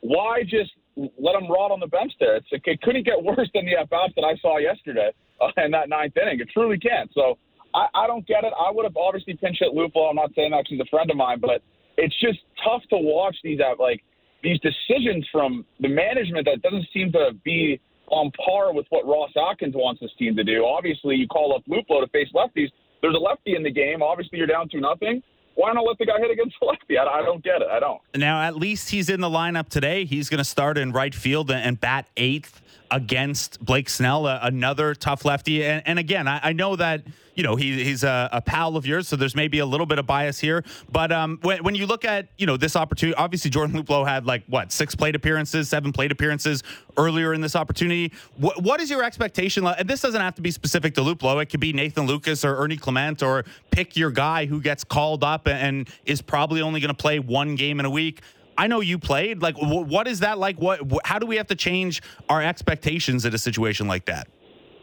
Why 0.00 0.42
just 0.42 0.70
let 0.96 1.34
him 1.34 1.50
rot 1.50 1.70
on 1.70 1.80
the 1.80 1.86
bench 1.86 2.12
there? 2.20 2.36
It's, 2.36 2.46
it 2.52 2.82
couldn't 2.82 3.04
get 3.04 3.22
worse 3.22 3.48
than 3.54 3.66
the 3.66 3.76
at 3.76 3.90
bats 3.90 4.12
that 4.16 4.22
I 4.22 4.36
saw 4.36 4.58
yesterday 4.58 5.10
in 5.56 5.70
that 5.72 5.88
ninth 5.88 6.16
inning. 6.16 6.40
It 6.40 6.48
truly 6.52 6.78
can't. 6.78 7.10
So 7.14 7.38
I, 7.74 7.86
I 7.94 8.06
don't 8.06 8.26
get 8.26 8.44
it. 8.44 8.52
I 8.58 8.70
would 8.70 8.84
have 8.84 8.96
obviously 8.96 9.34
pinch 9.34 9.58
hit 9.60 9.74
Luplow. 9.74 10.10
I'm 10.10 10.16
not 10.16 10.30
saying 10.34 10.50
that 10.50 10.64
he's 10.68 10.80
a 10.80 10.86
friend 10.90 11.10
of 11.10 11.16
mine, 11.16 11.38
but 11.40 11.62
it's 11.96 12.18
just 12.20 12.38
tough 12.64 12.82
to 12.90 12.96
watch 12.96 13.36
these 13.42 13.60
at 13.60 13.78
uh, 13.78 13.82
like 13.82 14.02
these 14.42 14.58
decisions 14.60 15.26
from 15.32 15.64
the 15.80 15.88
management 15.88 16.46
that 16.46 16.62
doesn't 16.62 16.86
seem 16.92 17.10
to 17.12 17.30
be 17.44 17.80
on 18.06 18.30
par 18.44 18.72
with 18.72 18.86
what 18.90 19.04
Ross 19.04 19.30
Atkins 19.36 19.74
wants 19.74 20.00
his 20.00 20.10
team 20.18 20.36
to 20.36 20.44
do. 20.44 20.64
Obviously, 20.64 21.16
you 21.16 21.26
call 21.26 21.54
up 21.54 21.62
Luplow 21.68 22.00
to 22.00 22.08
face 22.08 22.28
lefties. 22.34 22.68
There's 23.02 23.14
a 23.14 23.18
lefty 23.18 23.54
in 23.54 23.62
the 23.62 23.70
game. 23.70 24.02
Obviously, 24.02 24.38
you're 24.38 24.46
down 24.46 24.68
to 24.70 24.80
nothing 24.80 25.22
why 25.58 25.72
not 25.72 25.82
let 25.82 25.98
the 25.98 26.06
guy 26.06 26.18
hit 26.18 26.30
against 26.30 26.54
the 26.60 26.66
lefty? 26.66 26.96
I, 26.96 27.20
don't 27.22 27.42
get 27.42 27.62
it. 27.62 27.68
I 27.68 27.80
don't. 27.80 28.00
Now, 28.14 28.42
at 28.42 28.54
least 28.54 28.90
he's 28.90 29.10
in 29.10 29.20
the 29.20 29.28
lineup 29.28 29.68
today. 29.68 30.04
He's 30.04 30.28
going 30.28 30.38
to 30.38 30.44
start 30.44 30.78
in 30.78 30.92
right 30.92 31.12
field 31.12 31.50
and 31.50 31.80
bat 31.80 32.08
eighth 32.16 32.62
against 32.90 33.64
Blake 33.64 33.88
Snell, 33.88 34.26
another 34.26 34.94
tough 34.94 35.24
lefty. 35.24 35.64
And, 35.64 35.82
and 35.86 35.98
again, 35.98 36.26
I, 36.26 36.40
I, 36.42 36.52
know 36.52 36.76
that 36.76 37.02
you 37.34 37.42
know 37.42 37.56
he, 37.56 37.84
he's 37.84 38.02
a, 38.04 38.28
a, 38.32 38.40
pal 38.40 38.76
of 38.76 38.86
yours, 38.86 39.08
so 39.08 39.16
there's 39.16 39.36
maybe 39.36 39.58
a 39.58 39.66
little 39.66 39.86
bit 39.86 39.98
of 39.98 40.06
bias 40.06 40.38
here. 40.38 40.64
But 40.90 41.12
um, 41.12 41.38
when, 41.42 41.62
when 41.62 41.74
you 41.74 41.86
look 41.86 42.04
at 42.04 42.28
you 42.38 42.46
know 42.46 42.56
this 42.56 42.76
opportunity, 42.76 43.16
obviously 43.16 43.50
Jordan 43.50 43.80
Luplow 43.80 44.06
had 44.06 44.26
like 44.26 44.44
what 44.46 44.72
six 44.72 44.94
plate 44.94 45.14
appearances, 45.14 45.68
seven 45.68 45.92
plate 45.92 46.12
appearances 46.12 46.62
earlier 46.96 47.34
in 47.34 47.40
this 47.40 47.54
opportunity. 47.54 48.12
What, 48.36 48.62
what 48.62 48.80
is 48.80 48.90
your 48.90 49.04
expectation? 49.04 49.66
And 49.66 49.88
this 49.88 50.00
doesn't 50.00 50.20
have 50.20 50.34
to 50.36 50.42
be 50.42 50.50
specific 50.50 50.94
to 50.94 51.00
Luplow. 51.00 51.42
It 51.42 51.46
could 51.46 51.60
be 51.60 51.72
Nathan 51.72 52.06
Lukes 52.06 52.44
or 52.44 52.56
Ernie 52.56 52.76
Clement, 52.76 53.22
or 53.22 53.44
pick 53.70 53.96
your 53.96 54.10
guy 54.10 54.46
who 54.46 54.60
gets 54.60 54.84
called 54.84 55.22
up 55.22 55.46
and 55.46 55.88
is 56.04 56.22
probably 56.22 56.60
only 56.62 56.80
going 56.80 56.94
to 56.94 57.00
play 57.00 57.18
one 57.18 57.54
game 57.54 57.80
in 57.80 57.86
a 57.86 57.90
week. 57.90 58.22
I 58.58 58.66
know 58.66 58.80
you 58.80 58.98
played. 58.98 59.40
Like, 59.40 59.54
what 59.56 60.08
is 60.08 60.20
that 60.20 60.36
like? 60.36 60.58
What? 60.58 60.80
How 61.04 61.20
do 61.20 61.26
we 61.26 61.36
have 61.36 61.46
to 61.46 61.54
change 61.54 62.02
our 62.28 62.42
expectations 62.42 63.24
in 63.24 63.32
a 63.32 63.38
situation 63.38 63.86
like 63.86 64.06
that? 64.06 64.26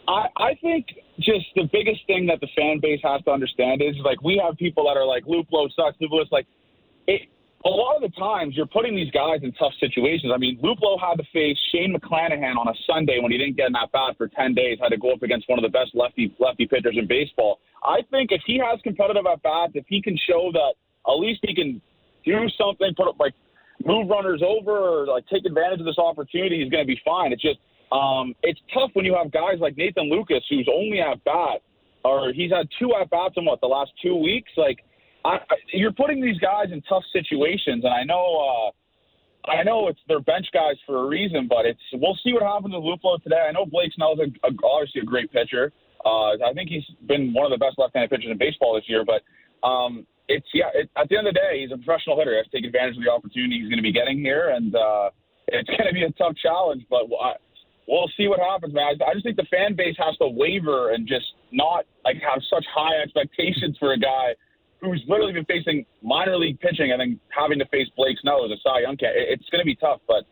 I, 0.07 0.27
I 0.37 0.55
think 0.61 0.87
just 1.19 1.45
the 1.55 1.67
biggest 1.71 2.07
thing 2.07 2.25
that 2.27 2.39
the 2.39 2.47
fan 2.55 2.79
base 2.81 3.01
has 3.03 3.21
to 3.23 3.31
understand 3.31 3.81
is 3.81 3.95
like 4.03 4.21
we 4.23 4.41
have 4.43 4.55
people 4.57 4.85
that 4.85 4.97
are 4.97 5.05
like 5.05 5.25
Luplow 5.25 5.67
sucks. 5.75 5.97
Luplow 6.01 6.21
is 6.21 6.29
like 6.31 6.47
it. 7.05 7.27
A 7.65 7.69
lot 7.69 7.95
of 7.95 8.03
the 8.03 8.15
times 8.15 8.55
you're 8.55 8.67
putting 8.67 8.95
these 8.95 9.09
guys 9.09 9.39
in 9.41 9.51
tough 9.53 9.73
situations. 9.79 10.31
I 10.33 10.37
mean, 10.37 10.59
Luplow 10.61 11.01
had 11.01 11.15
to 11.17 11.23
face 11.33 11.57
Shane 11.73 11.97
McClanahan 11.97 12.57
on 12.57 12.67
a 12.67 12.73
Sunday 12.85 13.17
when 13.19 13.31
he 13.31 13.39
didn't 13.39 13.57
get 13.57 13.67
in 13.67 13.73
that 13.73 13.91
bat 13.91 14.15
for 14.19 14.27
10 14.27 14.53
days, 14.53 14.77
had 14.79 14.89
to 14.89 14.97
go 14.97 15.11
up 15.13 15.23
against 15.23 15.49
one 15.49 15.57
of 15.57 15.63
the 15.63 15.73
best 15.73 15.89
lefty 15.95 16.33
lefty 16.39 16.67
pitchers 16.67 16.95
in 16.95 17.07
baseball. 17.07 17.59
I 17.83 18.01
think 18.11 18.31
if 18.31 18.41
he 18.45 18.61
has 18.63 18.79
competitive 18.83 19.25
at 19.25 19.41
bats, 19.41 19.73
if 19.73 19.85
he 19.89 19.99
can 20.01 20.15
show 20.29 20.51
that 20.53 20.75
at 21.09 21.17
least 21.17 21.39
he 21.41 21.55
can 21.55 21.81
do 22.23 22.47
something, 22.55 22.93
put 22.95 23.07
up 23.07 23.19
like 23.19 23.33
move 23.85 24.09
runners 24.09 24.41
over 24.45 24.71
or 24.71 25.07
like 25.07 25.25
take 25.27 25.45
advantage 25.45 25.79
of 25.79 25.85
this 25.85 25.99
opportunity, 25.99 26.61
he's 26.61 26.71
going 26.71 26.83
to 26.83 26.87
be 26.87 26.99
fine. 27.05 27.31
It's 27.31 27.41
just 27.41 27.59
um, 27.91 28.33
it's 28.43 28.59
tough 28.73 28.89
when 28.93 29.05
you 29.05 29.15
have 29.15 29.31
guys 29.31 29.59
like 29.59 29.77
Nathan 29.77 30.09
Lukes, 30.11 30.41
who's 30.49 30.67
only 30.73 31.01
at 31.01 31.23
bat 31.23 31.61
or 32.05 32.31
he's 32.33 32.51
had 32.51 32.67
two 32.79 32.93
at 32.99 33.09
bats 33.09 33.33
in 33.37 33.45
what 33.45 33.59
the 33.61 33.67
last 33.67 33.91
two 34.01 34.15
weeks. 34.15 34.51
Like 34.55 34.79
I, 35.25 35.37
you're 35.73 35.91
putting 35.91 36.21
these 36.21 36.37
guys 36.37 36.67
in 36.71 36.81
tough 36.83 37.03
situations, 37.11 37.83
and 37.83 37.93
I 37.93 38.03
know. 38.03 38.69
Uh, 38.69 38.71
I 39.47 39.61
know 39.61 39.89
it's 39.89 39.99
their 40.07 40.21
bench 40.21 40.47
guys 40.55 40.73
for 40.87 41.03
a 41.03 41.07
reason, 41.07 41.47
but 41.47 41.67
it's 41.67 41.79
we'll 41.93 42.17
see 42.23 42.33
what 42.33 42.41
happens 42.41 42.73
with 42.73 42.83
Luplow 42.83 43.21
today. 43.21 43.45
I 43.47 43.51
know 43.51 43.63
Blake 43.63 43.91
Snell's 43.93 44.17
a, 44.17 44.47
a, 44.47 44.51
obviously 44.65 45.01
a 45.01 45.05
great 45.05 45.31
pitcher. 45.31 45.71
Uh, 46.03 46.33
I 46.43 46.53
think 46.55 46.69
he's 46.69 46.83
been 47.05 47.31
one 47.31 47.45
of 47.45 47.51
the 47.51 47.63
best 47.63 47.77
left-handed 47.77 48.09
pitchers 48.09 48.31
in 48.31 48.39
baseball 48.39 48.73
this 48.73 48.85
year. 48.87 49.05
But 49.05 49.21
um, 49.67 50.07
it's 50.27 50.47
yeah. 50.53 50.69
It, 50.73 50.89
at 50.97 51.09
the 51.09 51.17
end 51.17 51.27
of 51.27 51.33
the 51.33 51.39
day, 51.39 51.61
he's 51.61 51.71
a 51.71 51.77
professional 51.77 52.17
hitter. 52.17 52.31
He 52.31 52.37
has 52.37 52.45
to 52.47 52.57
take 52.57 52.65
advantage 52.65 52.97
of 52.97 53.03
the 53.03 53.11
opportunity 53.11 53.59
he's 53.59 53.69
going 53.69 53.81
to 53.81 53.85
be 53.85 53.93
getting 53.93 54.19
here, 54.19 54.49
and 54.49 54.75
uh, 54.75 55.09
it's 55.47 55.69
going 55.77 55.87
to 55.87 55.93
be 55.93 56.03
a 56.03 56.11
tough 56.11 56.35
challenge. 56.41 56.83
But 56.89 57.05
I, 57.21 57.33
we'll 57.87 58.09
see 58.17 58.27
what 58.27 58.39
happens, 58.39 58.73
man. 58.73 58.97
I, 59.01 59.11
I 59.11 59.13
just 59.13 59.25
think 59.25 59.37
the 59.37 59.49
fan 59.51 59.75
base 59.75 59.95
has 59.99 60.17
to 60.17 60.27
waver 60.27 60.91
and 60.91 61.07
just 61.07 61.25
not 61.51 61.85
like 62.03 62.17
have 62.21 62.41
such 62.49 62.65
high 62.73 63.01
expectations 63.01 63.77
for 63.79 63.93
a 63.93 63.99
guy 63.99 64.33
who's 64.81 65.03
literally 65.07 65.33
been 65.33 65.45
facing 65.45 65.85
minor 66.03 66.37
league 66.37 66.59
pitching 66.59 66.91
and 66.91 66.99
then 66.99 67.19
having 67.29 67.59
to 67.59 67.65
face 67.67 67.87
Blake 67.95 68.17
Snell 68.21 68.45
as 68.45 68.51
a 68.51 68.59
Cy 68.61 68.81
Young 68.81 68.97
cat. 68.97 69.15
It, 69.15 69.39
it's 69.39 69.49
going 69.49 69.61
to 69.61 69.65
be 69.65 69.75
tough, 69.75 70.01
but 70.07 70.25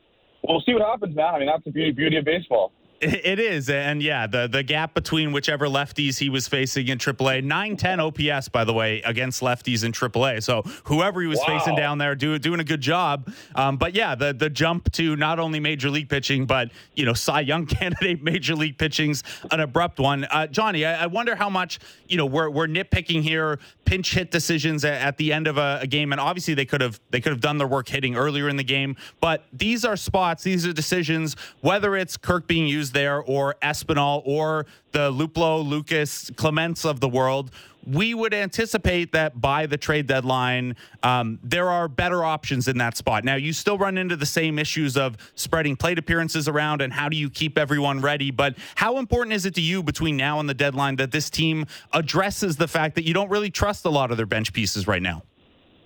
we'll 0.48 0.62
see 0.62 0.74
what 0.74 0.82
happens, 0.82 1.16
man. 1.16 1.36
I 1.36 1.40
mean, 1.40 1.48
that's 1.48 1.64
the 1.64 1.72
beauty 1.72 1.92
beauty 1.92 2.18
of 2.18 2.26
baseball. 2.26 2.72
It 3.04 3.40
is, 3.40 3.70
and 3.70 4.02
yeah, 4.02 4.28
the 4.28 4.48
the 4.48 4.64
gap 4.64 4.94
between 4.94 5.34
whichever 5.34 5.68
lefties 5.68 6.18
he 6.18 6.30
was 6.30 6.48
facing 6.48 6.88
in 6.88 6.98
AAA, 6.98 7.44
nine 7.44 7.76
ten 7.76 8.00
OPS 8.00 8.48
by 8.48 8.64
the 8.64 8.74
way 8.74 9.02
against 9.02 9.42
lefties 9.42 9.84
in 9.84 9.92
AAA. 9.92 10.42
So 10.42 10.62
whoever 10.86 11.22
he 11.22 11.28
was 11.28 11.40
wow. 11.40 11.60
facing 11.60 11.76
down 11.76 11.98
there, 11.98 12.16
do, 12.16 12.40
doing 12.40 12.62
a 12.62 12.64
good 12.64 12.80
job. 12.80 13.30
Um, 13.56 13.78
but 13.78 13.94
yeah, 13.94 14.16
the 14.16 14.34
the 14.34 14.50
jump 14.50 14.92
to 14.94 15.16
not 15.18 15.40
only 15.40 15.60
major 15.60 15.90
league 15.90 16.08
pitching, 16.08 16.46
but 16.46 16.72
you 16.96 17.04
know, 17.06 17.14
Cy 17.14 17.42
Young 17.42 17.66
candidate 17.74 18.24
major 18.24 18.56
league 18.56 18.78
pitching's 18.78 19.24
an 19.52 19.60
abrupt 19.60 20.00
one. 20.00 20.24
Uh, 20.26 20.48
Johnny, 20.48 20.86
I, 20.86 21.04
I, 21.04 21.08
wonder 21.08 21.36
how 21.36 21.50
much 21.50 21.80
you 22.08 22.16
know 22.16 22.26
we're 22.26 22.50
we're 22.50 22.68
nitpicking 22.68 23.22
here, 23.22 23.60
pinch 23.84 24.14
hit 24.14 24.32
decisions 24.32 24.86
at, 24.86 25.02
at 25.02 25.18
the 25.18 25.34
end 25.34 25.48
of 25.48 25.58
a, 25.58 25.80
a 25.82 25.88
game, 25.88 26.14
and 26.14 26.22
obviously 26.22 26.54
they 26.54 26.66
could 26.66 26.82
have 26.82 27.02
they 27.12 27.20
could 27.20 27.32
have 27.32 27.42
done 27.42 27.58
their 27.58 27.68
work 27.68 27.90
hitting 27.90 28.16
earlier 28.16 28.48
in 28.48 28.56
the 28.56 28.64
game. 28.64 28.96
But 29.20 29.46
these 29.52 29.84
are 29.84 29.98
spots, 29.98 30.44
these 30.44 30.66
are 30.66 30.74
decisions. 30.74 31.36
Whether 31.60 31.96
it's 31.96 32.16
Kirk 32.16 32.48
being 32.48 32.68
used 32.68 32.93
there 32.94 33.22
or 33.22 33.56
Espinal 33.62 34.22
or 34.26 34.66
the 34.92 35.12
Luplow, 35.12 35.64
Lukes, 35.68 36.36
Clements 36.36 36.86
of 36.86 37.00
the 37.00 37.10
world, 37.10 37.52
we 37.86 38.14
would 38.14 38.34
anticipate 38.34 39.12
that 39.12 39.40
by 39.40 39.66
the 39.66 39.78
trade 39.78 40.08
deadline, 40.08 40.76
um, 41.02 41.40
there 41.44 41.70
are 41.70 41.88
better 41.88 42.24
options 42.24 42.68
in 42.68 42.78
that 42.78 42.96
spot. 42.96 43.24
Now, 43.24 43.36
you 43.36 43.52
still 43.54 43.78
run 43.78 43.98
into 43.98 44.16
the 44.16 44.26
same 44.26 44.58
issues 44.58 44.96
of 44.96 45.18
spreading 45.36 45.76
plate 45.76 46.00
appearances 46.00 46.48
around 46.48 46.82
and 46.82 46.94
how 46.94 47.10
do 47.10 47.18
you 47.18 47.30
keep 47.30 47.58
everyone 47.58 48.02
ready. 48.02 48.32
But 48.32 48.56
how 48.76 48.98
important 48.98 49.34
is 49.34 49.46
it 49.46 49.56
to 49.56 49.62
you 49.62 49.84
between 49.84 50.16
now 50.16 50.40
and 50.40 50.48
the 50.48 50.54
deadline 50.54 50.96
that 50.98 51.12
this 51.12 51.30
team 51.30 51.66
addresses 51.92 52.56
the 52.56 52.68
fact 52.68 52.96
that 52.96 53.06
you 53.06 53.14
don't 53.14 53.30
really 53.30 53.52
trust 53.52 53.86
a 53.86 53.90
lot 53.90 54.12
of 54.12 54.18
their 54.18 54.26
bench 54.26 54.54
pieces 54.54 54.88
right 54.88 55.02
now? 55.02 55.24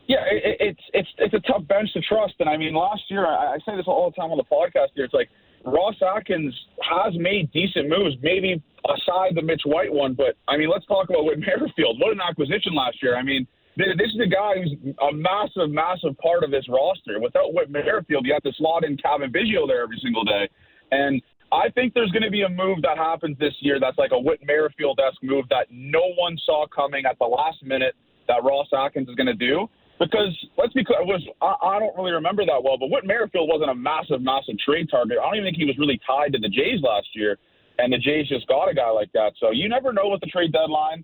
Yeah, 0.08 0.24
it, 0.32 0.58
it's 0.62 0.82
it's 0.94 1.10
it's 1.18 1.34
a 1.34 1.40
tough 1.42 1.68
bench 1.68 1.92
to 1.94 2.02
trust, 2.02 2.36
and 2.40 2.48
I 2.48 2.56
mean, 2.56 2.74
last 2.74 3.02
year 3.10 3.26
I, 3.26 3.56
I 3.56 3.58
say 3.66 3.76
this 3.76 3.88
all 3.88 4.10
the 4.10 4.16
time 4.16 4.32
on 4.32 4.38
the 4.38 4.44
podcast. 4.46 4.90
Here, 4.96 5.04
it's 5.04 5.14
like 5.14 5.30
Ross 5.68 5.96
Atkins 6.02 6.56
has 6.82 7.14
made 7.18 7.52
decent 7.52 7.90
moves, 7.90 8.16
maybe 8.22 8.62
aside 8.88 9.36
the 9.36 9.42
Mitch 9.42 9.64
White 9.66 9.92
one. 9.92 10.14
But 10.14 10.38
I 10.48 10.56
mean, 10.56 10.70
let's 10.70 10.86
talk 10.86 11.10
about 11.10 11.26
Whit 11.26 11.40
Merrifield. 11.46 12.00
What 12.00 12.14
an 12.14 12.22
acquisition 12.22 12.74
last 12.74 13.04
year. 13.04 13.18
I 13.18 13.24
mean, 13.24 13.46
this 13.76 14.10
is 14.10 14.20
a 14.24 14.28
guy 14.28 14.56
who's 14.56 14.74
a 15.02 15.14
massive, 15.14 15.70
massive 15.70 16.18
part 16.18 16.44
of 16.44 16.52
this 16.52 16.66
roster. 16.70 17.20
Without 17.20 17.54
Whit 17.54 17.70
Merrifield, 17.70 18.26
you 18.26 18.34
have 18.34 18.44
to 18.44 18.54
slot 18.58 18.84
in 18.86 18.98
Cavan 18.98 19.32
Biggio 19.32 19.68
there 19.68 19.84
every 19.84 20.00
single 20.02 20.24
day. 20.24 20.50
And 20.92 21.22
I 21.52 21.70
think 21.70 21.94
there's 21.94 22.12
going 22.12 22.24
to 22.24 22.32
be 22.32 22.42
a 22.42 22.50
move 22.50 22.82
that 22.82 22.98
happens 22.98 23.38
this 23.38 23.54
year 23.60 23.78
that's 23.80 23.98
like 23.98 24.12
a 24.12 24.20
Whit 24.20 24.40
Merrifield 24.44 25.00
esque 25.06 25.22
move 25.22 25.46
that 25.50 25.68
no 25.70 26.02
one 26.18 26.38
saw 26.46 26.66
coming 26.68 27.06
at 27.06 27.20
the 27.20 27.26
last 27.26 27.62
minute 27.62 27.94
that 28.28 28.44
Ross 28.44 28.68
Atkins 28.76 29.10
is 29.10 29.16
going 29.16 29.28
to 29.28 29.36
do. 29.36 29.70
Because 30.00 30.38
let's 30.58 30.74
be 30.74 30.86
clear, 30.86 31.04
was 31.04 31.26
I, 31.42 31.56
I 31.76 31.80
don't 31.80 31.96
really 31.98 32.12
remember 32.12 32.46
that 32.46 32.62
well, 32.64 32.78
but 32.78 32.90
Whit 32.90 33.06
Merrifield 33.06 33.50
wasn't 33.50 33.72
a 33.72 33.76
massive, 33.76 34.22
massive 34.22 34.60
trade 34.60 34.90
target. 34.92 35.18
I 35.18 35.26
don't 35.26 35.42
even 35.42 35.46
think 35.46 35.58
he 35.58 35.66
was 35.66 35.78
really 35.78 36.00
tied 36.06 36.34
to 36.34 36.40
the 36.40 36.50
Jays 36.50 36.82
last 36.82 37.08
year 37.14 37.38
and 37.80 37.94
the 37.94 37.98
Jays 37.98 38.28
just 38.28 38.48
got 38.48 38.70
a 38.70 38.74
guy 38.74 38.90
like 38.90 39.12
that. 39.14 39.34
So 39.40 39.52
you 39.52 39.70
never 39.70 39.94
know 39.94 40.08
what 40.08 40.22
the 40.22 40.28
trade 40.28 40.52
deadline. 40.52 41.04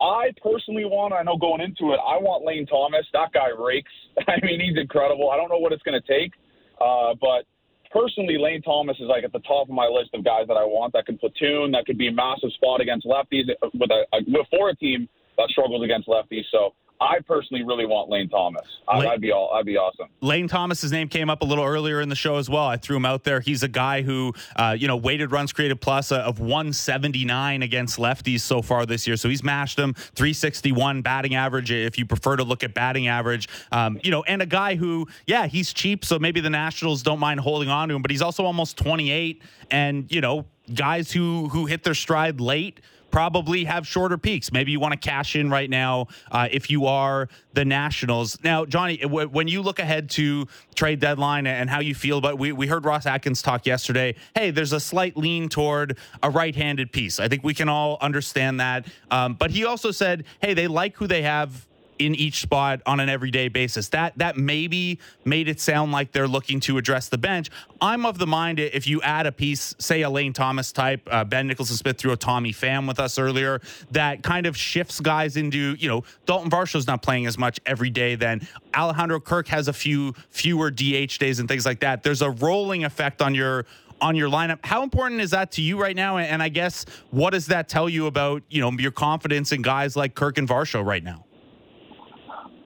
I 0.00 0.30
personally 0.42 0.84
want, 0.84 1.12
I 1.12 1.22
know 1.22 1.36
going 1.36 1.60
into 1.60 1.92
it, 1.92 1.98
I 1.98 2.18
want 2.18 2.44
Lane 2.44 2.66
Thomas. 2.66 3.06
That 3.12 3.32
guy 3.32 3.48
rakes. 3.58 3.90
I 4.28 4.38
mean, 4.42 4.60
he's 4.60 4.78
incredible. 4.78 5.30
I 5.30 5.36
don't 5.36 5.48
know 5.48 5.58
what 5.58 5.72
it's 5.72 5.82
going 5.82 6.00
to 6.00 6.06
take, 6.06 6.32
uh, 6.80 7.14
but 7.20 7.46
personally, 7.90 8.38
Lane 8.38 8.62
Thomas 8.62 8.96
is 9.00 9.10
like 9.10 9.24
at 9.24 9.32
the 9.32 9.42
top 9.42 9.68
of 9.68 9.74
my 9.74 9.86
list 9.86 10.10
of 10.14 10.24
guys 10.24 10.46
that 10.46 10.56
I 10.56 10.62
want 10.62 10.92
that 10.92 11.06
can 11.06 11.18
platoon, 11.18 11.72
that 11.72 11.84
could 11.86 11.98
be 11.98 12.08
a 12.08 12.12
massive 12.12 12.52
spot 12.54 12.80
against 12.80 13.06
lefties 13.06 13.50
with 13.74 13.90
a, 13.90 14.06
a 14.14 14.18
for 14.50 14.70
a 14.70 14.76
team 14.76 15.08
that 15.36 15.50
struggles 15.50 15.82
against 15.82 16.06
lefties. 16.06 16.46
So 16.52 16.74
I 17.00 17.20
personally 17.26 17.62
really 17.62 17.86
want 17.86 18.10
Lane 18.10 18.28
Thomas. 18.28 18.64
I, 18.88 18.98
Lane, 18.98 19.08
I'd 19.08 19.20
be 19.20 19.30
all. 19.30 19.50
I'd 19.54 19.64
be 19.64 19.76
awesome. 19.76 20.08
Lane 20.20 20.48
Thomas's 20.48 20.90
name 20.90 21.08
came 21.08 21.30
up 21.30 21.42
a 21.42 21.44
little 21.44 21.64
earlier 21.64 22.00
in 22.00 22.08
the 22.08 22.16
show 22.16 22.36
as 22.36 22.50
well. 22.50 22.64
I 22.64 22.76
threw 22.76 22.96
him 22.96 23.06
out 23.06 23.24
there. 23.24 23.40
He's 23.40 23.62
a 23.62 23.68
guy 23.68 24.02
who, 24.02 24.34
uh, 24.56 24.74
you 24.78 24.88
know, 24.88 24.96
weighted 24.96 25.30
runs 25.30 25.52
created 25.52 25.80
plus 25.80 26.10
uh, 26.10 26.18
of 26.18 26.40
179 26.40 27.62
against 27.62 27.98
lefties 27.98 28.40
so 28.40 28.62
far 28.62 28.84
this 28.84 29.06
year. 29.06 29.16
So 29.16 29.28
he's 29.28 29.44
mashed 29.44 29.76
them 29.76 29.94
361 29.94 31.02
batting 31.02 31.36
average. 31.36 31.70
If 31.70 31.98
you 31.98 32.06
prefer 32.06 32.36
to 32.36 32.42
look 32.44 32.64
at 32.64 32.74
batting 32.74 33.06
average, 33.06 33.48
um, 33.70 34.00
you 34.02 34.10
know, 34.10 34.24
and 34.24 34.42
a 34.42 34.46
guy 34.46 34.74
who, 34.74 35.06
yeah, 35.26 35.46
he's 35.46 35.72
cheap. 35.72 36.04
So 36.04 36.18
maybe 36.18 36.40
the 36.40 36.50
Nationals 36.50 37.02
don't 37.02 37.20
mind 37.20 37.40
holding 37.40 37.68
on 37.68 37.88
to 37.90 37.94
him, 37.94 38.02
but 38.02 38.10
he's 38.10 38.22
also 38.22 38.44
almost 38.44 38.76
28, 38.76 39.42
and 39.70 40.10
you 40.10 40.20
know, 40.20 40.46
guys 40.74 41.12
who 41.12 41.48
who 41.48 41.66
hit 41.66 41.84
their 41.84 41.94
stride 41.94 42.40
late 42.40 42.80
probably 43.10 43.64
have 43.64 43.86
shorter 43.86 44.18
peaks. 44.18 44.52
Maybe 44.52 44.72
you 44.72 44.80
want 44.80 44.92
to 44.92 44.98
cash 44.98 45.36
in 45.36 45.50
right 45.50 45.70
now 45.70 46.08
uh, 46.30 46.48
if 46.50 46.70
you 46.70 46.86
are 46.86 47.28
the 47.54 47.64
Nationals. 47.64 48.38
Now, 48.44 48.64
Johnny, 48.64 48.98
w- 48.98 49.28
when 49.28 49.48
you 49.48 49.62
look 49.62 49.78
ahead 49.78 50.10
to 50.10 50.46
trade 50.74 51.00
deadline 51.00 51.46
and 51.46 51.68
how 51.70 51.80
you 51.80 51.94
feel 51.94 52.18
about, 52.18 52.38
we 52.38 52.52
we 52.52 52.66
heard 52.66 52.84
Ross 52.84 53.06
Atkins 53.06 53.42
talk 53.42 53.66
yesterday. 53.66 54.14
Hey, 54.34 54.50
there's 54.50 54.72
a 54.72 54.80
slight 54.80 55.16
lean 55.16 55.48
toward 55.48 55.98
a 56.22 56.30
right-handed 56.30 56.92
piece. 56.92 57.18
I 57.18 57.28
think 57.28 57.44
we 57.44 57.54
can 57.54 57.68
all 57.68 57.98
understand 58.00 58.60
that. 58.60 58.86
Um, 59.10 59.34
but 59.34 59.50
he 59.50 59.64
also 59.64 59.90
said, 59.90 60.24
hey, 60.40 60.54
they 60.54 60.68
like 60.68 60.96
who 60.96 61.06
they 61.06 61.22
have 61.22 61.66
in 61.98 62.14
each 62.14 62.40
spot 62.40 62.80
on 62.86 63.00
an 63.00 63.08
everyday 63.08 63.48
basis. 63.48 63.88
That 63.88 64.16
that 64.18 64.36
maybe 64.36 64.98
made 65.24 65.48
it 65.48 65.60
sound 65.60 65.92
like 65.92 66.12
they're 66.12 66.28
looking 66.28 66.60
to 66.60 66.78
address 66.78 67.08
the 67.08 67.18
bench. 67.18 67.50
I'm 67.80 68.06
of 68.06 68.18
the 68.18 68.26
mind 68.26 68.58
if 68.58 68.86
you 68.86 69.00
add 69.02 69.26
a 69.26 69.32
piece, 69.32 69.74
say 69.78 70.02
a 70.02 70.10
Lane 70.10 70.32
Thomas 70.32 70.72
type, 70.72 71.00
uh, 71.10 71.24
Ben 71.24 71.46
Nicholson 71.46 71.76
Smith 71.76 71.98
threw 71.98 72.12
a 72.12 72.16
Tommy 72.16 72.52
Pham 72.52 72.88
with 72.88 72.98
us 72.98 73.18
earlier, 73.18 73.60
that 73.92 74.22
kind 74.22 74.46
of 74.46 74.56
shifts 74.56 75.00
guys 75.00 75.36
into 75.36 75.76
you 75.78 75.88
know 75.88 76.02
Daulton 76.26 76.50
Varsho's 76.50 76.86
not 76.86 77.02
playing 77.02 77.26
as 77.26 77.38
much 77.38 77.60
every 77.66 77.90
day. 77.90 78.14
Then 78.14 78.46
Alejandro 78.74 79.20
Kirk 79.20 79.48
has 79.48 79.68
a 79.68 79.72
few 79.72 80.14
fewer 80.30 80.70
DH 80.70 81.18
days 81.18 81.38
and 81.38 81.48
things 81.48 81.66
like 81.66 81.80
that. 81.80 82.02
There's 82.02 82.22
a 82.22 82.30
rolling 82.30 82.84
effect 82.84 83.22
on 83.22 83.34
your 83.34 83.66
on 84.00 84.16
your 84.16 84.28
lineup. 84.28 84.58
How 84.64 84.82
important 84.82 85.20
is 85.20 85.30
that 85.30 85.52
to 85.52 85.62
you 85.62 85.80
right 85.80 85.96
now? 85.96 86.18
And 86.18 86.42
I 86.42 86.48
guess 86.48 86.84
what 87.10 87.30
does 87.30 87.46
that 87.46 87.68
tell 87.68 87.88
you 87.88 88.06
about 88.06 88.42
you 88.48 88.60
know 88.60 88.70
your 88.72 88.92
confidence 88.92 89.52
in 89.52 89.62
guys 89.62 89.96
like 89.96 90.14
Kirk 90.14 90.38
and 90.38 90.48
Varsho 90.48 90.84
right 90.84 91.02
now? 91.02 91.24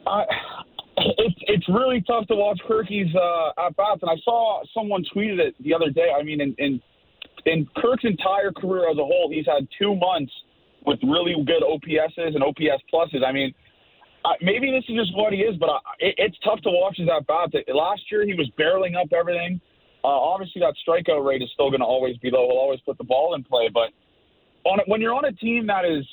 I, 0.06 0.24
it's 0.96 1.36
it's 1.46 1.68
really 1.68 2.02
tough 2.06 2.26
to 2.28 2.34
watch 2.34 2.60
Kirky's 2.66 3.14
uh, 3.14 3.66
at 3.66 3.76
bats, 3.76 4.02
and 4.02 4.10
I 4.10 4.16
saw 4.24 4.62
someone 4.74 5.04
tweeted 5.14 5.38
it 5.38 5.54
the 5.62 5.74
other 5.74 5.90
day. 5.90 6.08
I 6.18 6.22
mean, 6.22 6.40
in, 6.40 6.54
in 6.58 6.80
in 7.46 7.66
Kirk's 7.76 8.04
entire 8.04 8.52
career 8.52 8.90
as 8.90 8.96
a 8.98 9.04
whole, 9.04 9.30
he's 9.32 9.46
had 9.46 9.66
two 9.78 9.96
months 9.96 10.32
with 10.84 10.98
really 11.02 11.34
good 11.46 11.62
OPSs 11.62 12.34
and 12.34 12.42
OPS 12.42 12.82
pluses. 12.92 13.24
I 13.26 13.32
mean, 13.32 13.54
uh, 14.24 14.34
maybe 14.40 14.70
this 14.70 14.84
is 14.88 14.96
just 14.96 15.16
what 15.16 15.32
he 15.32 15.40
is, 15.40 15.56
but 15.56 15.70
I, 15.70 15.78
it, 16.00 16.14
it's 16.18 16.36
tough 16.44 16.60
to 16.62 16.70
watch 16.70 16.96
his 16.98 17.08
at 17.08 17.26
bats. 17.26 17.54
Last 17.72 18.02
year, 18.10 18.24
he 18.26 18.34
was 18.34 18.50
barreling 18.58 19.00
up 19.00 19.12
everything. 19.12 19.60
Uh, 20.04 20.08
obviously, 20.08 20.60
that 20.60 20.74
strikeout 20.86 21.24
rate 21.24 21.42
is 21.42 21.50
still 21.54 21.70
going 21.70 21.80
to 21.80 21.86
always 21.86 22.16
be 22.18 22.30
low. 22.30 22.48
He'll 22.48 22.58
always 22.58 22.80
put 22.80 22.98
the 22.98 23.04
ball 23.04 23.34
in 23.34 23.44
play, 23.44 23.68
but 23.72 23.90
on 24.64 24.80
when 24.86 25.00
you're 25.00 25.14
on 25.14 25.24
a 25.24 25.32
team 25.32 25.66
that 25.66 25.84
is 25.84 26.04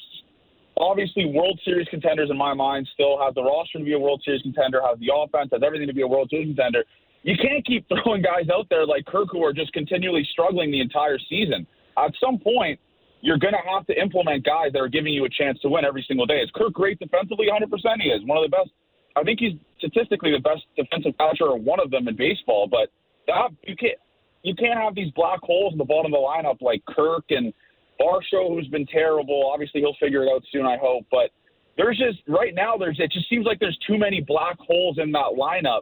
obviously 0.77 1.25
World 1.25 1.59
Series 1.63 1.87
contenders 1.89 2.29
in 2.29 2.37
my 2.37 2.53
mind 2.53 2.87
still 2.93 3.19
have 3.19 3.35
the 3.35 3.43
roster 3.43 3.79
to 3.79 3.85
be 3.85 3.93
a 3.93 3.99
World 3.99 4.21
Series 4.23 4.41
contender, 4.41 4.81
has 4.83 4.99
the 4.99 5.11
offense, 5.13 5.49
has 5.51 5.61
everything 5.65 5.87
to 5.87 5.93
be 5.93 6.01
a 6.01 6.07
World 6.07 6.29
Series 6.29 6.47
contender. 6.47 6.83
You 7.23 7.35
can't 7.35 7.65
keep 7.65 7.85
throwing 8.03 8.21
guys 8.21 8.49
out 8.51 8.67
there 8.69 8.85
like 8.85 9.05
Kirk 9.05 9.29
who 9.31 9.43
are 9.43 9.53
just 9.53 9.73
continually 9.73 10.27
struggling 10.31 10.71
the 10.71 10.81
entire 10.81 11.19
season. 11.29 11.67
At 11.97 12.13
some 12.23 12.39
point, 12.39 12.79
you're 13.21 13.37
going 13.37 13.53
to 13.53 13.69
have 13.69 13.85
to 13.87 13.99
implement 13.99 14.45
guys 14.45 14.71
that 14.71 14.79
are 14.79 14.87
giving 14.87 15.13
you 15.13 15.25
a 15.25 15.29
chance 15.29 15.59
to 15.61 15.69
win 15.69 15.83
every 15.83 16.05
single 16.07 16.25
day. 16.25 16.39
Is 16.39 16.49
Kirk 16.55 16.73
great 16.73 16.99
defensively? 16.99 17.47
100% 17.51 17.67
he 17.99 18.09
is. 18.09 18.23
One 18.25 18.37
of 18.37 18.43
the 18.43 18.55
best. 18.55 18.69
I 19.17 19.23
think 19.23 19.39
he's 19.39 19.59
statistically 19.77 20.31
the 20.31 20.39
best 20.39 20.63
defensive 20.77 21.17
catcher 21.17 21.45
or 21.45 21.59
one 21.59 21.81
of 21.81 21.91
them 21.91 22.07
in 22.07 22.15
baseball. 22.15 22.67
But 22.71 22.87
that, 23.27 23.49
you 23.63 23.75
can't 23.75 23.99
you 24.41 24.55
can't 24.55 24.79
have 24.79 24.95
these 24.95 25.11
black 25.11 25.41
holes 25.43 25.73
in 25.73 25.77
the 25.77 25.83
bottom 25.83 26.13
of 26.13 26.17
the 26.17 26.25
lineup 26.25 26.61
like 26.61 26.81
Kirk 26.85 27.25
and– 27.29 27.53
Varsho, 27.99 28.49
who's 28.49 28.67
been 28.67 28.85
terrible. 28.85 29.49
Obviously, 29.51 29.81
he'll 29.81 29.95
figure 29.99 30.23
it 30.23 30.29
out 30.29 30.43
soon, 30.51 30.65
I 30.65 30.77
hope. 30.77 31.05
But 31.11 31.31
there's 31.77 31.97
just 31.97 32.19
right 32.27 32.53
now, 32.53 32.77
there's 32.77 32.97
it 32.99 33.11
just 33.11 33.29
seems 33.29 33.45
like 33.45 33.59
there's 33.59 33.77
too 33.87 33.97
many 33.97 34.21
black 34.21 34.57
holes 34.59 34.97
in 35.01 35.11
that 35.11 35.35
lineup, 35.37 35.81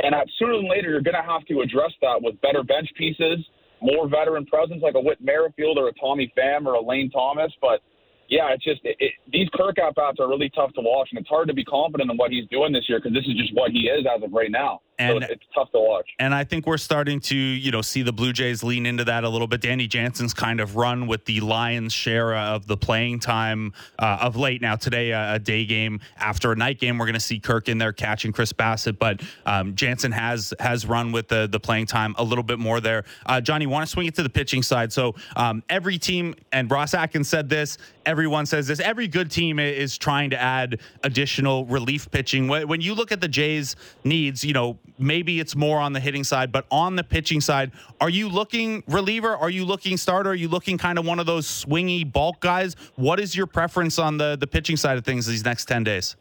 and 0.00 0.14
sooner 0.38 0.56
than 0.56 0.68
later, 0.68 0.90
you're 0.90 1.02
going 1.02 1.16
to 1.16 1.22
have 1.22 1.44
to 1.46 1.60
address 1.60 1.92
that 2.02 2.20
with 2.20 2.40
better 2.40 2.62
bench 2.62 2.88
pieces, 2.96 3.38
more 3.80 4.08
veteran 4.08 4.46
presence 4.46 4.82
like 4.82 4.94
a 4.94 5.00
Whit 5.00 5.18
Merrifield 5.20 5.78
or 5.78 5.88
a 5.88 5.92
Tommy 5.94 6.32
Pham 6.36 6.66
or 6.66 6.74
a 6.74 6.82
Lane 6.82 7.10
Thomas. 7.10 7.52
But 7.60 7.80
yeah, 8.28 8.52
it's 8.52 8.64
just 8.64 8.80
it, 8.84 8.96
it, 9.00 9.12
these 9.32 9.48
Kirk 9.54 9.78
at 9.78 9.94
bats 9.94 10.18
are 10.20 10.28
really 10.28 10.50
tough 10.50 10.72
to 10.74 10.80
watch, 10.80 11.08
and 11.12 11.20
it's 11.20 11.28
hard 11.28 11.48
to 11.48 11.54
be 11.54 11.64
confident 11.64 12.10
in 12.10 12.16
what 12.16 12.30
he's 12.30 12.48
doing 12.48 12.72
this 12.72 12.88
year 12.88 12.98
because 12.98 13.12
this 13.12 13.24
is 13.26 13.36
just 13.36 13.54
what 13.54 13.70
he 13.70 13.88
is 13.88 14.06
as 14.06 14.22
of 14.22 14.32
right 14.32 14.50
now 14.50 14.80
and 14.98 15.22
so 15.22 15.32
it's 15.32 15.44
tough 15.54 15.72
to 15.72 15.80
watch. 15.80 16.10
And 16.18 16.34
I 16.34 16.44
think 16.44 16.66
we're 16.66 16.78
starting 16.78 17.20
to, 17.20 17.36
you 17.36 17.70
know, 17.70 17.82
see 17.82 18.02
the 18.02 18.12
Blue 18.12 18.32
Jays 18.32 18.62
lean 18.62 18.86
into 18.86 19.04
that 19.04 19.24
a 19.24 19.28
little 19.28 19.46
bit. 19.46 19.60
Danny 19.60 19.86
Jansen's 19.86 20.34
kind 20.34 20.60
of 20.60 20.76
run 20.76 21.06
with 21.06 21.24
the 21.24 21.40
Lions' 21.40 21.92
share 21.92 22.34
of 22.36 22.66
the 22.66 22.76
playing 22.76 23.20
time 23.20 23.72
uh, 23.98 24.18
of 24.20 24.36
late. 24.36 24.60
Now 24.60 24.76
today, 24.76 25.12
uh, 25.12 25.34
a 25.34 25.38
day 25.38 25.64
game 25.64 26.00
after 26.16 26.52
a 26.52 26.56
night 26.56 26.78
game, 26.78 26.98
we're 26.98 27.06
going 27.06 27.14
to 27.14 27.20
see 27.20 27.38
Kirk 27.38 27.68
in 27.68 27.78
there 27.78 27.92
catching 27.92 28.32
Chris 28.32 28.52
Bassitt, 28.52 28.98
but 28.98 29.22
um, 29.46 29.74
Jansen 29.74 30.12
has 30.12 30.54
has 30.60 30.86
run 30.86 31.12
with 31.12 31.28
the 31.28 31.48
the 31.50 31.60
playing 31.60 31.86
time 31.86 32.14
a 32.18 32.24
little 32.24 32.44
bit 32.44 32.58
more 32.58 32.80
there. 32.80 33.04
Uh, 33.26 33.40
Johnny, 33.40 33.66
want 33.66 33.86
to 33.86 33.90
swing 33.90 34.06
it 34.06 34.14
to 34.16 34.22
the 34.22 34.30
pitching 34.30 34.62
side? 34.62 34.92
So 34.92 35.14
um, 35.36 35.62
every 35.68 35.98
team, 35.98 36.34
and 36.52 36.70
Ross 36.70 36.94
Atkins 36.94 37.28
said 37.28 37.48
this. 37.48 37.78
Everyone 38.06 38.46
says 38.46 38.66
this. 38.66 38.80
Every 38.80 39.08
good 39.08 39.30
team 39.30 39.58
is 39.58 39.96
trying 39.96 40.30
to 40.30 40.40
add 40.40 40.80
additional 41.02 41.64
relief 41.66 42.10
pitching. 42.10 42.48
When 42.48 42.80
you 42.80 42.94
look 42.94 43.12
at 43.12 43.20
the 43.20 43.28
Jays' 43.28 43.76
needs, 44.04 44.44
you 44.44 44.52
know 44.52 44.78
maybe 44.98 45.40
it's 45.40 45.56
more 45.56 45.78
on 45.78 45.92
the 45.92 46.00
hitting 46.00 46.24
side, 46.24 46.52
but 46.52 46.66
on 46.70 46.96
the 46.96 47.04
pitching 47.04 47.40
side, 47.40 47.72
are 48.00 48.10
you 48.10 48.28
looking 48.28 48.82
reliever? 48.86 49.34
Are 49.36 49.50
you 49.50 49.64
looking 49.64 49.96
starter? 49.96 50.30
Are 50.30 50.34
you 50.34 50.48
looking 50.48 50.78
kind 50.78 50.98
of 50.98 51.06
one 51.06 51.18
of 51.18 51.26
those 51.26 51.46
swingy 51.46 52.10
bulk 52.10 52.40
guys? 52.40 52.76
What 52.96 53.18
is 53.20 53.34
your 53.34 53.46
preference 53.46 53.98
on 53.98 54.18
the 54.18 54.36
the 54.36 54.46
pitching 54.46 54.76
side 54.76 54.98
of 54.98 55.04
things 55.04 55.26
these 55.26 55.44
next 55.44 55.66
ten 55.66 55.84
days? 55.84 56.16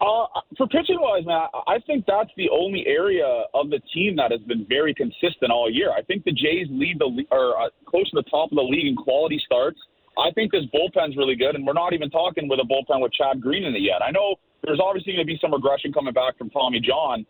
Uh, 0.00 0.26
for 0.56 0.68
pitching 0.68 1.00
wise, 1.00 1.26
man, 1.26 1.48
I 1.66 1.78
think 1.86 2.04
that's 2.06 2.30
the 2.36 2.48
only 2.50 2.86
area 2.86 3.26
of 3.52 3.70
the 3.70 3.80
team 3.92 4.14
that 4.16 4.30
has 4.30 4.40
been 4.42 4.64
very 4.68 4.94
consistent 4.94 5.50
all 5.50 5.68
year. 5.68 5.90
I 5.90 6.02
think 6.02 6.22
the 6.24 6.30
Jays 6.32 6.68
lead 6.70 7.00
the 7.00 7.24
or 7.32 7.60
uh, 7.60 7.68
close 7.86 8.08
to 8.10 8.16
the 8.16 8.30
top 8.30 8.52
of 8.52 8.56
the 8.56 8.62
league 8.62 8.86
in 8.86 8.94
quality 8.94 9.40
starts. 9.44 9.80
I 10.18 10.30
think 10.32 10.52
this 10.52 10.64
bullpen's 10.74 11.16
really 11.16 11.36
good, 11.36 11.54
and 11.54 11.66
we're 11.66 11.72
not 11.74 11.92
even 11.92 12.10
talking 12.10 12.48
with 12.48 12.58
a 12.58 12.64
bullpen 12.64 13.00
with 13.00 13.12
Chad 13.12 13.40
Green 13.40 13.64
in 13.64 13.74
it 13.74 13.82
yet. 13.82 14.02
I 14.02 14.10
know 14.10 14.36
there's 14.64 14.80
obviously 14.82 15.12
going 15.12 15.26
to 15.26 15.32
be 15.32 15.38
some 15.40 15.52
regression 15.52 15.92
coming 15.92 16.12
back 16.12 16.36
from 16.36 16.50
Tommy 16.50 16.80
John, 16.80 17.24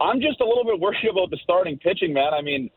I'm 0.00 0.20
just 0.20 0.40
a 0.40 0.44
little 0.44 0.64
bit 0.64 0.80
worried 0.80 1.06
about 1.10 1.30
the 1.30 1.38
starting 1.42 1.78
pitching, 1.78 2.12
man. 2.12 2.34
I 2.34 2.42
mean, 2.42 2.70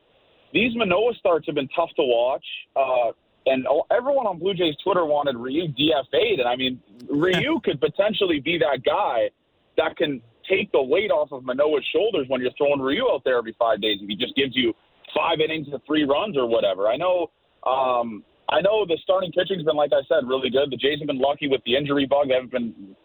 these 0.54 0.76
Manoah 0.76 1.14
starts 1.20 1.46
have 1.48 1.56
been 1.56 1.70
tough 1.76 1.90
to 1.98 2.04
watch. 2.04 2.46
Uh, 2.76 3.12
and 3.46 3.66
everyone 3.92 4.28
on 4.28 4.40
Blue 4.40 4.54
Jays 4.54 4.76
Twitter 4.84 5.06
wanted 5.06 5.38
Ryu 5.38 5.68
DFA'd. 5.70 6.40
And 6.40 6.50
I 6.50 6.56
mean, 6.58 6.82
Ryu 7.10 7.62
could 7.64 7.80
potentially 7.80 8.42
be 8.42 8.58
that 8.58 8.84
guy 8.84 9.30
that 9.78 9.96
can 9.96 10.22
take 10.50 10.72
the 10.74 10.82
weight 10.82 11.12
off 11.12 11.32
of 11.32 11.44
Manoah's 11.44 11.86
shoulders 11.94 12.26
when 12.28 12.42
you're 12.42 12.52
throwing 12.58 12.82
Ryu 12.82 13.06
out 13.10 13.22
there 13.24 13.38
every 13.38 13.56
five 13.58 13.82
days. 13.82 14.00
If 14.02 14.10
he 14.10 14.16
just 14.16 14.36
gives 14.36 14.54
you 14.54 14.74
five 15.16 15.40
innings 15.40 15.68
of 15.74 15.82
three 15.88 16.04
runs 16.04 16.36
or 16.38 16.46
whatever. 16.46 16.88
I 16.88 16.98
know. 16.98 17.32
Um, 17.66 18.24
I 18.50 18.62
know 18.62 18.86
the 18.86 18.98
starting 19.04 19.32
pitching's 19.32 19.64
been, 19.64 19.76
like 19.76 19.92
I 19.92 20.02
said, 20.08 20.28
really 20.28 20.50
good. 20.50 20.72
The 20.72 20.78
Jays 20.78 21.00
have 21.00 21.08
been 21.08 21.20
lucky 21.20 21.48
with 21.48 21.62
the 21.66 21.76
injury 21.76 22.06
bug. 22.06 22.30
They 22.30 22.36
haven't 22.36 22.52
been, 22.52 22.96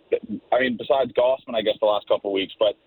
I 0.53 0.61
mean, 0.61 0.77
besides 0.77 1.11
Gausman, 1.13 1.57
I 1.57 1.63
guess, 1.63 1.75
the 1.81 1.87
last 1.87 2.07
couple 2.07 2.31
of 2.31 2.35
weeks. 2.35 2.55
But 2.59 2.79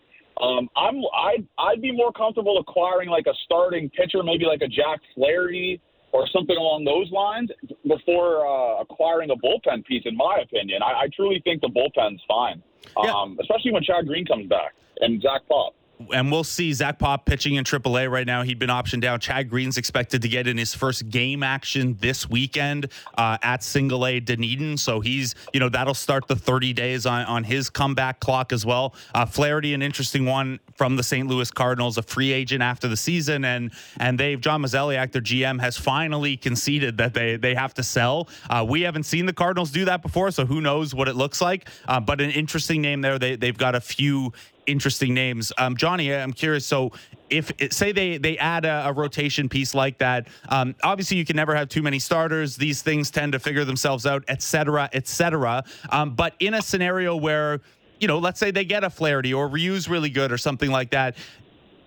um, 0.41 0.69
I'm, 0.75 1.01
I'd, 1.13 1.45
I'd 1.57 1.81
be 1.81 1.91
more 1.91 2.13
comfortable 2.13 2.57
acquiring 2.57 3.09
like 3.09 3.27
a 3.27 3.33
starting 3.43 3.89
pitcher, 3.89 4.23
maybe 4.23 4.45
like 4.45 4.61
a 4.61 4.67
Jack 4.67 5.01
Flaherty 5.15 5.81
or 6.13 6.27
something 6.27 6.55
along 6.55 6.85
those 6.85 7.11
lines 7.11 7.49
before 7.85 8.47
uh, 8.47 8.81
acquiring 8.81 9.31
a 9.31 9.35
bullpen 9.35 9.83
piece. 9.83 10.03
In 10.05 10.15
my 10.15 10.39
opinion, 10.41 10.81
I, 10.81 11.03
I 11.03 11.07
truly 11.13 11.41
think 11.43 11.61
the 11.61 11.67
bullpen's 11.67 12.21
fine, 12.25 12.63
yeah. 13.03 13.11
um, 13.11 13.37
especially 13.41 13.73
when 13.73 13.83
Chad 13.83 14.07
Green 14.07 14.25
comes 14.25 14.47
back 14.47 14.75
and 15.01 15.21
Zach 15.21 15.41
Pop 15.49 15.75
and 16.13 16.31
we'll 16.31 16.43
see 16.43 16.73
Zach 16.73 16.99
Pop 16.99 17.25
pitching 17.25 17.55
in 17.55 17.63
AAA 17.63 18.09
right 18.11 18.27
now. 18.27 18.43
He'd 18.43 18.59
been 18.59 18.69
optioned 18.69 19.01
down. 19.01 19.19
Chad 19.19 19.49
Green's 19.49 19.77
expected 19.77 20.21
to 20.21 20.29
get 20.29 20.47
in 20.47 20.57
his 20.57 20.73
first 20.73 21.09
game 21.09 21.43
action 21.43 21.97
this 21.99 22.29
weekend 22.29 22.91
uh, 23.17 23.37
at 23.41 23.63
Single 23.63 24.05
A 24.05 24.19
Dunedin. 24.19 24.77
So 24.77 24.99
he's, 24.99 25.35
you 25.53 25.59
know, 25.59 25.69
that'll 25.69 25.93
start 25.93 26.27
the 26.27 26.35
30 26.35 26.73
days 26.73 27.05
on, 27.05 27.25
on 27.25 27.43
his 27.43 27.69
comeback 27.69 28.19
clock 28.19 28.53
as 28.53 28.65
well. 28.65 28.93
Uh, 29.13 29.25
Flaherty, 29.25 29.73
an 29.73 29.81
interesting 29.81 30.25
one 30.25 30.59
from 30.75 30.95
the 30.95 31.03
St. 31.03 31.27
Louis 31.27 31.49
Cardinals, 31.51 31.97
a 31.97 32.03
free 32.03 32.31
agent 32.31 32.61
after 32.61 32.87
the 32.87 32.97
season, 32.97 33.45
and 33.45 33.71
and 33.99 34.19
they've 34.19 34.39
John 34.39 34.61
Mozeliak, 34.61 35.11
their 35.11 35.21
GM, 35.21 35.59
has 35.61 35.77
finally 35.77 36.37
conceded 36.37 36.97
that 36.97 37.13
they 37.13 37.37
they 37.37 37.55
have 37.55 37.73
to 37.75 37.83
sell. 37.83 38.27
Uh, 38.49 38.65
we 38.67 38.81
haven't 38.81 39.03
seen 39.03 39.25
the 39.25 39.33
Cardinals 39.33 39.71
do 39.71 39.85
that 39.85 40.01
before, 40.01 40.31
so 40.31 40.45
who 40.45 40.61
knows 40.61 40.93
what 40.93 41.07
it 41.07 41.15
looks 41.15 41.41
like. 41.41 41.67
Uh, 41.87 41.99
but 41.99 42.21
an 42.21 42.31
interesting 42.31 42.81
name 42.81 43.01
there. 43.01 43.17
They 43.17 43.35
they've 43.35 43.57
got 43.57 43.75
a 43.75 43.81
few 43.81 44.33
interesting 44.67 45.13
names. 45.13 45.51
Um, 45.57 45.75
Johnny, 45.77 46.13
I'm 46.13 46.33
curious. 46.33 46.65
So, 46.65 46.91
if 47.29 47.51
say 47.71 47.91
they 47.91 48.17
they 48.17 48.37
add 48.37 48.65
a, 48.65 48.87
a 48.87 48.93
rotation 48.93 49.49
piece 49.49 49.73
like 49.73 49.97
that, 49.97 50.27
um, 50.49 50.75
obviously 50.83 51.17
you 51.17 51.25
can 51.25 51.35
never 51.35 51.55
have 51.55 51.69
too 51.69 51.81
many 51.81 51.99
starters. 51.99 52.55
These 52.55 52.81
things 52.83 53.09
tend 53.09 53.31
to 53.33 53.39
figure 53.39 53.65
themselves 53.65 54.05
out, 54.05 54.23
et 54.27 54.41
cetera, 54.41 54.89
et 54.93 55.07
cetera. 55.07 55.63
Um, 55.89 56.15
but 56.15 56.35
in 56.39 56.53
a 56.53 56.61
scenario 56.61 57.15
where 57.15 57.61
you 57.99 58.07
know, 58.07 58.19
let's 58.19 58.39
say 58.39 58.51
they 58.51 58.65
get 58.65 58.83
a 58.83 58.89
Flaherty 58.89 59.33
or 59.33 59.47
Ryu's 59.47 59.87
really 59.87 60.09
good 60.09 60.31
or 60.31 60.37
something 60.37 60.69
like 60.69 60.91
that. 60.91 61.15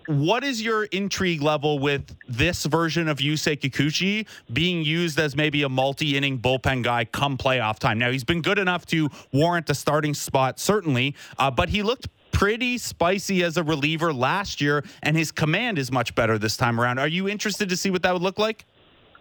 What 0.07 0.43
is 0.43 0.59
your 0.59 0.85
intrigue 0.85 1.43
level 1.43 1.77
with 1.77 2.15
this 2.27 2.65
version 2.65 3.07
of 3.07 3.19
Yusei 3.19 3.59
Kikuchi 3.59 4.25
being 4.51 4.83
used 4.83 5.19
as 5.19 5.35
maybe 5.35 5.61
a 5.61 5.69
multi-inning 5.69 6.39
bullpen 6.39 6.83
guy 6.83 7.05
come 7.05 7.37
playoff 7.37 7.77
time? 7.77 7.99
Now 7.99 8.09
he's 8.09 8.23
been 8.23 8.41
good 8.41 8.57
enough 8.57 8.87
to 8.87 9.09
warrant 9.31 9.69
a 9.69 9.75
starting 9.75 10.15
spot, 10.15 10.59
certainly, 10.59 11.15
uh, 11.37 11.51
but 11.51 11.69
he 11.69 11.83
looked 11.83 12.07
pretty 12.39 12.77
spicy 12.77 13.43
as 13.43 13.57
a 13.57 13.63
reliever 13.63 14.13
last 14.13 14.61
year, 14.61 14.81
and 15.03 15.17
his 15.17 15.29
command 15.29 15.77
is 15.77 15.91
much 15.91 16.15
better 16.15 16.37
this 16.37 16.55
time 16.55 16.79
around. 16.79 16.97
Are 16.97 17.07
you 17.07 17.27
interested 17.27 17.67
to 17.67 17.75
see 17.75 17.89
what 17.89 18.01
that 18.03 18.13
would 18.13 18.21
look 18.21 18.39
like? 18.39 18.65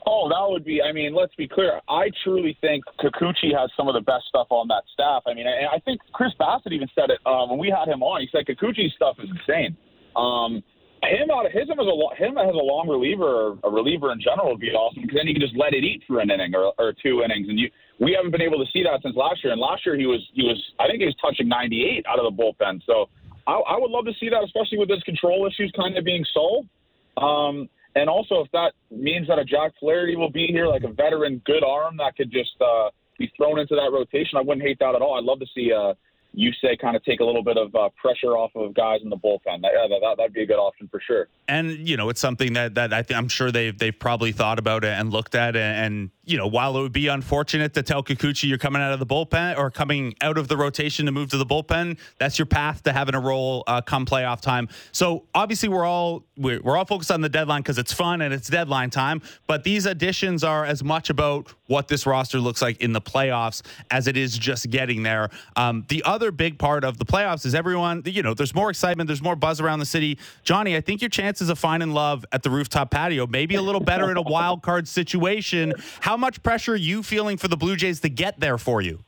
Oh, 0.06 0.28
that 0.28 0.48
would 0.48 0.64
be. 0.64 0.80
I 0.80 0.92
mean, 0.92 1.16
let's 1.16 1.34
be 1.34 1.48
clear. 1.48 1.80
I 1.88 2.12
truly 2.22 2.56
think 2.60 2.84
Kikuchi 3.00 3.50
has 3.58 3.72
some 3.76 3.88
of 3.88 3.94
the 3.94 4.02
best 4.02 4.26
stuff 4.28 4.46
on 4.50 4.68
that 4.68 4.84
staff. 4.94 5.24
I 5.26 5.34
mean, 5.34 5.48
I, 5.48 5.74
I 5.74 5.78
think 5.80 6.00
Chris 6.12 6.30
Bassitt 6.38 6.72
even 6.72 6.86
said 6.94 7.10
it 7.10 7.18
um, 7.26 7.50
when 7.50 7.58
we 7.58 7.74
had 7.76 7.92
him 7.92 8.04
on. 8.04 8.20
He 8.20 8.28
said 8.30 8.46
Kikuchi's 8.46 8.94
stuff 8.94 9.16
is 9.18 9.28
insane. 9.28 9.76
Um, 10.14 10.62
him 11.02 11.28
out 11.34 11.44
of 11.44 11.50
his 11.50 11.68
him 11.68 11.80
as 11.80 11.86
a 11.90 12.14
him 12.14 12.38
as 12.38 12.54
a 12.54 12.64
long 12.64 12.86
reliever, 12.88 13.26
or 13.26 13.58
a 13.64 13.70
reliever 13.70 14.12
in 14.12 14.20
general 14.20 14.50
would 14.50 14.60
be 14.60 14.70
awesome 14.70 15.02
because 15.02 15.18
then 15.18 15.26
you 15.26 15.34
can 15.34 15.42
just 15.42 15.56
let 15.58 15.74
it 15.74 15.82
eat 15.82 16.02
for 16.06 16.20
an 16.20 16.30
inning 16.30 16.54
or, 16.54 16.72
or 16.78 16.94
two 17.02 17.22
innings, 17.22 17.48
and 17.48 17.58
you 17.58 17.68
we 17.98 18.12
haven't 18.12 18.30
been 18.30 18.42
able 18.42 18.64
to 18.64 18.70
see 18.72 18.82
that 18.82 19.00
since 19.02 19.16
last 19.16 19.42
year. 19.42 19.52
And 19.52 19.60
last 19.60 19.84
year 19.84 19.96
he 19.96 20.06
was 20.06 20.20
he 20.32 20.42
was 20.42 20.58
I 20.78 20.86
think 20.86 21.00
he 21.00 21.06
was 21.06 21.16
touching 21.20 21.48
98 21.48 22.06
out 22.06 22.18
of 22.18 22.24
the 22.24 22.42
bullpen. 22.42 22.80
So 22.86 23.08
I, 23.46 23.54
I 23.54 23.78
would 23.78 23.90
love 23.90 24.04
to 24.06 24.14
see 24.20 24.28
that, 24.28 24.42
especially 24.44 24.78
with 24.78 24.90
his 24.90 25.02
control 25.02 25.46
issues 25.46 25.72
kind 25.76 25.96
of 25.96 26.04
being 26.04 26.24
solved. 26.32 26.68
Um, 27.16 27.68
and 27.96 28.08
also 28.08 28.40
if 28.44 28.50
that 28.52 28.72
means 28.90 29.26
that 29.28 29.38
a 29.38 29.44
Jack 29.44 29.72
Flaherty 29.80 30.16
will 30.16 30.30
be 30.30 30.46
here, 30.46 30.66
like 30.66 30.84
a 30.84 30.92
veteran, 30.92 31.42
good 31.44 31.64
arm 31.64 31.96
that 31.98 32.16
could 32.16 32.30
just 32.30 32.54
uh, 32.60 32.90
be 33.18 33.32
thrown 33.36 33.58
into 33.58 33.74
that 33.74 33.90
rotation, 33.92 34.38
I 34.38 34.42
wouldn't 34.42 34.62
hate 34.62 34.78
that 34.78 34.94
at 34.94 35.02
all. 35.02 35.18
I'd 35.18 35.24
love 35.24 35.40
to 35.40 35.46
see. 35.54 35.72
Uh, 35.72 35.94
you 36.34 36.52
say 36.62 36.76
kind 36.76 36.94
of 36.94 37.04
take 37.04 37.20
a 37.20 37.24
little 37.24 37.42
bit 37.42 37.56
of 37.56 37.74
uh, 37.74 37.88
pressure 38.00 38.36
off 38.36 38.50
of 38.54 38.74
guys 38.74 39.00
in 39.02 39.08
the 39.08 39.16
bullpen. 39.16 39.62
That, 39.62 39.72
yeah, 39.74 39.88
that, 39.88 40.14
that'd 40.18 40.32
be 40.32 40.42
a 40.42 40.46
good 40.46 40.58
option 40.58 40.88
for 40.88 41.00
sure. 41.00 41.28
And 41.48 41.88
you 41.88 41.96
know, 41.96 42.10
it's 42.10 42.20
something 42.20 42.52
that 42.52 42.74
that 42.74 42.92
I 42.92 43.04
am 43.10 43.28
sure 43.28 43.50
they've 43.50 43.76
they've 43.76 43.98
probably 43.98 44.32
thought 44.32 44.58
about 44.58 44.84
it 44.84 44.92
and 44.92 45.10
looked 45.10 45.34
at, 45.34 45.56
and, 45.56 45.86
and 45.86 46.10
you 46.28 46.36
know, 46.36 46.46
while 46.46 46.76
it 46.76 46.82
would 46.82 46.92
be 46.92 47.08
unfortunate 47.08 47.72
to 47.74 47.82
tell 47.82 48.02
Kikuchi 48.02 48.48
you're 48.48 48.58
coming 48.58 48.82
out 48.82 48.92
of 48.92 48.98
the 48.98 49.06
bullpen 49.06 49.56
or 49.56 49.70
coming 49.70 50.14
out 50.20 50.36
of 50.36 50.46
the 50.48 50.56
rotation 50.56 51.06
to 51.06 51.12
move 51.12 51.30
to 51.30 51.38
the 51.38 51.46
bullpen, 51.46 51.98
that's 52.18 52.38
your 52.38 52.46
path 52.46 52.82
to 52.82 52.92
having 52.92 53.14
a 53.14 53.20
role 53.20 53.64
uh, 53.66 53.80
come 53.80 54.04
playoff 54.04 54.40
time. 54.40 54.68
So 54.92 55.24
obviously, 55.34 55.70
we're 55.70 55.86
all 55.86 56.24
we're, 56.36 56.60
we're 56.60 56.76
all 56.76 56.84
focused 56.84 57.10
on 57.10 57.22
the 57.22 57.28
deadline 57.28 57.62
because 57.62 57.78
it's 57.78 57.92
fun 57.92 58.20
and 58.20 58.34
it's 58.34 58.48
deadline 58.48 58.90
time. 58.90 59.22
But 59.46 59.64
these 59.64 59.86
additions 59.86 60.44
are 60.44 60.64
as 60.64 60.84
much 60.84 61.08
about 61.08 61.52
what 61.66 61.88
this 61.88 62.06
roster 62.06 62.38
looks 62.38 62.60
like 62.60 62.80
in 62.80 62.92
the 62.92 63.00
playoffs 63.00 63.62
as 63.90 64.06
it 64.06 64.16
is 64.16 64.36
just 64.36 64.70
getting 64.70 65.02
there. 65.02 65.30
Um, 65.56 65.84
the 65.88 66.02
other 66.04 66.30
big 66.30 66.58
part 66.58 66.84
of 66.84 66.98
the 66.98 67.04
playoffs 67.04 67.46
is 67.46 67.54
everyone. 67.54 68.02
You 68.04 68.22
know, 68.22 68.34
there's 68.34 68.54
more 68.54 68.68
excitement, 68.68 69.06
there's 69.06 69.22
more 69.22 69.36
buzz 69.36 69.60
around 69.60 69.78
the 69.78 69.86
city. 69.86 70.18
Johnny, 70.44 70.76
I 70.76 70.82
think 70.82 71.00
your 71.00 71.10
chances 71.10 71.48
of 71.48 71.58
finding 71.58 71.92
love 71.92 72.24
at 72.32 72.42
the 72.42 72.50
rooftop 72.50 72.90
patio 72.90 73.26
maybe 73.26 73.54
a 73.54 73.62
little 73.62 73.80
better 73.80 74.10
in 74.10 74.16
a 74.16 74.22
wild 74.22 74.62
card 74.62 74.86
situation. 74.86 75.72
How 76.00 76.17
much 76.18 76.42
pressure 76.42 76.72
are 76.74 76.76
you 76.76 77.02
feeling 77.02 77.36
for 77.36 77.48
the 77.48 77.56
Blue 77.56 77.76
Jays 77.76 78.00
to 78.00 78.08
get 78.08 78.40
there 78.40 78.58
for 78.58 78.80
you? 78.80 79.04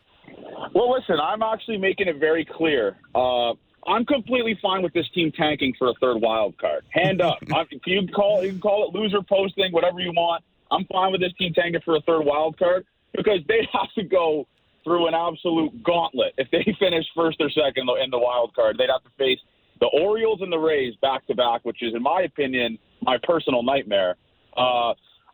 Well, 0.75 0.93
listen, 0.93 1.17
I'm 1.23 1.43
actually 1.43 1.79
making 1.79 2.09
it 2.09 2.19
very 2.19 2.45
clear. 2.45 2.97
Uh, 3.15 3.51
I'm 3.87 4.05
completely 4.07 4.59
fine 4.63 4.83
with 4.83 4.93
this 4.93 5.09
team 5.15 5.33
tanking 5.33 5.75
for 5.79 5.89
a 5.89 5.95
third 6.01 6.19
wild 6.21 6.57
card. 6.59 6.85
Hand 6.91 7.21
up. 7.23 7.39
you 7.43 8.03
can 8.03 8.09
call 8.09 8.45
you 8.45 8.53
can 8.53 8.61
call 8.61 8.89
it 8.89 8.97
loser 8.97 9.23
posting, 9.23 9.73
whatever 9.73 10.01
you 10.01 10.13
want. 10.13 10.45
I'm 10.71 10.85
fine 10.87 11.13
with 11.13 11.21
this 11.21 11.33
team 11.39 11.53
tanking 11.53 11.81
for 11.85 11.97
a 11.97 12.01
third 12.03 12.25
wild 12.25 12.59
card 12.59 12.87
because 13.15 13.41
they 13.49 13.69
have 13.73 13.93
to 13.97 14.05
go 14.05 14.47
through 14.85 15.09
an 15.09 15.15
absolute 15.15 15.83
gauntlet 15.83 16.35
if 16.39 16.51
they 16.51 16.65
finish 16.79 17.05
first 17.15 17.39
or 17.41 17.51
second 17.51 17.89
in 18.03 18.11
the 18.11 18.19
wild 18.19 18.55
card. 18.55 18.77
They'd 18.79 18.91
have 18.91 19.03
to 19.05 19.11
face 19.19 19.39
the 19.81 19.87
Orioles 19.87 20.41
and 20.43 20.53
the 20.53 20.59
Rays 20.59 20.95
back 21.01 21.27
to 21.27 21.35
back, 21.35 21.65
which 21.65 21.83
is, 21.83 21.95
in 21.95 22.03
my 22.03 22.23
opinion, 22.23 22.79
my 23.03 23.17
personal 23.23 23.63
nightmare. 23.63 24.17
Uh, 24.57 24.93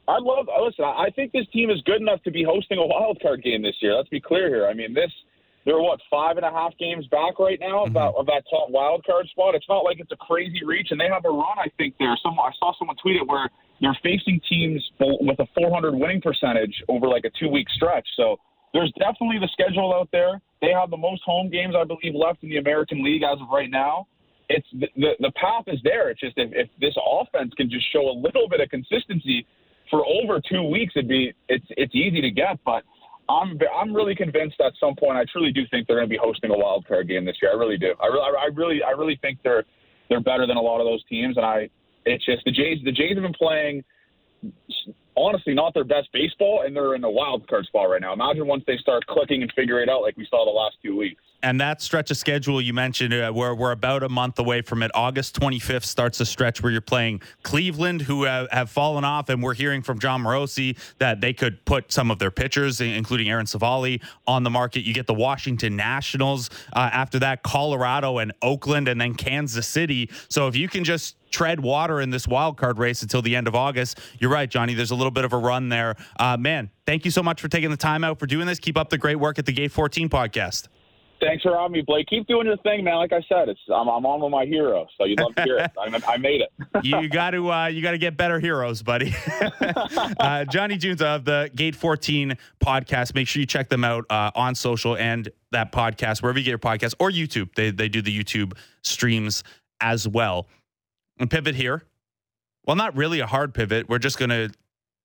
I 0.09 0.19
love. 0.21 0.47
Listen, 0.63 0.85
I 0.85 1.11
think 1.15 1.33
this 1.33 1.47
team 1.53 1.71
is 1.71 1.83
good 1.83 2.01
enough 2.01 2.23
to 2.23 2.31
be 2.31 2.45
hosting 2.45 2.79
a 2.79 2.87
wild 2.87 3.19
card 3.21 3.43
game 3.43 3.63
this 3.63 3.75
year. 3.81 3.95
Let's 3.95 4.09
be 4.09 4.21
clear 4.21 4.49
here. 4.49 4.67
I 4.67 4.75
mean, 4.75 4.95
this 4.95 5.11
they're 5.67 5.81
what 5.81 5.99
five 6.09 6.37
and 6.37 6.47
a 6.47 6.51
half 6.51 6.79
games 6.79 7.07
back 7.09 7.41
right 7.41 7.59
now 7.59 7.83
mm-hmm. 7.83 7.91
about 7.91 8.15
of 8.15 8.27
that 8.27 8.45
top 8.49 8.71
wild 8.71 9.05
card 9.05 9.27
spot. 9.29 9.57
It's 9.57 9.67
not 9.69 9.81
like 9.81 9.99
it's 9.99 10.13
a 10.13 10.17
crazy 10.17 10.65
reach, 10.65 10.89
and 10.93 11.01
they 11.01 11.09
have 11.11 11.25
a 11.25 11.29
run. 11.29 11.59
I 11.59 11.67
think 11.77 11.95
there. 11.99 12.17
Some 12.23 12.39
I 12.39 12.53
saw 12.59 12.73
someone 12.79 12.97
tweet 13.03 13.17
it 13.17 13.27
where 13.27 13.51
they're 13.81 13.99
facing 14.03 14.41
teams 14.49 14.81
with 15.01 15.39
a 15.41 15.47
400 15.59 15.95
winning 15.95 16.23
percentage 16.23 16.73
over 16.89 17.09
like 17.09 17.25
a 17.25 17.31
two 17.39 17.51
week 17.51 17.67
stretch. 17.75 18.07
So 18.17 18.39
there's 18.73 18.93
definitely 18.99 19.39
the 19.41 19.51
schedule 19.53 19.93
out 19.93 20.09
there. 20.13 20.41
They 20.63 20.71
have 20.71 20.91
the 20.91 20.97
most 20.97 21.23
home 21.27 21.51
games 21.51 21.75
I 21.77 21.85
believe 21.85 22.15
left 22.15 22.45
in 22.45 22.49
the 22.49 22.59
American 22.59 23.03
League 23.03 23.25
as 23.25 23.41
of 23.43 23.49
right 23.51 23.71
now. 23.71 24.07
It's 24.49 24.69
the 24.73 24.87
the, 24.95 25.11
the 25.19 25.33
path 25.33 25.65
is 25.67 25.81
there. 25.83 26.11
It's 26.11 26.21
just 26.21 26.39
if, 26.39 26.51
if 26.55 26.69
this 26.81 26.95
offense 27.03 27.53
can 27.57 27.69
just 27.69 27.91
show 27.93 28.07
a 28.09 28.15
little 28.15 28.49
bit 28.49 28.61
of 28.61 28.71
consistency 28.71 29.45
for 29.91 30.05
over 30.07 30.41
two 30.41 30.62
weeks, 30.62 30.95
it'd 30.97 31.09
be 31.09 31.32
it's 31.49 31.66
it's 31.70 31.95
easy 31.95 32.20
to 32.20 32.30
get. 32.30 32.59
But 32.64 32.84
I'm 33.28 33.59
I'm 33.76 33.95
really 33.95 34.14
convinced 34.14 34.61
at 34.61 34.72
some 34.78 34.95
point. 34.97 35.16
I 35.16 35.24
truly 35.30 35.53
do 35.53 35.62
think 35.70 35.87
they're 35.87 35.97
going 35.97 36.09
to 36.09 36.12
be 36.12 36.20
hosting 36.20 36.51
a 36.51 36.57
wild 36.57 36.87
card 36.87 37.09
game 37.09 37.24
this 37.24 37.37
year. 37.43 37.53
I 37.53 37.55
really 37.55 37.78
do. 37.78 37.95
I 38.01 38.07
really 38.07 38.22
I 38.39 38.49
really 38.55 38.82
I 38.82 38.91
really 38.91 39.18
think 39.22 39.39
they're 39.43 39.64
they're 40.09 40.20
better 40.20 40.47
than 40.47 40.57
a 40.57 40.62
lot 40.62 40.80
of 40.80 40.87
those 40.87 41.05
teams. 41.05 41.37
And 41.37 41.45
I 41.45 41.68
it's 42.05 42.24
just 42.24 42.45
the 42.45 42.53
Jays 42.53 42.78
the 42.84 42.93
Jays 42.93 43.14
have 43.14 43.22
been 43.22 43.32
playing 43.32 43.84
honestly 45.17 45.54
not 45.54 45.75
their 45.75 45.84
best 45.84 46.08
baseball, 46.13 46.63
and 46.64 46.76
they're 46.76 46.95
in 46.95 47.04
a 47.04 47.11
wild 47.11 47.49
card 47.49 47.67
spot 47.67 47.91
right 47.91 48.00
now. 48.00 48.13
Imagine 48.13 48.46
once 48.46 48.64
they 48.67 48.76
start 48.76 49.07
clicking 49.07 49.42
and 49.42 49.53
figure 49.57 49.83
it 49.83 49.88
out 49.88 50.03
like 50.03 50.17
we 50.17 50.26
saw 50.30 50.45
the 50.45 50.50
last 50.50 50.76
two 50.84 50.96
weeks. 50.96 51.22
And 51.47 51.61
that 51.61 51.81
stretch 51.81 52.11
of 52.11 52.17
schedule 52.17 52.61
you 52.61 52.75
mentioned, 52.75 53.14
uh, 53.14 53.31
where 53.31 53.55
we're 53.55 53.71
about 53.71 54.03
a 54.03 54.09
month 54.09 54.41
away 54.41 54.63
from 54.63 54.83
it. 54.83 54.91
August 54.97 55.39
25th 55.39 55.85
starts 55.85 56.18
a 56.18 56.27
stretch 56.27 56.61
where 56.61 56.73
you're 56.73 56.81
playing 56.81 57.21
Cleveland, 57.45 58.03
who 58.03 58.25
have, 58.25 58.51
have 58.51 58.68
fallen 58.68 59.05
off, 59.05 59.29
and 59.29 59.41
we're 59.41 59.55
hearing 59.55 59.81
from 59.81 60.01
Jon 60.01 60.25
Morosi 60.25 60.77
that 60.99 61.21
they 61.21 61.33
could 61.33 61.64
put 61.64 61.93
some 61.93 62.11
of 62.11 62.18
their 62.18 62.33
pitchers, 62.33 62.81
including 62.81 63.31
Aaron 63.31 63.47
Civale, 63.47 64.01
on 64.27 64.43
the 64.43 64.51
market. 64.51 64.81
You 64.81 64.93
get 64.93 65.07
the 65.07 65.14
Washington 65.14 65.77
Nationals. 65.77 66.51
Uh, 66.73 66.91
after 66.93 67.21
that, 67.21 67.45
Colorado 67.45 68.18
and 68.18 68.33
Oakland, 68.43 68.89
and 68.89 69.01
then 69.01 69.14
Kansas 69.14 69.68
City. 69.68 70.11
So 70.29 70.49
if 70.49 70.57
you 70.57 70.67
can 70.67 70.83
just 70.83 71.14
tread 71.31 71.61
water 71.61 72.01
in 72.01 72.11
this 72.11 72.27
wild 72.27 72.57
card 72.57 72.79
race 72.79 73.03
until 73.03 73.23
the 73.23 73.37
end 73.37 73.47
of 73.47 73.55
August. 73.55 74.01
You're 74.18 74.31
right, 74.31 74.49
Johnny. 74.51 74.75
There's 74.75 74.93
a 74.93 74.95
little 74.97 75.11
bit 75.11 75.25
of 75.25 75.33
a 75.33 75.39
run 75.39 75.68
there. 75.68 75.95
Uh, 76.18 76.37
man, 76.37 76.71
thank 76.87 77.05
you 77.05 77.11
so 77.13 77.23
much 77.23 77.41
for 77.41 77.49
taking 77.49 77.71
the 77.71 77.77
time 77.77 78.03
out 78.03 78.18
for 78.18 78.27
doing 78.27 78.47
this. 78.47 78.59
Keep 78.59 78.77
up 78.77 78.91
the 78.91 78.99
great 78.99 79.17
work 79.17 79.39
at 79.39 79.47
the 79.47 79.53
Gate 79.53 79.71
14 79.71 80.09
podcast. 80.09 80.68
Thanks 81.21 81.43
for 81.43 81.57
having 81.57 81.72
me, 81.72 81.83
Blake. 81.83 82.07
Keep 82.09 82.26
doing 82.26 82.47
your 82.47 82.57
thing, 82.59 82.84
man. 82.84 82.97
Like 82.97 83.13
I 83.13 83.25
said, 83.29 83.49
it's 83.49 83.61
I'm, 83.68 83.88
I'm 83.88 84.05
on 84.07 84.21
with 84.21 84.30
my 84.30 84.45
hero, 84.45 84.87
so 84.99 85.05
you'd 85.05 85.21
love 85.21 85.34
to 85.37 85.43
hear 85.43 85.59
it. 85.59 85.71
I, 85.79 86.13
I 86.13 86.17
made 86.17 86.41
it. 86.41 86.53
you 86.84 87.09
got 87.09 87.30
to 87.30 87.51
uh, 87.51 87.67
you 87.67 87.83
got 87.83 87.93
to 87.93 87.99
get 87.99 88.17
better 88.17 88.41
heroes, 88.41 88.83
buddy. 88.83 89.14
uh, 90.21 90.45
Johnny 90.45 90.76
Giunta 90.76 91.17
of 91.17 91.25
the 91.25 91.51
Gate 91.55 91.76
14 91.76 92.37
podcast. 92.64 93.14
Make 93.14 93.29
sure 93.29 93.41
you 93.41 93.47
check 93.47 93.68
them 93.68 93.84
out 93.84 94.05
uh, 94.11 94.30
on 94.34 94.55
social 94.55 94.97
and 94.97 95.29
that 95.53 95.72
podcast 95.72 96.22
wherever 96.22 96.38
you 96.38 96.45
get 96.45 96.51
your 96.51 96.59
podcast 96.59 96.95
or 96.99 97.11
YouTube. 97.11 97.55
They 97.55 97.71
they 97.71 97.88
do 97.88 98.03
the 98.03 98.17
YouTube 98.17 98.53
streams 98.83 99.43
as 99.80 100.07
well. 100.07 100.47
And 101.18 101.30
pivot 101.30 101.55
here. 101.55 101.83
Well, 102.67 102.76
not 102.76 102.97
really 102.97 103.21
a 103.21 103.26
hard 103.26 103.55
pivot. 103.55 103.88
We're 103.88 103.99
just 103.99 104.18
going 104.18 104.30
to 104.30 104.51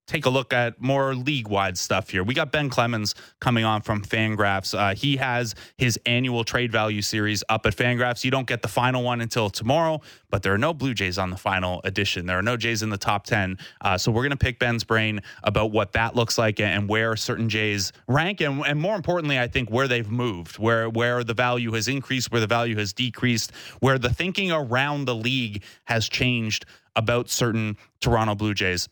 take 0.07 0.25
a 0.25 0.29
look 0.29 0.51
at 0.53 0.81
more 0.81 1.15
league 1.15 1.47
wide 1.47 1.77
stuff 1.77 2.09
here. 2.09 2.23
We 2.23 2.33
got 2.33 2.51
Ben 2.51 2.69
Clemens 2.69 3.15
coming 3.39 3.63
on 3.63 3.81
from 3.81 4.03
Fangraphs. 4.03 4.77
Uh, 4.77 4.93
he 4.95 5.17
has 5.17 5.55
his 5.77 5.99
annual 6.05 6.43
trade 6.43 6.71
value 6.71 7.01
series 7.01 7.43
up 7.49 7.65
at 7.65 7.75
Fangraphs. 7.75 8.23
You 8.23 8.31
don't 8.31 8.47
get 8.47 8.61
the 8.61 8.67
final 8.67 9.03
one 9.03 9.21
until 9.21 9.49
tomorrow, 9.49 10.01
but 10.29 10.43
there 10.43 10.53
are 10.53 10.57
no 10.57 10.73
Blue 10.73 10.93
Jays 10.93 11.17
on 11.17 11.29
the 11.29 11.37
final 11.37 11.81
edition. 11.83 12.25
There 12.25 12.37
are 12.37 12.43
no 12.43 12.57
Jays 12.57 12.83
in 12.83 12.89
the 12.89 12.97
top 12.97 13.25
10. 13.25 13.57
Uh, 13.79 13.97
so 13.97 14.11
we're 14.11 14.23
going 14.23 14.31
to 14.31 14.37
pick 14.37 14.59
Ben's 14.59 14.83
brain 14.83 15.21
about 15.43 15.71
what 15.71 15.93
that 15.93 16.15
looks 16.15 16.37
like 16.37 16.59
and 16.59 16.89
where 16.89 17.15
certain 17.15 17.47
Jays 17.47 17.93
rank. 18.07 18.41
And, 18.41 18.65
and 18.65 18.79
more 18.79 18.95
importantly, 18.95 19.39
I 19.39 19.47
think 19.47 19.69
where 19.69 19.87
they've 19.87 20.09
moved, 20.09 20.59
where, 20.59 20.89
where 20.89 21.23
the 21.23 21.33
value 21.33 21.71
has 21.73 21.87
increased, 21.87 22.31
where 22.31 22.41
the 22.41 22.47
value 22.47 22.75
has 22.77 22.91
decreased, 22.91 23.51
where 23.79 23.97
the 23.97 24.13
thinking 24.13 24.51
around 24.51 25.05
the 25.05 25.15
league 25.15 25.63
has 25.85 26.09
changed 26.09 26.65
about 26.95 27.29
certain 27.29 27.77
Toronto 28.01 28.35
Blue 28.35 28.53
Jays. 28.53 28.89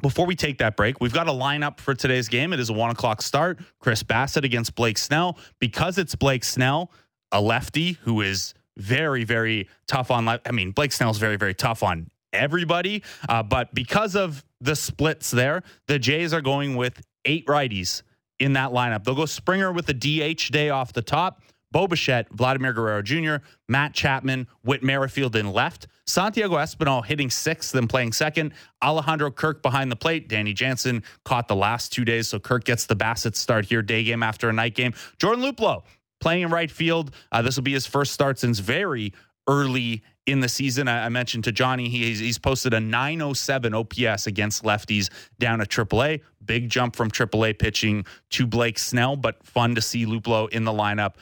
Before 0.00 0.26
we 0.26 0.36
take 0.36 0.58
that 0.58 0.76
break, 0.76 1.00
we've 1.00 1.12
got 1.12 1.26
a 1.26 1.32
lineup 1.32 1.80
for 1.80 1.92
today's 1.92 2.28
game. 2.28 2.52
It 2.52 2.60
is 2.60 2.70
a 2.70 2.72
one 2.72 2.90
o'clock 2.90 3.20
start. 3.20 3.58
Chris 3.80 4.02
Bassitt 4.04 4.44
against 4.44 4.76
Blake 4.76 4.96
Snell. 4.96 5.36
Because 5.58 5.98
it's 5.98 6.14
Blake 6.14 6.44
Snell, 6.44 6.92
a 7.32 7.40
lefty 7.40 7.92
who 8.02 8.20
is 8.20 8.54
very, 8.76 9.24
very 9.24 9.68
tough 9.88 10.12
on. 10.12 10.28
I 10.28 10.50
mean, 10.52 10.70
Blake 10.70 10.92
Snell's 10.92 11.18
very, 11.18 11.36
very 11.36 11.54
tough 11.54 11.82
on 11.82 12.10
everybody. 12.32 13.02
Uh, 13.28 13.42
but 13.42 13.74
because 13.74 14.14
of 14.14 14.44
the 14.60 14.76
splits 14.76 15.32
there, 15.32 15.64
the 15.88 15.98
Jays 15.98 16.32
are 16.32 16.42
going 16.42 16.76
with 16.76 17.02
eight 17.24 17.46
righties 17.46 18.02
in 18.38 18.52
that 18.52 18.70
lineup. 18.70 19.02
They'll 19.02 19.16
go 19.16 19.26
Springer 19.26 19.72
with 19.72 19.86
the 19.86 19.94
DH 19.94 20.52
day 20.52 20.70
off 20.70 20.92
the 20.92 21.02
top. 21.02 21.42
Bo 21.70 21.86
Bichette, 21.86 22.28
Vladimir 22.30 22.72
Guerrero 22.72 23.02
Jr., 23.02 23.36
Matt 23.68 23.92
Chapman, 23.92 24.46
Whit 24.62 24.82
Merrifield 24.82 25.36
in 25.36 25.52
left, 25.52 25.86
Santiago 26.08 26.56
Espinal 26.56 27.04
hitting 27.04 27.28
sixth, 27.28 27.72
then 27.72 27.86
playing 27.86 28.12
second, 28.12 28.54
Alejandro 28.82 29.30
Kirk 29.30 29.62
behind 29.62 29.92
the 29.92 29.96
plate. 29.96 30.26
Danny 30.26 30.54
Jansen 30.54 31.02
caught 31.24 31.48
the 31.48 31.56
last 31.56 31.92
two 31.92 32.04
days, 32.04 32.28
so 32.28 32.38
Kirk 32.38 32.64
gets 32.64 32.86
the 32.86 32.96
Bassitt 32.96 33.36
start 33.36 33.66
here, 33.66 33.82
day 33.82 34.02
game 34.02 34.22
after 34.22 34.48
a 34.48 34.52
night 34.52 34.74
game. 34.74 34.94
Jordan 35.18 35.44
Luplow 35.44 35.82
playing 36.20 36.42
in 36.42 36.50
right 36.50 36.70
field. 36.70 37.14
Uh, 37.30 37.42
this 37.42 37.56
will 37.56 37.62
be 37.62 37.74
his 37.74 37.86
first 37.86 38.12
start 38.12 38.38
since 38.38 38.58
very 38.58 39.12
early 39.46 40.02
in 40.24 40.40
the 40.40 40.48
season. 40.48 40.88
I, 40.88 41.04
I 41.04 41.08
mentioned 41.10 41.44
to 41.44 41.52
Johnny, 41.52 41.90
he's, 41.90 42.20
he's 42.20 42.38
posted 42.38 42.72
a 42.72 42.80
907 42.80 43.74
OPS 43.74 44.26
against 44.26 44.64
lefties 44.64 45.10
down 45.38 45.60
at 45.60 45.68
AAA. 45.68 46.22
Big 46.42 46.70
jump 46.70 46.96
from 46.96 47.10
AAA 47.10 47.58
pitching 47.58 48.06
to 48.30 48.46
Blake 48.46 48.78
Snell, 48.78 49.16
but 49.16 49.44
fun 49.44 49.74
to 49.74 49.82
see 49.82 50.06
Luplow 50.06 50.48
in 50.48 50.64
the 50.64 50.72
lineup 50.72 51.16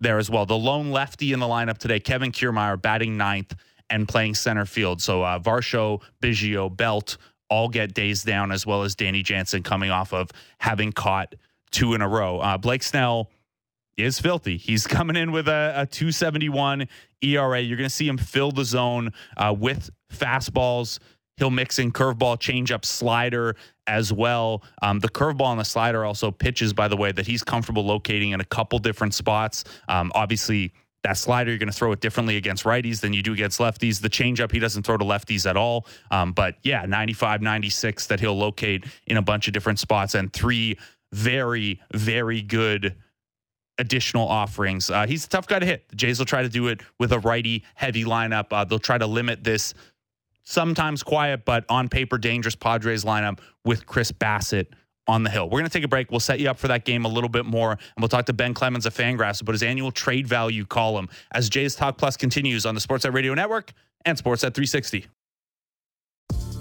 there 0.00 0.16
as 0.16 0.30
well. 0.30 0.46
The 0.46 0.56
lone 0.56 0.90
lefty 0.90 1.34
in 1.34 1.40
the 1.40 1.46
lineup 1.46 1.76
today, 1.76 2.00
Kevin 2.00 2.32
Kiermaier, 2.32 2.80
batting 2.80 3.18
ninth 3.18 3.54
and 3.90 4.08
playing 4.08 4.34
center 4.34 4.66
field. 4.66 5.00
So 5.00 5.22
uh, 5.22 5.38
Varsho, 5.38 6.02
Biggio, 6.22 6.74
Belt 6.74 7.16
all 7.50 7.68
get 7.68 7.94
days 7.94 8.22
down, 8.22 8.50
as 8.50 8.66
well 8.66 8.82
as 8.82 8.94
Danny 8.94 9.22
Jansen 9.22 9.62
coming 9.62 9.90
off 9.90 10.12
of 10.12 10.30
having 10.58 10.92
caught 10.92 11.34
two 11.70 11.94
in 11.94 12.00
a 12.00 12.08
row. 12.08 12.38
Uh, 12.40 12.56
Blake 12.56 12.82
Snell 12.82 13.30
is 13.96 14.18
filthy. 14.18 14.56
He's 14.56 14.86
coming 14.86 15.16
in 15.16 15.32
with 15.32 15.48
a, 15.48 15.72
a 15.76 15.86
271 15.86 16.88
ERA. 17.22 17.60
You're 17.60 17.76
going 17.76 17.88
to 17.88 17.94
see 17.94 18.08
him 18.08 18.18
fill 18.18 18.50
the 18.50 18.64
zone 18.64 19.12
uh, 19.36 19.54
with 19.56 19.90
fastballs. 20.12 20.98
He'll 21.36 21.50
mix 21.50 21.80
in 21.80 21.90
curveball, 21.90 22.38
changeup, 22.38 22.84
slider 22.84 23.56
as 23.88 24.12
well. 24.12 24.62
Um, 24.82 25.00
the 25.00 25.08
curveball 25.08 25.50
and 25.50 25.60
the 25.60 25.64
slider 25.64 26.04
also 26.04 26.30
pitches, 26.30 26.72
by 26.72 26.86
the 26.86 26.96
way, 26.96 27.10
that 27.10 27.26
he's 27.26 27.42
comfortable 27.42 27.84
locating 27.84 28.30
in 28.30 28.40
a 28.40 28.44
couple 28.44 28.78
different 28.78 29.14
spots. 29.14 29.64
Um, 29.88 30.12
obviously, 30.14 30.72
that 31.04 31.18
slider, 31.18 31.50
you're 31.50 31.58
going 31.58 31.70
to 31.70 31.72
throw 31.72 31.92
it 31.92 32.00
differently 32.00 32.36
against 32.36 32.64
righties 32.64 33.00
than 33.00 33.12
you 33.12 33.22
do 33.22 33.32
against 33.32 33.60
lefties. 33.60 34.00
The 34.00 34.10
changeup, 34.10 34.50
he 34.50 34.58
doesn't 34.58 34.84
throw 34.84 34.96
to 34.96 35.04
lefties 35.04 35.48
at 35.48 35.56
all. 35.56 35.86
Um, 36.10 36.32
but 36.32 36.56
yeah, 36.62 36.86
95, 36.86 37.42
96 37.42 38.06
that 38.08 38.20
he'll 38.20 38.36
locate 38.36 38.84
in 39.06 39.18
a 39.18 39.22
bunch 39.22 39.46
of 39.46 39.52
different 39.52 39.78
spots 39.78 40.14
and 40.14 40.32
three 40.32 40.78
very, 41.12 41.80
very 41.92 42.42
good 42.42 42.96
additional 43.78 44.26
offerings. 44.26 44.88
Uh, 44.90 45.06
he's 45.06 45.26
a 45.26 45.28
tough 45.28 45.46
guy 45.46 45.58
to 45.58 45.66
hit. 45.66 45.88
The 45.88 45.96
Jays 45.96 46.18
will 46.18 46.26
try 46.26 46.42
to 46.42 46.48
do 46.48 46.68
it 46.68 46.80
with 46.98 47.12
a 47.12 47.18
righty 47.18 47.64
heavy 47.74 48.04
lineup. 48.04 48.46
Uh, 48.50 48.64
they'll 48.64 48.78
try 48.78 48.98
to 48.98 49.06
limit 49.06 49.44
this 49.44 49.74
sometimes 50.44 51.02
quiet, 51.02 51.44
but 51.44 51.64
on 51.68 51.88
paper 51.88 52.16
dangerous 52.18 52.54
Padres 52.54 53.04
lineup 53.04 53.40
with 53.64 53.84
Chris 53.86 54.10
Bassitt 54.10 54.68
on 55.06 55.22
the 55.22 55.30
hill. 55.30 55.44
We're 55.44 55.58
going 55.58 55.70
to 55.70 55.72
take 55.72 55.84
a 55.84 55.88
break. 55.88 56.10
We'll 56.10 56.20
set 56.20 56.40
you 56.40 56.48
up 56.48 56.58
for 56.58 56.68
that 56.68 56.84
game 56.84 57.04
a 57.04 57.08
little 57.08 57.28
bit 57.28 57.44
more, 57.44 57.72
and 57.72 57.80
we'll 57.98 58.08
talk 58.08 58.26
to 58.26 58.32
Ben 58.32 58.54
Clemens 58.54 58.86
of 58.86 58.94
Fangraphs 58.94 59.40
about 59.40 59.52
his 59.52 59.62
annual 59.62 59.90
trade 59.90 60.26
value 60.26 60.64
column 60.64 61.08
as 61.32 61.48
Jays 61.48 61.74
Talk 61.74 61.98
Plus 61.98 62.16
continues 62.16 62.66
on 62.66 62.74
the 62.74 62.80
Sportsnet 62.80 63.12
Radio 63.12 63.34
Network 63.34 63.72
and 64.04 64.16
Sportsnet 64.16 64.54
360. 64.54 65.06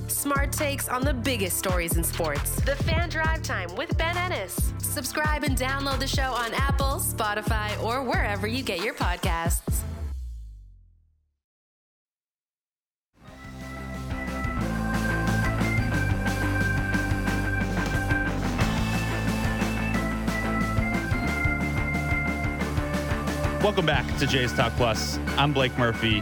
Smart 0.07 0.51
takes 0.51 0.87
on 0.87 1.03
the 1.03 1.13
biggest 1.13 1.57
stories 1.57 1.97
in 1.97 2.03
sports. 2.03 2.61
The 2.61 2.75
Fan 2.75 3.09
Drive 3.09 3.41
Time 3.41 3.73
with 3.75 3.97
Ben 3.97 4.15
Ennis. 4.15 4.71
Subscribe 4.77 5.43
and 5.43 5.57
download 5.57 5.99
the 5.99 6.07
show 6.07 6.33
on 6.33 6.53
Apple, 6.53 6.99
Spotify, 6.99 7.81
or 7.83 8.03
wherever 8.03 8.47
you 8.47 8.63
get 8.63 8.83
your 8.83 8.93
podcasts. 8.93 9.83
Welcome 23.63 23.85
back 23.85 24.05
to 24.17 24.27
Jays 24.27 24.51
Talk 24.51 24.73
Plus. 24.73 25.17
I'm 25.37 25.53
Blake 25.53 25.77
Murphy. 25.77 26.21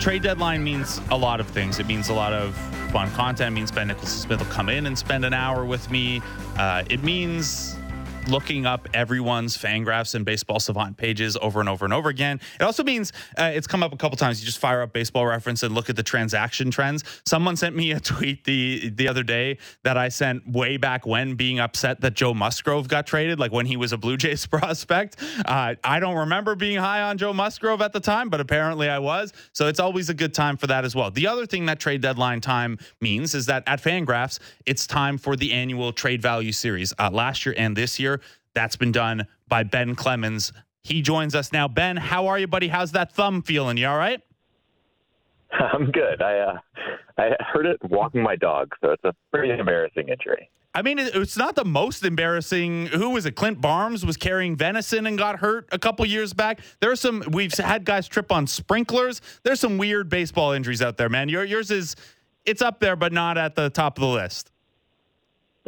Trade 0.00 0.22
deadline 0.22 0.64
means 0.64 1.02
a 1.10 1.16
lot 1.18 1.38
of 1.38 1.46
things. 1.46 1.80
It 1.80 1.86
means 1.86 2.08
a 2.08 2.14
lot 2.14 2.32
of 2.32 2.56
fun 2.90 3.10
content. 3.10 3.52
It 3.52 3.54
means 3.54 3.70
Ben 3.70 3.88
Nicholson 3.88 4.18
Smith 4.18 4.38
will 4.38 4.46
come 4.46 4.70
in 4.70 4.86
and 4.86 4.98
spend 4.98 5.26
an 5.26 5.34
hour 5.34 5.66
with 5.66 5.90
me. 5.90 6.22
Uh, 6.56 6.82
it 6.88 7.02
means 7.02 7.76
looking 8.28 8.66
up 8.66 8.88
everyone's 8.92 9.56
Fangraphs 9.56 10.14
and 10.14 10.24
Baseball 10.24 10.60
Savant 10.60 10.96
pages 10.96 11.36
over 11.40 11.60
and 11.60 11.68
over 11.68 11.84
and 11.84 11.94
over 11.94 12.08
again. 12.08 12.40
It 12.60 12.62
also 12.62 12.84
means 12.84 13.12
uh, 13.38 13.50
it's 13.54 13.66
come 13.66 13.82
up 13.82 13.92
a 13.92 13.96
couple 13.96 14.16
times. 14.16 14.40
You 14.40 14.46
just 14.46 14.58
fire 14.58 14.82
up 14.82 14.92
Baseball 14.92 15.26
Reference 15.26 15.62
and 15.62 15.74
look 15.74 15.88
at 15.88 15.96
the 15.96 16.02
transaction 16.02 16.70
trends. 16.70 17.04
Someone 17.26 17.56
sent 17.56 17.74
me 17.74 17.92
a 17.92 18.00
tweet 18.08 18.44
the 18.44 18.90
the 18.90 19.08
other 19.08 19.22
day 19.22 19.58
that 19.84 19.96
I 19.96 20.08
sent 20.08 20.46
way 20.46 20.76
back 20.76 21.06
when, 21.06 21.34
being 21.34 21.58
upset 21.58 22.00
that 22.02 22.14
Joe 22.14 22.34
Musgrove 22.34 22.88
got 22.88 23.06
traded, 23.06 23.38
like 23.38 23.52
when 23.52 23.66
he 23.66 23.76
was 23.76 23.92
a 23.92 23.98
Blue 23.98 24.16
Jays 24.16 24.46
prospect. 24.46 25.16
Uh, 25.44 25.74
I 25.82 26.00
don't 26.00 26.16
remember 26.16 26.54
being 26.54 26.78
high 26.78 27.02
on 27.02 27.18
Joe 27.18 27.32
Musgrove 27.32 27.80
at 27.80 27.92
the 27.92 28.00
time, 28.00 28.28
but 28.28 28.40
apparently 28.40 28.88
I 28.88 28.98
was. 28.98 29.32
So 29.52 29.68
it's 29.68 29.80
always 29.80 30.10
a 30.10 30.14
good 30.14 30.34
time 30.34 30.56
for 30.56 30.66
that 30.66 30.84
as 30.84 30.94
well. 30.94 31.10
The 31.10 31.26
other 31.26 31.46
thing 31.46 31.66
that 31.66 31.80
trade 31.80 32.02
deadline 32.02 32.40
time 32.40 32.78
means 33.00 33.34
is 33.34 33.46
that 33.46 33.62
at 33.66 33.82
Fangraphs, 33.82 34.38
it's 34.66 34.86
time 34.86 35.18
for 35.18 35.36
the 35.36 35.52
annual 35.52 35.92
trade 35.92 36.20
value 36.20 36.52
series. 36.52 36.92
Uh, 36.98 37.10
last 37.10 37.46
year 37.46 37.54
and 37.56 37.76
this 37.76 37.98
year, 37.98 38.17
that's 38.54 38.76
been 38.76 38.92
done 38.92 39.26
by 39.48 39.62
Ben 39.62 39.94
Clemens. 39.94 40.52
He 40.82 41.02
joins 41.02 41.34
us 41.34 41.52
now. 41.52 41.68
Ben, 41.68 41.96
how 41.96 42.26
are 42.26 42.38
you, 42.38 42.46
buddy? 42.46 42.68
How's 42.68 42.92
that 42.92 43.12
thumb 43.12 43.42
feeling? 43.42 43.76
You 43.76 43.88
all 43.88 43.98
right? 43.98 44.20
I'm 45.50 45.90
good. 45.90 46.22
I 46.22 46.38
uh, 46.38 46.58
I 47.18 47.30
hurt 47.40 47.66
it 47.66 47.78
walking 47.82 48.22
my 48.22 48.36
dog, 48.36 48.74
so 48.80 48.90
it's 48.90 49.04
a 49.04 49.14
pretty 49.32 49.52
embarrassing 49.52 50.08
injury. 50.08 50.50
I 50.74 50.82
mean, 50.82 50.98
it's 50.98 51.36
not 51.36 51.56
the 51.56 51.64
most 51.64 52.04
embarrassing. 52.04 52.86
Who 52.86 53.10
was 53.10 53.26
it? 53.26 53.32
Clint 53.32 53.60
Barmes 53.60 54.04
was 54.04 54.16
carrying 54.16 54.54
venison 54.54 55.06
and 55.06 55.18
got 55.18 55.40
hurt 55.40 55.68
a 55.72 55.78
couple 55.78 56.04
years 56.06 56.32
back. 56.32 56.60
There's 56.80 57.00
some. 57.00 57.24
We've 57.32 57.52
had 57.52 57.84
guys 57.84 58.06
trip 58.06 58.30
on 58.30 58.46
sprinklers. 58.46 59.20
There's 59.42 59.60
some 59.60 59.78
weird 59.78 60.08
baseball 60.08 60.52
injuries 60.52 60.82
out 60.82 60.96
there, 60.96 61.08
man. 61.08 61.28
Your, 61.28 61.44
yours 61.44 61.70
is, 61.70 61.96
it's 62.44 62.62
up 62.62 62.80
there, 62.80 62.96
but 62.96 63.12
not 63.12 63.38
at 63.38 63.54
the 63.54 63.70
top 63.70 63.98
of 63.98 64.02
the 64.02 64.08
list. 64.08 64.52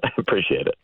I 0.04 0.10
appreciate 0.18 0.66
it. 0.66 0.76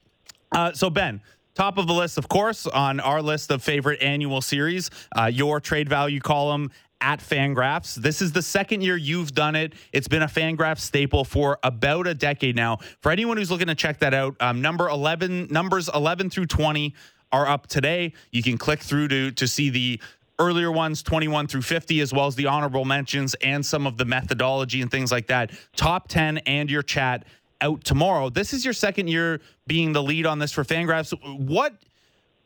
Uh, 0.50 0.72
so 0.72 0.88
Ben, 0.88 1.20
Top 1.56 1.78
of 1.78 1.86
the 1.86 1.94
list, 1.94 2.18
of 2.18 2.28
course, 2.28 2.66
on 2.66 3.00
our 3.00 3.22
list 3.22 3.50
of 3.50 3.62
favorite 3.62 4.02
annual 4.02 4.42
series, 4.42 4.90
uh, 5.18 5.24
your 5.24 5.58
trade 5.58 5.88
value 5.88 6.20
column 6.20 6.70
at 7.00 7.18
Fangraphs. 7.18 7.94
This 7.94 8.20
is 8.20 8.30
the 8.30 8.42
second 8.42 8.82
year 8.82 8.94
you've 8.94 9.32
done 9.32 9.56
it. 9.56 9.72
It's 9.90 10.06
been 10.06 10.20
a 10.20 10.26
Fangraphs 10.26 10.80
staple 10.80 11.24
for 11.24 11.58
about 11.62 12.06
a 12.06 12.12
decade 12.12 12.56
now. 12.56 12.80
For 13.00 13.10
anyone 13.10 13.38
who's 13.38 13.50
looking 13.50 13.68
to 13.68 13.74
check 13.74 14.00
that 14.00 14.12
out, 14.12 14.36
um, 14.38 14.60
number 14.60 14.86
11, 14.86 15.48
numbers 15.50 15.88
11 15.94 16.28
through 16.28 16.44
20 16.44 16.94
are 17.32 17.46
up 17.46 17.68
today. 17.68 18.12
You 18.32 18.42
can 18.42 18.58
click 18.58 18.80
through 18.80 19.08
to 19.08 19.30
to 19.32 19.48
see 19.48 19.70
the 19.70 19.98
earlier 20.38 20.70
ones 20.70 21.02
21 21.02 21.46
through 21.46 21.62
50 21.62 22.00
as 22.00 22.12
well 22.12 22.26
as 22.26 22.34
the 22.34 22.46
honorable 22.46 22.84
mentions 22.84 23.34
and 23.36 23.64
some 23.64 23.86
of 23.86 23.96
the 23.96 24.04
methodology 24.04 24.82
and 24.82 24.90
things 24.90 25.10
like 25.10 25.28
that 25.28 25.50
top 25.76 26.08
10 26.08 26.38
and 26.38 26.70
your 26.70 26.82
chat 26.82 27.24
out 27.60 27.84
tomorrow. 27.84 28.30
This 28.30 28.52
is 28.52 28.64
your 28.64 28.74
second 28.74 29.08
year 29.08 29.40
being 29.66 29.92
the 29.92 30.02
lead 30.02 30.26
on 30.26 30.38
this 30.38 30.52
for 30.52 30.64
Fangraphs. 30.64 31.12
What 31.38 31.74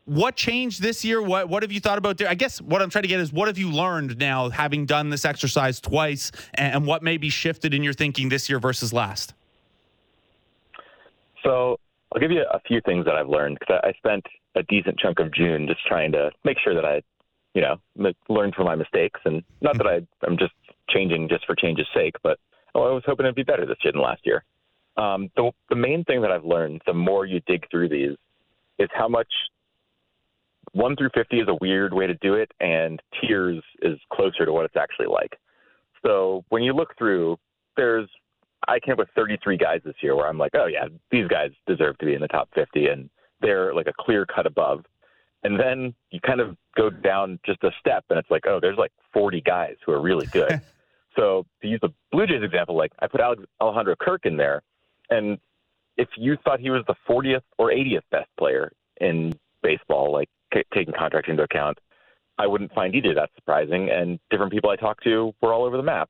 what 0.05 0.35
changed 0.35 0.81
this 0.81 1.05
year? 1.05 1.21
What 1.21 1.49
what 1.49 1.63
have 1.63 1.71
you 1.71 1.79
thought 1.79 1.97
about? 1.97 2.21
I 2.21 2.33
guess 2.33 2.61
what 2.61 2.81
I'm 2.81 2.89
trying 2.89 3.03
to 3.03 3.07
get 3.07 3.19
is 3.19 3.31
what 3.31 3.47
have 3.47 3.57
you 3.57 3.69
learned 3.71 4.17
now, 4.17 4.49
having 4.49 4.85
done 4.85 5.09
this 5.09 5.25
exercise 5.25 5.79
twice, 5.79 6.31
and, 6.55 6.75
and 6.75 6.87
what 6.87 7.03
maybe 7.03 7.29
shifted 7.29 7.73
in 7.73 7.83
your 7.83 7.93
thinking 7.93 8.29
this 8.29 8.49
year 8.49 8.59
versus 8.59 8.91
last? 8.91 9.33
So 11.43 11.79
I'll 12.13 12.19
give 12.19 12.31
you 12.31 12.43
a 12.51 12.59
few 12.61 12.81
things 12.81 13.05
that 13.05 13.15
I've 13.15 13.29
learned 13.29 13.57
because 13.59 13.79
I, 13.83 13.89
I 13.89 13.93
spent 13.93 14.25
a 14.55 14.63
decent 14.63 14.99
chunk 14.99 15.19
of 15.19 15.33
June 15.33 15.67
just 15.67 15.85
trying 15.87 16.11
to 16.11 16.31
make 16.43 16.57
sure 16.63 16.75
that 16.75 16.85
I, 16.85 17.01
you 17.53 17.61
know, 17.61 17.77
m- 17.97 18.13
learned 18.27 18.55
from 18.55 18.65
my 18.65 18.75
mistakes, 18.75 19.19
and 19.25 19.43
not 19.61 19.77
that 19.77 19.87
I 19.87 20.01
I'm 20.25 20.37
just 20.37 20.53
changing 20.89 21.29
just 21.29 21.45
for 21.45 21.55
change's 21.55 21.87
sake, 21.93 22.15
but 22.23 22.39
oh, 22.75 22.83
I 22.83 22.91
was 22.91 23.03
hoping 23.05 23.25
it'd 23.25 23.35
be 23.35 23.43
better 23.43 23.65
this 23.65 23.77
year 23.83 23.93
than 23.93 24.01
last 24.01 24.25
year. 24.25 24.43
Um, 24.97 25.29
the 25.35 25.51
the 25.69 25.75
main 25.75 26.03
thing 26.03 26.21
that 26.21 26.31
I've 26.31 26.45
learned, 26.45 26.81
the 26.85 26.93
more 26.93 27.25
you 27.25 27.41
dig 27.47 27.69
through 27.71 27.89
these, 27.89 28.17
is 28.79 28.89
how 28.93 29.07
much 29.07 29.31
one 30.73 30.95
through 30.95 31.09
fifty 31.13 31.39
is 31.39 31.47
a 31.47 31.57
weird 31.61 31.93
way 31.93 32.07
to 32.07 32.13
do 32.15 32.35
it, 32.35 32.51
and 32.59 33.01
tiers 33.21 33.63
is 33.81 33.97
closer 34.11 34.45
to 34.45 34.51
what 34.51 34.65
it's 34.65 34.75
actually 34.75 35.07
like. 35.07 35.37
So 36.05 36.43
when 36.49 36.63
you 36.63 36.73
look 36.73 36.97
through, 36.97 37.37
there's 37.77 38.09
I 38.67 38.79
came 38.79 38.93
up 38.93 38.99
with 38.99 39.09
33 39.15 39.57
guys 39.57 39.81
this 39.83 39.95
year 40.01 40.15
where 40.15 40.27
I'm 40.27 40.37
like, 40.37 40.51
oh 40.55 40.67
yeah, 40.67 40.85
these 41.09 41.27
guys 41.27 41.49
deserve 41.67 41.97
to 41.99 42.05
be 42.05 42.13
in 42.13 42.21
the 42.21 42.27
top 42.27 42.49
50, 42.53 42.87
and 42.87 43.09
they're 43.41 43.73
like 43.73 43.87
a 43.87 43.93
clear 43.99 44.25
cut 44.25 44.45
above. 44.45 44.85
And 45.43 45.59
then 45.59 45.95
you 46.11 46.19
kind 46.19 46.39
of 46.39 46.55
go 46.77 46.89
down 46.89 47.39
just 47.45 47.63
a 47.63 47.71
step, 47.79 48.05
and 48.09 48.19
it's 48.19 48.29
like, 48.29 48.45
oh, 48.45 48.59
there's 48.61 48.77
like 48.77 48.91
40 49.13 49.41
guys 49.41 49.75
who 49.85 49.91
are 49.91 50.01
really 50.01 50.27
good. 50.27 50.61
so 51.15 51.45
to 51.61 51.67
use 51.67 51.79
the 51.81 51.89
Blue 52.11 52.27
Jays 52.27 52.43
example, 52.43 52.77
like 52.77 52.91
I 52.99 53.07
put 53.07 53.21
Alex, 53.21 53.41
Alejandro 53.59 53.95
Kirk 53.99 54.25
in 54.25 54.37
there, 54.37 54.61
and 55.11 55.37
if 55.97 56.07
you 56.17 56.37
thought 56.43 56.59
he 56.59 56.69
was 56.69 56.83
the 56.87 56.95
40th 57.07 57.43
or 57.59 57.69
80th 57.69 58.01
best 58.11 58.29
player 58.39 58.71
in 58.99 59.33
baseball, 59.61 60.11
like 60.11 60.29
c- 60.53 60.63
taking 60.73 60.93
contracts 60.97 61.29
into 61.29 61.43
account, 61.43 61.77
I 62.37 62.47
wouldn't 62.47 62.73
find 62.73 62.95
either 62.95 63.13
that 63.13 63.29
surprising. 63.35 63.89
And 63.91 64.19
different 64.31 64.51
people 64.51 64.69
I 64.69 64.77
talked 64.77 65.03
to 65.03 65.33
were 65.41 65.53
all 65.53 65.63
over 65.65 65.77
the 65.77 65.83
map. 65.83 66.09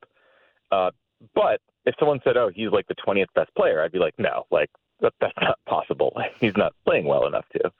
Uh, 0.72 0.92
but 1.36 1.60
if 1.86 1.96
someone 2.00 2.22
said, 2.24 2.38
"Oh, 2.38 2.50
he's 2.54 2.70
like 2.72 2.88
the 2.88 2.96
20th 2.96 3.34
best 3.36 3.54
player," 3.56 3.82
I'd 3.82 3.92
be 3.92 4.00
like, 4.00 4.14
"No, 4.18 4.46
like 4.52 4.70
that, 5.02 5.14
that's 5.20 5.34
not 5.42 5.60
possible. 5.68 6.16
he's 6.40 6.56
not 6.56 6.74
playing 6.86 7.06
well 7.06 7.26
enough 7.28 7.46
to." 7.54 7.72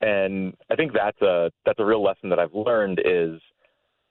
And 0.00 0.54
I 0.70 0.74
think 0.74 0.92
that's 0.92 1.20
a 1.22 1.50
that's 1.64 1.78
a 1.78 1.84
real 1.84 2.02
lesson 2.02 2.30
that 2.30 2.38
I've 2.38 2.54
learned 2.54 3.00
is 3.04 3.40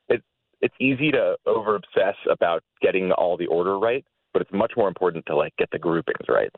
it's 0.07 0.23
it's 0.61 0.75
easy 0.79 1.11
to 1.11 1.37
over 1.45 1.75
obsess 1.75 2.15
about 2.29 2.63
getting 2.81 3.11
all 3.11 3.35
the 3.37 3.47
order 3.47 3.77
right, 3.77 4.05
but 4.35 4.41
it's 4.41 4.51
much 4.51 4.73
more 4.75 4.89
important 4.89 5.25
to 5.27 5.33
like 5.33 5.55
get 5.55 5.71
the 5.71 5.79
groupings 5.79 6.27
right. 6.27 6.53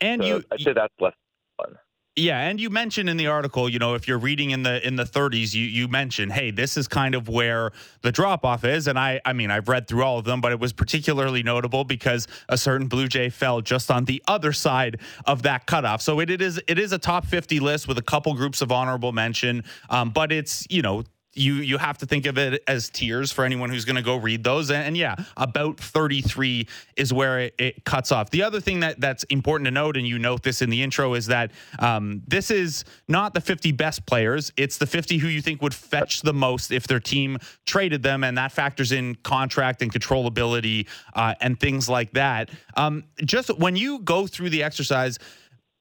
And 0.00 0.22
So 0.22 0.26
you, 0.26 0.44
I'd 0.50 0.60
say 0.60 0.72
that's 0.72 0.94
less 0.98 1.12
fun. 1.58 1.76
Yeah, 2.16 2.40
and 2.40 2.58
you 2.58 2.70
mentioned 2.70 3.10
in 3.10 3.18
the 3.18 3.26
article, 3.26 3.68
you 3.68 3.78
know, 3.78 3.94
if 3.94 4.08
you're 4.08 4.18
reading 4.18 4.50
in 4.50 4.62
the 4.62 4.84
in 4.84 4.96
the 4.96 5.04
30s, 5.04 5.54
you 5.54 5.66
you 5.66 5.88
mentioned, 5.88 6.32
hey, 6.32 6.50
this 6.50 6.78
is 6.78 6.88
kind 6.88 7.14
of 7.14 7.28
where 7.28 7.70
the 8.00 8.10
drop 8.10 8.46
off 8.46 8.64
is, 8.64 8.88
and 8.88 8.98
I 8.98 9.20
I 9.26 9.34
mean, 9.34 9.50
I've 9.50 9.68
read 9.68 9.86
through 9.86 10.04
all 10.04 10.18
of 10.18 10.24
them, 10.24 10.40
but 10.40 10.52
it 10.52 10.58
was 10.58 10.72
particularly 10.72 11.42
notable 11.42 11.84
because 11.84 12.26
a 12.48 12.56
certain 12.56 12.88
Blue 12.88 13.08
Jay 13.08 13.28
fell 13.28 13.60
just 13.60 13.90
on 13.90 14.06
the 14.06 14.22
other 14.26 14.54
side 14.54 14.98
of 15.26 15.42
that 15.42 15.66
cutoff. 15.66 16.00
So 16.00 16.20
it, 16.20 16.30
it 16.30 16.40
is 16.40 16.58
it 16.66 16.78
is 16.78 16.92
a 16.92 16.98
top 16.98 17.26
50 17.26 17.60
list 17.60 17.86
with 17.86 17.98
a 17.98 18.02
couple 18.02 18.32
groups 18.32 18.62
of 18.62 18.72
honorable 18.72 19.12
mention, 19.12 19.64
um, 19.90 20.10
but 20.10 20.32
it's 20.32 20.66
you 20.70 20.80
know 20.80 21.04
you 21.34 21.54
you 21.54 21.78
have 21.78 21.98
to 21.98 22.06
think 22.06 22.26
of 22.26 22.38
it 22.38 22.62
as 22.66 22.88
tiers 22.90 23.30
for 23.30 23.44
anyone 23.44 23.70
who's 23.70 23.84
going 23.84 23.96
to 23.96 24.02
go 24.02 24.16
read 24.16 24.44
those. 24.44 24.70
And, 24.70 24.84
and, 24.84 24.96
yeah 24.96 25.14
about 25.36 25.78
33 25.78 26.66
is 26.96 27.12
where 27.12 27.40
it, 27.40 27.54
it, 27.58 27.84
cuts 27.84 28.10
off. 28.10 28.30
The 28.30 28.42
other 28.42 28.60
thing 28.60 28.80
that 28.80 29.00
that's 29.00 29.24
important 29.24 29.66
to 29.66 29.70
note 29.70 29.96
and 29.96 30.06
you 30.06 30.18
note 30.18 30.42
this 30.42 30.62
in 30.62 30.70
the 30.70 30.82
intro 30.82 31.14
is 31.14 31.26
that 31.26 31.52
um, 31.78 32.22
this 32.26 32.50
is 32.50 32.84
not 33.06 33.34
the 33.34 33.40
50 33.40 33.72
best 33.72 34.04
players. 34.06 34.52
It's 34.56 34.78
the 34.78 34.86
50 34.86 35.18
who 35.18 35.28
you 35.28 35.40
think 35.40 35.62
would 35.62 35.74
fetch 35.74 36.22
the 36.22 36.34
most 36.34 36.72
if 36.72 36.86
their 36.86 37.00
team 37.00 37.38
traded 37.66 38.02
them 38.02 38.24
and 38.24 38.36
that 38.36 38.52
factors 38.52 38.92
in 38.92 39.14
contract 39.16 39.82
and 39.82 39.92
controllability 39.92 40.88
uh, 41.14 41.34
and 41.40 41.58
things 41.58 41.88
like 41.88 42.12
that. 42.12 42.50
Um, 42.76 43.04
just 43.24 43.56
when 43.58 43.76
you 43.76 44.00
go 44.00 44.26
through 44.26 44.50
the 44.50 44.62
exercise 44.62 45.18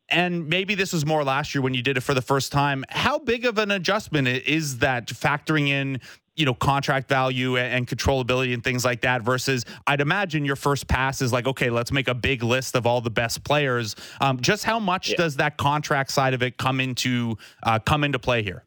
and 0.10 0.48
maybe 0.48 0.76
this 0.76 0.94
was 0.94 1.06
more 1.06 1.24
last 1.24 1.54
year 1.54 1.62
when 1.62 1.74
you 1.74 1.82
did 1.82 1.98
it 1.98 2.02
for 2.02 2.14
the 2.14 2.22
first 2.22 2.52
time. 2.52 2.86
How 2.90 3.20
big 3.20 3.46
of 3.46 3.58
an 3.58 3.72
adjustment 3.72 4.28
is 4.28 4.80
that 4.80 5.08
factoring 5.08 5.68
in, 5.68 6.00
you 6.36 6.46
know, 6.46 6.54
contract 6.54 7.10
value 7.10 7.58
and 7.58 7.88
controllability 7.88 8.54
and 8.54 8.64
things 8.64 8.86
like 8.86 9.02
that 9.02 9.24
versus 9.24 9.66
I'd 9.86 10.02
imagine 10.02 10.46
your 10.46 10.56
first 10.56 10.88
pass 10.88 11.22
is 11.22 11.34
like, 11.34 11.48
okay, 11.48 11.70
let's 11.70 11.92
make 11.92 12.08
a 12.08 12.14
big 12.14 12.44
list 12.44 12.76
of 12.76 12.86
all 12.86 13.02
the 13.02 13.10
best 13.10 13.44
players. 13.44 13.96
Um, 14.22 14.40
just 14.40 14.64
how 14.64 14.80
much 14.80 15.10
yeah. 15.10 15.18
does 15.18 15.36
that 15.38 15.58
contract 15.58 16.12
side 16.12 16.34
of 16.34 16.42
it 16.42 16.58
come 16.58 16.80
into 16.80 17.38
uh, 17.64 17.80
come 17.80 18.04
into 18.04 18.20
play 18.20 18.44
here? 18.44 18.64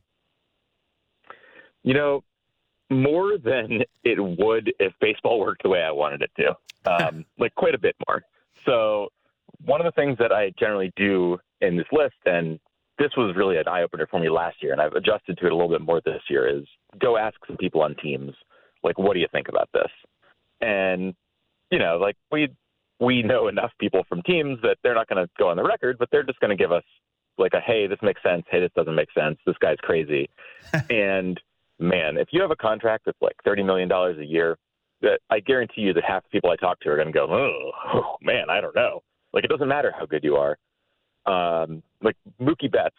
You 1.82 1.94
know, 1.94 2.24
more 2.90 3.38
than 3.38 3.82
it 4.04 4.18
would 4.20 4.74
if 4.78 4.92
baseball 5.00 5.40
worked 5.40 5.62
the 5.62 5.70
way 5.70 5.82
I 5.82 5.92
wanted 5.92 6.22
it 6.22 6.30
to. 6.36 6.56
Um, 6.86 7.26
like 7.38 7.54
quite 7.56 7.74
a 7.74 7.78
bit 7.78 7.94
more. 8.08 8.22
So 8.64 9.10
one 9.64 9.80
of 9.80 9.84
the 9.84 10.00
things 10.00 10.16
that 10.18 10.32
I 10.32 10.52
generally 10.58 10.92
do 10.96 11.38
in 11.60 11.76
this 11.76 11.86
list, 11.92 12.14
and 12.26 12.58
this 12.98 13.10
was 13.16 13.34
really 13.36 13.56
an 13.56 13.68
eye 13.68 13.82
opener 13.82 14.06
for 14.10 14.20
me 14.20 14.28
last 14.28 14.62
year, 14.62 14.72
and 14.72 14.80
I've 14.80 14.92
adjusted 14.92 15.38
to 15.38 15.46
it 15.46 15.52
a 15.52 15.54
little 15.54 15.70
bit 15.70 15.80
more 15.80 16.00
this 16.04 16.22
year, 16.28 16.46
is 16.46 16.64
go 17.00 17.16
ask 17.16 17.34
some 17.46 17.56
people 17.56 17.82
on 17.82 17.94
teams, 17.96 18.32
like, 18.82 18.98
what 18.98 19.14
do 19.14 19.20
you 19.20 19.28
think 19.32 19.48
about 19.48 19.68
this? 19.72 19.90
And, 20.60 21.14
you 21.70 21.78
know, 21.78 21.98
like 21.98 22.16
we 22.30 22.48
we 23.00 23.22
know 23.22 23.48
enough 23.48 23.72
people 23.80 24.04
from 24.08 24.22
teams 24.22 24.58
that 24.62 24.76
they're 24.82 24.94
not 24.94 25.08
going 25.08 25.24
to 25.24 25.30
go 25.38 25.48
on 25.48 25.56
the 25.56 25.64
record, 25.64 25.96
but 25.98 26.08
they're 26.12 26.22
just 26.22 26.38
going 26.40 26.50
to 26.50 26.62
give 26.62 26.72
us 26.72 26.84
like 27.38 27.54
a 27.54 27.60
hey, 27.60 27.86
this 27.86 27.98
makes 28.02 28.22
sense. 28.22 28.44
Hey, 28.50 28.60
this 28.60 28.70
doesn't 28.76 28.94
make 28.94 29.08
sense. 29.12 29.38
This 29.46 29.56
guy's 29.60 29.78
crazy. 29.80 30.28
and 30.90 31.40
man, 31.78 32.18
if 32.18 32.28
you 32.32 32.42
have 32.42 32.50
a 32.50 32.56
contract 32.56 33.04
that's 33.06 33.20
like 33.22 33.36
thirty 33.44 33.62
million 33.62 33.88
dollars 33.88 34.18
a 34.18 34.24
year, 34.24 34.58
that 35.00 35.20
I 35.30 35.40
guarantee 35.40 35.82
you 35.82 35.94
that 35.94 36.04
half 36.04 36.22
the 36.24 36.28
people 36.28 36.50
I 36.50 36.56
talk 36.56 36.80
to 36.80 36.90
are 36.90 36.96
going 36.96 37.08
to 37.08 37.12
go, 37.12 37.26
oh 37.30 38.16
man, 38.20 38.50
I 38.50 38.60
don't 38.60 38.76
know. 38.76 39.02
Like 39.32 39.44
it 39.44 39.48
doesn't 39.48 39.68
matter 39.68 39.92
how 39.96 40.06
good 40.06 40.24
you 40.24 40.36
are. 40.36 40.56
Um, 41.26 41.82
like 42.02 42.16
Mookie 42.40 42.70
Betts, 42.70 42.96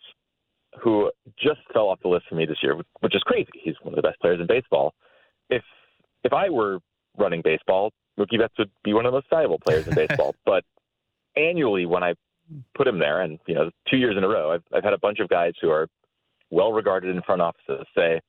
who 0.82 1.12
just 1.38 1.60
fell 1.74 1.88
off 1.88 1.99
the 2.02 2.08
list 2.08 2.26
for 2.30 2.36
me 2.36 2.45
this 2.45 2.60
year, 2.64 2.76
which 2.99 3.16
is 3.16 3.24
crazy. 3.24 3.49
He's 3.62 3.76
one 3.82 3.94
of 3.94 3.98
the 3.98 4.08
best 4.08 4.20
players 4.22 4.40
in 4.40 4.48
baseball. 4.48 4.94
If 5.49 5.64
if 6.24 6.34
I 6.34 6.49
were 6.49 6.80
running 7.18 7.41
baseball, 7.44 7.91
Mookie 8.20 8.40
Betts 8.40 8.53
would 8.58 8.72
be 8.84 8.94
one 8.94 9.06
of 9.06 9.12
the 9.12 9.18
most 9.18 9.30
valuable 9.30 9.60
players 9.60 9.88
in 9.88 9.95
baseball. 10.08 10.36
but 10.45 10.64
annually, 11.36 11.86
when 11.86 12.03
I 12.03 12.14
put 12.76 12.88
him 12.88 12.99
there, 12.99 13.22
and 13.22 13.40
you 13.48 13.56
know, 13.56 13.72
two 13.90 13.98
years 13.98 14.18
in 14.18 14.24
a 14.24 14.28
row, 14.28 14.52
I've, 14.52 14.64
I've 14.74 14.84
had 14.84 14.94
a 14.94 14.99
bunch 14.99 15.20
of 15.20 15.30
guys 15.30 15.53
who 15.62 15.70
are 15.70 15.88
well 16.49 16.74
regarded 16.74 17.16
in 17.16 17.22
front 17.22 17.41
offices 17.41 17.86
say, 17.95 18.20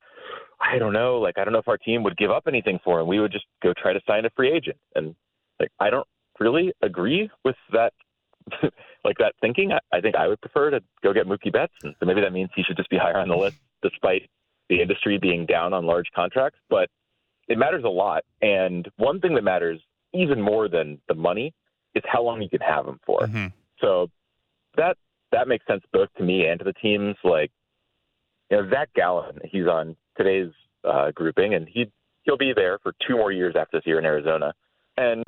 I 0.59 0.77
don't 0.79 0.93
know, 0.93 1.19
like 1.19 1.37
I 1.37 1.43
don't 1.43 1.53
know 1.53 1.59
if 1.59 1.67
our 1.67 1.77
team 1.77 2.03
would 2.03 2.17
give 2.17 2.31
up 2.31 2.43
anything 2.47 2.79
for 2.83 2.99
him. 2.99 3.07
We 3.07 3.19
would 3.19 3.31
just 3.31 3.45
go 3.61 3.73
try 3.73 3.93
to 3.93 3.99
sign 4.07 4.25
a 4.25 4.29
free 4.31 4.51
agent, 4.51 4.77
and 4.95 5.15
like 5.59 5.71
I 5.79 5.89
don't 5.89 6.07
really 6.39 6.73
agree 6.81 7.29
with 7.43 7.55
that 7.71 7.93
like 9.03 9.17
that 9.19 9.33
thinking. 9.41 9.71
I, 9.71 9.79
I 9.97 10.01
think 10.01 10.15
I 10.15 10.27
would 10.27 10.41
prefer 10.41 10.69
to 10.71 10.81
go 11.03 11.13
get 11.13 11.27
Mookie 11.27 11.51
Betts, 11.51 11.73
and 11.83 11.95
so 11.99 12.05
maybe 12.05 12.21
that 12.21 12.33
means 12.33 12.49
he 12.55 12.63
should 12.63 12.77
just 12.77 12.89
be 12.89 12.97
higher 12.97 13.17
on 13.17 13.29
the 13.29 13.35
list, 13.35 13.57
despite 13.81 14.29
the 14.69 14.81
industry 14.81 15.17
being 15.17 15.45
down 15.45 15.73
on 15.73 15.85
large 15.85 16.07
contracts. 16.15 16.59
But 16.69 16.89
it 17.47 17.57
matters 17.57 17.83
a 17.83 17.89
lot, 17.89 18.23
and 18.41 18.89
one 18.97 19.19
thing 19.19 19.35
that 19.35 19.43
matters 19.43 19.79
even 20.13 20.41
more 20.41 20.67
than 20.67 20.99
the 21.07 21.15
money 21.15 21.53
is 21.95 22.03
how 22.05 22.23
long 22.23 22.41
you 22.41 22.49
can 22.49 22.61
have 22.61 22.87
him 22.87 22.99
for. 23.05 23.21
Mm-hmm. 23.21 23.47
So 23.79 24.09
that 24.77 24.97
that 25.31 25.47
makes 25.47 25.65
sense 25.67 25.83
both 25.91 26.09
to 26.17 26.23
me 26.23 26.45
and 26.45 26.59
to 26.59 26.63
the 26.63 26.73
teams. 26.73 27.15
Like, 27.23 27.51
you 28.49 28.57
know, 28.57 28.69
Zach 28.69 28.89
Gallen, 28.95 29.39
he's 29.51 29.67
on 29.67 29.95
today's 30.17 30.51
uh, 30.83 31.11
grouping, 31.11 31.53
and 31.55 31.67
he 31.67 31.91
he'll 32.23 32.37
be 32.37 32.53
there 32.53 32.79
for 32.79 32.93
two 33.05 33.17
more 33.17 33.31
years 33.31 33.55
after 33.57 33.77
this 33.77 33.87
year 33.87 33.99
in 33.99 34.05
Arizona, 34.05 34.53
and 34.97 35.23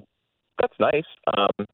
that's 0.59 0.73
nice. 0.79 1.07
Um, 1.37 1.65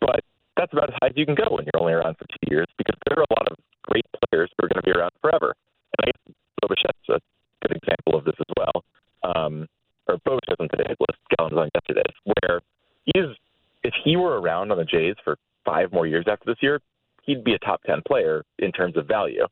but 0.00 0.20
that's 0.56 0.72
about 0.72 0.90
as 0.90 0.96
high 1.00 1.08
as 1.08 1.16
you 1.16 1.26
can 1.26 1.34
go 1.34 1.46
when 1.50 1.64
you're 1.64 1.80
only 1.80 1.92
around 1.92 2.16
for 2.16 2.26
two 2.26 2.50
years 2.50 2.66
because 2.78 2.96
there 3.06 3.18
are 3.18 3.26
a 3.28 3.34
lot 3.38 3.48
of 3.50 3.58
great 3.82 4.06
players 4.28 4.50
who 4.56 4.64
are 4.64 4.68
going 4.68 4.82
to 4.82 4.86
be 4.86 4.96
around 4.96 5.12
forever. 5.20 5.54
And 5.98 5.98
I 6.00 6.06
guess 6.06 6.34
Bo 6.62 7.14
a 7.14 7.20
good 7.62 7.76
example 7.76 8.18
of 8.18 8.24
this 8.24 8.34
as 8.38 8.54
well. 8.56 8.84
Um, 9.22 9.66
or 10.08 10.18
Bo 10.24 10.38
Bichette's 10.38 10.60
on 10.60 10.68
today's 10.68 10.96
list, 11.00 11.18
Gallen's 11.36 11.56
on 11.56 11.68
yesterday's, 11.74 12.14
where 12.24 12.60
he's, 13.04 13.36
if 13.82 13.94
he 14.04 14.16
were 14.16 14.40
around 14.40 14.70
on 14.70 14.78
the 14.78 14.84
Jays 14.84 15.16
for 15.24 15.36
five 15.64 15.92
more 15.92 16.06
years 16.06 16.26
after 16.28 16.44
this 16.46 16.58
year, 16.60 16.80
he'd 17.24 17.44
be 17.44 17.54
a 17.54 17.58
top 17.58 17.82
10 17.84 18.02
player 18.06 18.44
in 18.58 18.72
terms 18.72 18.96
of 18.96 19.06
value 19.06 19.46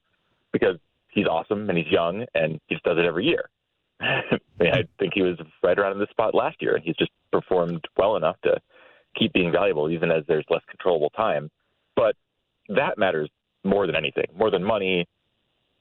because 0.53 0.77
he's 1.09 1.27
awesome 1.27 1.69
and 1.69 1.79
he's 1.79 1.89
young 1.89 2.25
and 2.35 2.61
he 2.67 2.75
just 2.75 2.85
does 2.85 2.99
it 2.99 3.05
every 3.05 3.25
year. 3.25 3.51
I, 4.01 4.39
mean, 4.59 4.73
I 4.73 4.85
think 4.99 5.13
he 5.15 5.23
was 5.23 5.39
right 5.63 5.79
around 5.79 5.93
in 5.93 5.99
this 5.99 6.11
spot 6.11 6.35
last 6.35 6.57
year, 6.61 6.75
and 6.75 6.85
he's 6.85 6.97
just 6.97 7.11
performed 7.35 7.85
well 7.97 8.15
enough 8.15 8.37
to 8.45 8.61
keep 9.19 9.33
being 9.33 9.51
valuable, 9.51 9.91
even 9.91 10.11
as 10.11 10.23
there's 10.29 10.45
less 10.51 10.63
controllable 10.71 11.11
time. 11.11 11.51
But 11.97 12.15
that 12.69 12.97
matters 12.97 13.29
more 13.65 13.87
than 13.87 13.97
anything, 13.97 14.27
more 14.39 14.51
than 14.53 14.63
money, 14.63 15.07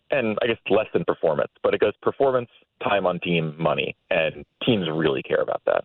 and 0.09 0.37
I 0.41 0.47
guess 0.47 0.57
less 0.69 0.87
than 0.93 1.03
performance. 1.05 1.51
But 1.61 1.75
it 1.75 1.79
goes 1.79 1.93
performance, 2.01 2.49
time 2.83 3.05
on 3.05 3.19
team, 3.19 3.55
money, 3.59 3.95
and 4.09 4.43
teams 4.65 4.87
really 4.89 5.21
care 5.21 5.41
about 5.41 5.61
that. 5.67 5.83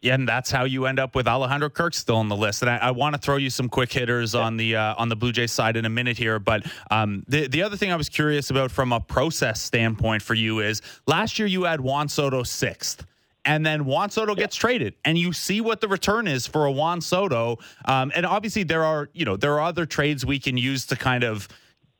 Yeah, 0.00 0.14
and 0.14 0.26
that's 0.26 0.50
how 0.50 0.64
you 0.64 0.86
end 0.86 0.98
up 0.98 1.14
with 1.14 1.28
Alejandro 1.28 1.70
Kirk 1.70 1.94
still 1.94 2.16
on 2.16 2.28
the 2.28 2.36
list. 2.36 2.62
And 2.62 2.70
I, 2.70 2.78
I 2.78 2.90
want 2.90 3.14
to 3.14 3.20
throw 3.20 3.36
you 3.36 3.50
some 3.50 3.68
quick 3.68 3.92
hitters 3.92 4.34
on 4.34 4.56
the 4.56 4.74
uh, 4.74 4.94
on 4.96 5.08
the 5.08 5.14
Blue 5.14 5.30
Jays 5.30 5.52
side 5.52 5.76
in 5.76 5.84
a 5.84 5.88
minute 5.88 6.18
here. 6.18 6.40
But 6.40 6.66
um, 6.90 7.22
the 7.28 7.46
the 7.46 7.62
other 7.62 7.76
thing 7.76 7.92
I 7.92 7.96
was 7.96 8.08
curious 8.08 8.50
about 8.50 8.72
from 8.72 8.92
a 8.92 8.98
process 8.98 9.60
standpoint 9.60 10.22
for 10.22 10.34
you 10.34 10.58
is 10.58 10.82
last 11.06 11.38
year 11.38 11.46
you 11.46 11.64
had 11.64 11.80
Juan 11.80 12.08
Soto 12.08 12.42
sixth. 12.42 13.06
And 13.44 13.66
then 13.66 13.84
Juan 13.84 14.10
Soto 14.10 14.36
gets 14.36 14.54
traded, 14.54 14.94
and 15.04 15.18
you 15.18 15.32
see 15.32 15.60
what 15.60 15.80
the 15.80 15.88
return 15.88 16.28
is 16.28 16.46
for 16.46 16.66
a 16.66 16.70
Juan 16.70 17.00
Soto. 17.00 17.58
Um, 17.86 18.12
and 18.14 18.24
obviously, 18.24 18.62
there 18.62 18.84
are 18.84 19.10
you 19.12 19.24
know 19.24 19.36
there 19.36 19.54
are 19.54 19.62
other 19.62 19.84
trades 19.84 20.24
we 20.24 20.38
can 20.38 20.56
use 20.56 20.86
to 20.86 20.96
kind 20.96 21.24
of 21.24 21.48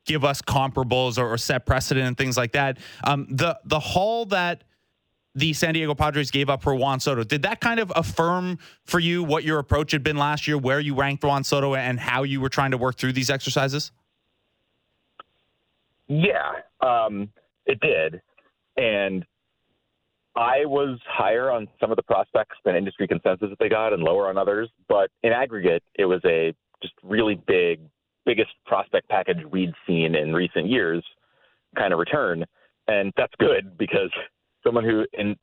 give 0.04 0.24
us 0.24 0.40
comparables 0.42 1.18
or, 1.18 1.32
or 1.32 1.38
set 1.38 1.66
precedent 1.66 2.06
and 2.06 2.16
things 2.16 2.36
like 2.36 2.52
that. 2.52 2.78
Um, 3.04 3.26
the 3.28 3.58
the 3.64 3.80
haul 3.80 4.26
that 4.26 4.62
the 5.34 5.52
San 5.52 5.74
Diego 5.74 5.94
Padres 5.94 6.30
gave 6.30 6.50
up 6.50 6.62
for 6.62 6.74
Juan 6.74 7.00
Soto. 7.00 7.24
Did 7.24 7.42
that 7.42 7.60
kind 7.60 7.80
of 7.80 7.90
affirm 7.96 8.58
for 8.84 9.00
you 9.00 9.24
what 9.24 9.44
your 9.44 9.58
approach 9.58 9.92
had 9.92 10.02
been 10.02 10.16
last 10.16 10.46
year, 10.46 10.58
where 10.58 10.78
you 10.78 10.94
ranked 10.94 11.24
Juan 11.24 11.42
Soto, 11.42 11.74
and 11.74 11.98
how 11.98 12.22
you 12.22 12.40
were 12.40 12.50
trying 12.50 12.72
to 12.72 12.76
work 12.76 12.98
through 12.98 13.12
these 13.12 13.30
exercises? 13.30 13.92
Yeah, 16.08 16.52
um, 16.80 17.30
it 17.66 17.80
did. 17.80 18.20
And 18.76 19.24
I 20.34 20.64
was 20.64 20.98
higher 21.06 21.50
on 21.50 21.68
some 21.78 21.90
of 21.90 21.96
the 21.96 22.02
prospects 22.02 22.56
than 22.64 22.74
industry 22.74 23.06
consensus 23.06 23.50
that 23.50 23.58
they 23.58 23.68
got 23.68 23.92
and 23.92 24.02
lower 24.02 24.28
on 24.28 24.38
others. 24.38 24.70
But 24.88 25.10
in 25.22 25.32
aggregate, 25.32 25.82
it 25.94 26.06
was 26.06 26.20
a 26.24 26.54
just 26.82 26.94
really 27.02 27.34
big, 27.46 27.80
biggest 28.24 28.50
prospect 28.66 29.08
package 29.08 29.38
we'd 29.50 29.72
seen 29.86 30.14
in 30.14 30.32
recent 30.32 30.68
years 30.68 31.04
kind 31.76 31.92
of 31.92 31.98
return. 31.98 32.44
And 32.88 33.12
that's 33.16 33.34
good 33.38 33.76
because 33.78 34.10
someone 34.64 34.84
who, 34.84 35.04
and 35.16 35.36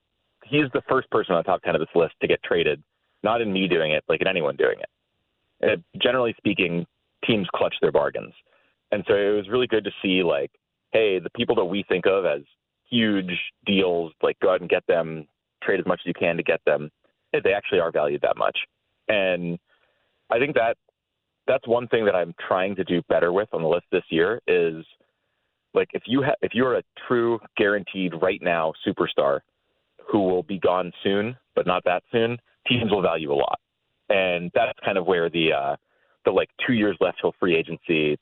he's 0.43 0.65
the 0.73 0.81
first 0.89 1.09
person 1.11 1.35
on 1.35 1.39
the 1.39 1.47
top 1.47 1.61
10 1.61 1.75
of 1.75 1.81
this 1.81 1.89
list 1.95 2.13
to 2.21 2.27
get 2.27 2.41
traded, 2.43 2.81
not 3.23 3.41
in 3.41 3.53
me 3.53 3.67
doing 3.67 3.91
it, 3.91 4.03
like 4.09 4.21
in 4.21 4.27
anyone 4.27 4.55
doing 4.55 4.79
it. 4.79 4.89
And 5.61 5.83
generally 6.01 6.33
speaking, 6.37 6.85
teams 7.25 7.47
clutch 7.53 7.75
their 7.81 7.91
bargains. 7.91 8.33
And 8.91 9.03
so 9.07 9.13
it 9.13 9.35
was 9.35 9.49
really 9.49 9.67
good 9.67 9.83
to 9.83 9.91
see, 10.01 10.23
like, 10.23 10.51
hey, 10.91 11.19
the 11.19 11.29
people 11.31 11.55
that 11.55 11.65
we 11.65 11.83
think 11.87 12.05
of 12.07 12.25
as 12.25 12.41
huge 12.89 13.31
deals, 13.65 14.13
like 14.21 14.39
go 14.39 14.53
out 14.53 14.61
and 14.61 14.69
get 14.69 14.85
them, 14.87 15.27
trade 15.63 15.79
as 15.79 15.85
much 15.85 16.01
as 16.03 16.07
you 16.07 16.13
can 16.13 16.37
to 16.37 16.43
get 16.43 16.61
them, 16.65 16.89
they 17.31 17.53
actually 17.53 17.79
are 17.79 17.91
valued 17.91 18.21
that 18.21 18.37
much. 18.37 18.57
And 19.07 19.59
I 20.31 20.39
think 20.39 20.55
that 20.55 20.77
that's 21.47 21.67
one 21.67 21.87
thing 21.87 22.05
that 22.05 22.15
I'm 22.15 22.33
trying 22.47 22.75
to 22.75 22.83
do 22.83 23.01
better 23.09 23.33
with 23.33 23.49
on 23.53 23.61
the 23.61 23.67
list 23.67 23.85
this 23.91 24.03
year 24.09 24.39
is 24.47 24.85
like 25.73 25.89
if 25.93 26.03
you 26.05 26.21
have 26.21 26.35
if 26.41 26.53
you're 26.53 26.77
a 26.77 26.83
true 27.07 27.39
guaranteed 27.57 28.13
right 28.21 28.41
now 28.41 28.73
superstar 28.87 29.39
who 30.11 30.19
will 30.19 30.43
be 30.43 30.59
gone 30.59 30.91
soon, 31.03 31.35
but 31.55 31.67
not 31.67 31.83
that 31.85 32.03
soon, 32.11 32.37
teams 32.67 32.91
will 32.91 33.01
value 33.01 33.31
a 33.31 33.35
lot. 33.35 33.59
And 34.09 34.51
that's 34.53 34.77
kind 34.83 34.97
of 34.97 35.05
where 35.05 35.29
the 35.29 35.53
uh 35.53 35.75
the 36.25 36.31
like 36.31 36.49
two 36.65 36.73
years 36.73 36.97
left 36.99 37.17
till 37.21 37.33
free 37.39 37.55
agency, 37.55 38.17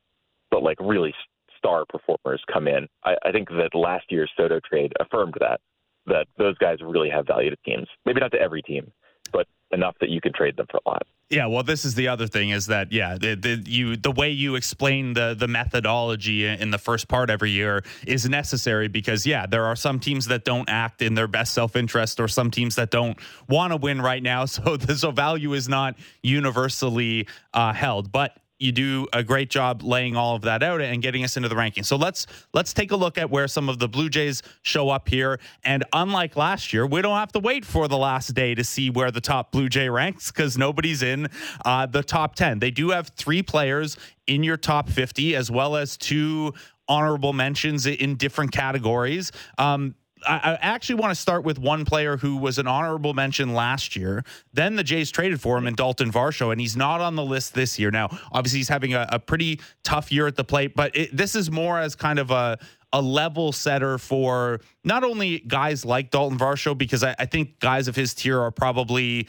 but 0.51 0.63
like 0.63 0.77
really 0.79 1.13
star 1.57 1.85
performers 1.87 2.41
come 2.51 2.67
in. 2.67 2.87
I, 3.03 3.15
I 3.25 3.31
think 3.31 3.49
that 3.49 3.69
last 3.73 4.05
year's 4.09 4.31
Soto 4.37 4.59
trade 4.67 4.93
affirmed 4.99 5.35
that 5.39 5.59
that 6.07 6.27
those 6.37 6.57
guys 6.57 6.77
really 6.81 7.09
have 7.09 7.27
value 7.27 7.49
to 7.49 7.57
teams. 7.65 7.87
Maybe 8.05 8.21
not 8.21 8.31
to 8.31 8.39
every 8.39 8.61
team, 8.61 8.91
but 9.31 9.45
enough 9.71 9.95
that 9.99 10.09
you 10.09 10.21
can 10.21 10.31
trade 10.33 10.55
them 10.55 10.65
for 10.71 10.79
a 10.85 10.89
lot. 10.89 11.03
Yeah, 11.29 11.47
well, 11.47 11.63
this 11.63 11.83
is 11.83 11.95
the 11.95 12.07
other 12.07 12.25
thing 12.25 12.51
is 12.51 12.67
that 12.67 12.93
yeah, 12.93 13.17
the, 13.17 13.35
the 13.35 13.61
you 13.69 13.97
the 13.97 14.11
way 14.11 14.31
you 14.31 14.55
explain 14.55 15.11
the 15.11 15.35
the 15.37 15.47
methodology 15.47 16.45
in 16.45 16.71
the 16.71 16.77
first 16.77 17.09
part 17.09 17.29
every 17.29 17.51
year 17.51 17.83
is 18.05 18.29
necessary 18.29 18.87
because 18.87 19.25
yeah, 19.25 19.45
there 19.45 19.65
are 19.65 19.75
some 19.75 19.99
teams 19.99 20.27
that 20.27 20.45
don't 20.45 20.69
act 20.69 21.01
in 21.01 21.15
their 21.15 21.27
best 21.27 21.53
self 21.53 21.75
interest 21.75 22.21
or 22.21 22.29
some 22.29 22.49
teams 22.49 22.75
that 22.75 22.91
don't 22.91 23.19
want 23.49 23.73
to 23.73 23.77
win 23.77 24.01
right 24.01 24.23
now, 24.23 24.45
so 24.45 24.77
the 24.77 24.95
so 24.95 25.11
value 25.11 25.51
is 25.51 25.67
not 25.67 25.97
universally 26.23 27.27
uh, 27.53 27.73
held, 27.73 28.09
but 28.09 28.37
you 28.59 28.71
do 28.71 29.07
a 29.13 29.23
great 29.23 29.49
job 29.49 29.83
laying 29.83 30.15
all 30.15 30.35
of 30.35 30.41
that 30.43 30.63
out 30.63 30.81
and 30.81 31.01
getting 31.01 31.23
us 31.23 31.37
into 31.37 31.49
the 31.49 31.55
rankings. 31.55 31.85
So 31.85 31.95
let's 31.95 32.25
let's 32.53 32.73
take 32.73 32.91
a 32.91 32.95
look 32.95 33.17
at 33.17 33.29
where 33.29 33.47
some 33.47 33.69
of 33.69 33.79
the 33.79 33.87
Blue 33.87 34.09
Jays 34.09 34.41
show 34.63 34.89
up 34.89 35.09
here. 35.09 35.39
And 35.63 35.83
unlike 35.93 36.35
last 36.35 36.73
year, 36.73 36.85
we 36.85 37.01
don't 37.01 37.17
have 37.17 37.31
to 37.33 37.39
wait 37.39 37.65
for 37.65 37.87
the 37.87 37.97
last 37.97 38.33
day 38.33 38.55
to 38.55 38.63
see 38.63 38.89
where 38.89 39.11
the 39.11 39.21
top 39.21 39.51
Blue 39.51 39.69
Jay 39.69 39.89
ranks 39.89 40.31
because 40.31 40.57
nobody's 40.57 41.03
in 41.03 41.27
uh, 41.65 41.85
the 41.85 42.03
top 42.03 42.35
ten. 42.35 42.59
They 42.59 42.71
do 42.71 42.89
have 42.89 43.09
three 43.09 43.43
players 43.43 43.97
in 44.25 44.43
your 44.43 44.57
top 44.57 44.89
fifty, 44.89 45.35
as 45.35 45.51
well 45.51 45.75
as 45.75 45.97
two 45.97 46.53
honorable 46.87 47.33
mentions 47.33 47.85
in 47.85 48.15
different 48.15 48.51
categories. 48.51 49.31
Um, 49.57 49.95
I, 50.25 50.57
actually 50.61 50.95
want 50.95 51.11
to 51.11 51.15
start 51.15 51.43
with 51.43 51.59
one 51.59 51.85
player 51.85 52.17
who 52.17 52.37
was 52.37 52.57
an 52.57 52.67
honorable 52.67 53.13
mention 53.13 53.53
last 53.53 53.95
year. 53.95 54.23
Then 54.53 54.75
the 54.75 54.83
Jays 54.83 55.11
traded 55.11 55.41
for 55.41 55.57
him 55.57 55.67
in 55.67 55.75
Daulton 55.75 56.11
Varsho, 56.11 56.51
and 56.51 56.59
he's 56.61 56.77
not 56.77 57.01
on 57.01 57.15
the 57.15 57.23
list 57.23 57.53
this 57.53 57.77
year. 57.77 57.91
Now, 57.91 58.09
obviously, 58.31 58.59
he's 58.59 58.69
having 58.69 58.93
a, 58.93 59.07
a 59.11 59.19
pretty 59.19 59.59
tough 59.83 60.11
year 60.11 60.27
at 60.27 60.35
the 60.35 60.43
plate, 60.43 60.75
but 60.75 60.95
it, 60.95 61.15
this 61.15 61.35
is 61.35 61.51
more 61.51 61.79
as 61.79 61.95
kind 61.95 62.19
of 62.19 62.31
a 62.31 62.57
a 62.93 63.01
level 63.01 63.51
setter 63.51 63.97
for 63.97 64.61
not 64.83 65.03
only 65.03 65.39
guys 65.39 65.83
like 65.83 66.09
Daulton 66.09 66.37
Varsho, 66.37 66.77
because 66.77 67.03
I, 67.03 67.15
I 67.19 67.25
think 67.25 67.59
guys 67.59 67.89
of 67.89 67.97
his 67.97 68.13
tier 68.13 68.39
are 68.39 68.51
probably 68.51 69.27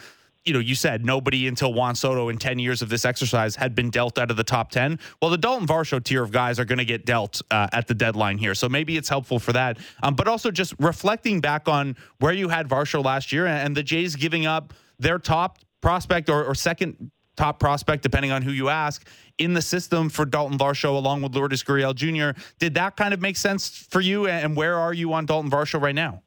you 0.48 0.54
know, 0.54 0.60
you 0.60 0.74
said 0.74 1.04
nobody 1.04 1.46
until 1.46 1.74
Juan 1.74 1.94
Soto 1.94 2.30
in 2.30 2.38
10 2.38 2.58
years 2.58 2.80
of 2.80 2.88
this 2.88 3.04
exercise 3.04 3.54
had 3.54 3.74
been 3.74 3.90
dealt 3.90 4.18
out 4.18 4.30
of 4.30 4.38
the 4.38 4.44
top 4.44 4.70
10. 4.70 4.98
Well, 5.20 5.30
the 5.30 5.36
Daulton 5.36 5.66
Varsho 5.66 6.02
tier 6.02 6.22
of 6.22 6.32
guys 6.32 6.58
are 6.58 6.64
going 6.64 6.78
to 6.78 6.86
get 6.86 7.04
dealt 7.04 7.42
uh, 7.50 7.68
at 7.72 7.86
the 7.86 7.94
deadline 7.94 8.38
here. 8.38 8.54
So 8.54 8.66
maybe 8.66 8.96
it's 8.96 9.10
helpful 9.10 9.38
for 9.38 9.52
that. 9.52 9.76
Um, 10.02 10.14
but 10.14 10.26
also 10.26 10.50
just 10.50 10.74
reflecting 10.78 11.42
back 11.42 11.68
on 11.68 11.96
where 12.18 12.32
you 12.32 12.48
had 12.48 12.66
Varsho 12.66 13.04
last 13.04 13.30
year 13.30 13.46
and 13.46 13.76
the 13.76 13.82
Jays 13.82 14.16
giving 14.16 14.46
up 14.46 14.72
their 14.98 15.18
top 15.18 15.58
prospect 15.82 16.30
or, 16.30 16.42
or 16.42 16.54
second 16.54 17.10
top 17.36 17.60
prospect, 17.60 18.02
depending 18.02 18.32
on 18.32 18.40
who 18.40 18.50
you 18.50 18.70
ask, 18.70 19.06
in 19.36 19.52
the 19.52 19.62
system 19.62 20.08
for 20.08 20.24
Daulton 20.24 20.56
Varsho 20.56 20.96
along 20.96 21.20
with 21.20 21.34
Lourdes 21.34 21.62
Gurriel 21.62 21.94
Jr. 21.94 22.40
Did 22.58 22.74
that 22.74 22.96
kind 22.96 23.12
of 23.12 23.20
make 23.20 23.36
sense 23.36 23.68
for 23.68 24.00
you? 24.00 24.26
And 24.26 24.56
where 24.56 24.76
are 24.76 24.94
you 24.94 25.12
on 25.12 25.26
Dalton 25.26 25.50
Varsho 25.50 25.78
right 25.80 25.94
now? 25.94 26.22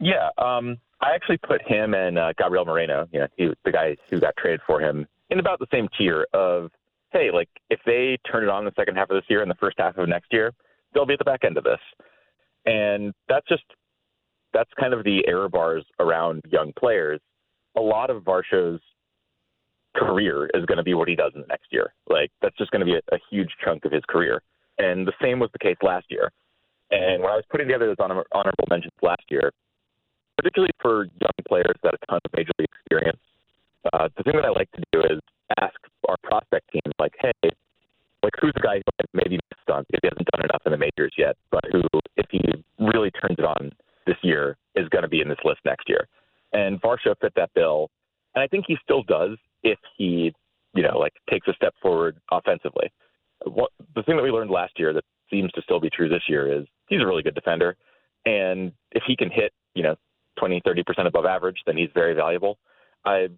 Yeah. 0.00 0.30
Um, 0.36 0.78
I 1.04 1.14
actually 1.14 1.36
put 1.36 1.60
him 1.62 1.92
and 1.92 2.18
uh, 2.18 2.32
Gabriel 2.38 2.64
Moreno, 2.64 3.06
you 3.12 3.20
know, 3.20 3.26
he, 3.36 3.50
the 3.64 3.72
guy 3.72 3.94
who 4.10 4.20
got 4.20 4.34
traded 4.38 4.60
for 4.66 4.80
him, 4.80 5.06
in 5.28 5.38
about 5.38 5.58
the 5.58 5.66
same 5.70 5.86
tier 5.98 6.26
of, 6.32 6.70
hey, 7.12 7.30
like 7.30 7.48
if 7.68 7.80
they 7.84 8.18
turn 8.30 8.42
it 8.42 8.48
on 8.48 8.64
the 8.64 8.72
second 8.74 8.96
half 8.96 9.10
of 9.10 9.16
this 9.16 9.24
year 9.28 9.42
and 9.42 9.50
the 9.50 9.56
first 9.56 9.76
half 9.78 9.98
of 9.98 10.08
next 10.08 10.32
year, 10.32 10.52
they'll 10.94 11.04
be 11.04 11.12
at 11.12 11.18
the 11.18 11.24
back 11.24 11.44
end 11.44 11.58
of 11.58 11.64
this. 11.64 11.80
And 12.64 13.12
that's 13.28 13.46
just 13.48 13.64
that's 14.54 14.70
kind 14.80 14.94
of 14.94 15.04
the 15.04 15.26
error 15.26 15.48
bars 15.50 15.84
around 16.00 16.42
young 16.50 16.72
players. 16.78 17.20
A 17.76 17.80
lot 17.80 18.08
of 18.08 18.22
Varsho's 18.22 18.80
career 19.94 20.48
is 20.54 20.64
going 20.64 20.78
to 20.78 20.84
be 20.84 20.94
what 20.94 21.08
he 21.08 21.16
does 21.16 21.32
in 21.34 21.42
the 21.42 21.46
next 21.48 21.66
year. 21.70 21.92
Like 22.08 22.30
that's 22.40 22.56
just 22.56 22.70
going 22.70 22.80
to 22.80 22.86
be 22.86 22.94
a, 22.94 23.14
a 23.14 23.18
huge 23.30 23.50
chunk 23.62 23.84
of 23.84 23.92
his 23.92 24.02
career. 24.08 24.40
And 24.78 25.06
the 25.06 25.12
same 25.20 25.38
was 25.38 25.50
the 25.52 25.58
case 25.58 25.76
last 25.82 26.06
year. 26.08 26.32
And 26.90 27.22
when 27.22 27.30
I 27.30 27.36
was 27.36 27.44
putting 27.50 27.66
together 27.66 27.86
those 27.86 27.96
honorable 28.32 28.66
mentions 28.70 28.92
last 29.02 29.24
year, 29.28 29.52
particularly 30.36 30.72
for 30.80 31.04
young 31.04 31.38
players 31.48 31.76
that 31.82 31.94
have 31.94 32.00
a 32.02 32.06
ton 32.06 32.20
of 32.24 32.30
major 32.36 32.52
league 32.58 32.68
experience. 32.80 33.20
Uh, 33.92 34.08
the 34.16 34.22
thing 34.22 34.34
that 34.36 34.44
I 34.44 34.50
like 34.50 34.70
to 34.72 34.82
do 34.92 35.00
is 35.00 35.20
ask 35.60 35.74
our 36.08 36.16
prospect 36.22 36.70
team, 36.72 36.82
like, 36.98 37.12
hey, 37.20 37.50
like 38.22 38.32
who's 38.40 38.52
the 38.54 38.60
guy 38.60 38.76
who 38.76 39.04
maybe 39.12 39.38
missed 39.50 39.70
on 39.70 39.84
he 39.90 39.98
hasn't 40.02 40.28
done 40.32 40.44
enough 40.44 40.62
in 40.64 40.72
the 40.72 40.78
majors 40.78 41.12
yet, 41.18 41.36
but 41.50 41.62
who, 41.70 41.82
if 42.16 42.26
he 42.30 42.40
really 42.78 43.10
turns 43.10 43.38
it 43.38 43.44
on 43.44 43.70
this 44.06 44.16
year, 44.22 44.56
is 44.74 44.88
going 44.88 45.02
to 45.02 45.08
be 45.08 45.20
in 45.20 45.28
this 45.28 45.38
list 45.44 45.60
next 45.64 45.88
year. 45.88 46.08
And 46.52 46.80
Varsho 46.80 47.14
fit 47.20 47.32
that 47.36 47.50
bill, 47.54 47.90
and 48.34 48.42
I 48.42 48.46
think 48.46 48.64
he 48.66 48.76
still 48.82 49.02
does 49.02 49.36
if 49.62 49.78
he, 49.96 50.32
you 50.74 50.82
know, 50.82 50.98
like 50.98 51.12
takes 51.30 51.48
a 51.48 51.54
step 51.54 51.74
forward 51.82 52.16
offensively. 52.32 52.90
What, 53.44 53.70
the 53.94 54.02
thing 54.02 54.16
that 54.16 54.22
we 54.22 54.30
learned 54.30 54.50
last 54.50 54.78
year 54.78 54.92
that 54.92 55.04
seems 55.30 55.50
to 55.52 55.62
still 55.62 55.80
be 55.80 55.90
true 55.90 56.08
this 56.08 56.22
year 56.28 56.50
is 56.50 56.66
he's 56.88 57.02
a 57.02 57.06
really 57.06 57.22
good 57.22 57.34
defender, 57.34 57.76
and 58.24 58.72
if 58.92 59.02
he 59.06 59.16
can 59.16 59.30
hit, 59.30 59.52
you 59.74 59.82
know, 59.82 59.96
20, 60.38 60.60
30% 60.60 61.06
above 61.06 61.24
average, 61.24 61.58
then 61.66 61.76
he's 61.76 61.90
very 61.94 62.14
valuable. 62.14 62.58
I 63.04 63.28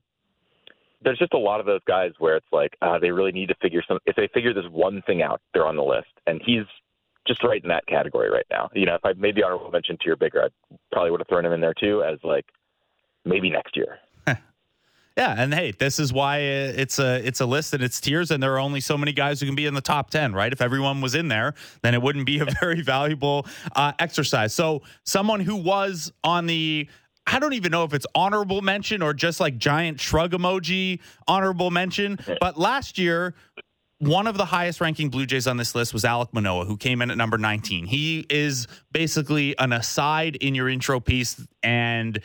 there's 1.02 1.18
just 1.18 1.35
a 1.35 1.39
lot 1.39 1.60
of 1.60 1.66
those 1.66 1.82
guys 1.86 2.12
where 2.18 2.36
it's 2.36 2.47
like 2.52 2.77
uh, 2.82 2.98
they 2.98 3.10
really 3.10 3.32
need 3.32 3.48
to 3.48 3.55
figure 3.60 3.82
some. 3.86 3.98
If 4.06 4.16
they 4.16 4.28
figure 4.28 4.55
this 4.55 4.64
one 4.70 5.02
thing 5.02 5.23
out, 5.23 5.40
they're 5.52 5.66
on 5.66 5.77
the 5.77 5.85
list, 5.85 6.09
and 6.27 6.40
he's 6.44 6.64
just 7.27 7.44
right 7.44 7.62
in 7.62 7.68
that 7.68 7.86
category 7.86 8.31
right 8.31 8.47
now. 8.51 8.70
You 8.74 8.86
know, 8.86 8.94
if 8.94 9.05
I 9.05 9.12
maybe 9.16 9.43
honorable 9.43 9.70
mention 9.70 9.97
to 9.98 10.06
your 10.06 10.16
bigger, 10.16 10.44
I 10.44 10.77
probably 10.93 11.10
would 11.10 11.20
have 11.20 11.28
thrown 11.28 11.44
him 11.44 11.52
in 11.52 11.60
there 11.60 11.74
too 11.74 12.02
as 12.02 12.18
like 12.23 12.47
maybe 13.24 13.51
next 13.51 13.77
year. 13.77 13.98
Yeah, 15.17 15.35
and 15.39 15.55
hey, 15.55 15.71
this 15.71 15.99
is 15.99 16.13
why 16.13 16.39
it's 16.39 16.99
a 16.99 17.27
it's 17.27 17.41
a 17.41 17.47
list 17.47 17.73
and 17.73 17.83
it's 17.83 18.01
tiers, 18.01 18.31
and 18.31 18.43
there 18.43 18.53
are 18.55 18.59
only 18.59 18.81
so 18.81 18.99
many 18.99 19.13
guys 19.13 19.41
who 19.41 19.47
can 19.47 19.55
be 19.55 19.65
in 19.65 19.73
the 19.73 19.81
top 19.81 20.11
ten, 20.11 20.35
right? 20.35 20.53
If 20.53 20.61
everyone 20.61 21.01
was 21.01 21.15
in 21.15 21.29
there, 21.29 21.55
then 21.83 21.95
it 21.95 22.03
wouldn't 22.03 22.27
be 22.27 22.41
a 22.41 22.45
very 22.61 22.83
valuable 22.83 23.47
uh, 23.75 23.93
exercise. 23.99 24.53
So, 24.53 24.83
someone 25.05 25.41
who 25.41 25.57
was 25.57 26.13
on 26.23 26.47
the 26.47 26.87
I 27.27 27.39
don't 27.39 27.55
even 27.55 27.73
know 27.73 27.85
if 27.85 27.95
it's 27.95 28.07
honorable 28.15 28.61
mention 28.61 29.03
or 29.03 29.15
just 29.15 29.41
like 29.41 29.57
giant 29.57 30.01
shrug 30.01 30.33
emoji 30.33 31.01
honorable 31.27 31.71
mention, 31.71 32.19
but 32.41 32.59
last 32.59 32.99
year 32.99 33.35
one 33.99 34.27
of 34.27 34.37
the 34.37 34.45
highest 34.45 34.81
ranking 34.81 35.09
Blue 35.09 35.25
Jays 35.25 35.47
on 35.47 35.57
this 35.57 35.75
list 35.75 35.95
was 35.95 36.05
Alec 36.05 36.29
Manoah, 36.33 36.67
who 36.67 36.77
came 36.77 37.01
in 37.01 37.11
at 37.11 37.17
number 37.17 37.39
19. 37.39 37.87
He 37.87 38.27
is 38.29 38.67
basically 38.93 39.59
an 39.59 39.73
aside 39.73 40.37
in 40.37 40.55
your 40.55 40.69
intro 40.69 41.01
piece 41.01 41.41
and 41.63 42.21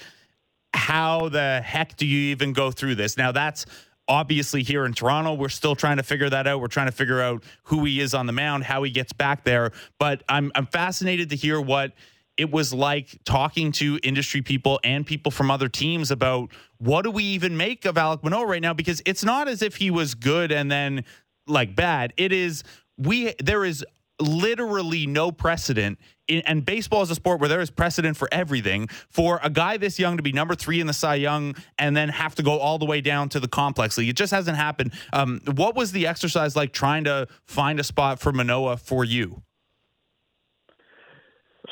how 0.73 1.29
the 1.29 1.61
heck 1.63 1.95
do 1.97 2.05
you 2.05 2.31
even 2.31 2.53
go 2.53 2.71
through 2.71 2.95
this? 2.95 3.17
Now 3.17 3.31
that's 3.31 3.65
obviously 4.07 4.63
here 4.63 4.85
in 4.85 4.93
Toronto, 4.93 5.33
we're 5.33 5.49
still 5.49 5.75
trying 5.75 5.97
to 5.97 6.03
figure 6.03 6.29
that 6.29 6.47
out. 6.47 6.59
We're 6.59 6.67
trying 6.67 6.87
to 6.87 6.91
figure 6.91 7.21
out 7.21 7.43
who 7.63 7.85
he 7.85 7.99
is 7.99 8.13
on 8.13 8.25
the 8.25 8.33
mound, 8.33 8.63
how 8.63 8.83
he 8.83 8.91
gets 8.91 9.13
back 9.13 9.43
there. 9.43 9.71
But 9.99 10.23
I'm 10.27 10.51
I'm 10.55 10.65
fascinated 10.65 11.29
to 11.31 11.35
hear 11.35 11.59
what 11.61 11.93
it 12.37 12.51
was 12.51 12.73
like 12.73 13.19
talking 13.25 13.71
to 13.73 13.99
industry 14.03 14.41
people 14.41 14.79
and 14.83 15.05
people 15.05 15.31
from 15.31 15.51
other 15.51 15.67
teams 15.67 16.11
about 16.11 16.51
what 16.77 17.03
do 17.03 17.11
we 17.11 17.23
even 17.23 17.55
make 17.55 17.85
of 17.85 17.97
Alec 17.97 18.23
Manoah 18.23 18.45
right 18.45 18.61
now 18.61 18.73
because 18.73 19.01
it's 19.05 19.23
not 19.23 19.47
as 19.47 19.61
if 19.61 19.75
he 19.75 19.91
was 19.91 20.15
good 20.15 20.51
and 20.51 20.71
then 20.71 21.03
like 21.47 21.75
bad. 21.75 22.13
It 22.17 22.31
is 22.31 22.63
we 22.97 23.33
there 23.39 23.65
is 23.65 23.85
literally 24.21 25.07
no 25.07 25.31
precedent 25.31 25.99
in, 26.31 26.41
and 26.41 26.65
baseball 26.65 27.01
is 27.01 27.11
a 27.11 27.15
sport 27.15 27.39
where 27.39 27.49
there 27.49 27.61
is 27.61 27.69
precedent 27.69 28.17
for 28.17 28.27
everything. 28.31 28.87
For 29.09 29.39
a 29.43 29.49
guy 29.49 29.77
this 29.77 29.99
young 29.99 30.17
to 30.17 30.23
be 30.23 30.31
number 30.31 30.55
three 30.55 30.79
in 30.79 30.87
the 30.87 30.93
cy 30.93 31.15
young 31.15 31.55
and 31.77 31.95
then 31.95 32.09
have 32.09 32.35
to 32.35 32.43
go 32.43 32.57
all 32.57 32.79
the 32.79 32.85
way 32.85 33.01
down 33.01 33.29
to 33.29 33.39
the 33.39 33.47
complex 33.47 33.97
league 33.97 34.09
it 34.09 34.15
just 34.15 34.31
hasn't 34.31 34.57
happened. 34.57 34.93
Um, 35.13 35.41
what 35.55 35.75
was 35.75 35.91
the 35.91 36.07
exercise 36.07 36.55
like 36.55 36.71
trying 36.71 37.03
to 37.03 37.27
find 37.45 37.79
a 37.79 37.83
spot 37.83 38.19
for 38.19 38.31
Manoah 38.31 38.77
for 38.77 39.03
you? 39.03 39.43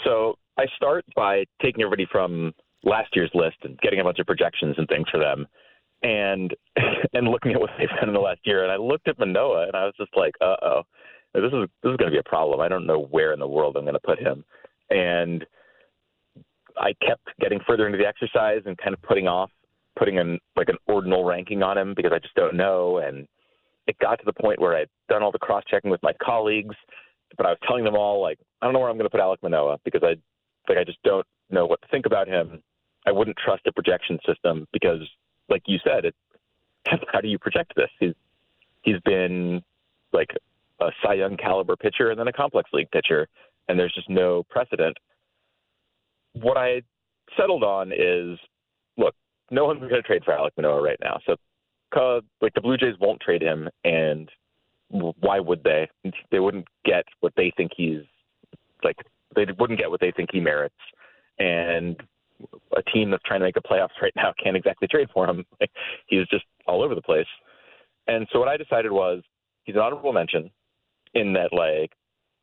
So 0.03 0.35
i 0.57 0.65
start 0.75 1.05
by 1.15 1.45
taking 1.61 1.81
everybody 1.81 2.07
from 2.11 2.53
last 2.83 3.15
year's 3.15 3.31
list 3.33 3.57
and 3.63 3.77
getting 3.79 3.99
a 3.99 4.03
bunch 4.03 4.19
of 4.19 4.25
projections 4.25 4.75
and 4.77 4.87
things 4.87 5.07
for 5.09 5.19
them 5.19 5.47
and 6.03 6.53
and 7.13 7.27
looking 7.27 7.53
at 7.53 7.59
what 7.59 7.69
they've 7.77 7.89
done 7.99 8.09
in 8.09 8.13
the 8.13 8.19
last 8.19 8.41
year. 8.43 8.63
And 8.63 8.71
i 8.71 8.77
looked 8.77 9.07
at 9.07 9.19
Manoah 9.19 9.67
and 9.67 9.75
i 9.75 9.85
was 9.85 9.93
just 9.97 10.15
like 10.15 10.33
uh-oh 10.41 10.83
this 11.33 11.43
is 11.53 11.69
this 11.83 11.91
is 11.91 11.97
going 11.97 12.11
to 12.11 12.11
be 12.11 12.17
a 12.17 12.23
problem. 12.23 12.59
I 12.59 12.67
don't 12.67 12.85
know 12.85 13.03
where 13.11 13.33
in 13.33 13.39
the 13.39 13.47
world 13.47 13.75
I'm 13.77 13.83
going 13.83 13.93
to 13.93 13.99
put 13.99 14.19
him, 14.19 14.43
and 14.89 15.45
I 16.77 16.93
kept 17.05 17.27
getting 17.39 17.59
further 17.67 17.85
into 17.85 17.97
the 17.97 18.07
exercise 18.07 18.61
and 18.65 18.77
kind 18.77 18.93
of 18.93 19.01
putting 19.01 19.27
off 19.27 19.51
putting 19.97 20.15
in 20.15 20.39
like 20.55 20.69
an 20.69 20.77
ordinal 20.87 21.25
ranking 21.25 21.61
on 21.61 21.77
him 21.77 21.93
because 21.93 22.11
I 22.13 22.19
just 22.19 22.33
don't 22.35 22.55
know. 22.55 22.99
And 22.99 23.27
it 23.87 23.97
got 23.99 24.17
to 24.19 24.25
the 24.25 24.33
point 24.33 24.59
where 24.59 24.75
I'd 24.75 24.89
done 25.09 25.21
all 25.21 25.31
the 25.31 25.39
cross 25.39 25.63
checking 25.69 25.91
with 25.91 26.01
my 26.01 26.13
colleagues, 26.23 26.75
but 27.37 27.45
I 27.45 27.49
was 27.49 27.59
telling 27.67 27.83
them 27.83 27.95
all 27.95 28.21
like 28.21 28.39
I 28.61 28.65
don't 28.65 28.73
know 28.73 28.79
where 28.79 28.89
I'm 28.89 28.97
going 28.97 29.05
to 29.05 29.11
put 29.11 29.19
Alec 29.19 29.43
Manoah 29.43 29.77
because 29.83 30.01
I 30.03 30.15
like 30.69 30.79
I 30.79 30.83
just 30.83 31.01
don't 31.03 31.25
know 31.49 31.65
what 31.65 31.81
to 31.81 31.87
think 31.89 32.05
about 32.05 32.27
him. 32.27 32.63
I 33.05 33.11
wouldn't 33.11 33.37
trust 33.37 33.65
a 33.65 33.71
projection 33.71 34.19
system 34.25 34.67
because, 34.71 35.01
like 35.49 35.63
you 35.65 35.79
said, 35.83 36.05
it 36.05 36.15
how 37.11 37.21
do 37.21 37.27
you 37.27 37.37
project 37.39 37.73
this? 37.75 37.89
He's 37.99 38.13
he's 38.81 38.99
been 39.05 39.61
like 40.13 40.29
a 40.81 40.91
Cy 41.03 41.15
Young 41.15 41.37
caliber 41.37 41.75
pitcher 41.75 42.11
and 42.11 42.19
then 42.19 42.27
a 42.27 42.33
complex 42.33 42.69
league 42.73 42.91
pitcher, 42.91 43.27
and 43.67 43.77
there's 43.77 43.93
just 43.93 44.09
no 44.09 44.43
precedent. 44.49 44.97
What 46.33 46.57
I 46.57 46.81
settled 47.37 47.63
on 47.63 47.91
is, 47.91 48.37
look, 48.97 49.15
no 49.51 49.65
one's 49.65 49.79
going 49.79 49.91
to 49.91 50.01
trade 50.01 50.23
for 50.23 50.33
Alec 50.33 50.53
Manoah 50.57 50.81
right 50.81 50.99
now. 51.01 51.19
So, 51.25 51.35
like 52.41 52.53
the 52.53 52.61
Blue 52.61 52.77
Jays 52.77 52.95
won't 52.99 53.21
trade 53.21 53.41
him, 53.41 53.67
and 53.83 54.29
why 54.89 55.39
would 55.39 55.63
they? 55.63 55.89
They 56.31 56.39
wouldn't 56.39 56.67
get 56.85 57.05
what 57.19 57.33
they 57.35 57.51
think 57.57 57.71
he's 57.75 58.01
like. 58.83 58.97
They 59.35 59.45
wouldn't 59.59 59.79
get 59.79 59.89
what 59.89 59.99
they 59.99 60.11
think 60.11 60.29
he 60.31 60.39
merits, 60.39 60.75
and 61.37 62.01
a 62.75 62.83
team 62.91 63.11
that's 63.11 63.23
trying 63.25 63.41
to 63.41 63.45
make 63.45 63.55
the 63.55 63.61
playoffs 63.61 64.01
right 64.01 64.13
now 64.15 64.33
can't 64.41 64.55
exactly 64.55 64.87
trade 64.87 65.09
for 65.13 65.27
him. 65.27 65.45
Like, 65.59 65.71
he's 66.07 66.27
just 66.27 66.45
all 66.67 66.81
over 66.81 66.95
the 66.95 67.01
place. 67.01 67.27
And 68.07 68.27
so 68.31 68.39
what 68.39 68.47
I 68.47 68.57
decided 68.57 68.91
was 68.91 69.21
he's 69.63 69.75
an 69.75 69.81
honorable 69.81 70.13
mention 70.13 70.49
in 71.13 71.33
that 71.33 71.53
like 71.53 71.91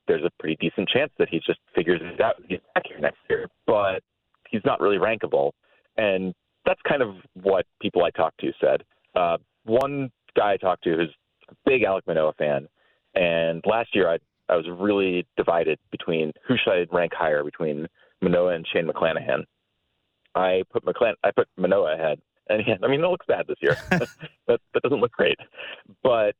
there's 0.08 0.24
a 0.24 0.30
pretty 0.38 0.56
decent 0.60 0.88
chance 0.88 1.10
that 1.18 1.28
he 1.28 1.38
just 1.38 1.58
figures 1.74 2.00
it 2.02 2.20
out. 2.20 2.36
He's 2.48 2.60
back 2.74 2.84
here 2.86 2.98
next 2.98 3.18
year, 3.28 3.48
but 3.66 4.02
he's 4.48 4.62
not 4.64 4.80
really 4.80 4.98
rankable, 4.98 5.52
and 5.96 6.34
that's 6.64 6.80
kind 6.88 7.02
of 7.02 7.16
what 7.34 7.66
people 7.80 8.04
I 8.04 8.10
talked 8.10 8.40
to 8.40 8.52
said. 8.60 8.82
Uh, 9.14 9.38
one 9.64 10.10
guy 10.36 10.52
I 10.52 10.56
talked 10.56 10.84
to 10.84 10.96
who's 10.96 11.14
a 11.50 11.54
big 11.64 11.82
Alec 11.82 12.06
Manoah 12.06 12.34
fan, 12.38 12.68
and 13.14 13.62
last 13.66 13.94
year 13.94 14.08
I 14.08 14.18
I 14.48 14.56
was 14.56 14.66
really 14.68 15.26
divided 15.36 15.78
between 15.90 16.32
who 16.46 16.56
should 16.56 16.72
I 16.72 16.86
rank 16.94 17.12
higher 17.14 17.42
between 17.42 17.86
Manoah 18.22 18.54
and 18.54 18.66
Shane 18.72 18.86
McClanahan. 18.86 19.44
I 20.34 20.62
put 20.72 20.84
McClan 20.84 21.14
I 21.24 21.30
put 21.30 21.48
Manoah 21.56 21.94
ahead, 21.94 22.20
and 22.48 22.62
he, 22.62 22.72
I 22.72 22.88
mean 22.88 23.02
it 23.02 23.08
looks 23.08 23.26
bad 23.26 23.46
this 23.46 23.58
year. 23.60 23.76
that 23.90 24.60
that 24.74 24.82
doesn't 24.82 25.00
look 25.00 25.12
great, 25.12 25.38
but 26.02 26.34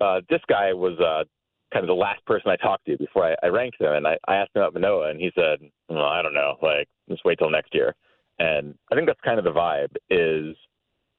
uh, 0.00 0.20
this 0.28 0.40
guy 0.48 0.72
was 0.74 0.98
uh, 1.00 1.24
kind 1.72 1.84
of 1.84 1.88
the 1.88 1.94
last 1.94 2.24
person 2.26 2.50
I 2.50 2.56
talked 2.56 2.86
to 2.86 2.96
before 2.96 3.24
I, 3.24 3.34
I 3.42 3.48
ranked 3.48 3.78
them. 3.78 3.94
And 3.94 4.06
I, 4.06 4.16
I 4.28 4.36
asked 4.36 4.50
him 4.54 4.62
about 4.62 4.74
Manoah, 4.74 5.10
and 5.10 5.20
he 5.20 5.30
said, 5.34 5.58
well, 5.88 6.04
I 6.04 6.22
don't 6.22 6.34
know, 6.34 6.56
like, 6.62 6.88
just 7.08 7.24
wait 7.24 7.38
till 7.38 7.50
next 7.50 7.74
year. 7.74 7.94
And 8.38 8.74
I 8.90 8.94
think 8.94 9.06
that's 9.06 9.20
kind 9.24 9.38
of 9.38 9.44
the 9.44 9.50
vibe 9.50 9.94
is, 10.10 10.56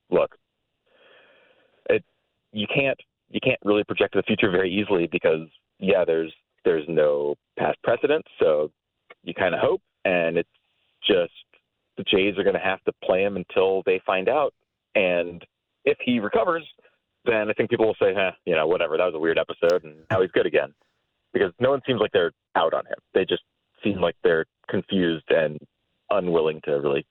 look, 0.09 0.35
it, 1.89 2.03
you 2.51 2.67
can't, 2.73 2.99
you 3.29 3.39
can't 3.43 3.59
really 3.65 3.83
project 3.83 4.13
the 4.13 4.23
future 4.23 4.51
very 4.51 4.71
easily 4.71 5.07
because, 5.11 5.47
yeah, 5.79 6.05
there's, 6.05 6.33
there's 6.63 6.85
no 6.87 7.35
past 7.57 7.77
precedent. 7.83 8.25
So 8.39 8.71
you 9.23 9.33
kind 9.33 9.53
of 9.53 9.61
hope, 9.61 9.81
and 10.05 10.37
it's 10.37 10.49
just 11.05 11.31
the 11.97 12.03
Jays 12.03 12.37
are 12.37 12.43
going 12.43 12.53
to 12.55 12.59
have 12.59 12.83
to 12.83 12.93
play 13.03 13.23
him 13.23 13.35
until 13.35 13.83
they 13.85 13.99
find 14.05 14.29
out. 14.29 14.53
And 14.95 15.43
if 15.85 15.97
he 16.03 16.19
recovers, 16.19 16.63
then 17.27 17.49
I 17.49 17.53
think 17.53 17.69
people 17.69 17.85
will 17.85 17.95
say, 17.99 18.13
"Huh, 18.15 18.31
you 18.45 18.55
know, 18.55 18.67
whatever, 18.67 18.97
that 18.97 19.05
was 19.05 19.15
a 19.15 19.19
weird 19.19 19.37
episode, 19.37 19.83
and 19.83 19.95
now 20.09 20.21
he's 20.21 20.31
good 20.31 20.45
again. 20.45 20.73
Because 21.33 21.51
no 21.59 21.69
one 21.69 21.81
seems 21.85 21.99
like 21.99 22.11
they're 22.11 22.31
out 22.55 22.73
on 22.73 22.85
him. 22.85 22.97
They 23.13 23.25
just 23.25 23.43
seem 23.83 23.99
like 24.01 24.15
they're 24.23 24.45
confused 24.69 25.25
and 25.29 25.59
unwilling 26.09 26.61
to 26.65 26.71
really 26.79 27.05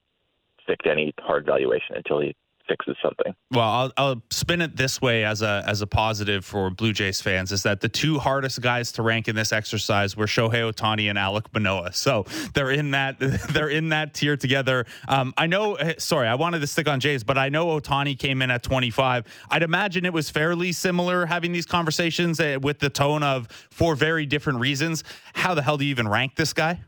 stick 0.62 0.78
to 0.80 0.90
any 0.90 1.12
hard 1.20 1.47
valuation 1.47 1.97
until 1.97 2.20
he 2.20 2.34
fixes 2.68 2.97
something. 3.02 3.34
Well, 3.51 3.68
I'll, 3.68 3.93
I'll, 3.97 4.22
spin 4.30 4.60
it 4.60 4.76
this 4.76 5.01
way 5.01 5.24
as 5.24 5.43
a 5.43 5.62
as 5.66 5.82
a 5.82 5.86
positive 5.86 6.44
for 6.44 6.70
Blue 6.70 6.93
Jays 6.93 7.20
fans 7.20 7.52
is 7.52 7.62
that 7.62 7.80
the 7.80 7.88
two 7.88 8.18
hardest 8.18 8.60
guys 8.60 8.93
to 8.93 9.02
rank 9.02 9.28
in 9.28 9.36
this 9.36 9.52
exercise 9.52 10.16
were 10.16 10.26
Shohei 10.26 10.70
Ohtani 10.70 11.09
and 11.09 11.18
Alec 11.18 11.52
Manoah. 11.52 11.93
So 11.93 12.24
they're 12.55 12.70
in 12.70 12.93
that 12.93 13.18
they're 13.51 13.68
in 13.68 13.90
that 13.90 14.14
tier 14.14 14.36
together. 14.36 14.86
Um, 15.09 15.32
I 15.36 15.47
know. 15.47 15.74
Eh, 15.74 15.94
sorry, 15.98 16.28
I 16.28 16.34
wanted 16.34 16.60
to 16.60 16.66
stick 16.66 16.88
on 16.88 17.01
Jays, 17.01 17.24
but 17.24 17.38
I 17.38 17.48
know 17.48 17.66
Ohtani 17.66 18.18
came 18.18 18.43
in 18.43 18.51
at 18.51 18.62
25. 18.62 19.24
I'd 19.51 19.62
imagine 19.62 20.05
it 20.05 20.12
was 20.12 20.30
fairly 20.30 20.72
similar 20.72 21.26
having 21.26 21.52
these 21.52 21.66
conversations 21.66 22.40
uh, 22.40 22.59
with 22.60 22.78
the 22.78 22.90
tone 22.90 23.22
of 23.22 23.48
for 23.70 23.94
very 23.94 24.26
different 24.26 24.60
reasons. 24.60 25.05
How 25.34 25.55
the 25.55 25.62
hell 25.62 25.76
do 25.76 25.84
you 25.84 25.90
even 25.90 26.09
rank 26.09 26.36
this 26.36 26.52
guy? 26.52 26.80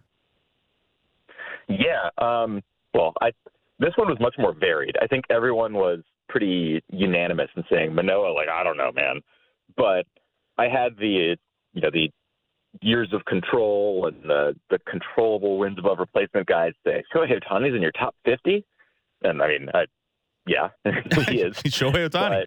Yeah. 1.68 2.10
Um, 2.18 2.62
well, 2.94 3.12
I 3.20 3.32
this 3.78 3.92
one 3.96 4.09
was 4.09 4.18
much 4.20 4.34
more 4.38 4.55
varied. 4.59 4.96
I 5.00 5.06
think 5.06 5.24
everyone 5.30 5.74
was 5.74 6.00
pretty 6.28 6.82
unanimous 6.90 7.48
in 7.56 7.64
saying 7.70 7.94
Manoah, 7.94 8.32
like, 8.32 8.48
I 8.48 8.62
don't 8.62 8.76
know, 8.76 8.92
man. 8.92 9.20
But 9.76 10.06
I 10.56 10.68
had 10.68 10.96
the, 10.98 11.36
you 11.72 11.80
know, 11.80 11.90
the 11.92 12.10
years 12.82 13.09
of 13.12 13.24
control 13.24 14.06
and 14.06 14.22
the, 14.28 14.55
the 14.70 14.78
controllable 14.88 15.59
wins 15.59 15.78
above 15.78 15.98
replacement 15.98 16.46
guys 16.46 16.72
say, 16.84 17.02
Shohei 17.14 17.40
Ohtani's 17.40 17.74
in 17.74 17.82
your 17.82 17.92
top 17.92 18.14
50? 18.24 18.64
And 19.22 19.42
I 19.42 19.48
mean, 19.48 19.68
I, 19.72 19.86
yeah, 20.46 20.68
he 21.28 21.40
is. 21.42 21.55
Shohei 21.64 22.09
Ohtani. 22.09 22.44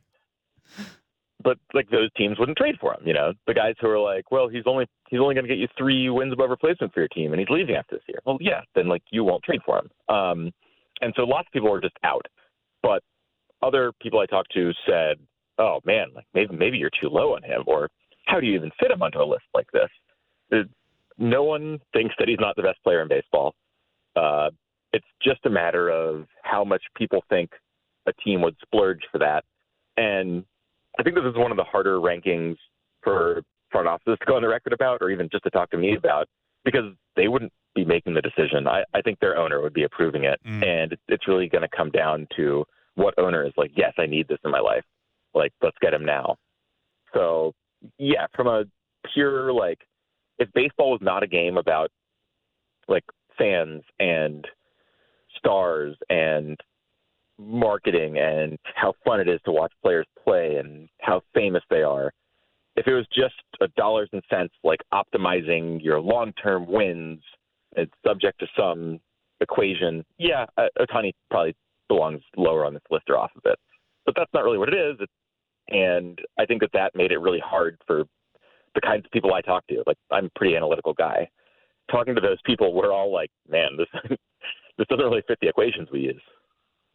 But, 0.78 0.88
but 1.44 1.58
like 1.74 1.90
those 1.90 2.10
teams 2.18 2.38
wouldn't 2.40 2.58
trade 2.58 2.76
for 2.80 2.94
him. 2.94 3.02
You 3.06 3.14
know, 3.14 3.34
the 3.48 3.54
guys 3.54 3.76
who 3.80 3.88
are 3.88 4.00
like, 4.00 4.32
well, 4.32 4.48
he's 4.48 4.64
only 4.66 4.86
he's 5.10 5.20
only 5.20 5.36
going 5.36 5.46
to 5.46 5.50
get 5.50 5.58
you 5.58 5.68
three 5.78 6.10
wins 6.10 6.34
above 6.34 6.50
replacement 6.50 6.94
for 6.94 7.00
your 7.00 7.10
team, 7.10 7.32
and 7.32 7.40
he's 7.40 7.50
leaving 7.50 7.76
after 7.76 7.96
this 7.96 8.04
year. 8.08 8.20
Well, 8.26 8.38
yeah, 8.40 8.62
then 8.76 8.88
like 8.88 9.04
you 9.12 9.24
won't 9.24 9.44
trade 9.44 9.62
for 9.66 9.80
him. 9.80 10.16
Um, 10.16 10.52
and 11.02 11.14
so 11.16 11.24
lots 11.24 11.48
of 11.48 11.52
people 11.52 11.72
were 11.72 11.82
just 11.82 11.98
out. 12.04 12.26
But 12.82 13.04
other 13.62 13.92
people 14.02 14.20
I 14.20 14.26
talked 14.26 14.54
to 14.54 14.72
said, 14.88 15.18
"Oh 15.58 15.80
man, 15.86 16.08
like 16.16 16.26
maybe 16.34 16.56
maybe 16.56 16.78
you're 16.78 16.92
too 17.02 17.10
low 17.10 17.36
on 17.36 17.44
him, 17.44 17.64
or 17.68 17.90
how 18.26 18.40
do 18.40 18.48
you 18.48 18.56
even 18.56 18.72
fit 18.80 18.92
him 18.92 19.02
onto 19.02 19.22
a 19.22 19.26
list 19.26 19.46
like 19.54 19.68
this?" 19.72 19.90
no 21.18 21.44
one 21.44 21.80
thinks 21.94 22.16
that 22.18 22.28
he's 22.28 22.40
not 22.40 22.56
the 22.56 22.64
best 22.64 22.82
player 22.84 23.02
in 23.02 23.08
baseball. 23.08 23.54
Uh, 24.16 24.50
it's 24.92 25.06
just 25.22 25.46
a 25.46 25.50
matter 25.50 25.90
of 25.90 26.26
how 26.44 26.64
much 26.64 26.82
people 26.98 27.24
think 27.30 27.52
a 28.08 28.14
team 28.14 28.42
would 28.42 28.56
splurge 28.62 29.02
for 29.12 29.20
that. 29.20 29.46
And 29.98 30.44
I 31.00 31.04
think 31.04 31.16
this 31.16 31.26
is 31.26 31.38
one 31.38 31.52
of 31.52 31.58
the 31.58 31.64
harder 31.64 31.98
rankings 31.98 32.58
for 33.04 33.44
front 33.72 33.88
offices 33.88 34.18
to 34.20 34.26
go 34.26 34.36
on 34.36 34.42
the 34.42 34.48
record 34.48 34.74
about, 34.74 35.02
or 35.02 35.10
even 35.12 35.30
just 35.32 35.44
to 35.44 35.50
talk 35.50 35.70
to 35.72 35.78
me 35.78 35.96
about, 35.96 36.28
because 36.66 36.92
they 37.16 37.28
wouldn't 37.28 37.54
be 37.76 37.86
making 37.86 38.14
the 38.14 38.22
decision. 38.22 38.68
I, 38.68 38.84
I 38.94 39.02
think 39.02 39.20
their 39.20 39.38
owner 39.38 39.62
would 39.62 39.74
be 39.74 39.84
approving 39.84 40.26
it, 40.26 40.40
mm. 40.46 40.66
and 40.66 40.96
it's 41.08 41.28
really 41.28 41.48
going 41.48 41.62
to 41.62 41.76
come 41.76 41.90
down 41.92 42.28
to 42.36 42.66
what 42.96 43.18
owner 43.18 43.46
is 43.46 43.54
like. 43.58 43.72
Yes, 43.76 43.94
I 43.98 44.06
need 44.06 44.28
this 44.28 44.40
in 44.44 44.52
my 44.52 44.60
life. 44.60 44.84
Like, 45.34 45.54
let's 45.62 45.78
get 45.82 45.94
him 45.94 46.06
now. 46.06 46.36
So, 47.14 47.54
yeah, 47.98 48.28
from 48.36 48.48
a 48.48 48.64
pure 49.14 49.54
like, 49.54 49.80
if 50.40 50.50
baseball 50.54 50.92
was 50.92 51.02
not 51.02 51.24
a 51.24 51.28
game 51.28 51.58
about 51.58 51.90
like 52.88 53.04
fans 53.38 53.84
and 54.00 54.46
stars 55.38 55.96
and 56.10 56.60
marketing 57.40 58.18
and 58.18 58.58
how 58.76 58.94
fun 59.06 59.20
it 59.20 59.28
is 59.28 59.40
to 59.46 59.52
watch 59.52 59.72
players 59.82 60.06
play 60.24 60.58
and 60.58 60.88
how 61.00 61.22
famous 61.34 61.64
they 61.70 61.82
are. 61.82 62.12
If 62.76 62.88
it 62.88 62.94
was 62.94 63.08
just 63.14 63.34
a 63.62 63.68
dollars 63.70 64.10
and 64.14 64.22
cents, 64.30 64.54
like 64.64 64.80
optimizing 64.94 65.84
your 65.84 66.00
long 66.00 66.34
term 66.34 66.66
wins 66.68 67.22
it's 67.76 67.92
subject 68.06 68.40
to 68.40 68.48
some 68.58 69.00
equation. 69.40 70.06
Yeah, 70.18 70.46
uh, 70.58 70.68
Ohtani 70.80 71.14
probably 71.30 71.56
belongs 71.88 72.22
lower 72.38 72.66
on 72.66 72.74
this 72.74 72.84
list 72.90 73.06
or 73.10 73.18
off 73.18 73.32
of 73.36 73.44
it. 73.46 73.58
But 74.06 74.16
that's 74.16 74.32
not 74.34 74.44
really 74.44 74.58
what 74.58 74.70
it 74.70 74.78
is. 74.78 74.98
It's, 75.00 75.12
and 75.70 76.20
I 76.40 76.46
think 76.46 76.62
that 76.62 76.72
that 76.74 76.96
made 76.96 77.12
it 77.12 77.20
really 77.20 77.42
hard 77.44 77.78
for 77.86 78.04
the 78.76 78.82
kinds 78.82 79.06
of 79.06 79.12
people 79.12 79.34
I 79.34 79.42
talk 79.42 79.66
to. 79.68 79.84
Like 79.86 79.98
I'm 80.12 80.26
a 80.26 80.40
pretty 80.40 80.56
analytical 80.56 80.94
guy. 80.94 81.30
Talking 81.92 82.16
to 82.16 82.22
those 82.22 82.40
people, 82.46 82.74
we're 82.74 82.94
all 82.94 83.12
like, 83.12 83.32
man, 83.50 83.78
this 83.78 83.88
this 84.78 84.88
doesn't 84.88 85.04
really 85.04 85.24
fit 85.28 85.38
the 85.42 85.50
equations 85.50 85.90
we 85.92 86.02
use. 86.02 86.22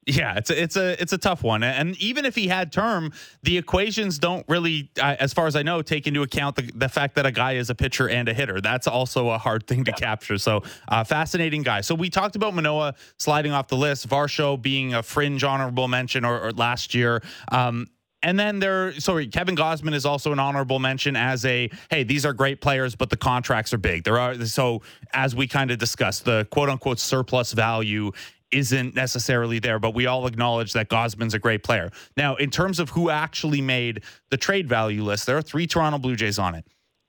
Yeah, 0.08 0.36
it's 0.36 0.50
a, 0.50 0.62
it's 0.62 0.76
a 0.76 1.02
it's 1.02 1.12
a 1.12 1.18
tough 1.18 1.42
one, 1.42 1.64
and 1.64 2.00
even 2.00 2.26
if 2.26 2.36
he 2.36 2.46
had 2.46 2.70
term, 2.70 3.12
the 3.42 3.58
equations 3.58 4.20
don't 4.20 4.48
really, 4.48 4.88
as 5.02 5.32
far 5.32 5.48
as 5.48 5.56
I 5.56 5.64
know, 5.64 5.82
take 5.82 6.06
into 6.06 6.22
account 6.22 6.54
the, 6.54 6.70
the 6.76 6.88
fact 6.88 7.16
that 7.16 7.26
a 7.26 7.32
guy 7.32 7.54
is 7.54 7.70
a 7.70 7.74
pitcher 7.74 8.08
and 8.08 8.28
a 8.28 8.32
hitter. 8.32 8.60
That's 8.60 8.86
also 8.86 9.30
a 9.30 9.38
hard 9.38 9.66
thing 9.66 9.84
to 9.86 9.90
yeah. 9.90 9.96
capture. 9.96 10.38
So, 10.38 10.62
uh, 10.86 11.02
fascinating 11.02 11.64
guy. 11.64 11.80
So 11.80 11.96
we 11.96 12.08
talked 12.08 12.36
about 12.36 12.54
Manoah 12.54 12.94
sliding 13.18 13.50
off 13.50 13.66
the 13.66 13.76
list, 13.76 14.08
Varsho 14.08 14.62
being 14.62 14.94
a 14.94 15.02
fringe 15.02 15.42
honorable 15.42 15.88
mention 15.88 16.24
or, 16.24 16.38
or 16.40 16.52
last 16.52 16.94
year. 16.94 17.20
Um, 17.50 17.88
and 18.22 18.38
then 18.38 18.58
there, 18.58 18.92
sorry, 18.98 19.26
Kevin 19.28 19.54
Gausman 19.54 19.94
is 19.94 20.06
also 20.06 20.32
an 20.32 20.38
honorable 20.38 20.78
mention 20.78 21.16
as 21.16 21.44
a 21.44 21.70
hey, 21.90 22.02
these 22.02 22.24
are 22.24 22.32
great 22.32 22.60
players, 22.60 22.96
but 22.96 23.10
the 23.10 23.16
contracts 23.16 23.72
are 23.72 23.78
big. 23.78 24.04
There 24.04 24.18
are 24.18 24.34
so 24.46 24.82
as 25.12 25.36
we 25.36 25.46
kind 25.46 25.70
of 25.70 25.78
discussed, 25.78 26.24
the 26.24 26.46
quote 26.50 26.68
unquote 26.68 26.98
surplus 26.98 27.52
value 27.52 28.12
isn't 28.56 28.94
necessarily 28.94 29.58
there, 29.58 29.78
but 29.78 29.94
we 29.94 30.06
all 30.06 30.26
acknowledge 30.26 30.72
that 30.72 30.88
Gausman's 30.88 31.34
a 31.34 31.38
great 31.38 31.62
player. 31.62 31.90
Now, 32.16 32.36
in 32.36 32.50
terms 32.50 32.78
of 32.78 32.90
who 32.90 33.10
actually 33.10 33.60
made 33.60 34.02
the 34.30 34.36
trade 34.36 34.68
value 34.68 35.02
list, 35.02 35.26
there 35.26 35.36
are 35.36 35.42
three 35.42 35.66
Toronto 35.66 35.98
Blue 35.98 36.16
Jays 36.16 36.38
on 36.38 36.54
it. 36.54 36.64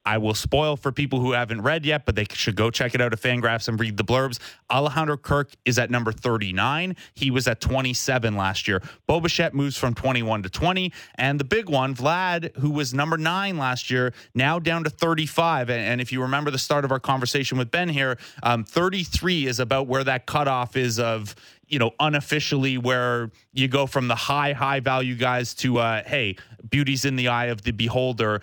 I 0.08 0.20
will 0.20 0.34
spoil 0.34 0.78
for 0.78 0.94
people 0.94 1.20
who 1.20 1.34
haven't 1.34 1.64
read 1.64 1.86
yet, 1.86 2.06
but 2.06 2.16
they 2.16 2.26
should 2.32 2.56
go 2.56 2.72
check 2.72 2.96
it 2.96 3.02
out 3.02 3.12
at 3.12 3.20
Fangraphs 3.20 3.68
and 3.68 3.78
read 3.78 3.98
the 3.98 4.06
blurbs. 4.06 4.40
Alejandro 4.72 5.18
Kirk 5.18 5.52
is 5.66 5.78
at 5.78 5.92
number 5.92 6.14
39. 6.14 6.96
He 7.14 7.30
was 7.30 7.46
at 7.46 7.60
27 7.60 8.38
last 8.38 8.70
year. 8.70 8.82
Bo 9.06 9.20
Bichette 9.20 9.54
moves 9.54 9.76
from 9.76 9.94
21 9.94 10.44
to 10.44 10.50
20. 10.50 10.94
And 11.16 11.38
the 11.38 11.44
big 11.44 11.68
one, 11.68 11.94
Vlad, 11.94 12.56
who 12.56 12.70
was 12.70 12.94
number 12.94 13.18
nine 13.18 13.58
last 13.58 13.92
year, 13.92 14.14
now 14.34 14.60
down 14.60 14.86
to 14.86 14.90
35. 14.90 15.70
And, 15.70 16.00
if 16.00 16.14
you 16.14 16.22
remember 16.22 16.52
the 16.52 16.58
start 16.58 16.86
of 16.86 16.92
our 16.94 17.02
conversation 17.02 17.58
with 17.58 17.70
Ben 17.70 17.90
here, 17.90 18.18
um, 18.44 18.64
33 18.64 19.48
is 19.48 19.60
about 19.60 19.88
where 19.88 20.06
that 20.06 20.26
cutoff 20.26 20.78
is 20.78 21.00
of 21.00 21.36
you 21.68 21.80
know, 21.80 21.92
unofficially 22.00 22.78
where 22.78 23.30
you 23.52 23.68
go 23.68 23.86
from 23.86 24.08
the 24.08 24.16
high, 24.16 24.54
high 24.54 24.80
value 24.80 25.16
guys 25.16 25.54
to, 25.54 25.80
uh, 25.80 26.02
hey, 26.06 26.38
beauty's 26.70 27.04
in 27.04 27.16
the 27.16 27.28
eye 27.28 27.48
of 27.48 27.62
the 27.64 27.72
beholder. 27.72 28.42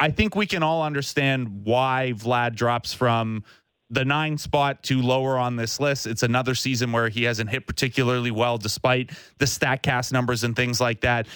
I 0.00 0.10
think 0.10 0.34
we 0.34 0.46
can 0.46 0.62
all 0.62 0.82
understand 0.82 1.64
why 1.64 2.14
Vlad 2.16 2.54
drops 2.54 2.94
from 2.94 3.44
the 3.90 4.02
nine 4.02 4.38
spot 4.38 4.82
to 4.84 5.02
lower 5.02 5.36
on 5.36 5.56
this 5.56 5.78
list. 5.78 6.06
It's 6.06 6.22
another 6.22 6.54
season 6.54 6.90
where 6.90 7.10
he 7.10 7.24
hasn't 7.24 7.50
hit 7.50 7.66
particularly 7.66 8.30
well, 8.30 8.56
despite 8.56 9.10
the 9.38 9.44
StatCast 9.44 10.10
numbers 10.10 10.42
and 10.42 10.56
things 10.56 10.80
like 10.80 11.02
that. 11.02 11.26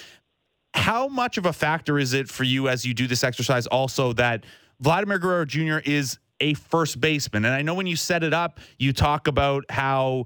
How 0.73 1.07
much 1.07 1.37
of 1.37 1.45
a 1.45 1.53
factor 1.53 1.99
is 1.99 2.13
it 2.13 2.27
for 2.27 2.43
you 2.43 2.67
as 2.67 2.83
you 2.83 2.95
do 2.95 3.05
this 3.05 3.23
exercise 3.23 3.67
also 3.67 4.13
that 4.13 4.45
Vladimir 4.79 5.19
Guerrero 5.19 5.45
Jr. 5.45 5.77
is 5.85 6.17
a 6.39 6.55
first 6.55 6.99
baseman? 6.99 7.45
And 7.45 7.53
I 7.53 7.61
know 7.61 7.75
when 7.75 7.87
you 7.87 7.95
set 7.95 8.23
it 8.23 8.33
up, 8.33 8.59
you 8.79 8.93
talk 8.93 9.27
about 9.27 9.63
how 9.69 10.25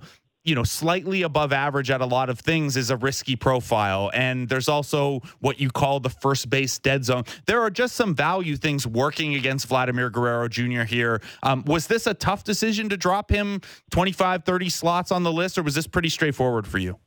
you 0.50 0.56
know, 0.56 0.64
slightly 0.64 1.22
above 1.22 1.54
average 1.54 1.92
at 1.92 2.02
a 2.02 2.06
lot 2.08 2.28
of 2.28 2.40
things 2.40 2.76
is 2.76 2.90
a 2.90 2.98
risky 2.98 3.36
profile. 3.36 4.10
And 4.16 4.50
there's 4.50 4.68
also 4.68 5.22
what 5.42 5.60
you 5.60 5.70
call 5.70 6.00
the 6.00 6.10
first 6.10 6.50
base 6.50 6.80
dead 6.80 7.06
zone. 7.06 7.24
There 7.46 7.62
are 7.62 7.70
just 7.70 7.96
some 7.96 8.16
value 8.16 8.58
things 8.58 8.88
working 8.88 9.36
against 9.36 9.68
Vladimir 9.68 10.10
Guerrero 10.10 10.48
Jr. 10.48 10.82
here. 10.82 11.22
Um, 11.44 11.64
was 11.66 11.86
this 11.86 12.08
a 12.08 12.16
tough 12.16 12.44
decision 12.44 12.90
to 12.90 12.98
drop 12.98 13.30
him 13.30 13.62
25, 13.92 14.44
30 14.44 14.70
slots 14.70 15.12
on 15.12 15.22
the 15.22 15.32
list, 15.32 15.60
or 15.60 15.62
was 15.62 15.76
this 15.76 15.86
pretty 15.86 16.10
straightforward 16.10 16.66
for 16.66 16.80
you? 16.80 16.98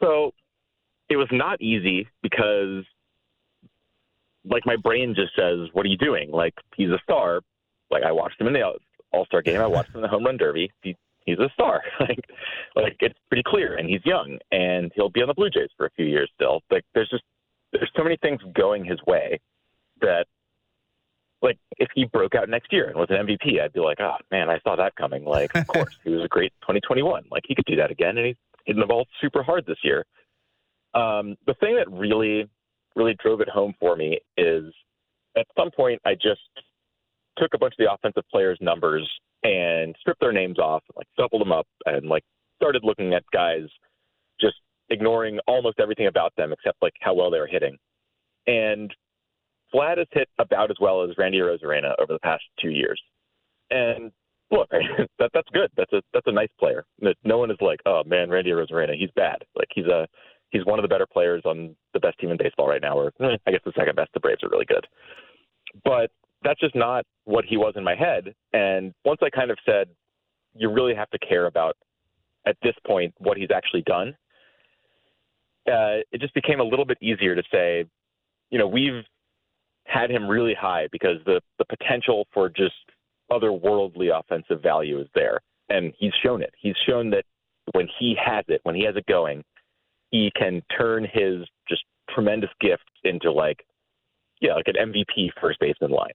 So 0.00 0.32
it 1.08 1.16
was 1.16 1.28
not 1.32 1.60
easy 1.60 2.08
because, 2.22 2.84
like, 4.44 4.64
my 4.64 4.76
brain 4.76 5.14
just 5.16 5.34
says, 5.34 5.68
What 5.72 5.86
are 5.86 5.88
you 5.88 5.98
doing? 5.98 6.30
Like, 6.30 6.54
he's 6.76 6.90
a 6.90 6.98
star. 7.02 7.40
Like, 7.90 8.04
I 8.04 8.12
watched 8.12 8.40
him 8.40 8.46
in 8.46 8.52
the 8.52 8.62
All 9.12 9.26
Star 9.26 9.42
game, 9.42 9.60
I 9.60 9.66
watched 9.66 9.90
him 9.90 9.96
in 9.96 10.02
the 10.02 10.08
Home 10.08 10.24
Run 10.24 10.36
Derby. 10.36 10.70
He 10.82 10.96
he's 11.24 11.38
a 11.38 11.48
star. 11.54 11.82
like, 12.00 12.24
like 12.74 12.96
it's 13.00 13.18
pretty 13.28 13.42
clear, 13.46 13.76
and 13.76 13.88
he's 13.88 14.04
young, 14.04 14.38
and 14.50 14.90
he'll 14.94 15.08
be 15.08 15.22
on 15.22 15.28
the 15.28 15.34
Blue 15.34 15.50
Jays 15.50 15.70
for 15.76 15.86
a 15.86 15.90
few 15.90 16.06
years 16.06 16.30
still. 16.34 16.60
Like, 16.70 16.84
there's 16.94 17.08
just 17.08 17.24
there's 17.72 17.90
so 17.96 18.02
many 18.02 18.16
things 18.18 18.40
going 18.54 18.84
his 18.84 18.98
way 19.06 19.40
that, 20.02 20.26
like, 21.40 21.58
if 21.78 21.88
he 21.94 22.04
broke 22.04 22.34
out 22.34 22.48
next 22.48 22.72
year 22.72 22.88
and 22.88 22.96
was 22.96 23.08
an 23.10 23.26
MVP, 23.26 23.60
I'd 23.60 23.72
be 23.72 23.80
like, 23.80 23.98
oh 24.00 24.16
man, 24.30 24.50
I 24.50 24.58
saw 24.60 24.76
that 24.76 24.94
coming. 24.96 25.24
Like, 25.24 25.54
of 25.54 25.66
course, 25.68 25.96
he 26.04 26.10
was 26.10 26.24
a 26.24 26.28
great 26.28 26.52
2021. 26.62 27.24
Like, 27.30 27.44
he 27.46 27.54
could 27.54 27.64
do 27.64 27.76
that 27.76 27.90
again, 27.90 28.18
and 28.18 28.26
he's 28.26 28.36
hitting 28.64 28.80
the 28.80 28.86
ball 28.86 29.06
super 29.20 29.42
hard 29.42 29.64
this 29.66 29.78
year. 29.82 30.04
Um, 30.94 31.36
the 31.46 31.54
thing 31.54 31.76
that 31.76 31.90
really, 31.90 32.48
really 32.94 33.16
drove 33.22 33.40
it 33.40 33.48
home 33.48 33.74
for 33.80 33.96
me 33.96 34.18
is 34.36 34.64
at 35.36 35.46
some 35.56 35.70
point 35.70 36.00
I 36.04 36.14
just 36.14 36.40
took 37.38 37.54
a 37.54 37.58
bunch 37.58 37.74
of 37.78 37.84
the 37.84 37.92
offensive 37.92 38.24
players' 38.30 38.58
numbers 38.60 39.08
and 39.42 39.94
stripped 40.00 40.20
their 40.20 40.32
names 40.32 40.58
off, 40.58 40.82
like 40.96 41.06
doubled 41.16 41.40
them 41.40 41.52
up, 41.52 41.66
and 41.86 42.08
like 42.08 42.24
started 42.56 42.84
looking 42.84 43.14
at 43.14 43.24
guys, 43.32 43.66
just 44.40 44.56
ignoring 44.90 45.38
almost 45.46 45.80
everything 45.80 46.06
about 46.06 46.32
them 46.36 46.52
except 46.52 46.80
like 46.82 46.94
how 47.00 47.14
well 47.14 47.30
they 47.30 47.38
were 47.38 47.46
hitting. 47.46 47.76
And 48.46 48.92
Vlad 49.74 49.98
has 49.98 50.06
hit 50.12 50.28
about 50.38 50.70
as 50.70 50.76
well 50.80 51.02
as 51.02 51.16
Randy 51.16 51.38
Arozarena 51.38 51.94
over 52.00 52.12
the 52.12 52.20
past 52.20 52.42
two 52.60 52.70
years. 52.70 53.00
And 53.70 54.12
look, 54.50 54.68
that 55.18 55.30
that's 55.32 55.48
good. 55.52 55.70
That's 55.76 55.92
a 55.92 56.02
that's 56.12 56.26
a 56.26 56.32
nice 56.32 56.50
player. 56.58 56.84
No 57.24 57.38
one 57.38 57.50
is 57.50 57.56
like, 57.60 57.80
oh 57.86 58.02
man, 58.06 58.30
Randy 58.30 58.50
Arozarena, 58.50 58.96
he's 58.96 59.10
bad. 59.16 59.38
Like 59.56 59.68
he's 59.74 59.86
a 59.86 60.06
he's 60.50 60.66
one 60.66 60.78
of 60.78 60.82
the 60.82 60.88
better 60.88 61.06
players 61.06 61.42
on 61.44 61.74
the 61.94 62.00
best 62.00 62.18
team 62.18 62.30
in 62.30 62.36
baseball 62.36 62.68
right 62.68 62.82
now. 62.82 62.98
Or 62.98 63.12
I 63.20 63.50
guess 63.50 63.60
the 63.64 63.72
second 63.76 63.96
best. 63.96 64.10
The 64.14 64.20
Braves 64.20 64.44
are 64.44 64.50
really 64.50 64.66
good. 64.66 64.86
But 65.84 66.10
that's 66.44 66.60
just 66.60 66.74
not 66.74 67.04
what 67.24 67.44
he 67.44 67.56
was 67.56 67.74
in 67.76 67.84
my 67.84 67.94
head. 67.94 68.34
And 68.52 68.92
once 69.04 69.20
I 69.22 69.30
kind 69.30 69.50
of 69.50 69.58
said, 69.64 69.88
you 70.54 70.70
really 70.70 70.94
have 70.94 71.10
to 71.10 71.18
care 71.18 71.46
about 71.46 71.76
at 72.46 72.56
this 72.62 72.74
point 72.86 73.14
what 73.18 73.36
he's 73.36 73.50
actually 73.54 73.82
done, 73.82 74.14
uh, 75.68 76.02
it 76.10 76.20
just 76.20 76.34
became 76.34 76.60
a 76.60 76.64
little 76.64 76.84
bit 76.84 76.98
easier 77.00 77.34
to 77.34 77.42
say, 77.52 77.84
you 78.50 78.58
know, 78.58 78.66
we've 78.66 79.04
had 79.84 80.10
him 80.10 80.28
really 80.28 80.54
high 80.54 80.88
because 80.92 81.18
the 81.24 81.40
the 81.58 81.64
potential 81.64 82.26
for 82.32 82.48
just 82.48 82.74
otherworldly 83.30 84.16
offensive 84.16 84.62
value 84.62 85.00
is 85.00 85.08
there, 85.14 85.40
and 85.68 85.92
he's 85.98 86.12
shown 86.22 86.42
it. 86.42 86.52
He's 86.60 86.74
shown 86.86 87.10
that 87.10 87.24
when 87.72 87.88
he 87.98 88.16
has 88.22 88.44
it, 88.48 88.60
when 88.64 88.74
he 88.74 88.84
has 88.84 88.96
it 88.96 89.06
going, 89.06 89.42
he 90.10 90.30
can 90.36 90.62
turn 90.76 91.04
his 91.04 91.46
just 91.68 91.84
tremendous 92.10 92.50
gift 92.60 92.84
into 93.04 93.32
like, 93.32 93.64
yeah, 94.40 94.54
like 94.54 94.66
an 94.66 94.92
MVP 94.92 95.30
first 95.40 95.60
baseman 95.60 95.92
line 95.92 96.12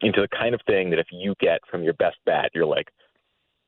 into 0.00 0.20
the 0.20 0.28
kind 0.28 0.54
of 0.54 0.60
thing 0.66 0.90
that 0.90 0.98
if 0.98 1.08
you 1.10 1.34
get 1.40 1.60
from 1.70 1.82
your 1.82 1.94
best 1.94 2.16
bat, 2.24 2.50
you're 2.54 2.66
like 2.66 2.88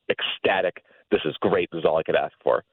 ecstatic. 0.09 0.83
This 1.11 1.21
is 1.25 1.35
great. 1.41 1.69
This 1.71 1.79
is 1.79 1.85
all 1.85 1.97
I 1.97 2.03
could 2.03 2.15
ask 2.15 2.33
for. 2.43 2.63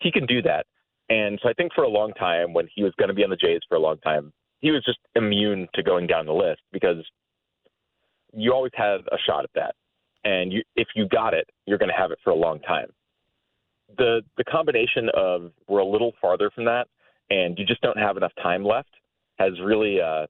He 0.00 0.10
can 0.10 0.26
do 0.26 0.42
that. 0.42 0.66
And 1.10 1.38
so 1.42 1.48
I 1.48 1.52
think 1.52 1.72
for 1.74 1.84
a 1.84 1.88
long 1.88 2.12
time, 2.14 2.52
when 2.52 2.66
he 2.74 2.82
was 2.82 2.92
going 2.98 3.08
to 3.08 3.14
be 3.14 3.24
on 3.24 3.30
the 3.30 3.36
Jays 3.36 3.60
for 3.68 3.76
a 3.76 3.80
long 3.80 3.98
time, 3.98 4.32
he 4.60 4.70
was 4.70 4.82
just 4.84 4.98
immune 5.14 5.68
to 5.74 5.82
going 5.82 6.06
down 6.06 6.26
the 6.26 6.32
list 6.32 6.62
because 6.72 7.04
you 8.32 8.52
always 8.52 8.72
have 8.74 9.00
a 9.12 9.16
shot 9.26 9.44
at 9.44 9.50
that. 9.54 9.74
And 10.24 10.52
you, 10.52 10.62
if 10.74 10.88
you 10.94 11.06
got 11.08 11.34
it, 11.34 11.48
you're 11.66 11.78
going 11.78 11.90
to 11.90 11.96
have 11.96 12.10
it 12.10 12.18
for 12.24 12.30
a 12.30 12.34
long 12.34 12.60
time. 12.60 12.88
The 13.98 14.22
the 14.38 14.44
combination 14.44 15.10
of 15.14 15.52
we're 15.68 15.80
a 15.80 15.86
little 15.86 16.14
farther 16.20 16.50
from 16.54 16.64
that, 16.64 16.88
and 17.28 17.58
you 17.58 17.66
just 17.66 17.82
don't 17.82 17.98
have 17.98 18.16
enough 18.16 18.32
time 18.42 18.64
left, 18.64 18.88
has 19.38 19.52
really 19.62 20.00
uh, 20.00 20.26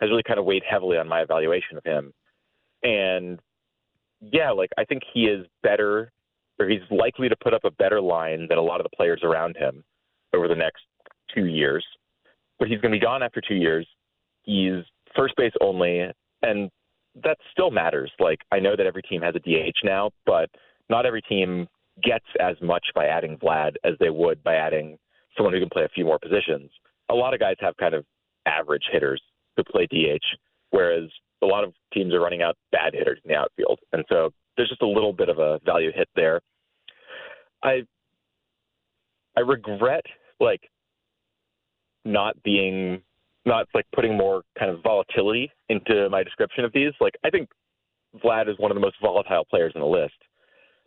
has 0.00 0.10
really 0.10 0.22
kind 0.22 0.38
of 0.38 0.44
weighed 0.44 0.62
heavily 0.68 0.98
on 0.98 1.08
my 1.08 1.22
evaluation 1.22 1.78
of 1.78 1.84
him. 1.84 2.12
And 2.82 3.38
yeah, 4.20 4.50
like 4.50 4.70
I 4.78 4.84
think 4.84 5.02
he 5.12 5.24
is 5.24 5.46
better, 5.62 6.12
or 6.58 6.68
he's 6.68 6.80
likely 6.90 7.28
to 7.28 7.36
put 7.36 7.54
up 7.54 7.64
a 7.64 7.70
better 7.70 8.00
line 8.00 8.46
than 8.48 8.58
a 8.58 8.62
lot 8.62 8.80
of 8.80 8.84
the 8.84 8.96
players 8.96 9.20
around 9.22 9.56
him 9.56 9.82
over 10.34 10.48
the 10.48 10.54
next 10.54 10.82
two 11.34 11.46
years. 11.46 11.84
But 12.58 12.68
he's 12.68 12.80
going 12.80 12.92
to 12.92 12.98
be 12.98 13.04
gone 13.04 13.22
after 13.22 13.40
two 13.40 13.54
years. 13.54 13.86
He's 14.42 14.84
first 15.16 15.34
base 15.36 15.52
only, 15.60 16.06
and 16.42 16.70
that 17.22 17.38
still 17.50 17.70
matters. 17.70 18.10
Like 18.18 18.40
I 18.52 18.60
know 18.60 18.76
that 18.76 18.86
every 18.86 19.02
team 19.02 19.22
has 19.22 19.34
a 19.34 19.40
DH 19.40 19.78
now, 19.84 20.10
but 20.26 20.50
not 20.88 21.06
every 21.06 21.22
team 21.22 21.66
gets 22.02 22.24
as 22.40 22.56
much 22.62 22.86
by 22.94 23.06
adding 23.06 23.36
Vlad 23.38 23.72
as 23.84 23.94
they 24.00 24.10
would 24.10 24.42
by 24.42 24.54
adding 24.54 24.98
someone 25.36 25.52
who 25.52 25.60
can 25.60 25.68
play 25.68 25.84
a 25.84 25.88
few 25.88 26.04
more 26.04 26.18
positions. 26.18 26.70
A 27.10 27.14
lot 27.14 27.34
of 27.34 27.40
guys 27.40 27.56
have 27.60 27.76
kind 27.76 27.94
of 27.94 28.04
average 28.46 28.84
hitters 28.90 29.22
who 29.56 29.64
play 29.64 29.86
DH, 29.86 30.24
whereas 30.70 31.10
a 31.42 31.46
lot 31.46 31.64
of 31.64 31.72
teams 31.92 32.14
are 32.14 32.20
running 32.20 32.42
out 32.42 32.56
bad 32.72 32.94
hitters 32.94 33.18
in 33.24 33.30
the 33.30 33.36
outfield, 33.36 33.78
and 33.92 34.04
so 34.08 34.30
there's 34.56 34.68
just 34.68 34.82
a 34.82 34.86
little 34.86 35.12
bit 35.12 35.28
of 35.28 35.38
a 35.38 35.60
value 35.64 35.90
hit 35.94 36.08
there. 36.14 36.40
I 37.62 37.82
I 39.36 39.40
regret 39.40 40.04
like 40.38 40.60
not 42.04 42.42
being 42.42 43.02
not 43.46 43.66
like 43.74 43.86
putting 43.94 44.16
more 44.16 44.42
kind 44.58 44.70
of 44.70 44.82
volatility 44.82 45.50
into 45.68 46.08
my 46.10 46.22
description 46.22 46.64
of 46.64 46.72
these. 46.72 46.92
Like 47.00 47.14
I 47.24 47.30
think 47.30 47.48
Vlad 48.22 48.48
is 48.48 48.58
one 48.58 48.70
of 48.70 48.74
the 48.74 48.80
most 48.80 48.96
volatile 49.00 49.44
players 49.48 49.72
in 49.74 49.80
the 49.80 49.86
list 49.86 50.14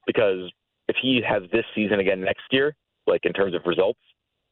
because 0.05 0.51
if 0.88 0.95
he 1.01 1.21
has 1.27 1.43
this 1.51 1.65
season 1.73 1.99
again 1.99 2.21
next 2.21 2.43
year, 2.51 2.75
like 3.07 3.21
in 3.23 3.34
terms 3.34 3.55
of 3.55 3.61
results, 3.65 3.99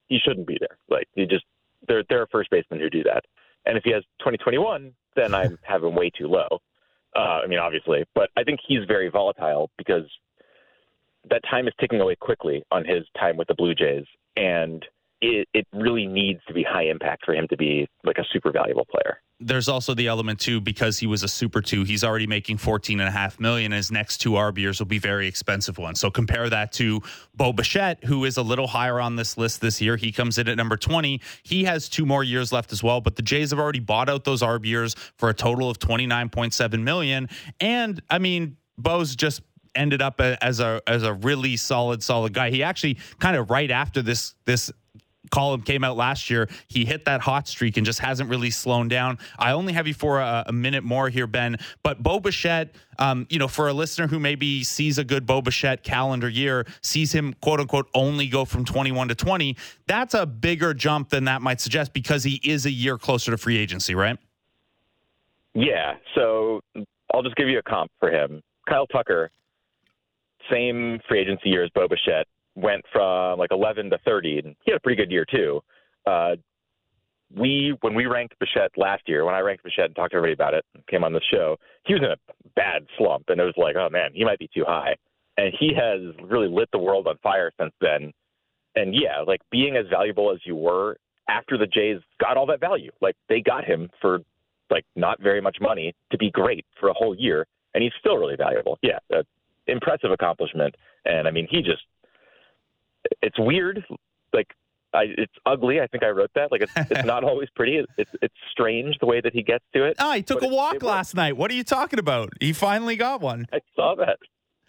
he 0.08 0.20
shouldn't 0.24 0.48
be 0.48 0.58
there. 0.60 0.78
Like 0.90 1.08
he 1.14 1.26
just 1.26 1.46
there 1.88 2.04
there 2.10 2.22
are 2.22 2.28
first 2.32 2.50
basemen 2.50 2.80
who 2.80 2.90
do 2.90 3.04
that. 3.04 3.24
And 3.66 3.78
if 3.78 3.84
he 3.84 3.92
has 3.92 4.04
2021, 4.20 4.94
then 5.16 5.36
I 5.36 5.48
have 5.64 5.84
him 5.84 5.96
way 5.96 6.10
too 6.10 6.28
low. 6.28 6.48
Uh, 7.16 7.42
I 7.44 7.48
mean, 7.48 7.60
obviously, 7.60 8.06
but 8.16 8.30
I 8.38 8.44
think 8.44 8.60
he's 8.66 8.86
very 8.88 9.10
volatile 9.10 9.70
because 9.78 10.06
that 11.30 11.42
time 11.50 11.68
is 11.68 11.74
ticking 11.80 12.00
away 12.00 12.16
quickly 12.16 12.64
on 12.72 12.86
his 12.86 13.04
time 13.20 13.38
with 13.38 13.48
the 13.48 13.54
Blue 13.54 13.76
Jays, 13.76 14.06
and 14.38 14.84
it, 15.22 15.48
it 15.54 15.68
really 15.74 16.08
needs 16.08 16.40
to 16.48 16.54
be 16.54 16.64
high 16.64 16.86
impact 16.86 17.26
for 17.26 17.34
him 17.34 17.48
to 17.50 17.58
be 17.58 17.88
like 18.04 18.18
a 18.18 18.26
super 18.32 18.52
valuable 18.52 18.86
player. 18.86 19.22
There's 19.42 19.68
also 19.68 19.94
the 19.94 20.08
element 20.08 20.40
too 20.40 20.62
because 20.62 21.00
he 21.00 21.08
was 21.08 21.24
a 21.24 21.28
super 21.28 21.62
two. 21.62 21.84
He's 21.84 22.04
already 22.04 22.28
making 22.28 22.58
14 22.58 23.00
and 23.00 23.10
a 23.10 23.12
half 23.12 23.40
million. 23.40 23.72
His 23.72 23.92
next 23.92 24.18
two 24.18 24.32
arb 24.32 24.58
years 24.58 24.80
will 24.80 24.86
be 24.86 25.00
very 25.00 25.28
expensive 25.28 25.78
ones. 25.78 26.00
So 26.00 26.12
compare 26.12 26.50
that 26.50 26.72
to 26.74 27.02
Bo 27.36 27.52
Bichette, 27.52 28.04
who 28.04 28.26
is 28.26 28.38
a 28.38 28.42
little 28.42 28.68
higher 28.68 29.00
on 29.00 29.16
this 29.16 29.38
list 29.38 29.62
this 29.62 29.82
year. 29.82 29.98
He 29.98 30.12
comes 30.12 30.38
in 30.38 30.48
at 30.48 30.58
number 30.58 30.78
20. 30.78 31.20
He 31.44 31.64
has 31.64 31.90
two 31.90 32.06
more 32.06 32.24
years 32.24 32.52
left 32.52 32.72
as 32.72 32.84
well, 32.84 33.02
but 33.02 33.16
the 33.16 33.22
Jays 33.22 33.50
have 33.50 33.60
already 33.60 33.80
bought 33.80 34.10
out 34.10 34.24
those 34.24 34.42
arb 34.42 34.66
years 34.66 34.96
for 35.18 35.30
a 35.30 35.34
total 35.34 35.70
of 35.70 35.80
29.7 35.80 36.82
million. 36.84 37.30
And 37.60 38.02
I 38.10 38.20
mean, 38.20 38.58
Bo's 38.78 39.16
just 39.16 39.42
ended 39.76 40.02
up 40.02 40.20
as 40.20 40.60
a 40.60 40.82
as 40.88 41.04
a 41.04 41.14
really 41.14 41.58
solid 41.58 42.04
solid 42.04 42.34
guy. 42.34 42.50
He 42.50 42.64
actually 42.64 42.98
kind 43.20 43.36
of 43.36 43.50
right 43.50 43.72
after 43.72 44.02
this 44.02 44.36
this 44.46 44.72
column 45.32 45.62
came 45.62 45.84
out 45.84 45.98
last 45.98 46.30
year, 46.30 46.48
he 46.68 46.86
hit 46.86 47.06
that 47.06 47.22
hot 47.22 47.48
streak 47.48 47.78
and 47.78 47.86
just 47.86 48.00
hasn't 48.00 48.30
really 48.30 48.52
slowed 48.52 48.90
down. 48.90 49.18
I 49.40 49.52
only 49.52 49.74
have 49.74 49.88
you 49.88 49.94
for 49.94 50.20
a, 50.20 50.44
a 50.48 50.54
minute 50.54 50.84
more 50.84 51.10
here, 51.10 51.28
Ben. 51.28 51.58
But 51.84 52.04
Bo 52.04 52.20
Bichette, 52.20 52.76
um, 53.00 53.26
you 53.30 53.40
know, 53.40 53.48
for 53.48 53.68
a 53.68 53.74
listener 53.74 54.08
who 54.08 54.20
maybe 54.20 54.64
sees 54.64 54.98
a 54.98 55.04
good 55.04 55.26
Bo 55.26 55.42
Bichette 55.42 55.84
calendar 55.84 56.30
year, 56.30 56.68
sees 56.82 57.12
him 57.12 57.34
quote 57.42 57.60
unquote 57.60 57.90
only 57.94 58.28
go 58.28 58.46
from 58.46 58.66
21 58.66 59.08
to 59.08 59.16
20, 59.16 59.58
that's 59.88 60.14
a 60.14 60.26
bigger 60.26 60.74
jump 60.74 61.10
than 61.10 61.26
that 61.26 61.42
might 61.42 61.60
suggest 61.60 61.94
because 61.94 62.24
he 62.24 62.40
is 62.44 62.66
a 62.66 62.72
year 62.72 62.98
closer 62.98 63.32
to 63.32 63.38
free 63.38 63.58
agency, 63.58 63.96
right? 63.96 64.18
Yeah. 65.54 65.96
So 66.16 66.62
I'll 67.14 67.24
just 67.24 67.36
give 67.36 67.50
you 67.50 67.60
a 67.60 67.64
comp 67.64 67.92
for 68.00 68.12
him. 68.12 68.42
Kyle 68.68 68.88
Tucker 68.88 69.32
same 70.52 71.00
free 71.08 71.20
agency 71.20 71.50
year 71.50 71.64
as 71.64 71.70
Bo 71.74 71.88
Bichette, 71.88 72.28
went 72.56 72.84
from 72.92 73.40
like 73.40 73.52
11 73.52 73.90
to 73.92 73.98
30, 74.00 74.40
and 74.40 74.56
he 74.64 74.72
had 74.72 74.78
a 74.78 74.80
pretty 74.82 75.02
good 75.02 75.12
year 75.12 75.26
too. 75.26 75.62
Uh, 76.06 76.36
we 77.36 77.76
when 77.82 77.94
we 77.96 78.06
ranked 78.06 78.38
Bichette 78.40 78.72
last 78.78 79.04
year, 79.08 79.24
when 79.26 79.36
I 79.36 79.40
ranked 79.40 79.64
Bichette 79.64 79.86
and 79.86 79.96
talked 79.96 80.12
to 80.12 80.18
everybody 80.18 80.34
about 80.34 80.54
it, 80.54 80.66
came 80.90 81.04
on 81.04 81.14
the 81.14 81.22
show, 81.32 81.58
he 81.86 81.94
was 81.94 82.04
in 82.04 82.12
a 82.12 82.50
bad 82.56 82.86
slump, 82.98 83.26
and 83.30 83.40
it 83.40 83.44
was 83.44 83.54
like, 83.58 83.76
oh 83.76 83.90
man, 83.90 84.12
he 84.14 84.26
might 84.26 84.40
be 84.40 84.50
too 84.54 84.66
high. 84.68 84.96
And 85.38 85.54
he 85.58 85.74
has 85.74 86.02
really 86.30 86.50
lit 86.50 86.70
the 86.72 86.78
world 86.78 87.08
on 87.08 87.18
fire 87.24 87.52
since 87.60 87.74
then. 87.80 88.12
And 88.76 88.94
yeah, 88.94 89.22
like 89.26 89.42
being 89.50 89.78
as 89.78 89.86
valuable 89.90 90.32
as 90.32 90.40
you 90.46 90.56
were 90.56 90.98
after 91.30 91.58
the 91.58 91.68
Jays 91.68 92.00
got 92.20 92.38
all 92.38 92.46
that 92.48 92.60
value, 92.60 92.92
like 93.02 93.16
they 93.30 93.42
got 93.42 93.64
him 93.64 93.90
for 94.02 94.20
like 94.70 94.86
not 94.96 95.22
very 95.22 95.42
much 95.42 95.58
money 95.62 95.94
to 96.12 96.18
be 96.18 96.32
great 96.32 96.66
for 96.80 96.90
a 96.90 96.94
whole 96.94 97.16
year, 97.16 97.46
and 97.74 97.84
he's 97.84 97.94
still 98.00 98.18
really 98.18 98.36
valuable. 98.36 98.78
Yeah, 98.82 99.00
uh, 99.14 99.24
impressive 99.68 100.12
accomplishment. 100.12 100.76
And 101.06 101.28
I 101.28 101.32
mean, 101.32 101.48
he 101.50 101.62
just 101.62 101.84
it's 103.22 103.40
weird. 103.40 103.84
Like 104.34 104.48
I, 104.94 105.06
it's 105.18 105.34
ugly. 105.46 105.80
I 105.80 105.88
think 105.88 106.04
I 106.04 106.10
wrote 106.10 106.32
that. 106.36 106.52
Like 106.52 106.62
it's, 106.62 106.74
it's 106.76 107.06
not 107.06 107.24
always 107.30 107.50
pretty. 107.56 107.84
It's 107.98 108.12
it's 108.22 108.34
strange 108.52 108.98
the 109.00 109.06
way 109.06 109.22
that 109.22 109.34
he 109.34 109.44
gets 109.44 109.64
to 109.74 109.86
it. 109.86 109.96
Oh, 110.00 110.14
he 110.14 110.22
took 110.22 110.42
a 110.42 110.48
walk 110.48 110.84
last 110.84 111.16
night. 111.16 111.38
What 111.38 111.52
are 111.52 111.56
you 111.56 111.64
talking 111.64 112.00
about? 112.00 112.34
He 112.40 112.54
finally 112.54 112.96
got 112.96 113.22
one. 113.22 113.48
I 113.54 113.60
saw 113.76 113.96
that. 113.96 114.18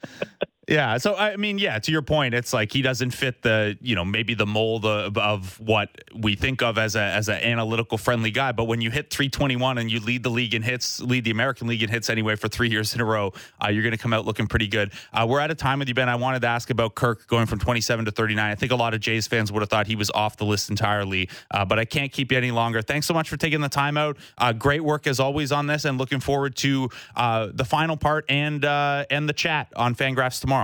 Yeah. 0.73 0.97
So 0.97 1.15
I 1.15 1.37
mean, 1.37 1.59
yeah, 1.59 1.79
to 1.81 1.93
your 1.93 2.01
point, 2.01 2.33
it's 2.33 2.55
like 2.55 2.73
he 2.73 2.81
doesn't 2.81 3.11
fit 3.11 3.43
the, 3.43 3.77
you 3.83 3.95
know, 3.95 4.07
maybe 4.07 4.33
the 4.33 4.47
mold 4.47 4.87
of, 4.87 5.19
of 5.19 5.61
what 5.61 5.91
we 6.17 6.35
think 6.35 6.63
of 6.63 6.79
as 6.79 6.97
a 6.97 7.03
as 7.03 7.29
an 7.29 7.43
analytical 7.43 7.99
friendly 7.99 8.31
guy. 8.31 8.53
But 8.53 8.65
when 8.65 8.81
you 8.81 8.91
hit 8.91 9.11
321 9.11 9.77
and 9.77 9.93
you 9.93 10.01
lead 10.01 10.23
the 10.23 10.31
league 10.31 10.55
in 10.55 10.63
hits, 10.63 10.99
lead 11.03 11.25
the 11.25 11.31
American 11.31 11.69
League 11.69 11.83
in 11.83 11.91
hits 11.91 12.09
anyway 12.09 12.37
for 12.37 12.49
three 12.49 12.71
years 12.71 12.95
in 12.95 13.03
a 13.03 13.05
row, 13.05 13.35
uh, 13.63 13.69
you're 13.69 13.83
going 13.83 13.93
to 13.93 13.99
come 13.99 14.15
out 14.15 14.25
looking 14.25 14.47
pretty 14.47 14.67
good. 14.67 14.95
Uh, 15.13 15.27
we're 15.29 15.41
at 15.41 15.51
a 15.51 15.55
time 15.55 15.79
with 15.79 15.89
you, 15.89 15.95
Ben. 15.95 16.09
I 16.09 16.15
wanted 16.15 16.41
to 16.41 16.49
ask 16.49 16.71
about 16.71 16.95
Kirk 16.95 17.27
going 17.27 17.45
from 17.45 17.59
27 17.59 18.07
to 18.07 18.11
39. 18.11 18.51
I 18.51 18.55
think 18.55 18.73
a 18.73 18.77
lot 18.77 18.95
of 18.95 19.01
Jays 19.01 19.27
fans 19.27 19.53
would 19.53 19.61
have 19.61 19.69
thought 19.69 19.87
he 19.87 19.97
was 19.97 20.11
off 20.13 20.39
the 20.39 20.47
list 20.47 20.71
entirely, 20.71 21.29
uh, 21.51 21.67
but 21.67 21.79
I 21.79 21.85
can't 21.85 22.11
keep 22.11 22.33
you 22.33 22.39
any 22.39 22.51
longer. 22.51 22.81
Thanks 22.81 23.07
so 23.07 23.13
much 23.13 23.29
for 23.29 23.37
taking 23.37 23.61
the 23.61 23.69
time 23.69 23.99
out. 23.99 24.17
Uh, 24.39 24.55
great 24.55 24.83
work 24.83 25.07
as 25.07 25.21
always 25.21 25.53
on 25.53 25.67
this, 25.67 25.85
and 25.85 25.99
looking 25.99 26.21
forward 26.21 26.57
to 26.57 26.89
uh, 27.15 27.49
the 27.53 27.67
final 27.67 27.99
part 27.99 28.25
and 28.31 28.65
uh, 28.65 29.05
and 29.11 29.29
the 29.29 29.35
chat 29.35 29.69
on 29.77 29.95
FanGraphs 29.95 30.41
tomorrow. 30.41 30.62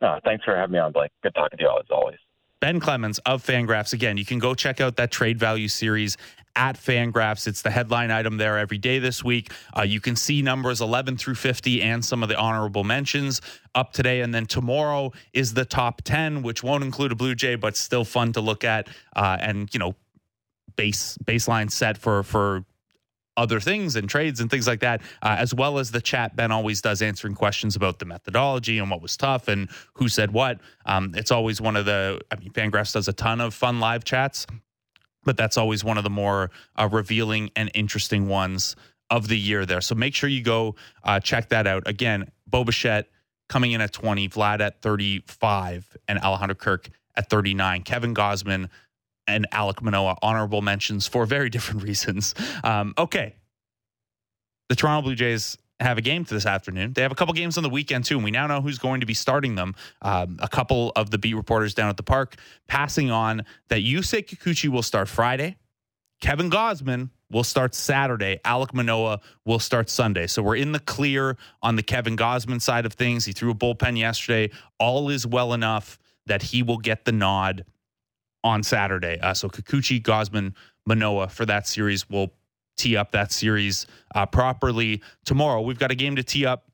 Uh, 0.00 0.20
thanks 0.24 0.44
for 0.44 0.56
having 0.56 0.72
me 0.72 0.78
on, 0.78 0.92
Blake. 0.92 1.10
Good 1.22 1.34
talking 1.34 1.58
to 1.58 1.64
you 1.64 1.68
all 1.68 1.78
as 1.78 1.86
always. 1.90 2.18
Ben 2.60 2.80
Clemens 2.80 3.18
of 3.20 3.44
FanGraphs. 3.44 3.92
Again, 3.92 4.16
you 4.16 4.24
can 4.24 4.38
go 4.38 4.54
check 4.54 4.80
out 4.80 4.96
that 4.96 5.10
trade 5.10 5.38
value 5.38 5.68
series 5.68 6.16
at 6.56 6.76
FanGraphs. 6.76 7.46
It's 7.46 7.62
the 7.62 7.70
headline 7.70 8.10
item 8.10 8.38
there 8.38 8.58
every 8.58 8.78
day 8.78 8.98
this 8.98 9.22
week. 9.22 9.52
Uh, 9.76 9.82
you 9.82 10.00
can 10.00 10.16
see 10.16 10.40
numbers 10.40 10.80
11 10.80 11.18
through 11.18 11.34
50 11.34 11.82
and 11.82 12.02
some 12.04 12.22
of 12.22 12.30
the 12.30 12.36
honorable 12.36 12.82
mentions 12.82 13.42
up 13.74 13.92
today. 13.92 14.22
And 14.22 14.34
then 14.34 14.46
tomorrow 14.46 15.12
is 15.34 15.52
the 15.52 15.66
top 15.66 16.00
10, 16.02 16.42
which 16.42 16.62
won't 16.62 16.82
include 16.82 17.12
a 17.12 17.14
Blue 17.14 17.34
Jay, 17.34 17.56
but 17.56 17.76
still 17.76 18.04
fun 18.04 18.32
to 18.32 18.40
look 18.40 18.64
at. 18.64 18.88
Uh, 19.14 19.36
and, 19.38 19.72
you 19.72 19.78
know, 19.78 19.94
base 20.76 21.18
baseline 21.24 21.70
set 21.70 21.96
for 21.98 22.22
for 22.22 22.64
other 23.36 23.60
things 23.60 23.96
and 23.96 24.08
trades 24.08 24.40
and 24.40 24.50
things 24.50 24.66
like 24.66 24.80
that, 24.80 25.02
uh, 25.22 25.36
as 25.38 25.52
well 25.54 25.78
as 25.78 25.90
the 25.90 26.00
chat 26.00 26.36
Ben 26.36 26.50
always 26.50 26.80
does 26.80 27.02
answering 27.02 27.34
questions 27.34 27.76
about 27.76 27.98
the 27.98 28.04
methodology 28.04 28.78
and 28.78 28.90
what 28.90 29.02
was 29.02 29.16
tough 29.16 29.48
and 29.48 29.68
who 29.94 30.08
said 30.08 30.32
what. 30.32 30.58
Um, 30.84 31.12
it's 31.14 31.30
always 31.30 31.60
one 31.60 31.76
of 31.76 31.84
the, 31.84 32.20
I 32.30 32.36
mean, 32.36 32.50
FanGraphs 32.50 32.92
does 32.92 33.08
a 33.08 33.12
ton 33.12 33.40
of 33.40 33.54
fun 33.54 33.80
live 33.80 34.04
chats, 34.04 34.46
but 35.24 35.36
that's 35.36 35.56
always 35.56 35.84
one 35.84 35.98
of 35.98 36.04
the 36.04 36.10
more 36.10 36.50
uh, 36.76 36.88
revealing 36.90 37.50
and 37.56 37.70
interesting 37.74 38.28
ones 38.28 38.76
of 39.10 39.28
the 39.28 39.38
year 39.38 39.66
there. 39.66 39.80
So 39.80 39.94
make 39.94 40.14
sure 40.14 40.28
you 40.28 40.42
go 40.42 40.74
uh, 41.04 41.20
check 41.20 41.50
that 41.50 41.66
out. 41.66 41.86
Again, 41.86 42.30
Bo 42.46 42.64
Bichette 42.64 43.08
coming 43.48 43.72
in 43.72 43.80
at 43.80 43.92
20, 43.92 44.28
Vlad 44.28 44.60
at 44.60 44.82
35, 44.82 45.96
and 46.08 46.18
Alejandro 46.18 46.54
Kirk 46.54 46.88
at 47.16 47.30
39. 47.30 47.82
Kevin 47.82 48.14
Gausman 48.14 48.68
and 49.26 49.46
Alek 49.52 49.82
Manoah 49.82 50.16
honorable 50.22 50.62
mentions 50.62 51.06
for 51.06 51.26
very 51.26 51.50
different 51.50 51.82
reasons. 51.84 52.34
Um, 52.64 52.94
okay. 52.98 53.34
The 54.68 54.74
Toronto 54.74 55.02
Blue 55.02 55.14
Jays 55.14 55.56
have 55.80 55.98
a 55.98 56.02
game 56.02 56.24
to 56.24 56.34
this 56.34 56.46
afternoon. 56.46 56.92
They 56.94 57.02
have 57.02 57.12
a 57.12 57.14
couple 57.14 57.34
games 57.34 57.56
on 57.56 57.62
the 57.62 57.70
weekend 57.70 58.04
too, 58.04 58.16
and 58.16 58.24
we 58.24 58.30
now 58.30 58.46
know 58.46 58.60
who's 58.60 58.78
going 58.78 59.00
to 59.00 59.06
be 59.06 59.14
starting 59.14 59.54
them. 59.54 59.74
Um, 60.02 60.38
a 60.40 60.48
couple 60.48 60.92
of 60.96 61.10
the 61.10 61.18
beat 61.18 61.34
reporters 61.34 61.74
down 61.74 61.88
at 61.90 61.96
the 61.96 62.02
park 62.02 62.36
passing 62.66 63.10
on 63.10 63.44
that 63.68 63.80
Yusei 63.80 64.26
Kikuchi 64.26 64.68
will 64.68 64.82
start 64.82 65.08
Friday. 65.08 65.56
Kevin 66.20 66.50
Gausman 66.50 67.10
will 67.30 67.44
start 67.44 67.74
Saturday. 67.74 68.40
Alek 68.44 68.72
Manoah 68.72 69.20
will 69.44 69.58
start 69.58 69.90
Sunday. 69.90 70.26
So 70.26 70.42
we're 70.42 70.56
in 70.56 70.72
the 70.72 70.80
clear 70.80 71.36
on 71.62 71.76
the 71.76 71.82
Kevin 71.82 72.16
Gausman 72.16 72.62
side 72.62 72.86
of 72.86 72.94
things. 72.94 73.24
He 73.24 73.32
threw 73.32 73.50
a 73.50 73.54
bullpen 73.54 73.98
yesterday. 73.98 74.50
All 74.78 75.10
is 75.10 75.26
well 75.26 75.52
enough 75.52 75.98
that 76.26 76.42
he 76.42 76.62
will 76.62 76.78
get 76.78 77.04
the 77.04 77.12
nod 77.12 77.64
on 78.46 78.62
Saturday. 78.62 79.18
Uh, 79.20 79.34
so 79.34 79.48
Kikuchi, 79.48 80.00
Gausman, 80.00 80.54
Manoah 80.86 81.28
for 81.28 81.44
that 81.46 81.66
series 81.66 82.08
will 82.08 82.32
tee 82.76 82.96
up 82.96 83.10
that 83.12 83.32
series 83.32 83.86
uh, 84.14 84.24
properly 84.24 85.02
tomorrow. 85.24 85.60
We've 85.60 85.78
got 85.78 85.90
a 85.90 85.94
game 85.94 86.16
to 86.16 86.22
tee 86.22 86.46
up 86.46 86.70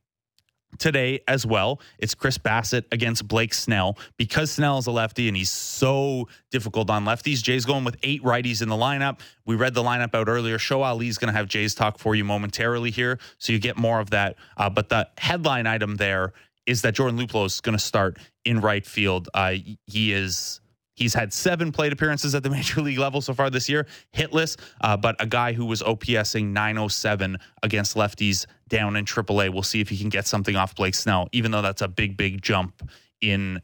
today 0.79 1.21
as 1.29 1.47
well. 1.47 1.81
It's 1.99 2.15
Chris 2.15 2.39
Bassitt 2.39 2.85
against 2.93 3.27
Blake 3.27 3.55
Snell. 3.55 3.99
Because 4.17 4.51
Snell 4.51 4.79
is 4.79 4.87
a 4.87 4.91
lefty 4.91 5.29
and 5.29 5.37
he's 5.37 5.51
so 5.51 6.29
difficult 6.51 6.91
on 6.91 7.05
lefties, 7.05 7.43
Jay's 7.43 7.65
going 7.65 7.85
with 7.85 7.97
eight 8.03 8.23
righties 8.23 8.63
in 8.63 8.69
the 8.69 8.77
lineup. 8.77 9.21
We 9.47 9.55
read 9.55 9.75
the 9.75 9.83
lineup 9.83 10.15
out 10.15 10.29
earlier. 10.29 10.59
Show 10.59 10.83
Ali's 10.83 11.19
going 11.19 11.33
to 11.33 11.39
have 11.39 11.49
Jay's 11.49 11.75
talk 11.75 11.99
for 11.99 12.15
you 12.15 12.25
momentarily 12.25 12.91
here, 12.91 13.19
so 13.39 13.53
you 13.53 13.59
get 13.59 13.77
more 13.77 14.01
of 14.01 14.11
that. 14.11 14.37
Uh, 14.57 14.71
but 14.71 14.89
the 14.89 15.09
headline 15.19 15.67
item 15.67 15.97
there 15.97 16.33
is 16.67 16.83
that 16.83 16.95
Jordan 16.95 17.19
Luplow 17.19 17.47
is 17.47 17.61
going 17.61 17.77
to 17.77 17.83
start 17.83 18.19
in 18.45 18.61
right 18.61 18.87
field. 18.87 19.29
Uh, 19.35 19.55
he 19.87 20.13
is 20.13 20.61
He's 21.03 21.15
had 21.15 21.33
seven 21.33 21.73
plate 21.73 21.93
appearances 21.93 22.33
at 22.37 22.45
the 22.45 22.51
major 22.59 22.81
league 22.81 22.99
level 22.99 23.21
so 23.21 23.35
far 23.35 23.51
this 23.51 23.69
year, 23.69 23.89
hitless, 24.15 24.57
uh, 24.83 24.97
but 24.97 25.17
a 25.19 25.27
guy 25.27 25.53
who 25.53 25.67
was 25.67 25.83
OPSing 25.83 26.53
907 26.53 27.39
against 27.65 27.97
lefties 27.97 28.47
down 28.69 28.95
in 28.95 29.05
AAA. 29.05 29.53
We'll 29.53 29.65
see 29.65 29.81
if 29.81 29.89
he 29.89 29.99
can 29.99 30.11
get 30.11 30.29
something 30.29 30.55
off 30.55 30.77
Blake 30.77 30.95
Snell, 30.95 31.29
even 31.33 31.51
though 31.51 31.61
that's 31.61 31.83
a 31.83 31.89
big, 31.89 32.17
big 32.17 32.41
jump 32.41 32.89
in 33.21 33.61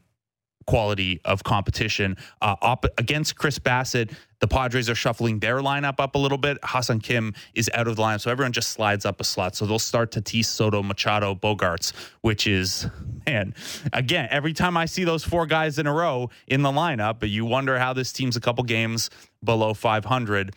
quality 0.67 1.21
of 1.23 1.43
competition. 1.45 2.17
Uh, 2.41 2.55
op- 2.61 2.85
against 2.97 3.37
Chris 3.37 3.57
Bassitt, 3.57 4.11
the 4.39 4.47
Padres 4.47 4.89
are 4.89 4.95
shuffling 4.95 5.39
their 5.39 5.57
lineup 5.57 5.95
up 5.99 6.15
a 6.15 6.17
little 6.17 6.37
bit. 6.37 6.57
Ha-Seong 6.63 7.03
Kim 7.03 7.33
is 7.53 7.69
out 7.73 7.87
of 7.87 7.95
the 7.95 8.01
lineup, 8.01 8.21
so 8.21 8.31
everyone 8.31 8.51
just 8.51 8.71
slides 8.71 9.05
up 9.05 9.19
a 9.19 9.23
slot. 9.23 9.55
So 9.55 9.65
they'll 9.65 9.79
start 9.79 10.11
Tatis, 10.11 10.45
Soto, 10.45 10.81
Machado, 10.81 11.35
Bogaerts, 11.35 11.93
which 12.21 12.47
is, 12.47 12.87
man, 13.25 13.53
again, 13.93 14.27
every 14.31 14.53
time 14.53 14.77
I 14.77 14.85
see 14.85 15.03
those 15.03 15.23
four 15.23 15.45
guys 15.45 15.77
in 15.77 15.87
a 15.87 15.93
row 15.93 16.29
in 16.47 16.61
the 16.61 16.71
lineup, 16.71 17.19
but 17.19 17.29
you 17.29 17.45
wonder 17.45 17.77
how 17.77 17.93
this 17.93 18.13
team's 18.13 18.35
a 18.35 18.41
couple 18.41 18.63
games 18.63 19.09
below 19.43 19.73
500. 19.73 20.55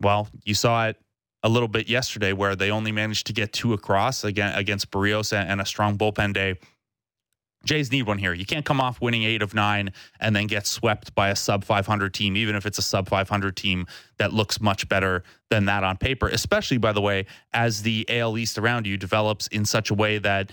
Well, 0.00 0.28
you 0.44 0.54
saw 0.54 0.88
it 0.88 0.96
a 1.42 1.48
little 1.48 1.68
bit 1.68 1.88
yesterday 1.88 2.32
where 2.32 2.54
they 2.54 2.70
only 2.70 2.92
managed 2.92 3.26
to 3.26 3.32
get 3.32 3.52
two 3.52 3.72
across 3.72 4.24
again 4.24 4.54
against 4.54 4.90
Berrios 4.90 5.32
and 5.32 5.60
a 5.60 5.66
strong 5.66 5.98
bullpen 5.98 6.34
day 6.34 6.58
Jays 7.64 7.92
need 7.92 8.02
one 8.02 8.18
here. 8.18 8.32
You 8.32 8.46
can't 8.46 8.64
come 8.64 8.80
off 8.80 9.00
winning 9.00 9.22
eight 9.22 9.42
of 9.42 9.54
nine 9.54 9.92
and 10.20 10.34
then 10.34 10.46
get 10.46 10.66
swept 10.66 11.14
by 11.14 11.28
a 11.30 11.36
sub 11.36 11.64
500 11.64 12.12
team, 12.12 12.36
even 12.36 12.56
if 12.56 12.66
it's 12.66 12.78
a 12.78 12.82
sub 12.82 13.08
500 13.08 13.56
team 13.56 13.86
that 14.18 14.32
looks 14.32 14.60
much 14.60 14.88
better 14.88 15.22
than 15.50 15.66
that 15.66 15.84
on 15.84 15.96
paper, 15.96 16.28
especially, 16.28 16.78
by 16.78 16.92
the 16.92 17.00
way, 17.00 17.26
as 17.52 17.82
the 17.82 18.06
AL 18.08 18.36
East 18.38 18.58
around 18.58 18.86
you 18.86 18.96
develops 18.96 19.46
in 19.48 19.64
such 19.64 19.90
a 19.90 19.94
way 19.94 20.18
that 20.18 20.50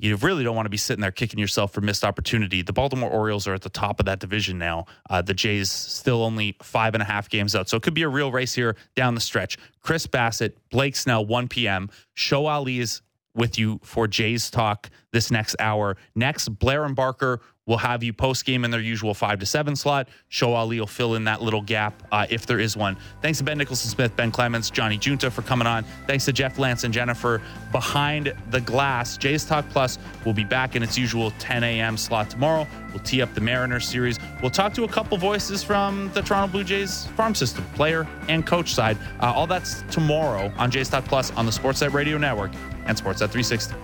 you 0.00 0.14
really 0.16 0.44
don't 0.44 0.54
want 0.54 0.66
to 0.66 0.70
be 0.70 0.76
sitting 0.76 1.00
there 1.00 1.10
kicking 1.10 1.40
yourself 1.40 1.72
for 1.72 1.80
missed 1.80 2.04
opportunity. 2.04 2.62
The 2.62 2.72
Baltimore 2.72 3.10
Orioles 3.10 3.48
are 3.48 3.54
at 3.54 3.62
the 3.62 3.68
top 3.68 3.98
of 3.98 4.06
that 4.06 4.20
division 4.20 4.56
now. 4.56 4.86
Uh, 5.10 5.22
the 5.22 5.34
Jays 5.34 5.72
still 5.72 6.22
only 6.22 6.56
five 6.62 6.94
and 6.94 7.02
a 7.02 7.06
half 7.06 7.28
games 7.28 7.56
out. 7.56 7.68
So 7.68 7.76
it 7.76 7.82
could 7.82 7.94
be 7.94 8.02
a 8.02 8.08
real 8.08 8.30
race 8.30 8.54
here 8.54 8.76
down 8.94 9.16
the 9.16 9.20
stretch. 9.20 9.58
Chris 9.80 10.06
Bassitt, 10.06 10.52
Blake 10.70 10.94
Snell, 10.94 11.26
1 11.26 11.48
p.m. 11.48 11.90
Show 12.14 12.46
Ali 12.46 12.78
is 12.78 13.02
with 13.34 13.58
you 13.58 13.80
for 13.82 14.08
Jays 14.08 14.50
Talk 14.50 14.90
this 15.12 15.30
next 15.30 15.56
hour. 15.58 15.96
Next, 16.14 16.48
Blair 16.48 16.84
and 16.84 16.94
Barker 16.94 17.40
will 17.68 17.78
have 17.78 18.02
you 18.02 18.12
post 18.14 18.46
game 18.46 18.64
in 18.64 18.70
their 18.70 18.80
usual 18.80 19.12
five 19.12 19.38
to 19.38 19.46
seven 19.46 19.76
slot. 19.76 20.08
Show 20.28 20.54
Ali 20.54 20.80
will 20.80 20.86
fill 20.86 21.14
in 21.14 21.24
that 21.24 21.42
little 21.42 21.60
gap 21.60 22.02
uh, 22.10 22.26
if 22.30 22.46
there 22.46 22.58
is 22.58 22.76
one. 22.76 22.96
Thanks 23.20 23.38
to 23.38 23.44
Ben 23.44 23.58
Nicholson 23.58 23.90
Smith, 23.90 24.16
Ben 24.16 24.32
Clemens, 24.32 24.70
Johnny 24.70 24.98
Giunta 24.98 25.30
for 25.30 25.42
coming 25.42 25.66
on. 25.66 25.84
Thanks 26.06 26.24
to 26.24 26.32
Jeff 26.32 26.58
Lance 26.58 26.84
and 26.84 26.92
Jennifer 26.92 27.42
behind 27.70 28.32
the 28.50 28.60
glass. 28.62 29.18
Jays 29.18 29.44
Talk 29.44 29.68
Plus 29.68 29.98
will 30.24 30.32
be 30.32 30.44
back 30.44 30.76
in 30.76 30.82
its 30.82 30.96
usual 30.96 31.30
10 31.38 31.62
a.m. 31.62 31.98
slot 31.98 32.30
tomorrow. 32.30 32.66
We'll 32.90 33.02
tee 33.02 33.20
up 33.20 33.34
the 33.34 33.42
Mariners 33.42 33.86
series. 33.86 34.18
We'll 34.40 34.50
talk 34.50 34.72
to 34.74 34.84
a 34.84 34.88
couple 34.88 35.18
voices 35.18 35.62
from 35.62 36.10
the 36.14 36.22
Toronto 36.22 36.50
Blue 36.50 36.64
Jays 36.64 37.06
farm 37.08 37.34
system, 37.34 37.64
player 37.74 38.08
and 38.28 38.46
coach 38.46 38.72
side. 38.72 38.96
Uh, 39.20 39.32
all 39.34 39.46
that's 39.46 39.82
tomorrow 39.90 40.50
on 40.56 40.70
Jays 40.70 40.88
Talk 40.88 41.04
Plus 41.04 41.30
on 41.32 41.44
the 41.44 41.52
Sportsnet 41.52 41.92
Radio 41.92 42.16
Network 42.16 42.50
and 42.88 42.96
Sportsnet 42.96 43.30
360. 43.30 43.74